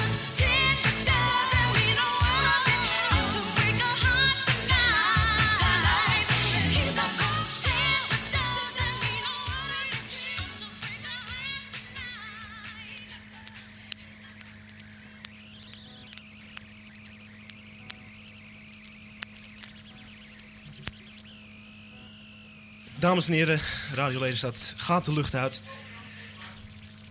Dames 22.98 23.26
en 23.26 23.32
heren, 23.32 23.60
Radio 23.94 24.20
Lelystad 24.20 24.74
gaat 24.76 25.04
de 25.04 25.12
lucht 25.12 25.34
uit. 25.34 25.60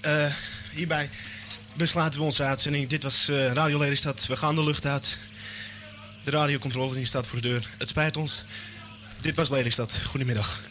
Eh, 0.02 0.34
hierbij 0.74 1.10
besluiten 1.74 2.20
we 2.20 2.26
onze 2.26 2.44
uitzending. 2.44 2.90
Dit 2.90 3.04
was 3.04 3.30
eh, 3.30 3.52
Radio 3.52 3.78
Lelystad. 3.78 4.26
We 4.26 4.36
gaan 4.36 4.56
de 4.56 4.64
lucht 4.64 4.86
uit. 4.86 5.18
De 6.24 6.32
radiocontrole 6.32 6.94
die 6.94 7.06
staat 7.06 7.28
voor 7.28 7.42
de 7.42 7.48
deur. 7.48 7.70
Het 7.78 7.88
spijt 7.88 8.18
ons. 8.18 8.46
Dit 9.22 9.36
was 9.36 9.50
Lelystad. 9.50 10.00
Goedemiddag. 10.06 10.62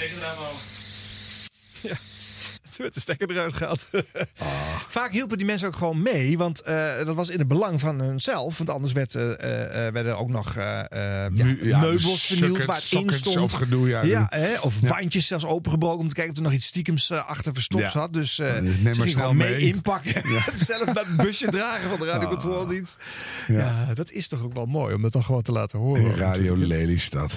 Stekker 0.00 0.18
eraan. 0.18 0.54
Ja, 1.82 1.96
toen 2.62 2.76
werd 2.76 2.94
de 2.94 3.00
stekker 3.00 3.30
eruit 3.30 3.52
gehaald. 3.54 3.90
Vaak 4.88 5.12
hielpen 5.12 5.36
die 5.36 5.46
mensen 5.46 5.68
ook 5.68 5.76
gewoon 5.76 6.02
mee, 6.02 6.38
want 6.38 6.60
eh, 6.60 7.04
dat 7.04 7.14
was 7.14 7.28
in 7.28 7.38
het 7.38 7.48
belang 7.48 7.80
van 7.80 8.00
hunzelf. 8.00 8.58
Want 8.58 8.70
anders 8.70 8.92
werd, 8.92 9.14
eh, 9.14 9.22
eh, 9.32 9.86
eh, 9.86 9.92
werden 9.92 10.18
ook 10.18 10.28
nog 10.28 10.56
eh, 10.56 10.80
eh, 10.80 10.86
ja, 11.34 11.44
Mu- 11.44 11.66
ja, 11.68 11.78
meubels 11.78 12.26
vernield 12.26 12.64
waar 12.64 12.76
het 12.76 12.92
in 12.92 13.12
stond. 13.12 13.38
of 13.38 13.52
gedoe, 13.52 13.88
ja. 13.88 14.26
hè, 14.30 14.58
of 14.58 14.80
Ja. 14.80 14.88
wandjes 14.88 15.26
zelfs 15.26 15.44
opengebroken 15.44 15.98
om 16.00 16.08
te 16.08 16.14
kijken 16.14 16.32
of 16.32 16.38
er 16.38 16.44
nog 16.44 16.52
iets 16.52 16.66
stiekems 16.66 17.10
achter 17.12 17.52
verstopt 17.54 17.82
Ja. 17.82 17.90
zat. 17.90 18.12
Dus 18.12 18.38
eh 18.38 18.52
Neem 18.60 18.74
ze 18.74 18.82
maar 18.82 18.94
snel 18.94 19.08
gewoon 19.08 19.36
mee 19.36 19.50
mee. 19.50 19.60
inpakken. 19.60 20.22
Zelf 20.66 20.84
het 20.84 21.16
busje 21.16 21.50
dragen 21.50 21.88
van 21.90 21.98
de 21.98 22.06
radiocontroledienst. 22.06 22.96
Ja. 23.48 23.94
dat 23.94 24.10
is 24.10 24.28
toch 24.28 24.42
ook 24.42 24.52
wel 24.54 24.66
mooi 24.66 24.94
om 24.94 25.02
dat 25.02 25.12
dan 25.12 25.24
gewoon 25.24 25.42
te 25.42 25.52
laten 25.52 25.78
horen. 25.78 26.16
Radio 26.16 26.56
Lelystad. 26.56 27.34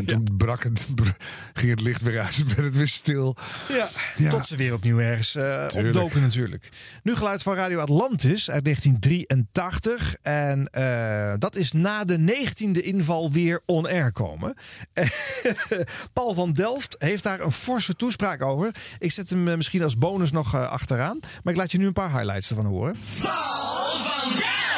En 0.00 0.06
toen 0.06 0.36
brak 0.36 0.62
het, 0.62 0.86
ging 1.54 1.70
het 1.70 1.80
licht 1.80 2.02
weer 2.02 2.20
uit, 2.20 2.44
werd 2.54 2.64
het 2.64 2.76
weer 2.76 2.88
stil. 2.88 3.36
Ja, 3.68 3.88
Ja. 4.16 4.30
tot 4.30 4.46
ze 4.46 4.56
weer 4.56 4.74
opnieuw 4.74 4.98
ergens 4.98 5.34
eh, 5.34 5.66
opdoken 5.76 6.20
natuurlijk. 6.22 6.68
Nu 7.02 7.14
geluid 7.16 7.42
van 7.42 7.54
Radio 7.54 7.78
Atlantis 7.78 8.50
uit 8.50 8.64
1983. 8.64 10.14
En 10.22 10.66
eh, 10.70 11.32
dat 11.38 11.56
is 11.56 11.72
na 11.72 12.04
de 12.04 12.18
19e 12.18 12.70
inval 12.84 13.32
weer 13.32 13.62
on-air 13.66 14.12
komen. 14.12 14.54
Paul 16.12 16.34
van 16.34 16.52
Delft 16.52 16.94
heeft 16.98 17.22
daar 17.22 17.40
een 17.40 17.52
forse 17.52 17.94
toespraak 17.94 18.42
over. 18.42 18.74
Ik 18.98 19.12
zet 19.12 19.30
hem 19.30 19.48
eh, 19.48 19.56
misschien 19.56 19.82
als 19.82 19.98
bonus 19.98 20.30
nog 20.30 20.54
achteraan. 20.56 21.18
Maar 21.42 21.52
ik 21.52 21.58
laat 21.58 21.72
je 21.72 21.78
nu 21.78 21.86
een 21.86 21.92
paar 21.92 22.12
highlights 22.12 22.48
ervan 22.50 22.66
horen. 22.66 22.96
Paul 23.22 23.98
van 23.98 24.28
Delft. 24.32 24.69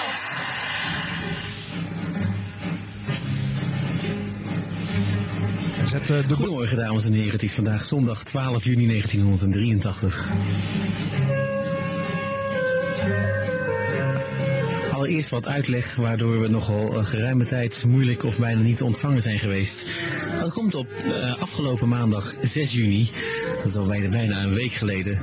Hij 5.93 6.01
zet, 6.07 6.23
eh, 6.23 6.29
de... 6.29 6.35
Goedemorgen 6.35 6.77
dames 6.77 7.07
en 7.07 7.13
heren, 7.13 7.33
het 7.33 7.43
is 7.43 7.53
vandaag 7.53 7.83
zondag 7.83 8.25
12 8.25 8.65
juni 8.65 8.87
1983. 8.87 10.31
Allereerst 15.03 15.31
wat 15.31 15.47
uitleg 15.47 15.95
waardoor 15.95 16.41
we 16.41 16.49
nogal 16.49 16.97
een 16.97 17.05
geruime 17.05 17.45
tijd 17.45 17.85
moeilijk 17.85 18.25
of 18.25 18.39
bijna 18.39 18.61
niet 18.61 18.83
ontvangen 18.83 19.23
zijn 19.23 19.39
geweest. 19.39 19.87
Dat 20.41 20.53
komt 20.53 20.75
op 20.75 20.87
eh, 20.91 21.41
afgelopen 21.43 21.89
maandag 21.89 22.35
6 22.43 22.73
juni, 22.73 23.11
dat 23.57 23.65
is 23.65 23.77
al 23.77 23.87
bijna, 23.87 24.09
bijna 24.09 24.43
een 24.43 24.55
week 24.55 24.73
geleden, 24.73 25.19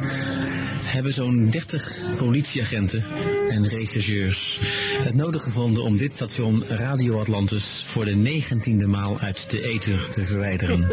hebben 0.84 1.14
zo'n 1.14 1.50
30 1.50 1.98
politieagenten 2.18 3.06
en 3.50 3.68
rechercheurs 3.68 4.60
het 5.04 5.16
nodig 5.16 5.44
gevonden 5.44 5.84
om 5.84 5.98
dit 5.98 6.14
station 6.14 6.64
Radio 6.66 7.20
Atlantis 7.20 7.86
voor 7.88 8.06
de 8.06 8.16
negentiende 8.16 8.88
maal 8.88 9.20
uit 9.20 9.52
de 9.52 9.62
ether 9.64 10.10
te 10.10 10.24
verwijderen. 10.24 10.88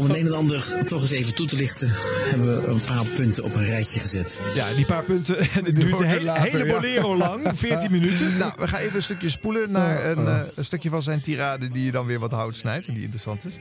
Om 0.00 0.06
het 0.06 0.16
een 0.16 0.26
en 0.26 0.34
ander 0.34 0.84
toch 0.86 1.02
eens 1.02 1.10
even 1.10 1.34
toe 1.34 1.46
te 1.46 1.56
lichten, 1.56 1.90
hebben 2.30 2.62
we 2.62 2.66
een 2.66 2.80
paar 2.80 3.04
punten 3.04 3.44
op 3.44 3.54
een 3.54 3.66
rijtje 3.66 4.00
gezet. 4.00 4.40
Ja, 4.54 4.74
die 4.74 4.86
paar 4.86 5.04
punten. 5.04 5.36
Het 5.64 5.76
duurt 5.76 6.00
een 6.00 6.06
hele, 6.06 6.66
bolero 6.66 7.16
lang, 7.16 7.50
14 7.54 7.90
minuten. 7.90 8.36
Nou, 8.38 8.52
we 8.58 8.68
gaan 8.68 8.80
even 8.80 8.96
een 8.96 9.02
stukje 9.02 9.28
spoelen 9.28 9.70
naar 9.70 10.10
een, 10.10 10.26
eh, 10.26 10.40
een 10.54 10.64
stukje 10.64 10.90
van 10.90 11.02
zijn 11.02 11.20
tirade 11.20 11.70
die 11.70 11.84
je 11.84 11.90
dan 11.90 12.06
weer 12.06 12.18
wat 12.18 12.32
hout 12.32 12.56
snijdt 12.56 12.86
en 12.86 12.94
die 12.94 13.02
interessant 13.02 13.44
is. 13.44 13.54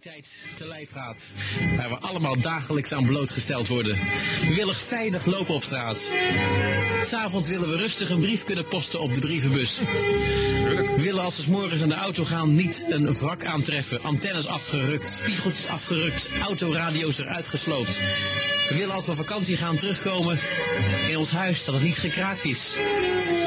Criminaliteit 0.00 0.28
te 0.56 0.66
lijf 0.66 0.90
gaat. 0.90 1.32
Waar 1.76 1.88
we 1.88 1.98
allemaal 1.98 2.40
dagelijks 2.40 2.92
aan 2.92 3.06
blootgesteld 3.06 3.68
worden. 3.68 3.94
We 4.40 4.54
willen 4.54 4.74
veilig 4.74 5.26
lopen 5.26 5.54
op 5.54 5.64
straat. 5.64 6.10
S'avonds 7.06 7.48
willen 7.48 7.70
we 7.70 7.76
rustig 7.76 8.10
een 8.10 8.20
brief 8.20 8.44
kunnen 8.44 8.66
posten 8.66 9.00
op 9.00 9.14
de 9.14 9.20
brievenbus. 9.20 9.78
We 9.78 11.02
willen 11.02 11.22
als 11.22 11.36
we 11.36 11.42
's 11.42 11.46
morgens 11.46 11.82
aan 11.82 11.88
de 11.88 11.94
auto 11.94 12.24
gaan 12.24 12.54
niet 12.54 12.84
een 12.88 13.14
wrak 13.14 13.44
aantreffen. 13.44 14.02
Antennes 14.02 14.46
afgerukt, 14.46 15.10
spiegeltjes 15.10 15.66
afgerukt, 15.66 16.30
autoradio's 16.42 17.18
eruit 17.18 17.48
gesloopt. 17.48 18.00
We 18.68 18.74
willen 18.74 18.94
als 18.94 19.06
we 19.06 19.14
vakantie 19.14 19.56
gaan 19.56 19.76
terugkomen 19.76 20.38
in 21.08 21.16
ons 21.16 21.30
huis 21.30 21.64
dat 21.64 21.74
het 21.74 21.82
niet 21.82 21.98
gekraakt 21.98 22.44
is. 22.44 22.74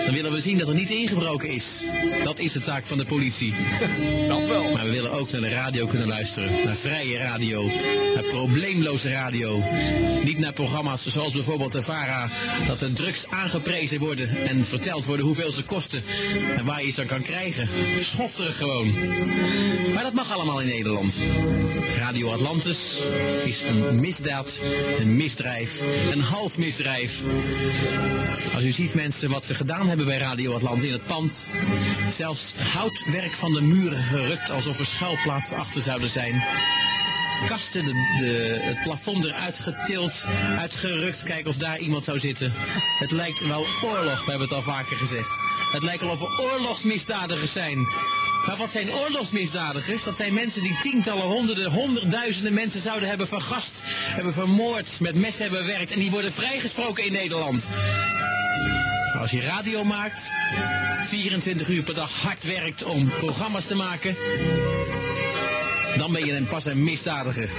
Dan 0.05 0.13
willen 0.13 0.31
we 0.31 0.41
zien 0.41 0.57
dat 0.57 0.67
er 0.67 0.75
niet 0.75 0.89
ingebroken 0.89 1.49
is. 1.49 1.83
Dat 2.23 2.39
is 2.39 2.53
de 2.53 2.61
taak 2.61 2.83
van 2.83 2.97
de 2.97 3.05
politie. 3.05 3.53
Dat 4.27 4.47
wel. 4.47 4.71
Maar 4.71 4.85
we 4.85 4.91
willen 4.91 5.11
ook 5.11 5.31
naar 5.31 5.41
de 5.41 5.49
radio 5.49 5.85
kunnen 5.85 6.07
luisteren. 6.07 6.36
Naar 6.37 6.75
vrije 6.75 7.17
radio. 7.17 7.71
Naar 8.13 8.23
probleemloze 8.23 9.09
radio. 9.09 9.63
Niet 10.23 10.37
naar 10.37 10.53
programma's 10.53 11.05
zoals 11.05 11.33
bijvoorbeeld 11.33 11.71
de 11.71 11.81
VARA. 11.81 12.29
Dat 12.67 12.79
de 12.79 12.93
drugs 12.93 13.27
aangeprezen 13.27 13.99
worden 13.99 14.29
en 14.29 14.65
verteld 14.65 15.05
worden 15.05 15.25
hoeveel 15.25 15.51
ze 15.51 15.63
kosten. 15.63 16.03
En 16.57 16.65
waar 16.65 16.83
je 16.83 16.91
ze 16.91 17.05
kan 17.05 17.21
krijgen. 17.21 17.69
Schofterig 18.01 18.57
gewoon. 18.57 18.93
Maar 19.93 20.03
dat 20.03 20.13
mag 20.13 20.31
allemaal 20.31 20.61
in 20.61 20.67
Nederland. 20.67 21.21
Radio 21.97 22.31
Atlantis 22.31 22.99
is 23.45 23.61
een 23.61 23.99
misdaad, 23.99 24.61
een 24.99 25.15
misdrijf, 25.15 25.81
een 26.11 26.21
half 26.21 26.57
misdrijf. 26.57 27.23
Als 28.55 28.63
u 28.63 28.71
ziet 28.71 28.93
mensen 28.93 29.29
wat 29.29 29.45
ze 29.45 29.55
gedaan 29.55 29.87
hebben 29.87 30.05
bij 30.05 30.17
Radio 30.17 30.53
Atlantis 30.53 30.85
in 30.85 30.93
het 30.93 31.05
pand. 31.05 31.47
Zelfs 32.11 32.53
houtwerk 32.73 33.31
van 33.31 33.53
de 33.53 33.61
muren 33.61 34.03
gerukt 34.03 34.49
alsof 34.49 34.79
er 34.79 34.85
schuilplaatsen 34.85 35.57
achter 35.57 35.81
zouden 35.81 36.09
zijn. 36.09 36.26
Kasten, 37.47 37.85
de, 37.85 37.91
de, 38.19 38.59
het 38.61 38.81
plafond 38.81 39.25
eruit 39.25 39.59
getild, 39.59 40.25
uitgerukt, 40.57 41.23
kijken 41.23 41.49
of 41.49 41.57
daar 41.57 41.79
iemand 41.79 42.03
zou 42.03 42.19
zitten. 42.19 42.53
Het 42.99 43.11
lijkt 43.11 43.45
wel 43.45 43.65
oorlog, 43.83 44.25
we 44.25 44.29
hebben 44.29 44.47
het 44.47 44.51
al 44.51 44.61
vaker 44.61 44.97
gezegd. 44.97 45.41
Het 45.71 45.83
lijkt 45.83 46.01
wel 46.01 46.11
of 46.11 46.21
er 46.21 46.45
oorlogsmisdadigers 46.45 47.51
zijn. 47.51 47.77
Maar 48.45 48.57
wat 48.57 48.71
zijn 48.71 48.93
oorlogsmisdadigers? 48.93 50.03
Dat 50.03 50.15
zijn 50.15 50.33
mensen 50.33 50.63
die 50.63 50.77
tientallen, 50.81 51.25
honderden, 51.25 51.71
honderdduizenden 51.71 52.53
mensen 52.53 52.81
zouden 52.81 53.09
hebben 53.09 53.27
vergast, 53.27 53.73
hebben 53.85 54.33
vermoord, 54.33 54.99
met 54.99 55.15
mes 55.15 55.37
hebben 55.37 55.65
bewerkt 55.65 55.91
en 55.91 55.99
die 55.99 56.11
worden 56.11 56.33
vrijgesproken 56.33 57.05
in 57.05 57.11
Nederland. 57.11 57.69
Als 59.19 59.31
je 59.31 59.41
radio 59.41 59.83
maakt, 59.83 60.29
24 61.07 61.67
uur 61.67 61.83
per 61.83 61.93
dag 61.93 62.21
hard 62.21 62.43
werkt 62.43 62.83
om 62.83 63.09
programma's 63.09 63.67
te 63.67 63.75
maken, 63.75 64.17
dan 65.97 66.11
ben 66.11 66.25
je 66.25 66.33
een 66.33 66.47
pas 66.47 66.65
een 66.65 66.83
misdadiger. 66.83 67.49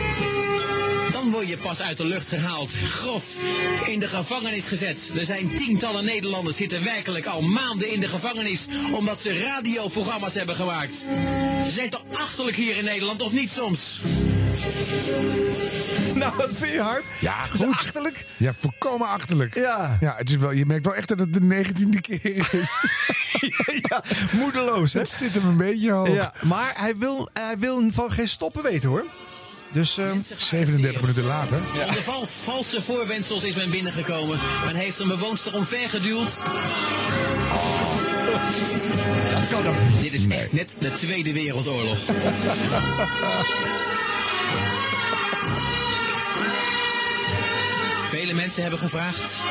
Dan 1.12 1.31
word 1.31 1.48
je 1.48 1.56
pas 1.56 1.82
uit 1.82 1.97
de 1.97 2.05
lucht 2.05 2.28
gehaald, 2.28 2.70
grof, 2.85 3.24
in 3.86 3.98
de 3.98 4.09
gevangenis 4.09 4.66
gezet. 4.66 5.12
Er 5.16 5.24
zijn 5.24 5.56
tientallen 5.56 6.05
Nederlanders 6.05 6.56
zitten 6.56 6.85
werkelijk 6.85 7.27
al 7.27 7.43
maanden 7.43 7.93
in 7.93 8.01
de 8.01 8.09
gevangenis 8.09 8.66
omdat 8.93 9.20
ze 9.20 9.39
radioprogramma's 9.39 10.35
hebben 10.35 10.56
gemaakt. 10.56 10.94
Ze 11.65 11.70
zijn 11.70 11.90
toch 11.90 12.02
achterlijk 12.12 12.56
hier 12.56 12.77
in 12.77 12.85
Nederland, 12.85 13.23
of 13.23 13.32
niet 13.32 13.51
soms? 13.51 14.01
Nou, 16.18 16.36
wat 16.36 16.48
vind 16.52 16.72
je, 16.72 16.80
Harp? 16.80 17.04
Ja, 17.20 17.44
Is 17.52 17.60
het 17.60 17.68
achterlijk? 17.68 18.26
Ja, 18.36 18.52
volkomen 18.58 19.08
achterlijk. 19.08 19.54
Ja. 19.54 19.96
ja 20.00 20.14
het 20.16 20.30
is 20.30 20.36
wel, 20.36 20.50
je 20.50 20.66
merkt 20.66 20.84
wel 20.84 20.94
echt 20.94 21.08
dat 21.08 21.18
het 21.18 21.32
de 21.32 21.40
negentiende 21.40 22.00
keer 22.00 22.48
is. 22.52 22.82
ja, 23.88 24.02
moedeloos, 24.32 24.92
hè? 24.92 25.00
Het 25.00 25.08
zit 25.08 25.34
hem 25.34 25.46
een 25.46 25.56
beetje 25.56 25.90
hoog. 25.90 26.08
Ja, 26.14 26.32
maar 26.42 26.72
hij 26.76 26.96
wil, 26.96 27.28
hij 27.32 27.58
wil 27.58 27.90
van 27.90 28.12
geen 28.12 28.28
stoppen 28.28 28.62
weten, 28.62 28.88
hoor. 28.88 29.06
Dus... 29.72 29.98
ehm 29.98 30.18
37 30.36 31.00
minuten 31.00 31.24
later. 31.24 31.60
Onder 31.72 31.94
val, 31.94 32.26
valse 32.26 32.82
voorwendsels 32.82 33.44
is 33.44 33.54
men 33.54 33.70
binnengekomen. 33.70 34.40
Men 34.64 34.74
heeft 34.74 34.98
een 34.98 35.08
bewoonster 35.08 35.54
omver 35.54 35.88
geduwd. 35.88 36.42
Dat 39.32 39.48
kan 39.48 39.66
ook 39.66 39.80
niet. 39.80 40.02
Dit 40.02 40.12
is 40.12 40.26
echt 40.26 40.52
net 40.52 40.74
de 40.78 40.92
Tweede 40.92 41.32
Wereldoorlog. 41.32 41.98
Vele 48.09 48.32
mensen 48.32 48.62
hebben 48.62 48.80
gevraagd. 48.80 49.43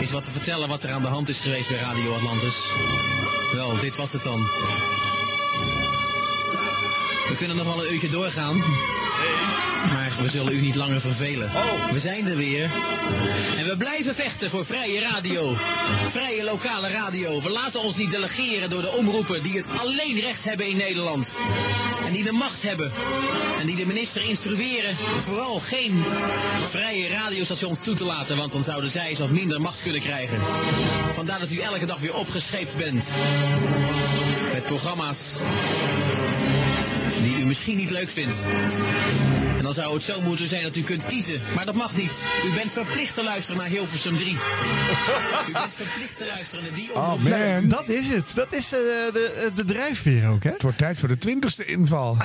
is 0.00 0.10
wat 0.10 0.24
te 0.24 0.30
vertellen 0.30 0.68
wat 0.68 0.82
er 0.82 0.92
aan 0.92 1.02
de 1.02 1.08
hand 1.08 1.28
is 1.28 1.40
geweest 1.40 1.68
bij 1.68 1.78
Radio 1.78 2.14
Atlantis. 2.14 2.70
Wel, 3.52 3.78
dit 3.78 3.96
was 3.96 4.12
het 4.12 4.22
dan. 4.22 4.38
We 7.28 7.34
kunnen 7.36 7.56
nog 7.56 7.66
wel 7.66 7.84
een 7.84 7.92
uurtje 7.92 8.10
doorgaan. 8.10 8.62
Maar 9.92 10.16
we 10.20 10.30
zullen 10.30 10.52
u 10.52 10.60
niet 10.60 10.74
langer 10.74 11.00
vervelen. 11.00 11.50
We 11.92 12.00
zijn 12.00 12.26
er 12.26 12.36
weer. 12.36 12.70
En 13.56 13.66
we 13.66 13.76
blijven 13.76 14.14
vechten 14.14 14.50
voor 14.50 14.66
vrije 14.66 15.00
radio. 15.00 15.54
Vrije 16.10 16.44
lokale 16.44 16.88
radio. 16.88 17.42
We 17.42 17.50
laten 17.50 17.80
ons 17.80 17.96
niet 17.96 18.10
delegeren 18.10 18.70
door 18.70 18.80
de 18.80 18.90
omroepen 18.90 19.42
die 19.42 19.56
het 19.56 19.66
alleen 19.78 20.20
recht 20.20 20.44
hebben 20.44 20.68
in 20.68 20.76
Nederland. 20.76 21.38
En 22.06 22.12
die 22.12 22.24
de 22.24 22.32
macht 22.32 22.62
hebben. 22.62 22.92
En 23.60 23.66
die 23.66 23.76
de 23.76 23.86
minister 23.86 24.24
instrueren 24.24 24.96
vooral 25.20 25.60
geen 25.60 26.04
vrije 26.68 27.08
radiostations 27.08 27.80
toe 27.80 27.94
te 27.94 28.04
laten. 28.04 28.36
Want 28.36 28.52
dan 28.52 28.62
zouden 28.62 28.90
zij 28.90 29.08
eens 29.08 29.18
wat 29.18 29.30
minder 29.30 29.60
macht 29.60 29.82
kunnen 29.82 30.00
krijgen. 30.00 30.40
Vandaar 31.14 31.38
dat 31.38 31.50
u 31.50 31.58
elke 31.58 31.86
dag 31.86 32.00
weer 32.00 32.14
opgescheept 32.14 32.76
bent. 32.76 33.10
Met 34.52 34.64
programma's 34.64 35.38
u 37.46 37.48
misschien 37.48 37.76
niet 37.76 37.90
leuk 37.90 38.10
vindt. 38.10 38.36
En 39.56 39.62
dan 39.62 39.74
zou 39.74 39.94
het 39.94 40.02
zo 40.02 40.20
moeten 40.20 40.48
zijn 40.48 40.62
dat 40.62 40.76
u 40.76 40.82
kunt 40.82 41.04
kiezen. 41.04 41.40
Maar 41.54 41.66
dat 41.66 41.74
mag 41.74 41.96
niet. 41.96 42.24
U 42.44 42.52
bent 42.52 42.72
verplicht 42.72 43.14
te 43.14 43.22
luisteren 43.22 43.60
naar 43.60 43.68
Hilversum 43.68 44.16
3. 44.16 44.32
U 44.32 45.52
bent 45.52 45.74
verplicht 45.74 46.16
te 46.16 46.26
luisteren 46.34 46.64
naar 46.64 46.74
die 46.74 46.94
Oh 46.94 47.22
man. 47.22 47.68
Dat 47.68 47.88
is 47.88 48.08
het. 48.08 48.34
Dat 48.34 48.52
is 48.52 48.72
eh, 48.72 48.78
de, 49.12 49.50
de 49.54 49.64
drijfveer 49.64 50.28
ook, 50.28 50.42
hè? 50.42 50.50
Het 50.50 50.62
wordt 50.62 50.78
tijd 50.78 50.98
voor 50.98 51.08
de 51.08 51.18
twintigste 51.18 51.64
inval. 51.64 52.16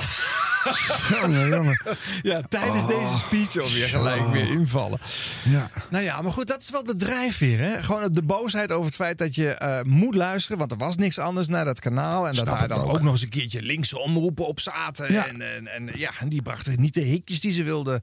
Jongen, 1.20 1.48
jongen. 1.48 1.80
Ja, 2.22 2.42
tijdens 2.48 2.82
Oh. 2.82 2.88
deze 2.88 3.16
speech 3.16 3.64
alweer 3.64 3.88
gelijk 3.88 4.26
weer 4.26 4.50
invallen. 4.50 4.98
Ja. 5.44 5.70
Nou 5.90 6.04
ja, 6.04 6.22
maar 6.22 6.32
goed, 6.32 6.46
dat 6.46 6.60
is 6.60 6.70
wel 6.70 6.84
de 6.84 6.94
drijfveer. 6.96 7.58
Hè? 7.58 7.82
Gewoon 7.82 8.12
de 8.12 8.22
boosheid 8.22 8.72
over 8.72 8.86
het 8.86 8.94
feit 8.94 9.18
dat 9.18 9.34
je 9.34 9.48
eh, 9.48 9.82
moet 9.82 10.14
luisteren. 10.14 10.58
Want 10.58 10.70
er 10.70 10.76
was 10.76 10.96
niks 10.96 11.18
anders 11.18 11.48
naar 11.48 11.64
dat 11.64 11.80
kanaal. 11.80 12.28
En 12.28 12.34
dat 12.34 12.44
daar 12.44 12.68
dan 12.68 12.80
ook. 12.80 12.92
ook 12.92 13.02
nog 13.02 13.12
eens 13.12 13.22
een 13.22 13.28
keertje 13.28 13.62
linkse 13.62 13.98
omroepen 13.98 14.46
op 14.46 14.60
zaten. 14.60 15.12
Ja. 15.12 15.26
En, 15.26 15.40
en, 15.56 15.68
en 15.68 15.90
ja, 15.94 16.10
en 16.20 16.28
die 16.28 16.42
brachten 16.42 16.80
niet 16.80 16.94
de 16.94 17.00
hikjes 17.00 17.40
die 17.40 17.52
ze 17.52 17.62
wilden. 17.62 18.02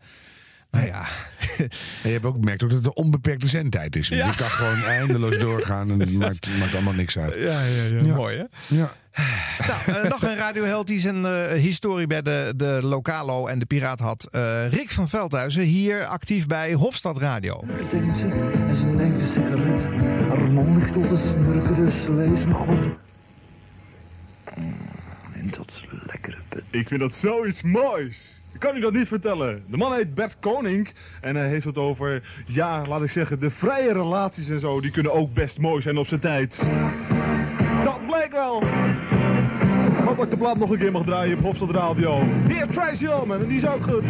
Nou 0.72 0.86
ja. 0.86 1.06
En 1.60 1.68
je 2.04 2.10
hebt 2.10 2.26
ook 2.26 2.36
gemerkt 2.36 2.64
ook 2.64 2.70
dat 2.70 2.78
het 2.78 2.88
een 2.88 3.04
onbeperkte 3.04 3.48
zendtijd 3.48 3.96
is. 3.96 4.08
Ja. 4.08 4.16
Je 4.28 4.36
kan 4.36 4.48
gewoon 4.48 4.84
eindeloos 4.84 5.38
doorgaan 5.38 5.92
en 5.92 6.00
het 6.00 6.14
maakt, 6.14 6.48
maakt 6.60 6.74
allemaal 6.74 6.94
niks 6.94 7.18
uit. 7.18 7.38
Ja, 7.38 7.62
ja, 7.62 7.84
ja, 7.84 8.06
Ja. 8.06 8.16
mooi 8.16 8.38
hè? 8.38 8.44
Ja. 8.76 8.94
Nou, 9.68 9.98
eh, 10.04 10.10
nog 10.10 10.22
een 10.24 10.36
radioheld 10.36 10.88
die 10.88 11.00
zijn 11.00 11.26
eh, 11.26 11.52
historie 11.52 12.08
bij 12.08 12.22
de, 12.22 12.54
de 12.56 12.80
Lokalo 12.84 13.48
en 13.48 13.60
de 13.60 13.66
Piraat 13.66 14.00
had. 14.00 14.28
Eh, 14.32 14.68
Rick 14.68 14.92
van 14.92 15.10
Veldhuizen, 15.10 15.64
hier 15.64 16.06
actief 16.06 16.48
bij 16.48 16.74
Hofstad 16.74 17.18
Radio. 17.18 17.64
en 17.92 18.16
ze 18.76 18.86
neemt 18.86 19.20
een 19.20 19.28
sigaret. 19.28 19.88
Haar 20.28 20.52
mond 20.52 20.78
ligt 20.78 20.94
tot 20.94 21.08
te 21.08 21.18
snurken, 21.18 21.76
dus 21.76 22.46
nog 22.46 22.66
wat. 22.66 22.88
Mm, 24.58 24.74
En 25.34 25.50
dat 25.58 25.84
lekkere 26.06 26.38
bed. 26.50 26.64
Ik 26.70 26.88
vind 26.88 27.00
dat 27.00 27.14
zoiets 27.14 27.62
moois. 27.62 28.39
Ik 28.60 28.68
kan 28.68 28.78
u 28.78 28.80
dat 28.80 28.94
niet 28.94 29.08
vertellen. 29.08 29.64
De 29.68 29.78
man 29.78 29.94
heet 29.94 30.14
Bert 30.14 30.36
Koning 30.40 30.90
en 31.22 31.36
hij 31.36 31.48
heeft 31.48 31.66
het 31.66 31.78
over, 31.78 32.24
ja, 32.46 32.82
laat 32.88 33.04
ik 33.04 33.12
zeggen, 33.12 33.40
de 33.40 33.50
vrije 33.50 33.94
relaties 33.94 34.50
en 34.50 34.60
zo. 34.60 34.82
Die 34.82 34.92
kunnen 34.92 35.14
ook 35.14 35.34
best 35.34 35.60
mooi 35.60 35.82
zijn 35.82 35.98
op 35.98 36.08
zijn 36.08 36.20
tijd. 36.20 36.68
Dat 37.84 38.00
bleek 38.08 38.32
wel. 38.32 38.62
Ik 39.98 40.04
hoop 40.06 40.16
dat 40.16 40.26
ik 40.26 40.32
de 40.32 40.38
plaat 40.38 40.58
nog 40.58 40.70
een 40.70 40.78
keer 40.78 40.92
mag 40.92 41.04
draaien 41.04 41.38
op 41.38 41.44
Hofstad 41.44 41.72
Radio. 41.72 42.22
Hier, 42.48 42.68
Tracy 42.68 43.06
Ullman, 43.06 43.42
en 43.42 43.48
die 43.48 43.58
is 43.58 43.68
ook 43.68 43.84
goed. 43.84 44.04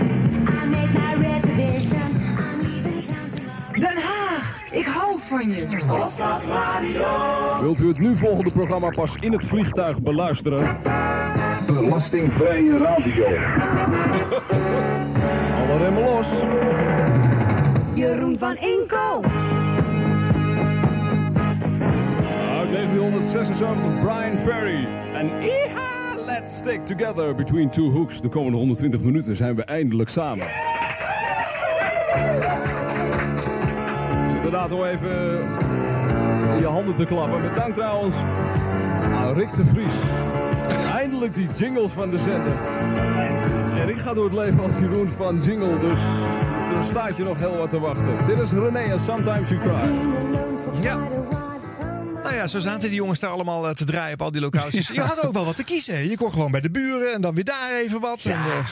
Den 3.73 3.97
Haag, 4.01 4.61
ik 4.71 4.85
hou 4.85 5.19
van 5.19 5.49
je. 5.49 5.65
Wilt 7.61 7.79
u 7.79 7.87
het 7.87 7.99
nu 7.99 8.15
volgende 8.15 8.51
programma 8.51 8.89
pas 8.89 9.15
in 9.15 9.31
het 9.31 9.45
vliegtuig 9.45 10.01
beluisteren? 10.01 10.77
Belastingvrije 11.73 12.77
radio. 12.77 13.25
Alle 15.55 15.77
remmen 15.83 16.03
los. 16.03 16.27
Jeroen 17.93 18.39
van 18.39 18.57
Inkel. 18.57 19.23
Uit 22.59 22.71
1976 22.71 23.67
Brian 24.01 24.37
Ferry. 24.37 24.87
En 25.13 25.29
Iha, 25.41 26.23
let's 26.25 26.55
stick 26.55 26.85
together 26.85 27.35
between 27.35 27.69
two 27.69 27.91
hooks. 27.91 28.21
De 28.21 28.29
komende 28.29 28.57
120 28.57 29.01
minuten 29.01 29.35
zijn 29.35 29.55
we 29.55 29.63
eindelijk 29.63 30.09
samen. 30.09 30.47
Zit 34.27 34.35
inderdaad 34.35 34.69
nog 34.69 34.85
even 34.85 35.39
in 36.53 36.59
je 36.59 36.67
handen 36.67 36.95
te 36.95 37.03
klappen. 37.03 37.41
Met 37.41 37.55
dank 37.55 37.73
trouwens 37.73 38.15
aan 39.15 39.33
Rick 39.33 39.55
de 39.55 39.65
Vries. 39.65 39.93
Eindelijk 40.99 41.33
die 41.33 41.47
jingles 41.57 41.91
van 41.91 42.09
de 42.09 42.19
zender. 42.19 42.53
En 43.81 43.89
ik 43.89 43.97
ga 43.97 44.13
door 44.13 44.23
het 44.23 44.33
leven 44.33 44.63
als 44.63 44.79
Jeroen 44.79 45.09
van 45.09 45.41
Jingle, 45.41 45.79
dus 45.79 45.99
er 46.77 46.83
staat 46.83 47.17
je 47.17 47.23
nog 47.23 47.39
heel 47.39 47.57
wat 47.57 47.69
te 47.69 47.79
wachten. 47.79 48.25
Dit 48.27 48.37
is 48.39 48.51
René 48.51 48.79
en 48.79 48.99
Sometimes 48.99 49.49
You 49.49 49.61
Cry. 49.61 49.89
Ja. 50.81 50.97
Nou 52.23 52.35
ja, 52.35 52.47
zo 52.47 52.59
zaten 52.59 52.89
die 52.89 52.93
jongens 52.93 53.19
daar 53.19 53.29
allemaal 53.29 53.67
eh, 53.67 53.73
te 53.73 53.85
draaien 53.85 54.13
op 54.13 54.21
al 54.21 54.31
die 54.31 54.41
locaties. 54.41 54.87
Je 54.93 55.01
had 55.01 55.25
ook 55.25 55.33
wel 55.33 55.45
wat 55.45 55.55
te 55.55 55.63
kiezen. 55.63 56.09
Je 56.09 56.17
kon 56.17 56.31
gewoon 56.31 56.51
bij 56.51 56.61
de 56.61 56.69
buren 56.69 57.13
en 57.13 57.21
dan 57.21 57.33
weer 57.35 57.43
daar 57.43 57.71
even 57.71 57.99
wat. 57.99 58.21
Ja. 58.21 58.31
En, 58.31 58.51
eh, 58.51 58.67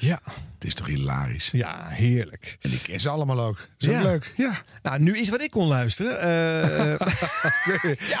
ja. 0.00 0.20
Het 0.58 0.66
is 0.66 0.74
toch 0.74 0.86
hilarisch? 0.86 1.48
Ja, 1.52 1.86
heerlijk. 1.88 2.56
En 2.60 2.72
ik 2.72 2.82
ken 2.82 3.00
ze 3.00 3.08
allemaal 3.08 3.40
ook. 3.40 3.68
Is 3.78 3.88
Ja. 3.88 4.02
leuk. 4.02 4.32
Ja. 4.36 4.62
Nou, 4.82 5.00
nu 5.00 5.18
is 5.18 5.28
wat 5.28 5.40
ik 5.42 5.50
kon 5.50 5.66
luisteren. 5.66 6.20
Eh, 6.20 7.06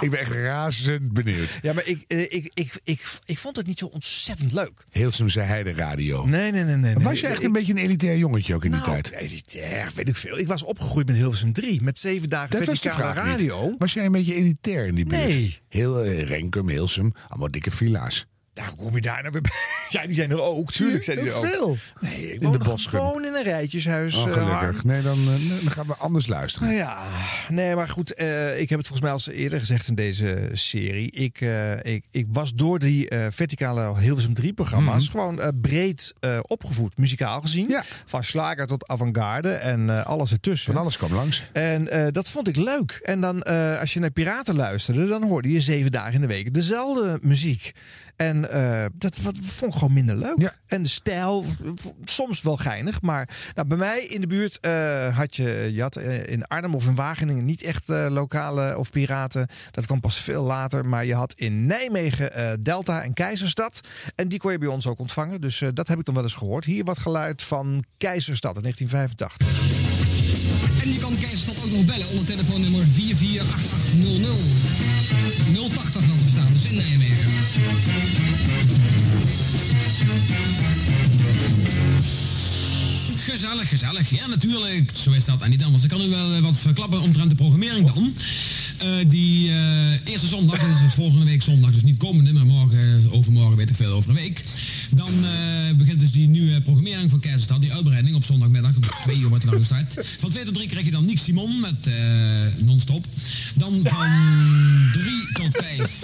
Ik 0.00 0.10
ben 0.10 0.18
echt 0.20 0.32
razend 0.32 1.12
benieuwd. 1.12 1.58
ja, 1.62 1.72
maar 1.72 1.86
ik, 1.86 2.04
eh, 2.06 2.20
ik, 2.22 2.50
ik, 2.54 2.80
ik, 2.84 3.02
ik 3.24 3.38
vond 3.38 3.56
het 3.56 3.66
niet 3.66 3.78
zo 3.78 3.86
ontzettend 3.86 4.52
leuk. 4.52 4.84
Hilsumse 4.90 5.40
Heide 5.40 5.72
Radio. 5.74 6.26
Nee, 6.26 6.52
nee, 6.52 6.64
nee. 6.64 6.76
nee 6.76 6.94
Was 6.94 7.02
nee. 7.04 7.16
je 7.20 7.26
echt 7.26 7.38
Ik- 7.38 7.44
een 7.44 7.52
beetje 7.52 7.72
een 7.72 7.78
elitair 7.78 8.16
jongetje 8.18 8.54
ook 8.54 8.64
in 8.64 8.70
die 8.70 8.80
Nou, 8.80 8.92
tijd? 9.02 9.10
elitair, 9.10 9.90
weet 9.94 10.08
ik 10.08 10.16
veel. 10.16 10.38
Ik 10.38 10.46
was 10.46 10.62
opgegroeid 10.62 11.06
met 11.06 11.16
Hilversum 11.16 11.52
3. 11.52 11.82
Met 11.82 11.98
zeven 11.98 12.28
dagen 12.28 12.56
Dat 12.58 12.64
was 12.66 12.80
de 12.80 12.88
verticale 12.90 13.14
radio. 13.28 13.66
niet. 13.68 13.78
Was 13.78 13.92
jij 13.92 14.04
een 14.04 14.12
beetje 14.12 14.34
elitair 14.34 14.86
in 14.86 14.94
die 14.94 15.06
buurt? 15.06 15.22
Nee. 15.22 15.58
Heel 15.68 16.02
eh, 16.04 16.22
Renkum, 16.22 16.68
Hilsum, 16.68 17.12
allemaal 17.28 17.50
dikke 17.50 17.70
villa's. 17.70 18.26
Daar 18.58 18.72
kom 18.76 18.94
je 18.94 19.00
daar 19.00 19.18
nou 19.20 19.32
weer 19.32 19.40
bij. 19.40 19.50
Ja, 19.88 20.06
die 20.06 20.14
zijn 20.14 20.30
er 20.30 20.40
ook. 20.42 20.72
Tuurlijk 20.72 21.02
zijn 21.04 21.18
die 21.18 21.28
er 21.28 21.34
ook. 21.34 21.46
veel. 21.46 21.76
Nee, 22.00 22.32
ik 22.32 22.40
In 22.40 22.48
woon 22.48 22.58
de 22.58 22.78
gewoon 22.78 23.24
in 23.24 23.34
een 23.34 23.42
rijtjeshuis. 23.42 24.14
Oh, 24.16 24.26
eh, 24.26 24.32
gelukkig. 24.32 24.84
Nee, 24.84 25.02
dan, 25.02 25.18
eh, 25.18 25.62
dan 25.62 25.70
gaan 25.72 25.86
we 25.86 25.94
anders 25.94 26.26
luisteren. 26.26 26.68
Nou 26.68 26.80
ja, 26.80 27.06
nee, 27.48 27.74
maar 27.74 27.88
goed. 27.88 28.14
eh, 28.14 28.60
ik 28.60 28.68
heb 28.68 28.78
het 28.78 28.88
volgens 28.88 29.00
mij 29.00 29.10
al 29.10 29.38
eerder 29.42 29.58
gezegd 29.58 29.88
in 29.88 29.94
deze 29.94 30.48
serie. 30.52 31.10
Ik, 31.10 31.40
ik, 31.82 32.04
ik 32.10 32.26
was 32.28 32.54
door 32.54 32.78
die 32.78 33.08
verticale 33.30 33.98
Hilversum 34.00 34.34
3 34.34 34.52
programma's 34.52 35.02
Mhm. 35.08 35.10
gewoon 35.10 35.60
breed 35.60 36.14
opgevoed, 36.42 36.96
muzikaal 36.96 37.40
gezien. 37.40 37.76
Van 38.06 38.24
slager 38.24 38.66
tot 38.66 38.88
avant-garde 38.88 39.52
en 39.52 40.04
alles 40.04 40.32
ertussen. 40.32 40.72
Van 40.72 40.82
alles 40.82 40.96
kwam 40.96 41.12
langs. 41.14 41.46
En 41.52 41.88
dat 42.12 42.30
vond 42.30 42.48
ik 42.48 42.56
leuk. 42.56 43.00
En 43.02 43.20
dan, 43.20 43.42
als 43.80 43.92
je 43.92 44.00
naar 44.00 44.10
Piraten 44.10 44.56
luisterde, 44.56 45.06
dan 45.08 45.22
hoorde 45.22 45.52
je 45.52 45.60
zeven 45.60 45.92
dagen 45.92 46.14
in 46.14 46.20
de 46.20 46.26
week 46.26 46.54
dezelfde 46.54 47.18
muziek. 47.22 47.72
En 48.16 48.47
eh, 48.48 48.84
dat 48.94 49.14
v- 49.16 49.22
vond 49.40 49.72
ik 49.72 49.78
gewoon 49.78 49.92
minder 49.94 50.16
leuk. 50.16 50.38
En 50.66 50.82
de 50.82 50.88
stijl, 50.88 51.44
soms 52.04 52.42
wel 52.42 52.56
geinig. 52.56 53.02
Maar 53.02 53.28
nou, 53.54 53.68
bij 53.68 53.76
mij 53.78 54.04
in 54.04 54.20
de 54.20 54.26
buurt 54.26 54.60
eh, 54.60 55.16
had 55.16 55.36
je, 55.36 55.70
je 55.72 55.80
had, 55.82 55.96
eh, 55.96 56.32
in 56.32 56.46
Arnhem 56.46 56.74
of 56.74 56.86
in 56.86 56.94
Wageningen 56.94 57.44
niet 57.44 57.62
echt 57.62 57.88
eh, 57.88 58.06
lokale 58.10 58.78
of 58.78 58.90
piraten. 58.90 59.46
Dat 59.70 59.86
kwam 59.86 60.00
pas 60.00 60.16
veel 60.16 60.42
later. 60.42 60.86
Maar 60.86 61.04
je 61.04 61.14
had 61.14 61.32
in 61.32 61.66
Nijmegen 61.66 62.34
eh, 62.34 62.50
Delta 62.60 63.02
en 63.02 63.12
Keizerstad. 63.14 63.80
En 64.14 64.28
die 64.28 64.38
kon 64.38 64.52
je 64.52 64.58
bij 64.58 64.68
ons 64.68 64.86
ook 64.86 64.98
ontvangen. 64.98 65.40
Dus 65.40 65.60
eh, 65.60 65.68
dat 65.74 65.88
heb 65.88 65.98
ik 65.98 66.04
dan 66.04 66.14
wel 66.14 66.22
eens 66.22 66.34
gehoord. 66.34 66.64
Hier 66.64 66.84
wat 66.84 66.98
geluid 66.98 67.42
van 67.42 67.84
Keizerstad 67.98 68.56
in 68.56 68.62
1985. 68.62 70.82
En 70.82 70.92
je 70.92 70.98
kan 71.00 71.16
Keizerstad 71.16 71.64
ook 71.64 71.70
nog 71.70 71.84
bellen 71.84 72.08
onder 72.08 72.24
telefoonnummer 72.26 72.84
448800. 72.86 75.74
080 75.74 76.06
wel 76.06 76.16
te 76.16 76.24
bestaan, 76.24 76.52
dus 76.52 76.64
in 76.64 76.74
Nijmegen. 76.76 77.37
Gezellig, 83.16 83.68
gezellig. 83.68 84.10
Ja, 84.10 84.26
natuurlijk. 84.26 84.90
Zo 84.94 85.10
is 85.10 85.24
dat. 85.24 85.42
En 85.42 85.50
niet 85.50 85.62
anders. 85.62 85.82
Ik 85.82 85.88
kan 85.88 86.00
u 86.00 86.08
wel 86.08 86.34
eh, 86.34 86.40
wat 86.40 86.56
verklappen 86.56 87.00
omtrent 87.00 87.30
de 87.30 87.36
programmering 87.36 87.92
dan. 87.92 88.14
Eh, 88.78 88.88
die 89.06 89.50
eh, 89.50 90.06
eerste 90.06 90.26
zondag, 90.26 90.62
is 90.62 90.94
volgende 90.94 91.24
week 91.24 91.42
zondag, 91.42 91.70
dus 91.70 91.82
niet 91.82 91.96
komende, 91.96 92.32
maar 92.32 92.46
morgen, 92.46 93.10
overmorgen, 93.10 93.56
weet 93.56 93.70
ik 93.70 93.76
veel, 93.76 93.92
over 93.92 94.10
een 94.10 94.16
week. 94.16 94.44
Dan 94.90 95.12
begint 95.76 96.00
dus 96.00 96.10
die 96.10 96.28
nieuwe 96.28 96.60
programmering 96.60 97.10
van 97.10 97.20
Keizerstad, 97.20 97.60
die 97.60 97.72
uitbreiding 97.72 98.16
op 98.16 98.24
zondagmiddag, 98.24 98.76
om 98.76 98.82
twee 99.02 99.18
uur 99.18 99.28
wordt 99.28 99.44
er 99.44 99.50
dan 99.50 99.58
gestart. 99.58 100.06
Van 100.18 100.30
twee 100.30 100.44
tot 100.44 100.54
drie 100.54 100.68
krijg 100.68 100.84
je 100.84 100.90
dan 100.90 101.04
Nick 101.04 101.18
Simon 101.18 101.60
met 101.60 101.90
non-stop. 102.58 103.06
Dan 103.54 103.80
van 103.84 104.08
drie 104.92 105.32
tot 105.32 105.56
vijf 105.56 106.00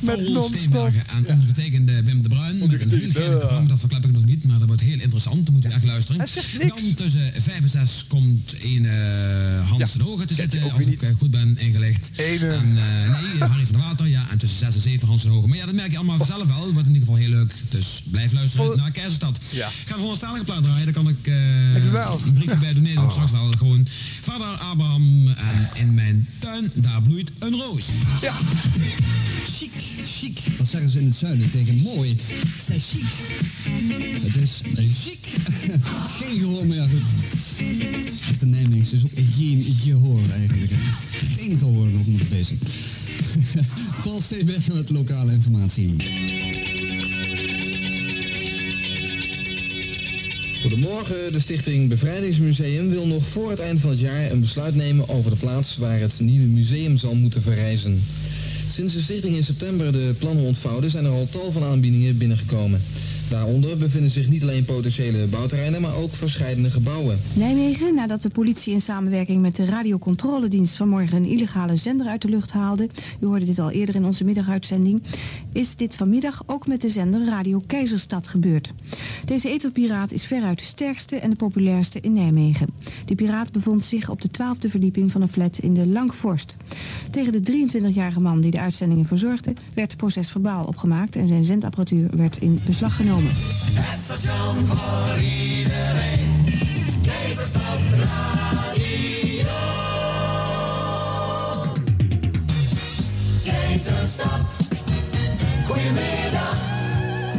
Met 0.00 0.28
non-stop. 0.28 0.92
En 1.16 1.26
ondergetekende 1.26 2.02
Wim 2.02 2.22
de 2.22 2.28
Bruin. 2.28 2.62
Een 2.62 2.70
heel 2.70 2.78
gezellig 2.78 3.38
programma, 3.38 3.68
dat 3.68 3.78
verklap 3.78 4.04
ik 4.04 4.12
nog 4.12 4.24
niet, 4.24 4.46
maar 4.46 4.58
dat 4.58 4.66
wordt 4.66 4.82
heel 4.82 5.00
interessant. 5.00 5.44
Dan 5.44 5.54
moet 5.54 5.66
u 5.66 5.68
echt 5.68 5.84
luisteren. 5.84 6.20
Hij 6.20 6.28
zegt 6.28 6.58
niks. 6.58 6.82
Dan 6.82 6.94
tussen 6.94 7.32
5 7.38 7.62
en 7.62 7.70
6 7.70 8.04
komt 8.08 8.54
een 8.62 8.86
eh 8.86 9.68
Hans 9.68 9.92
de 9.92 10.02
Hoge 10.02 10.24
te 10.24 10.34
zitten, 10.34 10.72
als 10.72 10.84
ik 10.84 11.02
eh, 11.02 11.10
goed 11.18 11.30
ben 11.30 11.58
ingelegd. 11.58 12.10
En, 12.16 12.24
eh, 12.24 12.40
nee, 12.40 13.48
Harry 13.48 13.64
van 13.64 13.72
der 13.72 13.80
Water, 13.80 14.06
ja. 14.06 14.26
En 14.30 14.38
tussen 14.38 14.58
6 14.58 14.74
en 14.74 14.80
7 14.80 15.08
Hans 15.08 15.22
de 15.22 15.28
Hoge. 15.28 15.48
Maar 15.48 15.56
ja, 15.56 15.66
dat 15.66 15.74
merk 15.74 15.90
je 15.90 15.96
allemaal 15.96 16.16
vanzelf 16.16 16.46
wel. 16.46 16.64
Het 16.64 16.72
wordt 16.72 16.88
in 16.88 16.94
ieder 16.94 17.08
geval 17.08 17.14
heel 17.14 17.28
leuk. 17.28 17.54
Dus 17.68 18.02
blijf 18.04 18.32
luisteren 18.32 18.76
naar 18.76 18.90
Keizerstad. 18.90 19.40
Ja. 19.50 19.66
Gaan 19.66 19.74
we 19.86 19.92
gewoon 19.94 20.10
een 20.10 20.16
stalige 20.16 20.44
plaat 20.44 20.62
draaien. 20.64 20.84
Dan 20.84 21.04
kan 21.04 21.08
ik 21.08 21.26
eh 21.26 21.74
een 22.26 22.32
briefje 22.32 22.56
bij 22.56 22.72
doneren. 22.72 23.02
Oh. 23.02 23.10
Straks 23.18 23.30
wel 23.30 23.52
gewoon. 23.58 23.86
Vader 24.20 24.46
Abraham 24.46 25.28
en 25.28 25.68
in 25.74 25.94
mijn 25.94 26.28
tuin, 26.38 26.70
daar 26.74 27.02
bloeit 27.02 27.30
een 27.38 27.54
roos. 27.54 27.84
Ja. 28.20 28.34
Chic, 29.46 29.72
chic. 30.04 30.38
Dat 30.58 30.66
zeggen 30.66 30.90
ze 30.90 30.98
in 30.98 31.06
het 31.06 31.16
zuiden 31.16 31.50
tegen 31.50 31.76
mooi. 31.76 32.16
Zij 32.66 32.78
chic. 32.78 33.04
Het 34.22 34.36
is 34.36 34.60
chic. 35.04 35.18
Geen 36.18 36.38
gehoor. 36.38 36.64
Goed. 36.64 37.02
Echt 38.30 38.42
een 38.42 38.50
Nijmegen 38.50 38.96
is 38.96 39.04
ook 39.04 39.10
geen 39.36 39.76
gehoor 39.82 40.22
eigenlijk. 40.32 40.72
Geen 41.36 41.56
gehoor 41.58 41.86
nog 41.86 42.06
moeten 42.06 42.28
wezen. 42.30 42.58
Paul 44.02 44.20
Steenbergen 44.20 44.74
met 44.74 44.90
lokale 44.90 45.32
informatie. 45.32 45.96
Goedemorgen, 50.60 51.32
de 51.32 51.40
stichting 51.40 51.88
Bevrijdingsmuseum 51.88 52.88
wil 52.88 53.06
nog 53.06 53.26
voor 53.26 53.50
het 53.50 53.58
eind 53.58 53.80
van 53.80 53.90
het 53.90 54.00
jaar 54.00 54.30
een 54.30 54.40
besluit 54.40 54.74
nemen 54.74 55.08
over 55.08 55.30
de 55.30 55.36
plaats 55.36 55.76
waar 55.76 55.98
het 55.98 56.20
nieuwe 56.20 56.46
museum 56.46 56.96
zal 56.96 57.14
moeten 57.14 57.42
verrijzen. 57.42 58.02
Sinds 58.78 58.94
de 58.94 59.00
stichting 59.00 59.36
in 59.36 59.44
september 59.44 59.92
de 59.92 60.14
plannen 60.18 60.44
ontvouwde 60.44 60.88
zijn 60.88 61.04
er 61.04 61.10
al 61.10 61.28
tal 61.30 61.52
van 61.52 61.62
aanbiedingen 61.62 62.18
binnengekomen. 62.18 62.80
Daaronder 63.28 63.76
bevinden 63.76 64.10
zich 64.10 64.28
niet 64.28 64.42
alleen 64.42 64.64
potentiële 64.64 65.26
bouwterreinen, 65.26 65.80
maar 65.80 65.96
ook 65.96 66.14
verscheidene 66.14 66.70
gebouwen. 66.70 67.18
Nijmegen, 67.32 67.94
nadat 67.94 68.22
de 68.22 68.28
politie 68.28 68.72
in 68.72 68.80
samenwerking 68.80 69.40
met 69.40 69.56
de 69.56 69.64
radiocontroledienst 69.64 70.76
vanmorgen 70.76 71.16
een 71.16 71.24
illegale 71.24 71.76
zender 71.76 72.06
uit 72.06 72.22
de 72.22 72.28
lucht 72.28 72.52
haalde, 72.52 72.88
u 73.20 73.26
hoorde 73.26 73.44
dit 73.44 73.58
al 73.58 73.70
eerder 73.70 73.94
in 73.94 74.04
onze 74.04 74.24
middaguitzending, 74.24 75.02
is 75.52 75.76
dit 75.76 75.94
vanmiddag 75.94 76.42
ook 76.46 76.66
met 76.66 76.80
de 76.80 76.88
zender 76.88 77.24
Radio 77.24 77.62
Keizerstad 77.66 78.28
gebeurd. 78.28 78.72
Deze 79.24 79.50
etherpiraat 79.50 80.12
is 80.12 80.24
veruit 80.24 80.58
de 80.58 80.64
sterkste 80.64 81.16
en 81.16 81.30
de 81.30 81.36
populairste 81.36 82.00
in 82.00 82.12
Nijmegen. 82.12 82.68
Die 83.04 83.16
piraat 83.16 83.52
bevond 83.52 83.84
zich 83.84 84.10
op 84.10 84.22
de 84.22 84.28
twaalfde 84.28 84.70
verdieping 84.70 85.12
van 85.12 85.22
een 85.22 85.28
flat 85.28 85.58
in 85.58 85.74
de 85.74 85.86
Langvorst. 85.86 86.56
Tegen 87.10 87.32
de 87.32 87.68
23-jarige 87.68 88.20
man 88.20 88.40
die 88.40 88.50
de 88.50 88.60
uitzendingen 88.60 89.06
verzorgde, 89.06 89.54
werd 89.74 89.96
procesverbaal 89.96 90.64
opgemaakt 90.64 91.16
en 91.16 91.28
zijn 91.28 91.44
zendapparatuur 91.44 92.08
werd 92.16 92.36
in 92.36 92.60
beslag 92.66 92.96
genomen. 92.96 93.17
Het 93.24 94.00
station 94.04 94.66
voor 94.66 95.18
iedereen. 95.18 96.44
Keizerstad 97.02 97.78
Radio. 97.92 99.48
Keizerstad. 103.44 104.58
Goedemiddag. 105.66 106.56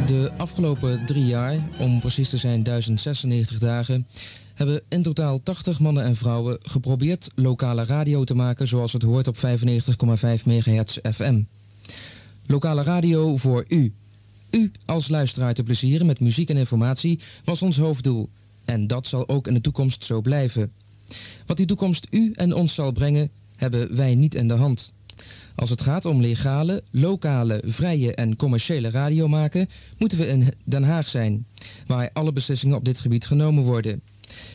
De 0.06 0.30
afgelopen 0.36 1.06
drie 1.06 1.26
jaar, 1.26 1.58
om 1.78 2.00
precies 2.00 2.28
te 2.28 2.36
zijn 2.36 2.62
1096 2.62 3.58
dagen, 3.58 4.06
hebben 4.54 4.82
in 4.88 5.02
totaal 5.02 5.42
80 5.42 5.80
mannen 5.80 6.04
en 6.04 6.16
vrouwen 6.16 6.58
geprobeerd 6.62 7.30
lokale 7.34 7.84
radio 7.84 8.24
te 8.24 8.34
maken 8.34 8.68
zoals 8.68 8.92
het 8.92 9.02
hoort 9.02 9.28
op 9.28 9.36
95,5 9.36 9.42
MHz 10.44 10.98
FM. 11.12 11.42
Lokale 12.46 12.82
radio 12.82 13.36
voor 13.36 13.64
u. 13.68 13.94
U 14.50 14.70
als 14.84 15.08
luisteraar 15.08 15.54
te 15.54 15.62
plezieren 15.62 16.06
met 16.06 16.20
muziek 16.20 16.50
en 16.50 16.56
informatie 16.56 17.18
was 17.44 17.62
ons 17.62 17.76
hoofddoel. 17.76 18.28
En 18.64 18.86
dat 18.86 19.06
zal 19.06 19.28
ook 19.28 19.46
in 19.46 19.54
de 19.54 19.60
toekomst 19.60 20.04
zo 20.04 20.20
blijven. 20.20 20.72
Wat 21.46 21.56
die 21.56 21.66
toekomst 21.66 22.06
u 22.10 22.32
en 22.34 22.54
ons 22.54 22.74
zal 22.74 22.92
brengen, 22.92 23.30
hebben 23.56 23.96
wij 23.96 24.14
niet 24.14 24.34
in 24.34 24.48
de 24.48 24.54
hand. 24.54 24.92
Als 25.54 25.70
het 25.70 25.80
gaat 25.80 26.04
om 26.04 26.20
legale, 26.20 26.82
lokale, 26.90 27.62
vrije 27.66 28.14
en 28.14 28.36
commerciële 28.36 28.90
radio 28.90 29.28
maken, 29.28 29.68
moeten 29.98 30.18
we 30.18 30.26
in 30.26 30.52
Den 30.64 30.82
Haag 30.82 31.08
zijn, 31.08 31.46
waar 31.86 32.10
alle 32.12 32.32
beslissingen 32.32 32.76
op 32.76 32.84
dit 32.84 33.00
gebied 33.00 33.26
genomen 33.26 33.64
worden. 33.64 34.02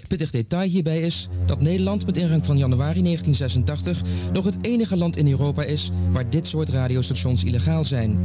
Pittig 0.07 0.31
detail 0.31 0.69
hierbij 0.69 0.99
is 0.99 1.27
dat 1.45 1.61
Nederland 1.61 2.05
met 2.05 2.17
ingang 2.17 2.45
van 2.45 2.57
januari 2.57 3.01
1986 3.01 4.01
nog 4.33 4.45
het 4.45 4.57
enige 4.61 4.97
land 4.97 5.17
in 5.17 5.27
Europa 5.27 5.63
is 5.63 5.91
waar 6.11 6.29
dit 6.29 6.47
soort 6.47 6.69
radiostations 6.69 7.43
illegaal 7.43 7.85
zijn. 7.85 8.19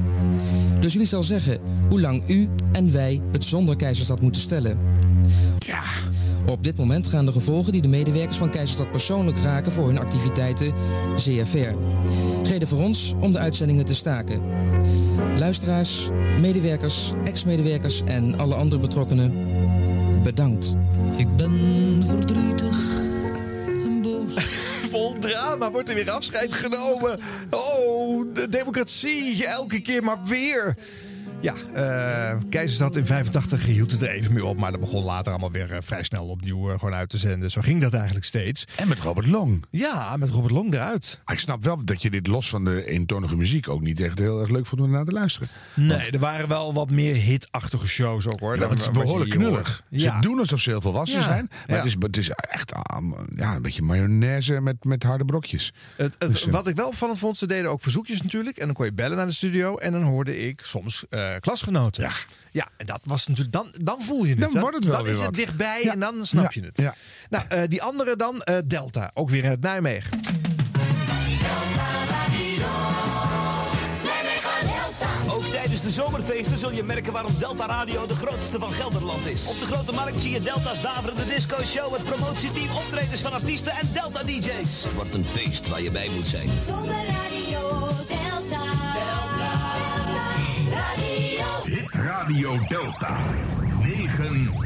Dus 0.80 0.94
wie 0.94 1.06
zal 1.06 1.22
zeggen 1.22 1.58
hoe 1.88 2.00
lang 2.00 2.28
u 2.28 2.48
en 2.72 2.92
wij 2.92 3.20
het 3.32 3.44
zonder 3.44 3.76
Keizerstad 3.76 4.20
moeten 4.20 4.40
stellen? 4.40 4.78
Ja. 5.58 5.82
Op 6.46 6.64
dit 6.64 6.78
moment 6.78 7.06
gaan 7.06 7.26
de 7.26 7.32
gevolgen 7.32 7.72
die 7.72 7.82
de 7.82 7.88
medewerkers 7.88 8.36
van 8.36 8.50
Keizerstad 8.50 8.90
persoonlijk 8.90 9.38
raken 9.38 9.72
voor 9.72 9.86
hun 9.86 9.98
activiteiten 9.98 10.72
zeer 11.16 11.46
ver. 11.46 11.74
Reden 12.44 12.68
voor 12.68 12.78
ons 12.78 13.14
om 13.20 13.32
de 13.32 13.38
uitzendingen 13.38 13.84
te 13.84 13.94
staken. 13.94 14.42
Luisteraars, 15.38 16.08
medewerkers, 16.40 17.12
ex-medewerkers 17.24 18.02
en 18.04 18.38
alle 18.38 18.54
andere 18.54 18.80
betrokkenen, 18.80 19.32
bedankt. 20.22 20.74
Ik 21.16 21.36
ben 21.36 21.52
verdrietig 22.06 22.98
en 23.66 24.02
boos. 24.02 24.34
Vol 24.90 25.14
drama 25.18 25.70
wordt 25.70 25.88
er 25.88 25.94
weer 25.94 26.10
afscheid 26.10 26.52
genomen. 26.52 27.18
Oh, 27.50 28.34
de 28.34 28.48
democratie, 28.48 29.46
elke 29.46 29.80
keer 29.80 30.04
maar 30.04 30.24
weer. 30.24 30.76
Ja, 31.42 31.54
eh 31.74 32.38
Keizerstad 32.50 32.96
in 32.96 33.06
85 33.06 33.64
hield 33.66 33.92
het 33.92 34.02
er 34.02 34.08
even 34.08 34.32
mee 34.32 34.44
op. 34.44 34.56
Maar 34.58 34.70
dat 34.70 34.80
begon 34.80 35.04
later 35.04 35.30
allemaal 35.32 35.50
weer 35.50 35.72
eh, 35.72 35.78
vrij 35.82 36.02
snel 36.02 36.26
opnieuw 36.26 36.70
eh, 36.70 36.78
gewoon 36.78 36.94
uit 36.94 37.08
te 37.08 37.18
zenden. 37.18 37.50
Zo 37.50 37.60
ging 37.60 37.80
dat 37.80 37.92
eigenlijk 37.94 38.24
steeds. 38.24 38.64
En 38.76 38.88
met 38.88 38.98
Robert 38.98 39.26
Long. 39.26 39.64
Ja, 39.70 40.16
met 40.16 40.28
Robert 40.28 40.52
Long 40.52 40.74
eruit. 40.74 41.20
Maar 41.24 41.34
ik 41.34 41.40
snap 41.40 41.64
wel 41.64 41.84
dat 41.84 42.02
je 42.02 42.10
dit 42.10 42.26
los 42.26 42.48
van 42.48 42.64
de 42.64 42.84
eentonige 42.86 43.36
muziek 43.36 43.68
ook 43.68 43.80
niet 43.80 44.00
echt 44.00 44.18
heel 44.18 44.40
erg 44.40 44.50
leuk 44.50 44.66
vond 44.66 44.80
om 44.80 44.90
naar 44.90 45.04
te 45.04 45.12
luisteren. 45.12 45.48
Nee, 45.74 46.10
er 46.10 46.18
waren 46.18 46.48
wel 46.48 46.72
wat 46.74 46.90
meer 46.90 47.14
hitachtige 47.14 47.86
shows 47.88 48.26
ook 48.26 48.40
hoor. 48.40 48.58
Ja, 48.58 48.68
het 48.68 48.80
is 48.80 48.90
behoorlijk 48.90 49.30
knullig. 49.30 49.82
Ze 49.90 50.16
doen 50.20 50.38
alsof 50.38 50.60
ze 50.60 50.70
heel 50.70 50.80
volwassen 50.80 51.18
Ja, 51.20 51.28
zijn. 51.28 51.46
Maar 51.50 51.62
ja. 51.66 51.74
het, 51.76 51.84
is, 51.84 51.96
het 51.98 52.16
is 52.16 52.30
echt 52.30 52.72
ah, 52.72 53.02
ja, 53.36 53.54
een 53.54 53.62
beetje 53.62 53.82
mayonaise 53.82 54.60
met, 54.60 54.84
met 54.84 55.02
harde 55.02 55.24
brokjes. 55.24 55.72
Het, 55.96 56.16
het- 56.18 56.32
Dus, 56.32 56.44
wat 56.44 56.66
ik 56.66 56.76
wel 56.76 56.88
opvallend 56.88 57.18
vond, 57.18 57.36
ze 57.36 57.46
deden 57.46 57.70
ook 57.70 57.80
verzoekjes 57.82 58.22
natuurlijk. 58.22 58.56
En 58.56 58.66
dan 58.66 58.74
kon 58.74 58.84
je 58.84 58.92
bellen 58.92 59.16
naar 59.16 59.26
de 59.26 59.32
studio. 59.32 59.76
En 59.76 59.92
dan 59.92 60.02
hoorde 60.02 60.38
ik 60.48 60.60
soms 60.64 61.04
klasgenoten. 61.40 62.02
Ja. 62.02 62.10
ja, 62.50 62.66
en 62.76 62.86
dat 62.86 63.00
was 63.04 63.26
natuurlijk. 63.26 63.52
Dan, 63.56 63.74
dan 63.82 64.00
voel 64.02 64.24
je 64.24 64.30
het. 64.30 64.40
Dan 64.40 64.54
hè? 64.54 64.60
wordt 64.60 64.76
het 64.76 64.84
wel 64.84 64.94
Dan 64.96 65.04
weer 65.04 65.12
is 65.12 65.20
het 65.20 65.34
dichtbij 65.34 65.82
Ja. 65.82 65.92
en 65.92 66.00
dan 66.00 66.26
snap 66.26 66.52
Ja. 66.52 66.60
je 66.60 66.66
het. 66.66 66.78
Ja. 66.78 66.94
Nou, 67.30 67.44
eh, 67.48 67.62
die 67.68 67.82
andere 67.82 68.16
dan, 68.16 68.40
eh, 68.42 68.56
Delta. 68.64 69.10
Ook 69.14 69.30
weer 69.30 69.44
in 69.44 69.50
het 69.50 69.60
Nijmegen. 69.60 70.20
Ook 75.28 75.44
tijdens 75.44 75.82
de 75.82 75.90
zomerfeesten 75.90 76.58
zul 76.58 76.72
je 76.72 76.82
merken 76.82 77.12
waarom 77.12 77.32
Delta 77.38 77.66
Radio 77.66 78.06
de 78.06 78.14
grootste 78.14 78.58
van 78.58 78.72
Gelderland 78.72 79.26
is. 79.26 79.46
Op 79.46 79.58
de 79.58 79.64
Grote 79.66 79.92
Markt 79.92 80.20
zie 80.20 80.30
je 80.30 80.42
Delta's 80.42 80.80
daverende 80.82 81.26
disco 81.26 81.56
show, 81.64 81.92
het 81.92 82.04
promotieteam, 82.04 82.76
optredens 82.76 83.20
van 83.20 83.32
artiesten 83.32 83.72
en 83.72 83.88
Delta 83.92 84.22
DJ's. 84.24 84.82
Het 84.82 84.94
wordt 84.94 85.14
een 85.14 85.24
feest 85.24 85.68
waar 85.68 85.82
je 85.82 85.90
bij 85.90 86.08
moet 86.14 86.28
zijn. 86.28 86.48
Zonder 86.66 86.94
radio 86.94 87.78
Delta. 88.08 88.48
Delta. 88.48 88.89
Radio. 90.80 91.44
Hit 91.66 91.90
Radio 91.94 92.56
Delta 92.68 93.18
9-0. 93.82 94.59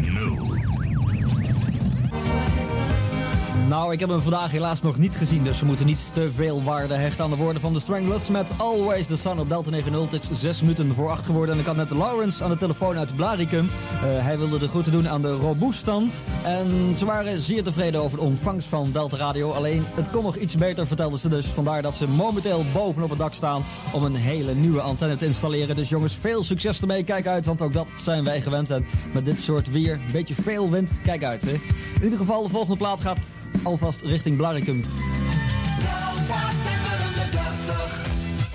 Nou, 3.74 3.92
ik 3.92 4.01
heb 4.01 4.09
hem 4.09 4.20
vandaag 4.20 4.51
helaas 4.51 4.82
nog 4.82 4.98
niet 4.98 5.14
gezien, 5.16 5.44
dus 5.44 5.60
we 5.60 5.66
moeten 5.66 5.86
niet 5.86 6.10
te 6.12 6.30
veel 6.34 6.62
waarde 6.62 6.94
hechten 6.94 7.24
aan 7.24 7.30
de 7.30 7.36
woorden 7.36 7.60
van 7.60 7.72
de 7.72 7.80
Stranglers 7.80 8.28
met 8.28 8.51
Always 8.56 9.06
the 9.06 9.16
Sun 9.16 9.38
op 9.38 9.48
Delta 9.48 9.70
90. 9.70 10.22
Het 10.22 10.30
is 10.30 10.40
zes 10.40 10.60
minuten 10.60 10.94
voor 10.94 11.10
acht 11.10 11.24
geworden 11.24 11.55
en 11.55 11.60
ik 11.60 11.66
had 11.66 11.76
net 11.76 11.90
Lawrence 11.90 12.44
aan 12.44 12.51
de 12.51 12.56
telefoon 12.56 12.96
uit 12.96 13.16
Blaricum. 13.16 13.70
Eh, 13.92 14.01
hij 14.02 14.38
wilde 14.38 14.59
de 14.59 14.68
groeten 14.68 14.92
doen 14.92 15.09
aan 15.09 15.22
de 15.22 15.32
Roboestan 15.32 16.10
en 16.44 16.94
ze 16.96 17.05
waren 17.05 17.40
zeer 17.42 17.62
tevreden 17.62 18.02
over 18.02 18.18
de 18.18 18.24
ontvangst 18.24 18.68
van 18.68 18.90
Delta 18.92 19.16
Radio. 19.16 19.52
Alleen, 19.52 19.82
het 19.86 20.10
kon 20.10 20.22
nog 20.22 20.36
iets 20.36 20.55
beter, 20.55 20.86
vertelden 20.86 21.18
ze 21.18 21.28
dus. 21.28 21.46
Vandaar 21.46 21.82
dat 21.82 21.94
ze 21.94 22.09
momenteel 22.09 22.64
boven 22.72 23.02
op 23.02 23.10
het 23.10 23.18
dak 23.18 23.34
staan 23.34 23.64
om 23.92 24.05
een 24.05 24.16
hele 24.16 24.55
nieuwe 24.55 24.80
antenne 24.80 25.16
te 25.16 25.26
installeren. 25.26 25.76
Dus 25.76 25.88
jongens, 25.88 26.16
veel 26.20 26.44
succes 26.44 26.80
ermee. 26.80 27.05
Kijk 27.05 27.26
uit, 27.26 27.46
want 27.46 27.62
ook 27.62 27.72
dat 27.72 27.86
zijn 28.02 28.24
wij 28.24 28.40
gewend. 28.40 28.70
En 28.70 28.86
met 29.12 29.24
dit 29.24 29.40
soort 29.40 29.70
weer, 29.70 29.92
een 29.92 30.12
beetje 30.12 30.34
veel 30.34 30.70
wind, 30.70 30.98
kijk 31.02 31.24
uit. 31.24 31.42
Hè. 31.42 31.52
In 31.94 32.02
ieder 32.02 32.18
geval, 32.18 32.42
de 32.42 32.48
volgende 32.48 32.76
plaat 32.76 33.01
gaat 33.01 33.18
alvast 33.65 34.03
richting 34.03 34.36
Blarikum. 34.36 34.85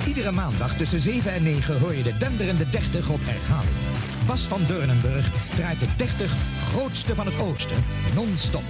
Iedere 0.08 0.32
maandag 0.32 0.78
tussen 0.78 1.02
7 1.02 1.34
en 1.34 1.44
9 1.44 1.80
hoor 1.80 1.96
je 1.96 2.04
de 2.04 2.18
denderende 2.18 2.70
30 2.70 3.10
op 3.10 3.20
herhaling. 3.22 3.76
Bas 4.26 4.42
van 4.42 4.62
Deurnenburg 4.68 5.26
draait 5.56 5.80
de 5.80 5.88
30 5.98 6.34
grootste 6.72 7.16
van 7.16 7.26
het 7.26 7.40
oosten 7.40 7.84
non-stop. 8.16 8.64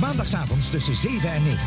Maandagavond 0.00 0.70
tussen 0.70 0.96
7 0.96 1.32
en 1.32 1.42
9. 1.42 1.58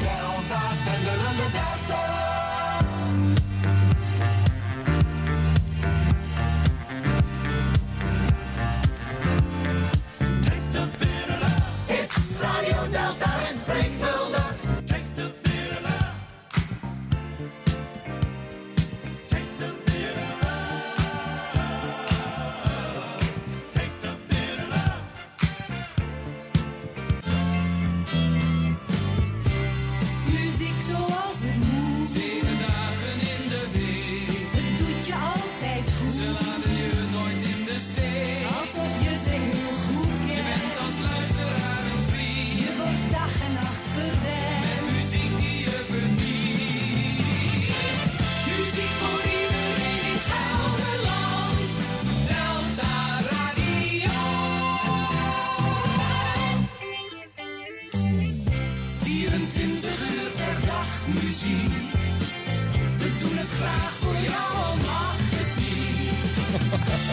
We 61.41 63.17
doen 63.19 63.37
het 63.37 63.49
graag 63.49 63.91
voor 63.91 64.15
jou, 64.15 64.77
mag 64.77 65.15
het 65.17 65.55
niet. 65.55 66.31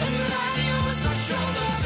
Een 0.03 0.15
radiostation 0.35 1.78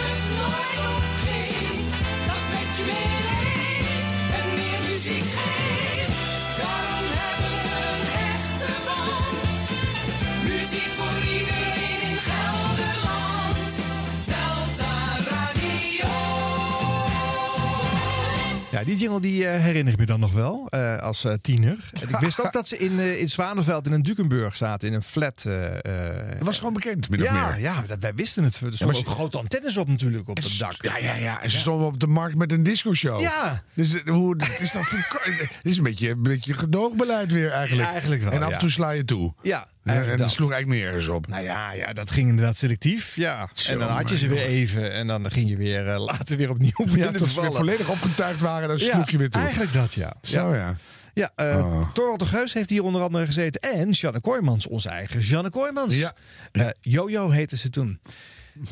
Ja, 18.86 18.90
die 18.90 18.98
jingle 19.02 19.20
die 19.22 19.48
eh, 19.48 19.62
herinner 19.62 19.94
ik 19.94 20.00
me 20.00 20.06
dan 20.06 20.20
nog 20.20 20.34
wel 20.34 20.68
eh, 20.70 20.98
als 21.00 21.24
eh, 21.26 21.34
tiener. 21.42 21.90
En 22.02 22.10
ik 22.10 22.16
wist 22.18 22.40
ook 22.46 22.52
dat 22.54 22.68
ze 22.68 22.78
in, 22.78 23.00
in 23.20 23.30
Zwanenveld 23.30 23.86
in 23.86 23.92
een 23.92 24.02
Dukenburg 24.02 24.56
zaten, 24.56 24.88
in 24.88 24.94
een 24.94 25.02
flat. 25.04 25.42
Dat 25.44 26.38
was 26.40 26.58
gewoon 26.58 26.74
bekend, 26.74 27.10
min 27.10 27.20
of 27.22 27.26
ja, 27.26 27.50
meer. 27.50 27.60
Ja, 27.60 27.84
dat, 27.88 27.98
wij 28.00 28.14
wisten 28.14 28.44
het. 28.44 28.56
Er 28.56 28.64
maar 28.64 28.74
stonden 28.74 28.96
ze- 28.96 29.02
ook 29.02 29.08
grote 29.08 29.38
antennes 29.38 29.78
op 29.78 29.88
natuurlijk 29.88 30.30
op 30.30 30.38
het 30.38 30.60
dak. 30.60 30.76
Ja, 30.82 30.98
ja, 30.98 31.16
ja. 31.16 31.42
En 31.42 31.50
ze 31.50 31.58
stonden 31.58 31.88
op 31.88 32.00
de 32.00 32.08
markt 32.08 32.36
met 32.36 32.52
een 32.52 32.64
discoshow. 32.64 33.22
Ja. 33.22 33.64
Dus 33.74 34.02
hoe, 34.06 34.36
het 34.44 34.60
is 34.60 34.72
dan 34.72 34.84
volko- 34.84 35.20
het 35.32 35.50
is 35.64 35.78
een 35.78 35.84
beetje, 35.84 36.10
een 36.10 36.24
beetje 36.24 36.54
gedoogbeleid 36.54 37.32
weer 37.32 37.52
eigenlijk. 37.52 37.88
Ja, 37.88 37.92
eigenlijk 37.94 38.22
wel, 38.22 38.32
En 38.32 38.40
af 38.42 38.46
en 38.48 38.54
ja. 38.54 38.58
toe 38.60 38.70
sla 38.70 38.90
je 38.90 39.06
toe. 39.06 39.34
Ja, 39.42 39.68
En, 39.84 40.18
dat. 40.18 40.32
sloeg 40.32 40.52
eigenlijk 40.52 40.82
nergens 40.84 41.08
op. 41.08 41.28
Nou 41.28 41.44
ja, 41.44 41.72
ja, 41.72 41.94
dat 41.94 42.12
ging 42.12 42.30
inderdaad 42.30 42.58
selectief. 42.58 43.16
Ja. 43.16 43.50
Zo, 43.54 43.72
en 43.72 43.80
dan 43.80 43.90
had 43.90 44.10
je 44.10 44.18
ze 44.18 44.28
weer 44.28 44.46
even. 44.46 44.94
En 44.94 45.08
dan 45.08 45.32
ging 45.32 45.50
je 45.50 45.58
weer 45.58 45.84
later 45.98 46.38
weer 46.38 46.50
opnieuw 46.50 46.72
Ja, 46.96 47.12
te 47.12 47.30
ze 47.30 47.42
weer 47.42 47.52
volledig 47.52 47.88
opgetuigd 47.90 48.40
waren, 48.40 48.68
dan 48.78 48.88
Ja, 48.88 48.94
sloeg 48.94 49.10
je 49.10 49.18
weer 49.18 49.30
toe. 49.30 49.42
Eigenlijk 49.42 49.74
dat, 49.74 49.94
ja. 49.94 50.14
Zo 50.22 50.54
ja. 50.56 50.78
Ja, 51.14 51.32
Oh. 51.36 51.94
Torwald 51.94 52.20
de 52.20 52.26
Geus 52.26 52.54
heeft 52.54 52.70
hier 52.70 52.84
onder 52.84 53.02
andere 53.02 53.26
gezeten. 53.26 53.62
En 53.62 53.90
Janne 53.90 54.22
Kooijmans, 54.22 54.68
onze 54.68 54.90
eigen 54.90 55.20
Janne 55.20 55.50
Kooijmans. 55.50 55.96
Ja. 55.98 56.14
Eh, 56.52 56.68
Jojo 56.82 57.30
heette 57.30 57.58
ze 57.58 57.70
toen. 57.70 58.00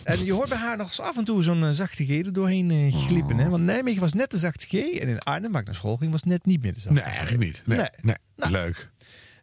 En 0.04 0.26
je 0.26 0.34
hoort 0.34 0.50
bij 0.50 0.58
haar 0.58 0.78
nog 0.78 0.88
eens 0.88 1.00
af 1.02 1.18
en 1.18 1.24
toe 1.24 1.44
zo'n 1.44 1.64
eh, 1.64 1.70
zachte 1.70 2.06
G 2.06 2.10
er 2.10 2.34
doorheen 2.34 2.72
eh, 2.72 2.96
glippen. 3.08 3.38
Hè? 3.38 3.50
Want 3.50 3.64
Nijmegen 3.64 4.02
was 4.02 4.14
net 4.14 4.32
de 4.32 4.38
zachte 4.38 4.68
G. 4.68 4.74
En 4.74 5.08
in 5.08 5.20
Arnhem, 5.20 5.52
waar 5.52 5.62
ik 5.62 5.68
naar 5.68 5.76
school 5.76 5.98
ging, 5.98 6.12
was 6.12 6.24
net 6.24 6.46
niet 6.46 6.62
meer 6.64 6.74
de 6.74 6.80
zachte 6.80 6.94
Nee, 7.00 7.04
eigenlijk 7.14 7.44
niet. 7.44 7.62
Nee, 7.66 7.78
Nee. 7.78 8.16
nee. 8.36 8.52
Leuk. 8.52 8.90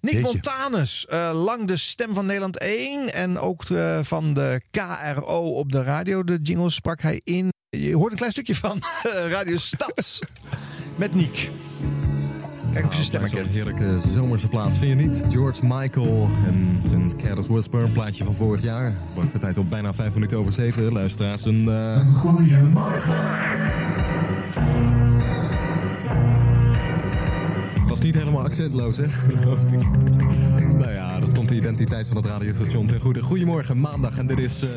Nick 0.00 0.12
Jeetje. 0.12 0.30
Montanus, 0.32 1.06
lang 1.32 1.66
de 1.66 1.76
stem 1.76 2.14
van 2.14 2.26
Nederland 2.26 2.58
1 2.58 3.12
en 3.12 3.38
ook 3.38 3.62
van 4.02 4.34
de 4.34 4.60
KRO 4.70 5.40
op 5.54 5.72
de 5.72 5.82
radio. 5.82 6.24
De 6.24 6.38
jingles 6.42 6.74
sprak 6.74 7.00
hij 7.00 7.20
in. 7.24 7.52
Je 7.70 7.94
hoort 7.96 8.10
een 8.10 8.16
klein 8.16 8.32
stukje 8.32 8.54
van 8.54 8.82
Radio 9.36 9.56
Stad 9.56 10.20
met 10.96 11.14
Nick. 11.14 11.50
Kijk 12.72 12.84
of 12.86 12.90
je 12.96 13.02
zijn 13.02 13.04
stem 13.04 13.20
Zo'n 13.20 13.30
herkent. 13.30 13.54
heerlijke 13.54 13.98
zomerse 14.14 14.46
plaat, 14.48 14.76
vind 14.76 15.00
je 15.00 15.06
niet? 15.06 15.24
George 15.30 15.66
Michael 15.66 16.28
en 16.46 16.80
zijn 16.88 17.16
Careless 17.16 17.48
Whisper, 17.48 17.82
een 17.82 17.92
plaatje 17.92 18.24
van 18.24 18.34
vorig 18.34 18.62
jaar. 18.62 18.94
Wacht 19.14 19.32
de 19.32 19.38
tijd 19.38 19.58
op 19.58 19.70
bijna 19.70 19.92
5 19.94 20.14
minuten 20.14 20.38
over 20.38 20.52
7. 20.52 20.92
Luisteraars, 20.92 21.44
een... 21.44 21.68
eh, 21.68 22.00
Was 27.88 27.98
niet 28.00 28.14
helemaal 28.14 28.44
accentloos, 28.44 28.96
hè? 28.96 29.06
nou 30.78 30.90
ja, 30.92 31.20
dat 31.20 31.32
komt 31.34 31.48
de 31.48 31.54
identiteit 31.54 32.06
van 32.06 32.16
het 32.16 32.26
radiostation 32.26 32.86
ten 32.86 33.00
goede. 33.00 33.22
Goedemorgen, 33.22 33.80
maandag 33.80 34.18
en 34.18 34.26
dit 34.26 34.38
is... 34.38 34.60
eh, 34.62 34.68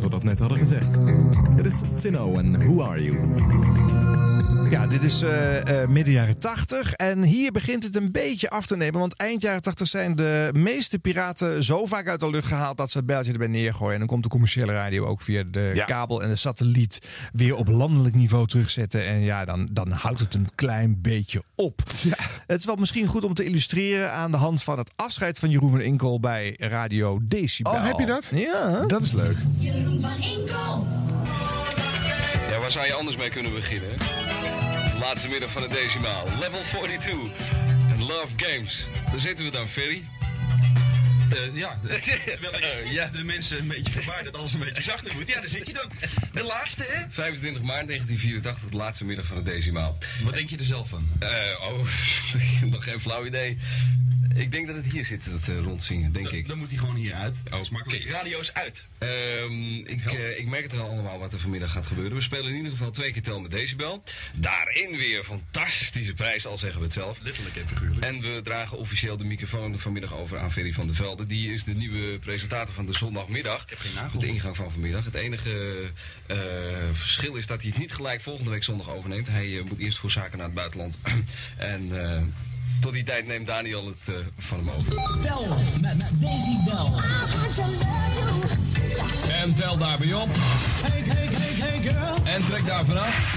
dat 0.00 0.08
we 0.08 0.14
dat 0.14 0.22
net 0.22 0.38
hadden 0.38 0.58
gezegd. 0.58 1.00
Dit 1.56 1.64
is 1.64 1.80
Tino 2.00 2.32
en 2.32 2.58
Who 2.58 2.82
Are 2.82 3.02
You? 3.04 3.16
Ja, 4.70 4.86
dit 4.86 5.02
is 5.02 5.22
eh, 5.22 5.82
eh, 5.82 5.88
midden 5.88 6.14
jaren 6.14 6.38
80. 6.38 6.92
En 6.92 7.22
hier 7.22 7.52
begint 7.52 7.82
het 7.84 7.96
een 7.96 8.12
beetje 8.12 8.50
af 8.50 8.66
te 8.66 8.76
nemen. 8.76 9.00
Want 9.00 9.16
eind 9.16 9.42
jaren 9.42 9.62
80 9.62 9.88
zijn 9.88 10.14
de 10.16 10.50
meeste 10.52 10.98
piraten 10.98 11.64
zo 11.64 11.86
vaak 11.86 12.08
uit 12.08 12.20
de 12.20 12.30
lucht 12.30 12.46
gehaald 12.46 12.76
dat 12.76 12.90
ze 12.90 12.96
het 12.98 13.06
bijltje 13.06 13.32
erbij 13.32 13.46
neergooien. 13.46 13.92
En 13.92 13.98
dan 13.98 14.08
komt 14.08 14.22
de 14.22 14.28
commerciële 14.28 14.72
radio 14.72 15.04
ook 15.04 15.22
via 15.22 15.42
de 15.50 15.70
Ja. 15.74 15.84
kabel 15.84 16.22
en 16.22 16.28
de 16.28 16.36
satelliet 16.36 16.98
weer 17.32 17.56
op 17.56 17.68
landelijk 17.68 18.14
niveau 18.14 18.46
terugzetten. 18.46 19.06
En 19.06 19.20
ja, 19.20 19.44
dan, 19.44 19.68
dan 19.72 19.90
houdt 19.90 20.20
het 20.20 20.34
een 20.34 20.48
klein 20.54 20.98
beetje 21.00 21.42
op. 21.54 21.82
Het 22.46 22.58
is 22.58 22.64
wel 22.66 22.76
misschien 22.76 23.06
goed 23.06 23.24
om 23.24 23.34
te 23.34 23.44
illustreren 23.44 24.12
aan 24.12 24.30
de 24.30 24.36
hand 24.36 24.62
van 24.62 24.78
het 24.78 24.92
afscheid 24.96 25.38
van 25.38 25.50
Jeroen 25.50 25.70
van 25.70 25.80
Inkel 25.80 26.20
bij 26.20 26.54
Radio 26.58 27.18
Decibel. 27.22 27.72
Oh, 27.72 27.84
heb 27.86 27.98
je 27.98 28.06
dat? 28.06 28.30
Ja. 28.34 28.84
Dat 28.86 29.02
is 29.02 29.12
leuk. 29.12 29.36
Jeroen 29.58 30.00
van 30.00 30.22
Inkel. 30.22 30.86
Ja, 32.50 32.58
waar 32.60 32.70
zou 32.72 32.86
je 32.86 32.92
anders 32.92 33.16
mee 33.16 33.30
kunnen 33.30 33.52
beginnen? 33.54 33.90
Laatste 34.98 35.28
middag 35.28 35.50
van 35.50 35.62
het 35.62 35.70
decimaal. 35.70 36.24
Level 36.40 36.60
42. 36.62 37.14
En 37.90 37.98
Love 37.98 38.32
Games. 38.36 38.86
Daar 39.10 39.20
zitten 39.20 39.44
we 39.44 39.50
dan, 39.50 39.66
Ferry. 39.66 40.04
Eh, 41.30 41.56
ja, 41.62 41.78
terwijl 41.82 42.54
ik 42.54 42.90
ja. 42.90 43.08
de 43.08 43.24
mensen 43.24 43.58
een 43.58 43.68
beetje 43.68 43.92
gevaar 43.92 44.24
dat 44.24 44.36
alles 44.36 44.52
een 44.52 44.60
beetje 44.60 44.82
zachter 44.82 45.14
moet. 45.14 45.28
Ja, 45.28 45.40
daar 45.40 45.48
zit 45.48 45.66
je 45.66 45.72
dan. 45.72 45.90
De 46.32 46.42
laatste, 46.42 46.84
hè? 46.88 47.04
25 47.08 47.62
maart 47.62 47.86
1984, 47.86 48.70
de 48.70 48.76
laatste 48.76 49.04
middag 49.04 49.26
van 49.26 49.36
het 49.36 49.46
decimaal. 49.46 49.98
Wat 50.22 50.34
denk 50.34 50.48
je 50.48 50.56
er 50.56 50.64
zelf 50.64 50.88
van? 50.88 51.08
Eh, 51.18 51.28
oh, 51.60 51.88
nog 52.70 52.84
geen 52.84 53.00
flauw 53.00 53.26
idee. 53.26 53.58
Ik 54.34 54.50
denk 54.50 54.66
dat 54.66 54.76
het 54.76 54.92
hier 54.92 55.04
zit, 55.04 55.30
dat 55.30 55.48
eh, 55.48 55.58
rondzingen, 55.58 56.12
denk 56.12 56.28
ik. 56.28 56.48
Dan 56.48 56.58
moet 56.58 56.68
hij 56.68 56.78
gewoon 56.78 56.94
hier 56.94 57.14
uit. 57.14 57.42
Oké. 57.50 57.70
makkelijk. 57.70 58.08
Radio 58.08 58.40
is 58.40 58.54
uit. 58.54 58.84
Ehm, 58.98 59.74
ik, 59.74 60.12
ik 60.36 60.46
merk 60.46 60.62
het 60.62 60.80
al 60.80 60.88
allemaal 60.88 61.18
wat 61.18 61.32
er 61.32 61.38
vanmiddag 61.38 61.72
gaat 61.72 61.86
gebeuren. 61.86 62.16
We 62.16 62.22
spelen 62.22 62.50
in 62.50 62.56
ieder 62.56 62.70
geval 62.70 62.90
twee 62.90 63.12
keer 63.12 63.22
tel 63.22 63.40
met 63.40 63.50
Decibel. 63.50 64.02
Daarin 64.36 64.96
weer 64.96 65.24
fantastische 65.24 66.12
prijs, 66.12 66.46
al 66.46 66.58
zeggen 66.58 66.78
we 66.78 66.84
het 66.84 66.94
zelf. 66.94 67.20
Letterlijk 67.22 67.56
en 67.56 67.68
figuurlijk. 67.68 68.04
En 68.04 68.20
we 68.20 68.40
dragen 68.42 68.78
officieel 68.78 69.16
de 69.16 69.24
microfoon 69.24 69.78
vanmiddag 69.78 70.14
over 70.14 70.38
aan 70.38 70.52
Ferry 70.52 70.72
van 70.72 70.86
der 70.86 70.96
Die 71.26 71.52
is 71.52 71.64
de 71.64 71.74
nieuwe 71.74 72.18
presentator 72.18 72.74
van 72.74 72.86
de 72.86 72.94
zondagmiddag. 72.94 73.62
Ik 73.62 73.70
heb 73.70 73.78
geen 73.78 73.94
nagel 73.94 74.10
Met 74.12 74.20
de 74.20 74.26
ingang 74.26 74.56
van 74.56 74.70
vanmiddag. 74.70 75.04
Het 75.04 75.14
enige 75.14 75.82
eh, 76.26 76.38
verschil 76.92 77.34
is 77.34 77.46
dat 77.46 77.62
hij 77.62 77.70
het 77.70 77.80
niet 77.80 77.92
gelijk 77.92 78.20
volgende 78.20 78.50
week 78.50 78.64
zondag 78.64 78.90
overneemt. 78.90 79.28
Hij 79.28 79.58
eh, 79.58 79.64
moet 79.64 79.78
eerst 79.78 79.98
voor 79.98 80.10
zaken 80.10 80.36
naar 80.38 80.46
het 80.46 80.54
buitenland. 80.54 80.98
en 81.56 82.04
eh, 82.04 82.22
tot 82.80 82.92
die 82.92 83.02
tijd 83.02 83.26
neemt 83.26 83.46
Daniel 83.46 83.86
het 83.86 84.08
eh, 84.08 84.14
van 84.38 84.58
hem 84.58 84.70
over. 84.70 85.20
Tel 85.20 85.56
met 85.80 86.12
Decibel. 86.20 87.00
En 89.30 89.54
tel 89.54 89.76
daarbij 89.78 90.14
op. 90.14 90.28
Hey, 90.30 91.00
hey, 91.00 91.26
hey, 91.26 91.54
hey 91.54 91.80
girl. 91.82 92.24
En 92.24 92.44
trek 92.46 92.66
daar 92.66 92.84
vanaf. 92.84 93.36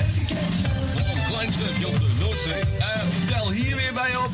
Een 0.98 1.26
klein 1.28 1.52
stukje 1.52 1.88
op 1.88 2.00
de 2.00 2.16
Noordzee. 2.20 2.62
En 2.80 3.28
tel 3.28 3.52
hier 3.52 3.76
weer 3.76 3.94
bij 3.94 4.16
op. 4.16 4.30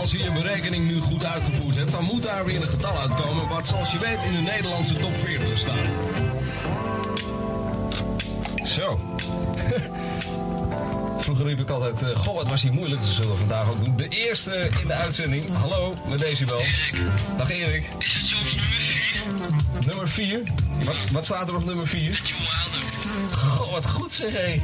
Als 0.00 0.10
je 0.10 0.22
je 0.22 0.30
berekening 0.30 0.86
nu 0.86 1.00
goed 1.00 1.24
uitgevoerd 1.24 1.76
hebt, 1.76 1.92
dan 1.92 2.04
moet 2.04 2.22
daar 2.22 2.44
weer 2.44 2.62
een 2.62 2.68
getal 2.68 2.98
uitkomen. 2.98 3.48
Wat 3.48 3.66
zoals 3.66 3.92
je 3.92 3.98
weet 3.98 4.22
in 4.22 4.32
de 4.32 4.50
Nederlandse 4.50 4.94
top 4.94 5.16
40 5.16 5.58
staat. 5.58 5.76
Zo. 8.64 8.98
Vroeger 11.26 11.46
riep 11.46 11.60
ik 11.60 11.70
altijd, 11.70 12.02
eh, 12.02 12.16
goh 12.16 12.34
wat 12.34 12.48
was 12.48 12.62
hij 12.62 12.70
moeilijk. 12.70 13.00
Dat 13.00 13.10
zullen 13.10 13.30
we 13.30 13.36
vandaag 13.36 13.68
ook 13.68 13.84
doen. 13.84 13.96
De 13.96 14.08
eerste 14.08 14.70
in 14.80 14.86
de 14.86 14.92
uitzending. 14.92 15.44
Hallo, 15.52 15.94
met 16.08 16.20
Decibel. 16.20 16.62
Dag 17.36 17.50
Erik. 17.50 17.88
Is 17.98 18.14
het 18.14 18.26
soms 18.26 18.54
nummer 18.54 18.72
4? 18.72 19.86
Nummer 19.86 20.08
4? 20.08 20.42
Wat, 20.84 20.94
wat 21.12 21.24
staat 21.24 21.48
er 21.48 21.56
op 21.56 21.64
nummer 21.64 21.86
4? 21.86 22.20
Goh, 23.36 23.72
wat 23.72 23.86
goed 23.86 24.12
zeg 24.12 24.32
hé. 24.32 24.60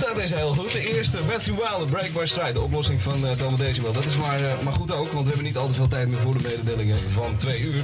Dat 0.00 0.18
is 0.18 0.32
heel 0.32 0.54
goed. 0.54 0.72
De 0.72 0.94
eerste, 0.94 1.20
Matthew 1.26 1.54
Wilder, 1.56 1.86
Break 1.86 2.12
by 2.12 2.24
Stride. 2.24 2.52
De 2.52 2.60
oplossing 2.60 3.00
van 3.00 3.24
uh, 3.24 3.30
Thomas 3.30 3.58
Decibel. 3.58 3.92
Dat 3.92 4.04
is 4.04 4.16
maar, 4.16 4.44
eh, 4.44 4.60
maar 4.64 4.72
goed 4.72 4.92
ook, 4.92 5.12
want 5.12 5.24
we 5.24 5.28
hebben 5.32 5.44
niet 5.44 5.56
al 5.56 5.68
te 5.68 5.74
veel 5.74 5.88
tijd 5.88 6.08
meer 6.08 6.18
voor 6.18 6.32
de 6.32 6.42
mededelingen 6.42 6.98
van 7.10 7.36
twee 7.36 7.60
uur. 7.60 7.82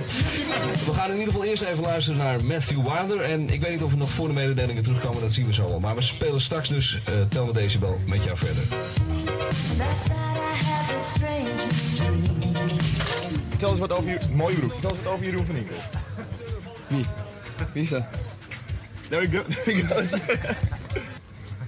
We 0.86 0.92
gaan 0.92 1.10
in 1.10 1.18
ieder 1.18 1.32
geval 1.32 1.48
eerst 1.48 1.62
even 1.62 1.82
luisteren 1.82 2.18
naar 2.18 2.44
Matthew 2.44 2.82
Wilder. 2.82 3.20
En 3.20 3.50
ik 3.50 3.60
weet 3.60 3.70
niet 3.70 3.82
of 3.82 3.90
we 3.90 3.96
nog 3.96 4.10
voor 4.10 4.28
de 4.28 4.34
mededelingen 4.34 4.82
terugkomen, 4.82 5.20
dat 5.20 5.32
zien 5.32 5.46
we 5.46 5.52
zo 5.52 5.68
wel. 5.68 5.80
Maar 5.80 5.94
we 5.94 6.02
spelen 6.02 6.40
straks 6.40 6.68
dus 6.68 6.98
uh, 7.08 7.14
Thomas 7.28 7.54
Decibel 7.54 8.00
met 8.06 8.24
jou 8.24 8.36
verder. 8.36 8.62
Vertel 13.48 13.70
eens 13.70 13.78
wat 13.78 13.92
over 13.92 14.10
je... 14.10 14.18
Mooie 14.34 14.56
broek. 14.56 14.72
Vertel 14.72 14.90
eens 14.90 15.02
wat 15.02 15.12
over 15.12 15.24
Jeroen 15.24 15.46
van 15.46 15.56
Inkel. 15.56 15.76
Wie? 16.86 17.04
Wie 17.72 17.82
is 17.82 17.88
dat? 17.88 18.04
There 19.08 19.28
we 19.28 19.36
go. 19.36 19.42
There 19.64 19.74
we 19.74 19.82
go. 19.82 21.02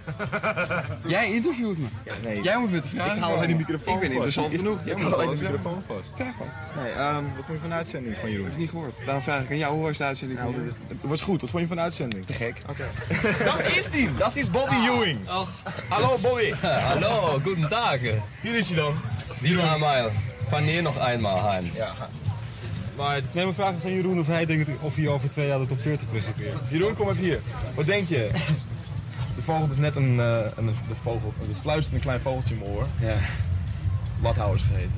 Jij 1.14 1.32
interviewt 1.32 1.78
me. 1.78 1.86
nee. 2.22 2.43
Jij 2.43 2.59
moet 2.59 2.70
met 2.70 2.82
de 2.82 2.89
vragen 2.89 3.14
Ik 3.16 3.22
haal 3.22 3.32
alleen 3.35 3.47
die 3.47 3.56
komen. 3.56 3.70
microfoon 3.70 3.94
Ik 3.94 4.01
ben 4.01 4.10
interessant 4.10 4.52
Ik- 4.52 4.59
genoeg. 4.59 4.78
Ik 4.81 4.85
Jij 4.86 4.94
haal 4.94 5.02
moet 5.05 5.12
alleen 5.14 5.31
de 5.36 5.43
microfoon 5.43 5.82
vast. 5.86 6.09
Vraag 6.16 6.32
gewoon. 6.32 6.52
Nee, 6.85 6.93
ehm, 6.93 7.14
wat 7.36 7.44
vond 7.44 7.48
je 7.48 7.59
van 7.59 7.68
de 7.68 7.74
uitzending 7.74 8.16
van 8.20 8.31
Jeroen? 8.31 8.44
Heb 8.44 8.52
ik 8.52 8.59
niet 8.60 8.70
gehoord. 8.70 8.94
Daarom 9.05 9.22
vraag 9.22 9.43
ik 9.43 9.51
aan 9.51 9.56
jou, 9.59 9.74
hoe 9.74 9.82
was 9.82 9.97
de 9.98 10.05
uitzending 10.05 10.40
van 10.40 10.51
jou? 10.51 10.64
het 10.89 10.97
was 11.01 11.22
goed. 11.22 11.40
Wat 11.40 11.51
vond 11.51 11.62
je 11.62 11.68
van 11.68 11.76
de 11.76 11.82
uitzending? 11.82 12.26
Te 12.26 12.32
gek. 12.32 12.56
Oké. 12.70 12.85
Dat 13.51 13.64
is 13.76 13.90
die. 13.90 14.09
Dat 14.18 14.36
is 14.36 14.51
Bobby 14.51 14.74
Ewing. 14.74 15.28
Ach. 15.28 15.51
Hallo 15.89 16.18
Bobby. 16.20 16.52
Hallo, 16.90 17.40
guten 17.44 17.68
Tag. 17.68 17.98
Hier 18.40 18.55
is 18.55 18.66
hij 18.68 18.76
dan. 18.76 18.94
Wieder 19.40 19.64
einmal. 19.64 20.10
Wanneer 20.51 20.82
nog 20.82 21.09
eenmaal, 21.09 21.51
Heinz? 21.51 21.76
Ja. 21.78 21.94
Maar 22.97 23.20
neem 23.32 23.47
een 23.48 23.55
vraag 23.55 23.85
aan 23.85 23.93
Jeroen 23.94 24.18
of 24.20 24.26
hij 24.26 24.47
denkt 24.47 24.70
of 24.81 24.94
hij 24.97 25.09
over 25.09 25.31
twee 25.31 25.47
jaar 25.47 25.59
de 25.59 25.66
top 25.66 25.81
40 25.81 26.09
presenteert. 26.09 26.70
Jeroen, 26.70 26.94
kom 26.94 27.09
even 27.09 27.22
hier. 27.22 27.39
Wat 27.74 27.86
denk 27.86 28.09
je? 28.09 28.31
De 29.36 29.43
vogel 29.43 29.69
is 29.70 29.77
net 29.77 29.97
een, 29.97 30.20
eh, 30.20 30.39
een, 30.56 30.66
de 30.66 30.94
vogel, 31.02 31.32
een 31.40 31.56
fluisterend 31.61 32.02
klein 32.02 32.20
vogeltje 32.20 32.55
in 32.55 32.61
mijn 32.61 32.73
oor. 32.73 32.86
Ja. 33.01 33.16
Lathouwers 34.23 34.62
geheten. 34.62 34.93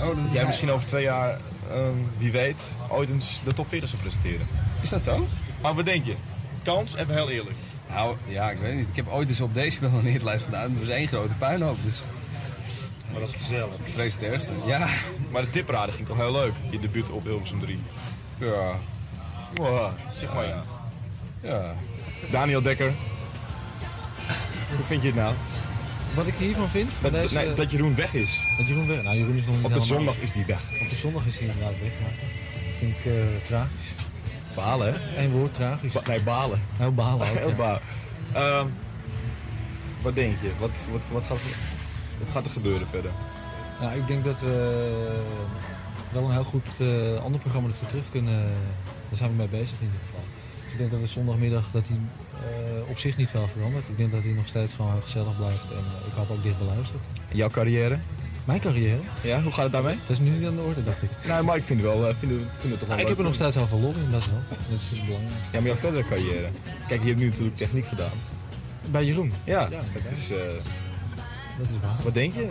Oh, 0.00 0.24
dat 0.24 0.32
Jij 0.32 0.46
misschien 0.46 0.70
over 0.70 0.86
twee 0.86 1.02
jaar, 1.02 1.38
ehm, 1.70 1.94
wie 2.16 2.32
weet, 2.32 2.62
ooit 2.88 3.10
eens 3.10 3.40
de 3.44 3.54
top 3.54 3.68
40 3.68 3.88
zou 3.88 4.02
presenteren. 4.02 4.46
Is 4.80 4.90
dat 4.90 5.02
zo? 5.02 5.26
Maar 5.62 5.74
wat 5.74 5.84
denk 5.84 6.06
je? 6.06 6.14
Kans, 6.62 6.94
even 6.94 7.14
heel 7.14 7.30
eerlijk. 7.30 7.56
Nou, 7.88 8.16
ja, 8.26 8.50
ik 8.50 8.58
weet 8.58 8.74
niet. 8.74 8.88
Ik 8.88 8.96
heb 8.96 9.08
ooit 9.08 9.28
eens 9.28 9.40
op 9.40 9.54
Decibel 9.54 9.90
een 9.98 10.06
hitlijst 10.06 10.44
gedaan. 10.44 10.70
Het 10.70 10.78
was 10.78 10.88
één 10.88 11.08
grote 11.08 11.34
puinhoop, 11.34 11.76
dus... 11.84 12.02
Maar 13.10 13.20
dat 13.20 13.28
is 13.28 13.34
gezellig. 13.34 13.74
Ik 13.84 13.92
vrees 13.92 14.14
het 14.14 14.22
ergste. 14.22 14.52
Ja. 14.66 14.88
Maar 15.30 15.42
de 15.42 15.50
tipraden 15.50 15.94
ging 15.94 16.06
toch 16.06 16.16
heel 16.16 16.32
leuk, 16.32 16.52
je 16.70 16.78
debuut 16.78 17.10
op 17.10 17.24
Hilversum 17.24 17.60
3. 17.60 17.78
Ja. 18.38 18.72
Wow, 19.54 19.90
zeg 20.14 20.34
maar 20.34 20.46
ja. 20.46 20.64
Ja. 21.40 21.74
Daniel 22.30 22.62
Dekker. 22.62 22.92
Hoe 24.76 24.84
vind 24.86 25.02
je 25.02 25.08
het 25.08 25.16
nou? 25.16 25.34
Wat 26.14 26.26
ik 26.26 26.34
hiervan 26.34 26.68
vind? 26.68 26.90
Dat, 27.00 27.12
deze- 27.12 27.34
nee, 27.34 27.54
dat 27.54 27.70
Jeroen 27.70 27.94
weg 27.94 28.14
is. 28.14 28.40
Dat 28.58 28.66
Jeroen 28.66 28.86
weg 28.86 29.02
Nou, 29.02 29.16
Jeroen 29.16 29.36
is 29.36 29.44
nog 29.46 29.54
niet 29.56 29.64
Op 29.64 29.72
de 29.74 29.80
zondag 29.80 30.16
is 30.16 30.32
die 30.32 30.44
weg. 30.44 30.60
Op 30.82 30.88
de 30.90 30.96
zondag 30.96 31.26
is 31.26 31.38
hij 31.38 31.48
inderdaad 31.48 31.72
weg. 31.82 31.92
Dat 32.52 32.62
vind 32.78 32.94
ik 32.96 33.04
eh, 33.04 33.12
tragisch. 33.46 33.88
Balen, 34.54 34.92
hè? 34.94 35.22
Eén 35.22 35.30
woord, 35.30 35.54
tragisch. 35.54 35.92
nee, 36.06 36.22
balen. 36.22 36.60
Heel 36.76 36.92
balen 36.94 37.28
ook, 37.30 37.36
Heel 37.46 37.48
ja. 37.48 37.54
balen. 37.54 37.80
Ehm, 38.32 38.66
wat 40.02 40.14
denk 40.14 40.34
je? 40.42 40.50
Wat, 40.58 40.70
wat, 40.92 41.00
wat, 41.12 41.22
gaat, 41.24 41.36
er- 41.36 41.56
wat 42.18 42.28
gaat 42.32 42.44
er 42.44 42.50
gebeuren 42.50 42.86
verder? 42.90 43.10
Nou, 43.80 43.98
ik 43.98 44.06
denk 44.06 44.24
dat 44.24 44.40
we 44.40 44.80
eh, 46.08 46.14
wel 46.14 46.24
een 46.24 46.32
heel 46.32 46.44
goed 46.44 46.66
eh, 46.78 47.22
ander 47.24 47.40
programma 47.40 47.68
ervoor 47.68 47.88
terug 47.88 48.04
kunnen. 48.10 48.40
Daar 49.08 49.18
zijn 49.18 49.30
we 49.30 49.36
mee 49.36 49.48
bezig 49.48 49.78
in 49.80 49.86
ieder 49.86 50.00
geval. 50.06 50.24
Dus 50.64 50.72
ik 50.72 50.78
denk 50.78 50.90
dat 50.90 51.00
we 51.00 51.06
zondagmiddag 51.06 51.70
dat 51.70 51.88
hij 51.88 51.96
op 52.90 52.98
zich 52.98 53.16
niet 53.16 53.30
veel 53.30 53.48
verandert. 53.56 53.88
Ik 53.88 53.96
denk 53.96 54.12
dat 54.12 54.22
hij 54.22 54.32
nog 54.32 54.46
steeds 54.46 54.72
gewoon 54.74 54.92
heel 54.92 55.00
gezellig 55.00 55.36
blijft 55.36 55.62
en 55.70 55.84
eh, 56.00 56.06
ik 56.06 56.12
hoop 56.14 56.30
ook 56.30 56.42
dicht 56.42 56.58
beluisterd. 56.58 57.00
En 57.28 57.36
jouw 57.36 57.48
carrière? 57.48 57.98
Mijn 58.44 58.60
carrière? 58.60 59.00
Ja, 59.22 59.42
hoe 59.42 59.52
gaat 59.52 59.62
het 59.62 59.72
daarmee? 59.72 59.94
Dat 60.06 60.10
is 60.10 60.18
nu 60.18 60.30
niet 60.30 60.46
aan 60.46 60.56
de 60.56 60.62
orde, 60.62 60.84
dacht 60.84 61.02
ik. 61.02 61.10
Nou, 61.26 61.44
maar 61.44 61.56
ik 61.56 61.62
vind 61.62 61.82
het 61.82 61.90
wel, 61.92 62.08
eh, 62.08 62.14
vind 62.18 62.32
het, 62.32 62.40
vind 62.60 62.70
het 62.70 62.78
toch 62.78 62.88
wel 62.88 62.96
ik 62.98 63.02
leuk. 63.02 63.08
heb 63.08 63.18
er 63.18 63.24
nog 63.24 63.34
steeds 63.34 63.56
al 63.56 63.66
van 63.66 63.80
lol 63.80 63.94
in, 64.04 64.10
dat 64.10 64.26
wel. 64.26 64.40
Dat 64.48 64.78
is 64.80 64.90
het 64.90 65.04
belangrijk. 65.06 65.34
Ja, 65.52 65.58
maar 65.60 65.68
jouw 65.68 65.76
verdere 65.76 66.08
carrière. 66.08 66.48
Kijk, 66.88 67.00
je 67.00 67.06
hebt 67.06 67.18
nu 67.20 67.26
natuurlijk 67.28 67.56
techniek 67.56 67.86
gedaan. 67.86 68.10
Bij 68.90 69.04
Jeroen? 69.04 69.32
Ja, 69.44 69.60
Ja, 69.60 69.68
dat 69.92 70.12
is... 70.12 70.30
eh, 70.30 70.36
Dat 71.58 71.66
is 71.68 71.80
waar. 71.82 71.96
wat 72.04 72.14
denk 72.14 72.34
je? 72.34 72.46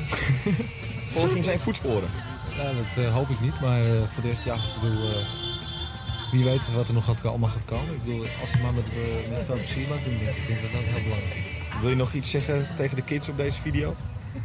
Volg 1.12 1.34
je 1.34 1.42
zijn 1.42 1.58
voetsporen? 1.58 2.08
Ja, 2.56 2.70
dat 3.02 3.04
hoop 3.12 3.28
ik 3.28 3.40
niet, 3.40 3.60
maar 3.60 3.80
eh, 3.80 4.02
voor 4.02 4.22
de 4.22 4.28
rest, 4.28 4.44
ja, 4.44 4.54
ik 4.54 4.60
bedoel, 4.82 5.08
eh, 5.10 5.16
wie 6.32 6.44
weet 6.44 6.72
wat 6.74 6.88
er 6.88 6.94
nog 6.94 7.04
gaat, 7.04 7.26
allemaal 7.26 7.48
gaat 7.48 7.64
komen. 7.64 7.94
Ik 7.94 8.02
bedoel, 8.02 8.20
als 8.40 8.50
het 8.52 8.62
maar 8.62 8.72
met, 8.72 8.84
eh, 8.84 9.30
met 9.30 9.42
veel 9.46 9.54
plezier 9.54 9.88
maakt 9.88 10.04
denk 10.04 10.20
ik. 10.20 10.46
Denk 10.46 10.60
dat 10.62 10.72
dat 10.72 10.80
heel 10.80 11.02
belangrijk. 11.02 11.50
Wil 11.80 11.90
je 11.90 11.96
nog 11.96 12.12
iets 12.12 12.30
zeggen 12.30 12.66
tegen 12.76 12.96
de 12.96 13.02
kids 13.02 13.28
op 13.28 13.36
deze 13.36 13.60
video? 13.60 13.94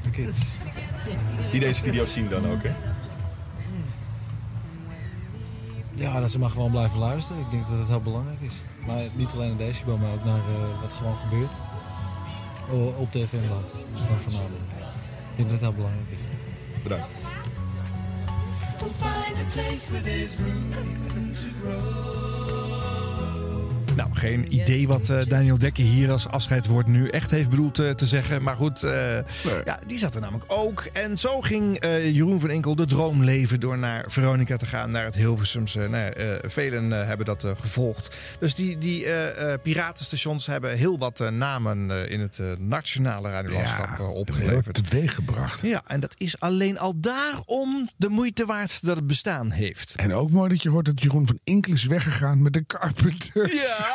De 0.03 0.09
kids. 0.09 0.38
Die 1.51 1.59
deze 1.59 1.81
video 1.81 2.05
zien 2.05 2.30
dan 2.30 2.47
ook, 2.51 2.64
hè? 2.64 2.72
Ja, 5.93 6.19
dat 6.19 6.31
ze 6.31 6.39
maar 6.39 6.49
gewoon 6.49 6.72
blijven 6.72 6.99
luisteren. 6.99 7.41
Ik 7.41 7.51
denk 7.51 7.68
dat 7.69 7.77
het 7.80 7.88
heel 7.88 8.01
belangrijk 8.01 8.41
is. 8.41 8.53
Maar 8.85 8.99
niet 9.18 9.30
alleen 9.34 9.51
in 9.51 9.57
deze 9.57 9.81
maar 9.85 10.14
ook 10.14 10.26
naar 10.26 10.38
eh, 10.38 10.81
wat 10.81 10.91
gewoon 10.93 11.15
gebeurt. 11.18 11.51
O- 12.72 12.93
op 12.97 13.11
tv 13.11 13.34
en 13.34 13.49
later. 13.49 13.77
Dus 13.91 13.99
dan 14.07 14.18
voornamelijk. 14.18 14.64
Ik 15.31 15.35
denk 15.35 15.49
dat 15.49 15.59
het 15.59 15.61
heel 15.61 15.73
belangrijk 15.73 16.07
is. 16.09 16.19
Bedankt. 16.84 17.05
We'll 18.81 18.91
find 18.91 19.37
a 19.39 19.45
place 19.51 19.89
where 19.89 20.01
there's 20.01 20.39
room 20.39 21.33
to 21.33 21.49
grow. 21.61 22.36
Nou, 23.97 24.09
geen 24.13 24.53
idee 24.53 24.87
wat 24.87 25.09
eh, 25.09 25.25
Daniel 25.27 25.57
Dekker 25.57 25.83
hier 25.83 26.11
als 26.11 26.27
afscheidswoord 26.27 26.87
nu 26.87 27.07
echt 27.07 27.31
heeft 27.31 27.49
bedoeld 27.49 27.79
eh, 27.79 27.89
te 27.89 28.05
zeggen. 28.05 28.43
Maar 28.43 28.55
goed, 28.55 28.83
eh, 28.83 29.15
ja, 29.65 29.79
die 29.85 29.97
zat 29.97 30.15
er 30.15 30.21
namelijk 30.21 30.45
ook. 30.47 30.83
En 30.93 31.17
zo 31.17 31.41
ging 31.41 31.85
Jeroen 32.01 32.39
van 32.39 32.49
Enkel 32.49 32.75
de 32.75 32.85
droom 32.85 33.23
leven 33.23 33.59
door 33.59 33.77
naar 33.77 34.03
Veronica 34.07 34.57
te 34.57 34.65
gaan, 34.65 34.91
naar 34.91 35.05
het 35.05 35.15
Hilversumse. 35.15 35.79
Nou, 35.79 36.03
ja, 36.03 36.39
velen 36.47 37.07
hebben 37.07 37.25
dat 37.25 37.45
gevolgd. 37.57 38.15
Dus 38.39 38.55
die, 38.55 38.77
die 38.77 39.05
piratenstations 39.61 40.45
hebben 40.45 40.77
heel 40.77 40.97
wat 40.97 41.31
namen 41.31 42.09
in 42.09 42.19
het 42.19 42.39
nationale 42.59 43.29
radiolandschap 43.29 43.99
eh, 43.99 44.11
opgeleverd. 44.13 44.89
teweeggebracht. 44.89 45.59
Ja, 45.61 45.81
en 45.87 45.99
dat 45.99 46.13
is 46.17 46.39
alleen 46.39 46.79
al 46.79 46.99
daarom 46.99 47.89
de 47.97 48.09
moeite 48.09 48.45
waard 48.45 48.85
dat 48.85 48.95
het 48.95 49.07
bestaan 49.07 49.51
heeft. 49.51 49.95
En 49.95 50.13
ook 50.13 50.31
mooi 50.31 50.49
dat 50.49 50.61
je 50.61 50.69
hoort 50.69 50.85
dat 50.85 51.01
Jeroen 51.01 51.27
van 51.27 51.39
Inkel 51.43 51.73
is 51.73 51.85
weggegaan 51.85 52.41
met 52.41 52.53
de 52.53 52.65
Carpenters. 52.65 53.53
Ja, 53.53 53.86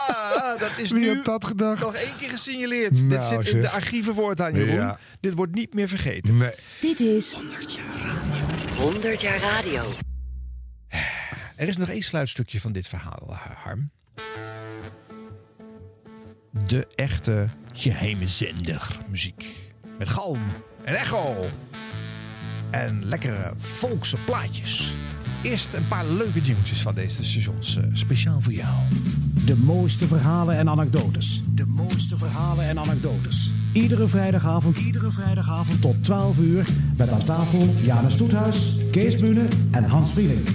dat 0.59 0.79
is 0.81 0.91
Wie 0.91 1.01
nu 1.01 1.23
dat 1.23 1.45
gedacht? 1.45 1.81
nog 1.81 1.95
één 1.95 2.17
keer 2.19 2.29
gesignaleerd. 2.31 2.95
Dit 2.95 3.05
Nou, 3.05 3.43
zit 3.45 3.55
in 3.55 3.61
de 3.61 3.71
archieven 3.71 4.15
voortaan, 4.15 4.55
Jeroen. 4.55 4.75
Ja. 4.75 4.99
Dit 5.21 5.35
wordt 5.35 5.55
niet 5.55 5.75
meer 5.75 5.89
vergeten. 5.89 6.37
Nee. 6.37 6.51
Dit 6.81 7.01
is 7.01 7.33
100 7.33 7.75
jaar 7.75 7.97
radio. 7.97 8.77
100 8.91 9.21
jaar 9.21 9.39
radio. 9.41 9.85
Er 11.57 11.69
is 11.69 11.77
nog 11.77 11.89
één 11.89 12.03
sluitstukje 12.03 12.61
van 12.61 12.73
dit 12.73 12.89
verhaal, 12.89 13.37
Harm. 13.63 13.91
De 16.67 16.87
echte 16.95 17.49
geheime 17.73 18.27
zender 18.27 18.99
muziek. 19.09 19.47
Met 19.99 20.09
galm 20.09 20.43
en 20.85 20.95
echo. 20.95 21.51
En 22.71 23.05
lekkere 23.05 23.53
volkse 23.57 24.17
plaatjes. 24.25 24.97
Eerst 25.43 25.75
een 25.75 25.89
paar 25.89 26.07
leuke 26.07 26.41
jingletjes 26.41 26.83
van 26.83 26.95
deze 26.95 27.25
stations. 27.25 27.77
eh, 27.77 27.85
speciaal 27.93 28.41
voor 28.41 28.53
jou. 28.53 28.75
De 29.47 29.57
mooiste 29.57 30.07
verhalen 30.07 30.57
en 30.57 30.69
anekdotes. 30.69 31.43
De 31.55 31.67
mooiste 31.67 32.17
verhalen 32.17 32.65
en 32.65 32.79
anekdotes. 32.79 33.53
Iedere 33.73 34.09
vrijdagavond, 34.09 34.77
iedere 34.77 35.11
vrijdagavond 35.11 35.81
tot 35.81 36.05
12 36.05 36.39
uur. 36.39 36.67
Met 36.97 37.13
aan 37.13 37.25
tafel 37.25 37.75
Janus 37.83 38.13
Stoethuis, 38.13 38.77
Kees 38.91 39.17
Bune 39.17 39.45
en 39.71 39.85
Hans 39.85 40.13
Vrielink. 40.13 40.49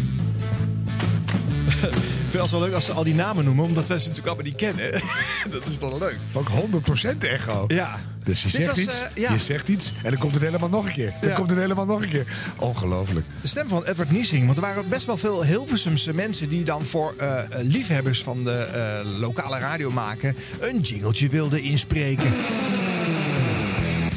Ik 2.27 2.33
vind 2.33 2.43
het 2.43 2.51
wel 2.51 2.61
leuk 2.61 2.73
als 2.73 2.85
ze 2.85 2.91
al 2.91 3.03
die 3.03 3.15
namen 3.15 3.43
noemen, 3.45 3.65
omdat 3.65 3.87
wij 3.87 3.99
ze 3.99 4.07
natuurlijk 4.07 4.35
allemaal 4.35 4.51
niet 4.51 4.61
kennen. 4.61 4.91
dat 5.59 5.65
is 5.69 5.77
toch 5.77 5.99
leuk. 5.99 6.17
Ook 6.33 6.47
100% 7.13 7.17
echo. 7.19 7.63
Ja. 7.67 7.99
Dus 8.23 8.41
je 8.43 8.47
Dit 8.47 8.55
zegt 8.55 8.69
was, 8.69 8.79
iets, 8.79 9.01
eh, 9.03 9.09
ja. 9.23 9.31
je 9.33 9.39
zegt 9.39 9.67
iets 9.67 9.93
en 10.03 10.09
dan 10.11 10.19
komt 10.19 10.33
het 10.33 10.43
helemaal 10.43 10.69
nog 10.69 10.85
een 10.85 10.93
keer. 10.93 11.13
Dan 11.21 11.29
Ja. 11.29 11.35
komt 11.35 11.49
het 11.49 11.59
helemaal 11.59 11.85
nog 11.85 12.01
een 12.01 12.09
keer. 12.09 12.27
Ongelooflijk. 12.59 13.25
De 13.41 13.47
stem 13.47 13.67
van 13.67 13.83
Edward 13.85 14.11
Niesing. 14.11 14.45
Want 14.45 14.57
er 14.57 14.63
waren 14.63 14.89
best 14.89 15.05
wel 15.05 15.17
veel 15.17 15.43
Hilversumse 15.45 16.13
mensen 16.13 16.49
die 16.49 16.63
dan 16.63 16.85
voor 16.85 17.13
eh, 17.17 17.37
eh, 17.39 17.45
liefhebbers 17.61 18.23
van 18.23 18.43
de 18.43 18.51
eh, 18.51 19.19
lokale 19.19 19.59
radio 19.59 19.91
maken 19.91 20.35
een 20.59 20.79
jingeltje 20.79 21.29
wilden 21.29 21.61
inspreken. 21.61 22.33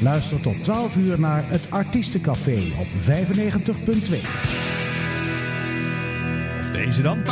Luister 0.02 0.40
tot 0.40 0.64
12 0.64 0.96
uur 0.96 1.20
naar 1.20 1.44
het 1.48 1.70
Artiestencafé 1.70 2.72
op 2.78 2.86
95.2. 2.96 4.20
Deze 6.72 7.02
dan? 7.02 7.22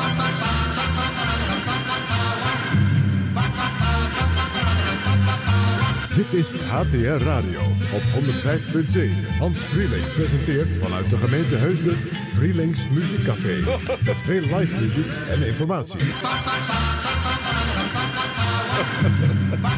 Dit 6.15 6.35
is 6.35 6.51
HTR 6.51 7.25
Radio 7.25 7.61
op 7.93 8.03
105.7. 8.03 9.39
Hans 9.39 9.59
Vrieling 9.59 10.13
presenteert 10.15 10.77
vanuit 10.77 11.11
de 11.11 11.17
gemeente 11.17 11.55
Heusden 11.55 11.97
Vrielings 12.33 12.89
Muziekcafé. 12.89 13.57
Met 14.05 14.23
veel 14.23 14.57
live 14.57 14.81
muziek 14.81 15.11
en 15.29 15.47
informatie. 15.47 16.01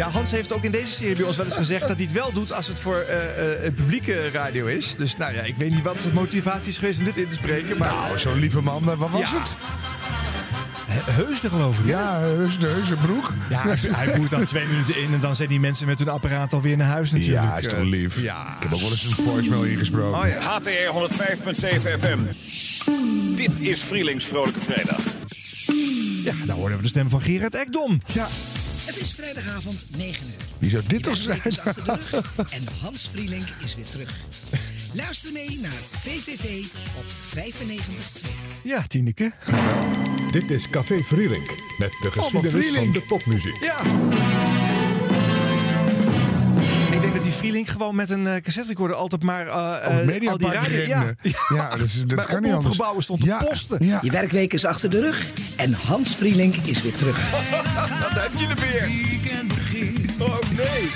Ja, 0.00 0.08
Hans 0.10 0.30
heeft 0.30 0.52
ook 0.52 0.64
in 0.64 0.70
deze 0.70 0.92
serie 0.92 1.14
bij 1.14 1.24
ons 1.24 1.36
wel 1.36 1.46
eens 1.46 1.56
gezegd 1.56 1.88
dat 1.88 1.96
hij 1.96 2.04
het 2.04 2.12
wel 2.12 2.32
doet 2.32 2.52
als 2.52 2.66
het 2.66 2.80
voor 2.80 2.96
eh, 2.98 3.52
eh, 3.54 3.62
het 3.62 3.74
publieke 3.74 4.30
radio 4.32 4.66
is. 4.66 4.96
Dus 4.96 5.14
nou 5.14 5.34
ja, 5.34 5.42
ik 5.42 5.56
weet 5.56 5.70
niet 5.70 5.82
wat 5.82 6.00
de 6.00 6.12
motivatie 6.12 6.68
is 6.70 6.78
geweest 6.78 6.98
om 6.98 7.04
dit 7.04 7.16
in 7.16 7.28
te 7.28 7.34
spreken. 7.34 7.76
Maar... 7.78 7.88
Nou, 7.92 8.18
zo'n 8.18 8.38
lieve 8.38 8.60
man, 8.60 8.84
wat 8.84 9.10
was 9.10 9.30
Ja. 9.30 9.40
het? 9.40 9.56
Heusden 11.10 11.50
geloof 11.50 11.78
ik. 11.78 11.86
Ja, 11.86 12.18
Heusden, 12.18 12.70
Heuzenbroek. 12.72 13.32
Ja, 13.50 13.62
hij, 13.62 13.76
hij 14.06 14.16
boert 14.16 14.30
dan 14.30 14.44
twee 14.44 14.66
minuten 14.66 15.02
in 15.02 15.12
en 15.14 15.20
dan 15.20 15.36
zijn 15.36 15.48
die 15.48 15.60
mensen 15.60 15.86
met 15.86 15.98
hun 15.98 16.08
apparaat 16.08 16.52
alweer 16.52 16.76
naar 16.76 16.86
huis 16.86 17.10
natuurlijk. 17.10 17.42
Ja, 17.42 17.56
is 17.56 17.64
toch 17.64 17.72
Eh, 17.72 17.84
lief. 17.84 18.20
Ja. 18.20 18.56
Ik 18.56 18.62
heb 18.62 18.72
ook 18.74 18.80
wel 18.80 18.90
eens 18.90 19.04
een 19.04 19.24
voicemail 19.24 19.62
ingesproken. 19.64 20.20
Oh 20.20 20.28
ja. 20.28 20.40
HTR 20.40 20.92
105.7 20.92 21.98
FM. 22.00 22.18
Dit 23.34 23.60
is 23.60 23.80
Vrielings 23.80 24.24
Vrolijke 24.24 24.60
Vrijdag. 24.60 24.98
Ja, 26.24 26.32
daar 26.46 26.56
hoorden 26.56 26.76
we 26.76 26.82
de 26.82 26.88
stem 26.88 27.10
van 27.10 27.20
Gerard 27.22 27.54
Ekdom. 27.54 28.00
Ja. 28.12 28.26
Het 28.90 29.00
is 29.00 29.12
vrijdagavond 29.12 29.86
9 29.96 30.26
uur. 30.26 30.46
Wie 30.58 30.70
zou 30.70 30.82
dit 30.86 31.02
toch 31.02 31.16
zijn? 31.16 31.40
is 31.44 31.58
achter 31.58 31.84
de 31.84 31.98
rug 32.10 32.52
en 32.52 32.62
Hans 32.80 33.08
Vrielink 33.12 33.46
is 33.64 33.74
weer 33.74 33.84
terug. 33.84 34.16
Luister 34.92 35.32
mee 35.32 35.58
naar 35.62 35.80
VVV 36.00 36.64
op 36.96 37.04
95.2. 37.04 38.28
Ja, 38.62 38.82
Tineke. 38.82 39.32
Dit 40.30 40.50
is 40.50 40.70
Café 40.70 40.98
Vrielink 40.98 41.48
met 41.78 41.90
de 42.02 42.10
geschiedenis 42.10 42.66
van 42.66 42.92
de 42.92 43.00
popmuziek. 43.08 43.56
Ja. 43.60 43.80
Vrielink 47.40 47.68
gewoon 47.68 47.94
met 47.94 48.10
een 48.10 48.26
eh, 48.26 48.42
cassette 48.42 48.68
recorder 48.68 48.96
altijd 48.96 49.22
maar 49.22 49.46
eh, 49.46 50.16
eh, 50.16 50.30
al 50.30 50.38
die 50.38 50.50
radio... 50.50 50.84
rende. 50.84 51.16
Ja, 51.54 51.76
dus 51.76 51.94
dat 51.94 52.06
bij 52.06 52.24
kan 52.24 52.42
niet 52.42 52.52
anders. 52.52 52.64
opgebouwen 52.66 53.02
stond 53.02 53.20
te 53.20 53.36
posten. 53.48 53.86
Je 54.02 54.10
werkweek 54.10 54.52
is 54.52 54.64
achter 54.64 54.90
de 54.90 55.00
rug 55.00 55.26
en 55.56 55.72
Hans 55.72 56.16
Vrielink 56.16 56.54
is 56.54 56.82
weer 56.82 56.94
terug. 56.96 57.30
Daar 58.14 58.22
heb 58.22 58.32
je 58.36 58.46
er 58.46 58.54
weer. 58.54 58.88
Oh 60.18 60.38
nee. 60.56 60.90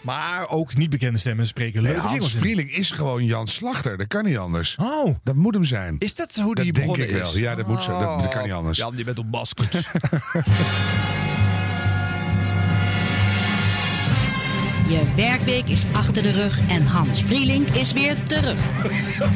Maar 0.00 0.48
ook 0.48 0.76
niet 0.76 0.90
bekende 0.90 1.18
stemmen 1.18 1.46
spreken 1.46 1.82
Nee, 1.82 1.92
leuke 1.92 2.06
Hans. 2.06 2.34
Vrieling 2.34 2.74
is 2.74 2.90
gewoon 2.90 3.24
Jan 3.24 3.48
Slachter. 3.48 3.96
Dat 3.96 4.06
kan 4.06 4.24
niet 4.24 4.38
anders. 4.38 4.76
Oh. 4.80 5.14
Dat 5.24 5.34
moet 5.34 5.54
hem 5.54 5.64
zijn. 5.64 5.96
Is 5.98 6.14
dat 6.14 6.34
hoe 6.34 6.54
Dat 6.54 6.64
die 6.64 6.72
denk 6.72 6.86
begonnen 6.86 7.08
ik 7.08 7.22
wel. 7.22 7.32
is? 7.32 7.38
Ja, 7.38 7.54
dat 7.54 7.66
moet 7.66 7.82
zo. 7.82 8.00
Dat, 8.00 8.22
dat 8.22 8.32
kan 8.32 8.42
niet 8.42 8.52
anders. 8.52 8.78
Jan, 8.78 8.96
je 8.96 9.04
bent 9.04 9.18
op 9.18 9.30
baskets. 9.30 9.82
Je 14.92 15.12
werkweek 15.16 15.68
is 15.68 15.84
achter 15.92 16.22
de 16.22 16.30
rug 16.30 16.68
en 16.68 16.86
Hans 16.86 17.22
Vrielink 17.22 17.68
is 17.68 17.92
weer 17.92 18.22
terug. 18.22 18.58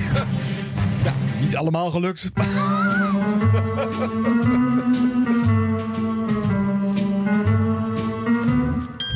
ja, 1.05 1.13
niet 1.41 1.57
allemaal 1.57 1.91
gelukt. 1.91 2.31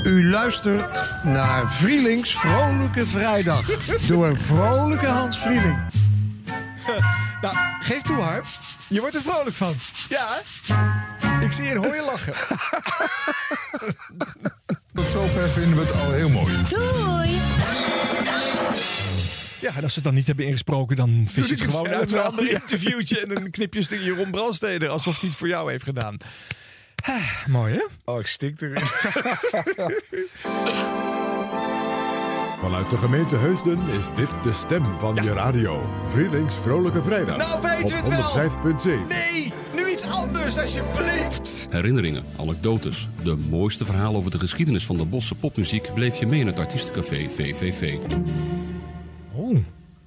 U 0.05 0.29
luistert 0.29 1.25
naar 1.25 1.73
Vrielings 1.73 2.39
Vrolijke 2.39 3.07
Vrijdag. 3.07 3.67
Door 4.07 4.27
een 4.27 4.41
vrolijke 4.41 5.07
Hans 5.07 5.39
Vrieling. 5.39 5.79
nou, 7.43 7.57
geef 7.81 8.03
toe, 8.03 8.21
Harm. 8.21 8.45
Je 8.89 9.01
wordt 9.01 9.17
er 9.17 9.23
vrolijk 9.23 9.57
van. 9.57 9.75
Ja, 10.09 10.29
hè? 10.29 10.41
Ik 11.45 11.53
zie 11.53 11.65
je 11.65 11.71
en 11.71 11.77
hoor 11.77 11.95
je 11.95 12.05
lachen. 12.05 12.35
Zover 15.11 15.49
vinden 15.49 15.77
we 15.77 15.85
het 15.85 15.95
al 15.95 16.13
heel 16.13 16.29
mooi. 16.29 16.55
Doei! 16.69 17.39
Ja, 19.61 19.77
en 19.77 19.83
als 19.83 19.93
ze 19.93 19.99
het 19.99 20.05
dan 20.05 20.15
niet 20.15 20.27
hebben 20.27 20.45
ingesproken, 20.47 20.97
dan 20.97 21.25
vis 21.29 21.47
je 21.47 21.55
het 21.55 21.63
gewoon 21.63 21.89
uit 21.89 22.13
een 22.13 22.19
ander 22.19 22.51
interviewtje. 22.51 23.21
En 23.21 23.29
dan 23.29 23.51
knip 23.51 23.73
je 23.73 23.79
een 23.79 23.85
stukje 23.85 24.15
Ron 24.15 24.31
Brandstede, 24.31 24.89
alsof 24.89 25.21
hij 25.21 25.29
het 25.29 25.39
voor 25.39 25.49
jou 25.49 25.71
heeft 25.71 25.85
gedaan. 25.85 26.17
Ah, 27.05 27.47
mooi, 27.47 27.75
hè? 27.75 27.83
Oh, 28.05 28.19
ik 28.19 28.27
stik 28.27 28.61
erin. 28.61 28.83
Vanuit 32.61 32.91
de 32.91 32.97
gemeente 32.97 33.37
Heusden 33.37 33.79
is 33.99 34.07
dit 34.15 34.29
de 34.43 34.53
stem 34.53 34.85
van 34.99 35.15
je 35.15 35.33
radio. 35.33 35.95
Vrielings 36.09 36.55
Vrolijke 36.55 37.03
Vrijdag. 37.03 37.37
Nou, 37.37 37.63
weten 37.63 37.89
we 37.89 37.95
het 37.95 38.07
op 38.07 38.35
wel. 38.63 38.75
105.7. 38.81 39.07
Nee, 39.09 39.53
iets 40.05 40.13
anders, 40.13 40.59
alsjeblieft. 40.59 41.67
Herinneringen, 41.71 42.25
anekdotes, 42.39 43.09
de 43.23 43.37
mooiste 43.37 43.85
verhalen 43.85 44.17
over 44.17 44.31
de 44.31 44.39
geschiedenis 44.39 44.85
van 44.85 44.97
de 44.97 45.05
Bosse 45.05 45.35
popmuziek 45.35 45.95
bleef 45.95 46.17
je 46.17 46.27
mee 46.27 46.41
in 46.41 46.47
het 46.47 46.59
artiestencafé 46.59 47.29
VVV. 47.29 47.99
Oh. 49.33 49.59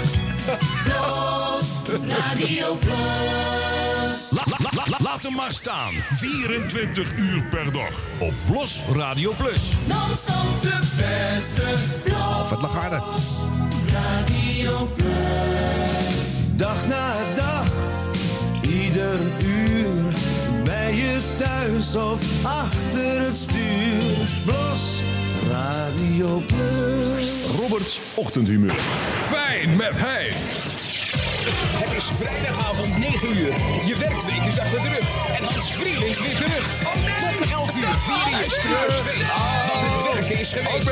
Plus, 0.85 2.01
Radio 2.09 2.75
Plus. 2.77 4.31
La, 4.31 4.43
la, 4.47 4.57
la, 4.59 4.85
la- 4.91 4.97
laat 5.11 5.23
hem 5.23 5.33
maar 5.35 5.53
staan. 5.53 5.93
24 6.17 7.15
uur 7.17 7.43
per 7.51 7.73
dag 7.73 7.95
op 8.19 8.33
Blos 8.47 8.83
Radio 8.95 9.33
Plus. 9.37 9.75
Non-stop 9.85 10.63
de 10.63 10.79
beste 10.97 11.63
Plus. 12.05 12.49
Wat 12.61 12.71
harder. 12.71 13.03
Radio 13.93 14.87
Plus. 14.97 16.27
Dag 16.57 16.87
na 16.89 17.13
dag, 17.37 17.67
ieder 18.63 19.19
uur, 19.43 20.13
bij 20.65 20.95
je 20.95 21.21
thuis 21.39 21.95
of 21.95 22.45
achter 22.45 23.21
het 23.21 23.37
stuur. 23.37 24.17
Blos, 24.45 25.01
Radio 25.51 26.43
Plus. 26.47 27.47
Roberts 27.57 28.01
ochtendhumeur. 28.15 28.75
Fijn 29.31 29.77
met 29.77 29.99
hij. 29.99 30.29
Het 31.83 31.93
is 31.97 32.05
vrijdagavond 32.05 32.99
9 32.99 33.37
uur. 33.39 33.53
Je 33.87 33.97
werkweek 33.99 34.43
is 34.43 34.59
achter 34.59 34.83
de 34.83 34.89
rug. 34.89 35.37
En 35.37 35.45
Hans 35.45 35.73
Vrielink 35.73 36.17
weer 36.19 36.37
terug. 36.37 36.79
Tot 36.79 37.51
11 37.51 37.77
uur 37.77 37.95
vier 38.07 38.39
je 38.39 38.45
streusfeest. 38.49 39.33
Want 39.69 39.81
het 39.85 40.15
werken 40.15 40.39
is 40.41 40.53
geweest. 40.53 40.91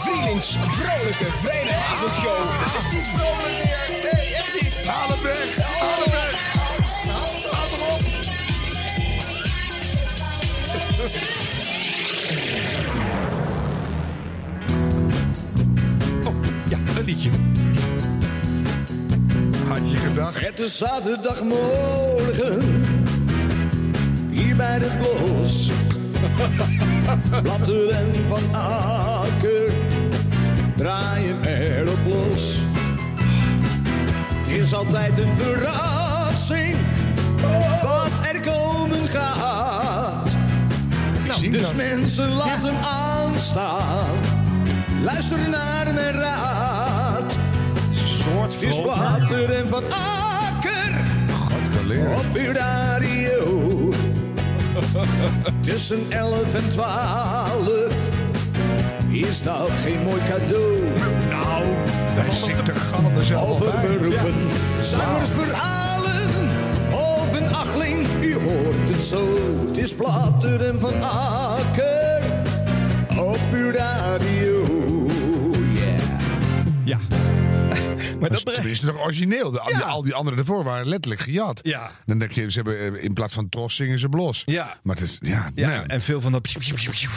Vrielings 0.00 0.56
vrolijke 0.60 1.26
vrijdagavondshow. 1.42 2.42
Het 2.64 2.84
is 2.84 2.92
niet 2.92 3.08
vrolijk 3.14 3.56
meer. 3.62 3.78
Nee, 4.12 4.34
echt 4.34 4.54
niet. 4.62 4.74
Haal 4.86 5.08
hem 5.08 5.22
weg. 5.22 5.56
Haal 5.56 6.02
hem 6.02 6.12
weg. 6.12 6.52
Hans, 6.52 6.92
Hans, 7.12 7.44
houd 7.44 7.70
hem 7.70 7.82
op. 7.94 8.02
een 16.98 17.04
liedje. 17.04 17.30
Had 19.68 19.90
je 19.90 19.96
gedacht? 19.96 20.46
Het 20.46 20.60
is 20.60 20.78
zaterdagmorgen, 20.78 22.82
hier 24.30 24.56
bij 24.56 24.78
de 24.78 24.90
blos. 24.98 25.70
Blatter 27.42 27.90
en 27.90 28.12
Van 28.26 28.54
Akker 28.54 29.72
draaien 30.76 31.44
erop 31.44 31.98
los. 32.08 32.58
Het 34.38 34.48
is 34.48 34.74
altijd 34.74 35.18
een 35.18 35.36
verrassing 35.36 36.76
wat 37.82 38.26
er 38.32 38.40
komen 38.40 39.08
gaat. 39.08 40.36
zie 41.38 41.50
dus 41.50 41.62
dat. 41.62 41.74
mensen, 41.74 42.32
laat 42.32 42.62
hem 42.62 42.76
aanstaan. 42.84 44.16
Luister 45.02 45.48
naar 45.48 45.94
mijn 45.94 46.14
raad. 46.14 46.63
Is 48.60 48.80
Blatter 48.80 49.54
en 49.54 49.68
Van 49.68 49.82
Akker 49.84 51.04
op 52.16 52.34
uw 52.34 52.52
radio. 52.52 53.90
Tussen 55.60 56.00
11 56.08 56.54
en 56.54 56.70
12 56.70 57.88
is 59.08 59.42
dat 59.42 59.70
geen 59.82 60.02
mooi 60.02 60.20
cadeau. 60.28 60.78
Nou, 61.28 61.64
Hij 61.86 62.34
zingt 62.34 62.66
de 62.66 62.74
galm 62.74 63.16
er 63.16 63.24
zelf 63.24 63.50
over 63.50 63.80
beroepen, 63.80 64.34
zangers, 64.80 65.28
verhalen, 65.28 66.28
of 66.92 67.38
een 67.38 67.54
achtling, 67.54 68.06
u 68.20 68.34
hoort 68.34 68.88
het 68.88 69.04
zo. 69.04 69.26
Het 69.68 69.78
is 69.78 69.94
Blatter 69.94 70.66
en 70.66 70.80
Van 70.80 71.02
Akker 71.02 72.22
op 73.16 73.38
uw 73.52 73.70
radio. 73.70 74.63
Maar 78.30 78.38
dat 78.38 78.48
is 78.48 78.54
tenminste 78.54 78.86
nog 78.86 79.00
origineel. 79.04 79.50
De, 79.50 79.60
al 79.60 80.02
die 80.02 80.14
anderen 80.14 80.38
ervoor 80.38 80.64
waren 80.64 80.86
letterlijk 80.88 81.22
gejat. 81.22 81.60
Ja. 81.62 81.90
Dan 82.06 82.18
denk 82.18 82.32
je, 82.32 82.50
ze 82.50 82.60
hebben 82.60 82.78
eh, 82.96 83.04
in 83.04 83.12
plaats 83.12 83.34
van 83.34 83.48
tros 83.48 83.76
zingen 83.76 83.98
ze 83.98 84.08
blos. 84.08 84.42
Ja. 84.46 84.74
Maar 84.82 84.96
het 84.96 85.04
is, 85.04 85.16
ja, 85.20 85.50
Ja, 85.54 85.70
ja. 85.70 85.86
en 85.86 86.00
veel 86.00 86.20
van 86.20 86.32
dat 86.32 86.42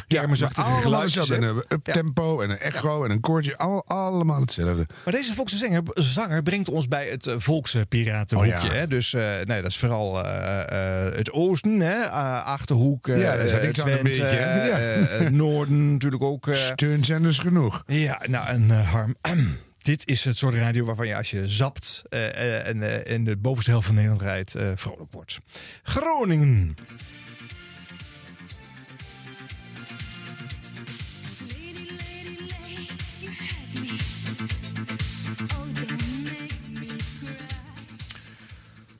kermisachtige 0.08 0.62
allemaal 0.62 0.82
geluidjes. 0.82 1.30
En 1.30 1.44
een 1.44 1.64
uptempo 1.68 2.42
en 2.42 2.50
een 2.50 2.60
echo 2.60 3.04
en 3.04 3.12
een 3.12 3.20
koordje. 3.20 3.58
Al, 3.58 3.84
allemaal 3.88 4.40
hetzelfde. 4.42 4.86
Maar 5.06 5.14
deze 5.14 5.34
volkse 5.34 5.58
zanger, 5.58 5.82
zanger 5.94 6.44
brengt 6.44 6.70
ons 6.70 6.88
bij 6.88 7.08
het 7.08 7.28
eh, 7.28 7.36
volkspiratenhoekje. 7.38 8.56
Oh 8.58 8.64
ja. 8.64 8.70
hè? 8.72 8.88
Dus 8.88 9.14
eh, 9.14 9.24
nee, 9.46 9.62
dat 9.62 9.72
is 9.72 9.78
vooral 9.78 10.24
eh, 10.26 11.06
eh, 11.08 11.14
het 11.16 11.32
oosten, 11.32 11.80
hè? 11.80 12.10
Achterhoek, 12.42 13.08
eh, 13.08 13.22
Ja, 13.22 13.34
ik 13.34 13.50
dan 13.50 13.60
een 13.66 13.74
Twente, 13.74 14.02
beetje? 14.04 14.22
Ja. 14.22 14.32
eh, 14.32 15.26
eh, 15.26 15.32
Noorden 15.32 15.92
natuurlijk 15.92 16.24
ook. 16.24 16.48
eh. 16.48 16.56
Steunzenders 16.56 17.38
genoeg. 17.40 17.84
Ja, 17.86 18.22
nou 18.28 18.48
en 18.48 18.72
eh, 18.72 18.92
Harm. 18.92 19.16
Dit 19.88 20.08
is 20.08 20.24
het 20.24 20.38
soort 20.38 20.54
radio 20.54 20.86
waarvan 20.86 21.08
je 21.08 21.16
als 21.16 21.32
je 21.32 21.48
zapt 21.48 22.02
eh, 22.10 22.28
eh, 22.28 22.68
en 22.68 23.06
eh, 23.06 23.14
in 23.14 23.26
de 23.26 23.38
bovenste 23.38 23.72
helft 23.72 23.86
van 23.86 23.96
Nederland 23.96 24.22
rijdt, 24.22 24.56
eh, 24.56 24.72
vrolijk 24.76 25.12
wordt. 25.12 25.40
Groningen. 25.84 26.76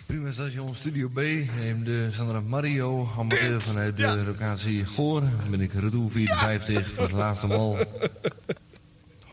Prima 0.06 0.32
station 0.32 0.76
Studio 0.76 1.08
B. 1.08 1.16
Neem 1.16 1.84
de 1.84 2.10
Sandra 2.12 2.40
Mario, 2.40 3.10
amateur 3.18 3.62
vanuit 3.62 3.98
de 3.98 4.24
locatie 4.26 4.86
Goor. 4.86 5.24
Ben 5.50 5.62
ik 5.62 5.74
retour 5.74 6.12
54 6.12 6.92
voor 6.96 7.08
de 7.08 7.16
laatste 7.16 7.48
mal. 7.48 7.78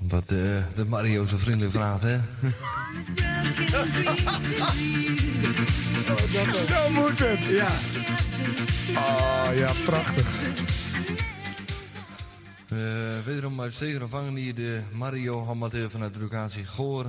Omdat 0.04 0.32
eh, 0.32 0.38
de 0.74 0.84
Mario 0.88 1.26
zo 1.26 1.36
vriendelijk 1.36 1.72
vraagt, 1.72 2.02
hè? 2.02 2.18
Zo 6.66 6.90
moet 6.90 7.18
het. 7.18 7.44
Ja. 7.44 7.68
Oh 8.96 9.48
ja, 9.54 9.72
prachtig. 9.84 10.38
Eh, 12.68 12.78
wederom 13.24 13.60
uitstekend 13.60 14.02
ontvangen 14.02 14.34
hier 14.34 14.54
de 14.54 14.80
Mario 14.92 15.48
amateur 15.48 15.90
vanuit 15.90 16.14
de 16.14 16.20
locatie 16.20 16.64
Goor. 16.64 17.06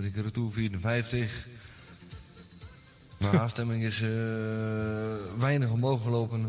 Ik 0.00 0.14
retour 0.14 0.52
54. 0.52 1.48
De 3.18 3.40
aanstemming 3.40 3.82
is 3.82 4.02
eh, 4.02 4.08
weinig 5.38 5.70
omhoog 5.70 6.02
gelopen. 6.02 6.46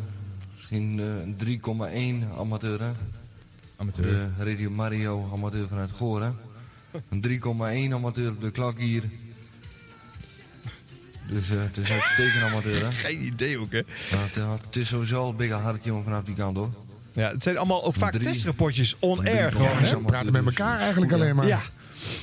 Misschien 0.53 0.98
een 0.98 1.36
3,1 2.24 2.38
amateur. 2.38 2.82
Hè? 2.82 2.91
Amateur. 3.77 4.05
De 4.37 4.43
Radio 4.43 4.69
Mario 4.69 5.29
amateur 5.35 5.67
vanuit 5.67 5.91
Goor. 5.91 6.21
Hè? 6.21 6.29
Een 7.09 7.23
3,1 7.89 7.93
amateur 7.93 8.29
op 8.29 8.41
de 8.41 8.51
klok 8.51 8.79
hier. 8.79 9.03
Dus 11.29 11.49
eh, 11.49 11.55
het 11.59 11.77
is 11.77 11.91
uitstekend 11.91 12.43
amateur. 12.43 12.81
Hè? 12.85 12.91
Geen 12.91 13.21
idee 13.25 13.59
ook, 13.59 13.71
hè? 13.71 13.81
Maar 14.11 14.21
het, 14.23 14.37
eh, 14.37 14.51
het 14.65 14.75
is 14.75 14.87
sowieso 14.87 15.19
al 15.19 15.29
een 15.29 15.35
big 15.35 15.51
hartje 15.51 15.89
jongen 15.89 16.03
vanaf 16.03 16.23
die 16.23 16.35
kant 16.35 16.57
hoor. 16.57 16.69
Ja, 17.11 17.29
het 17.31 17.43
zijn 17.43 17.57
allemaal 17.57 17.83
ook 17.83 17.95
vaak 17.95 18.11
Drie. 18.11 18.25
testrapportjes 18.25 18.95
on-air 18.99 19.51
gewoon. 19.51 19.77
Hè? 19.77 19.85
ze 19.85 19.95
praten 19.97 20.31
met 20.31 20.45
elkaar 20.45 20.79
eigenlijk 20.79 21.11
alleen 21.13 21.35
maar. 21.35 21.47
Ja, 21.47 21.61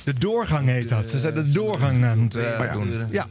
de 0.03 0.13
doorgang 0.13 0.67
heet 0.69 0.89
dat. 0.89 1.09
Ze 1.09 1.19
zijn 1.19 1.33
de 1.33 1.51
doorgang 1.51 2.05
aan 2.05 2.19
het 2.19 2.35
eh, 2.35 2.43
Ja. 2.43 2.73
doen. 2.73 3.07
Ja. 3.11 3.27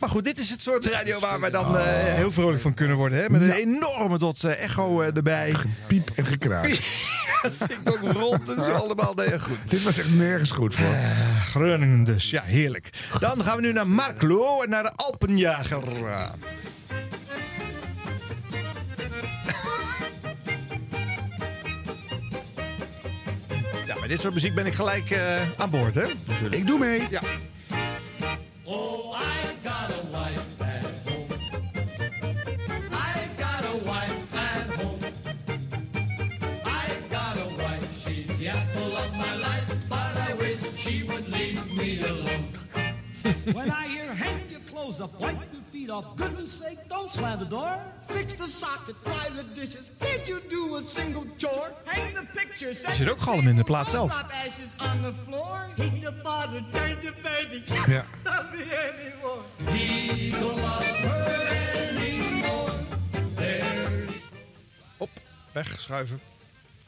Maar 0.00 0.10
goed, 0.10 0.24
dit 0.24 0.38
is 0.38 0.50
het 0.50 0.62
soort 0.62 0.84
radio 0.84 1.20
waar 1.20 1.40
we 1.40 1.50
dan 1.50 1.78
eh, 1.78 1.84
heel 2.14 2.32
vrolijk 2.32 2.60
van 2.60 2.74
kunnen 2.74 2.96
worden. 2.96 3.18
Hè? 3.18 3.28
Met 3.30 3.40
een 3.40 3.50
enorme 3.52 4.18
dot 4.18 4.44
eh, 4.44 4.62
echo 4.62 5.00
eh, 5.00 5.16
erbij. 5.16 5.54
Piep 5.86 6.10
en 6.14 6.26
gekraak. 6.26 6.66
het 7.42 7.54
zingt 7.54 7.92
ook 7.92 8.12
rond 8.12 8.56
en 8.56 8.62
zo 8.62 8.70
allemaal. 8.70 9.14
Nee, 9.14 9.40
goed. 9.40 9.58
Dit 9.68 9.82
was 9.82 9.98
echt 9.98 10.14
nergens 10.14 10.50
goed 10.50 10.74
voor. 10.74 10.94
Eh, 10.94 11.40
Groningen 11.44 12.04
dus, 12.04 12.30
ja, 12.30 12.42
heerlijk. 12.42 12.90
Dan 13.18 13.42
gaan 13.42 13.56
we 13.56 13.62
nu 13.62 13.72
naar 13.72 13.88
Marklo 13.88 14.62
en 14.62 14.70
naar 14.70 14.82
de 14.82 14.92
Alpenjager. 14.96 15.82
Ja, 23.86 23.94
bij 23.98 24.08
dit 24.08 24.20
soort 24.20 24.34
muziek 24.34 24.54
ben 24.54 24.66
ik 24.66 24.74
gelijk 24.74 25.10
eh, 25.10 25.20
aan 25.56 25.70
boord, 25.70 25.94
hè? 25.94 26.06
Natuurlijk. 26.26 26.54
Ik 26.54 26.66
doe 26.66 26.78
mee. 26.78 27.06
Ja. 27.10 27.20
Oh, 28.64 29.20
I've 29.20 29.54
got 29.62 30.14
a 30.14 30.18
wife 30.18 30.57
When 43.52 43.70
I 43.70 43.86
hear 43.86 44.12
hang 44.12 44.50
your 44.50 44.60
clothes 44.60 45.00
up, 45.00 45.18
wipe 45.20 45.36
your 45.52 45.62
feet 45.62 45.90
off, 45.90 46.16
goodness 46.16 46.52
sake, 46.52 46.78
don't 46.88 47.10
slam 47.10 47.38
the 47.38 47.46
door. 47.46 47.80
Fix 48.02 48.34
the 48.34 48.46
socket, 48.46 48.96
dry 49.04 49.28
the 49.36 49.42
dishes. 49.42 49.90
Can't 50.00 50.28
you 50.28 50.40
do 50.50 50.76
a 50.76 50.82
single 50.82 51.24
chore? 51.38 51.72
Hang 51.84 52.14
the 52.14 52.26
picture. 52.34 52.68
Er 52.68 52.94
zit 52.94 53.10
ook 53.10 53.18
galm 53.18 53.48
in 53.48 53.56
de 53.56 53.64
plaat 53.64 53.88
zelf. 53.88 54.12
Drop 54.12 54.30
ashes 54.30 54.74
on 54.78 55.02
the 55.02 55.14
floor. 55.14 55.66
Heat 55.76 56.02
the 56.02 56.12
bottle, 56.22 56.62
change 56.72 57.00
the 57.00 57.12
baby. 57.22 57.62
Ja. 57.66 58.04
Love 58.24 58.56
me 58.56 58.62
anymore. 58.62 59.42
He 59.72 60.30
don't 60.30 60.56
love 60.56 60.84
her 60.84 61.48
anymore. 61.96 62.70
There 63.34 64.04
Op, 64.96 65.10
wegschuiven. 65.52 66.20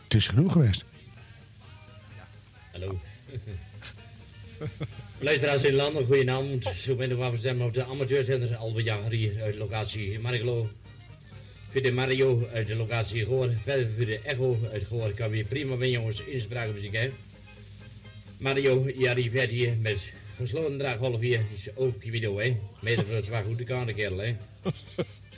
Het 0.02 0.14
is 0.14 0.28
genoeg 0.28 0.52
geweest. 0.52 0.84
Hallo. 2.72 2.98
Luisteraars 5.22 5.62
in 5.62 5.74
landen, 5.74 6.04
goedenavond. 6.04 6.64
Zo 6.64 6.94
ben 6.94 7.10
ik 7.10 7.16
van 7.16 7.62
op 7.62 7.74
de 7.74 7.84
amateurzender 7.84 8.56
Albert 8.56 9.10
hier 9.10 9.42
uit 9.42 9.52
de 9.52 9.58
locatie 9.58 10.18
Markelo. 10.18 10.68
Voor 11.68 11.82
de 11.82 11.92
Mario 11.92 12.48
uit 12.52 12.66
de 12.66 12.76
locatie 12.76 13.24
Goor. 13.24 13.50
Verder 13.62 13.90
voor 13.96 14.04
de 14.04 14.20
Echo 14.24 14.58
uit 14.72 14.84
Goor 14.84 15.12
kan 15.12 15.30
weer 15.30 15.44
prima 15.44 15.76
ben 15.76 15.90
jongens 15.90 16.22
inspraakmuziek 16.22 16.96
hè. 16.96 17.10
Mario, 18.38 18.90
je 18.96 19.10
arriveert 19.10 19.50
hier 19.50 19.76
met 19.76 20.12
gesloten 20.36 20.78
draaggolf 20.78 21.20
hier. 21.20 21.44
Is 21.54 21.76
ook 21.76 22.02
je 22.02 22.10
video 22.10 22.38
hè. 22.38 22.56
Mede 22.80 23.04
voor 23.04 23.14
het 23.14 23.24
zwaar 23.24 23.42
goed 23.42 23.58
de 23.58 23.64
kant 23.64 23.92
kerel 23.94 24.18
hè. 24.18 24.34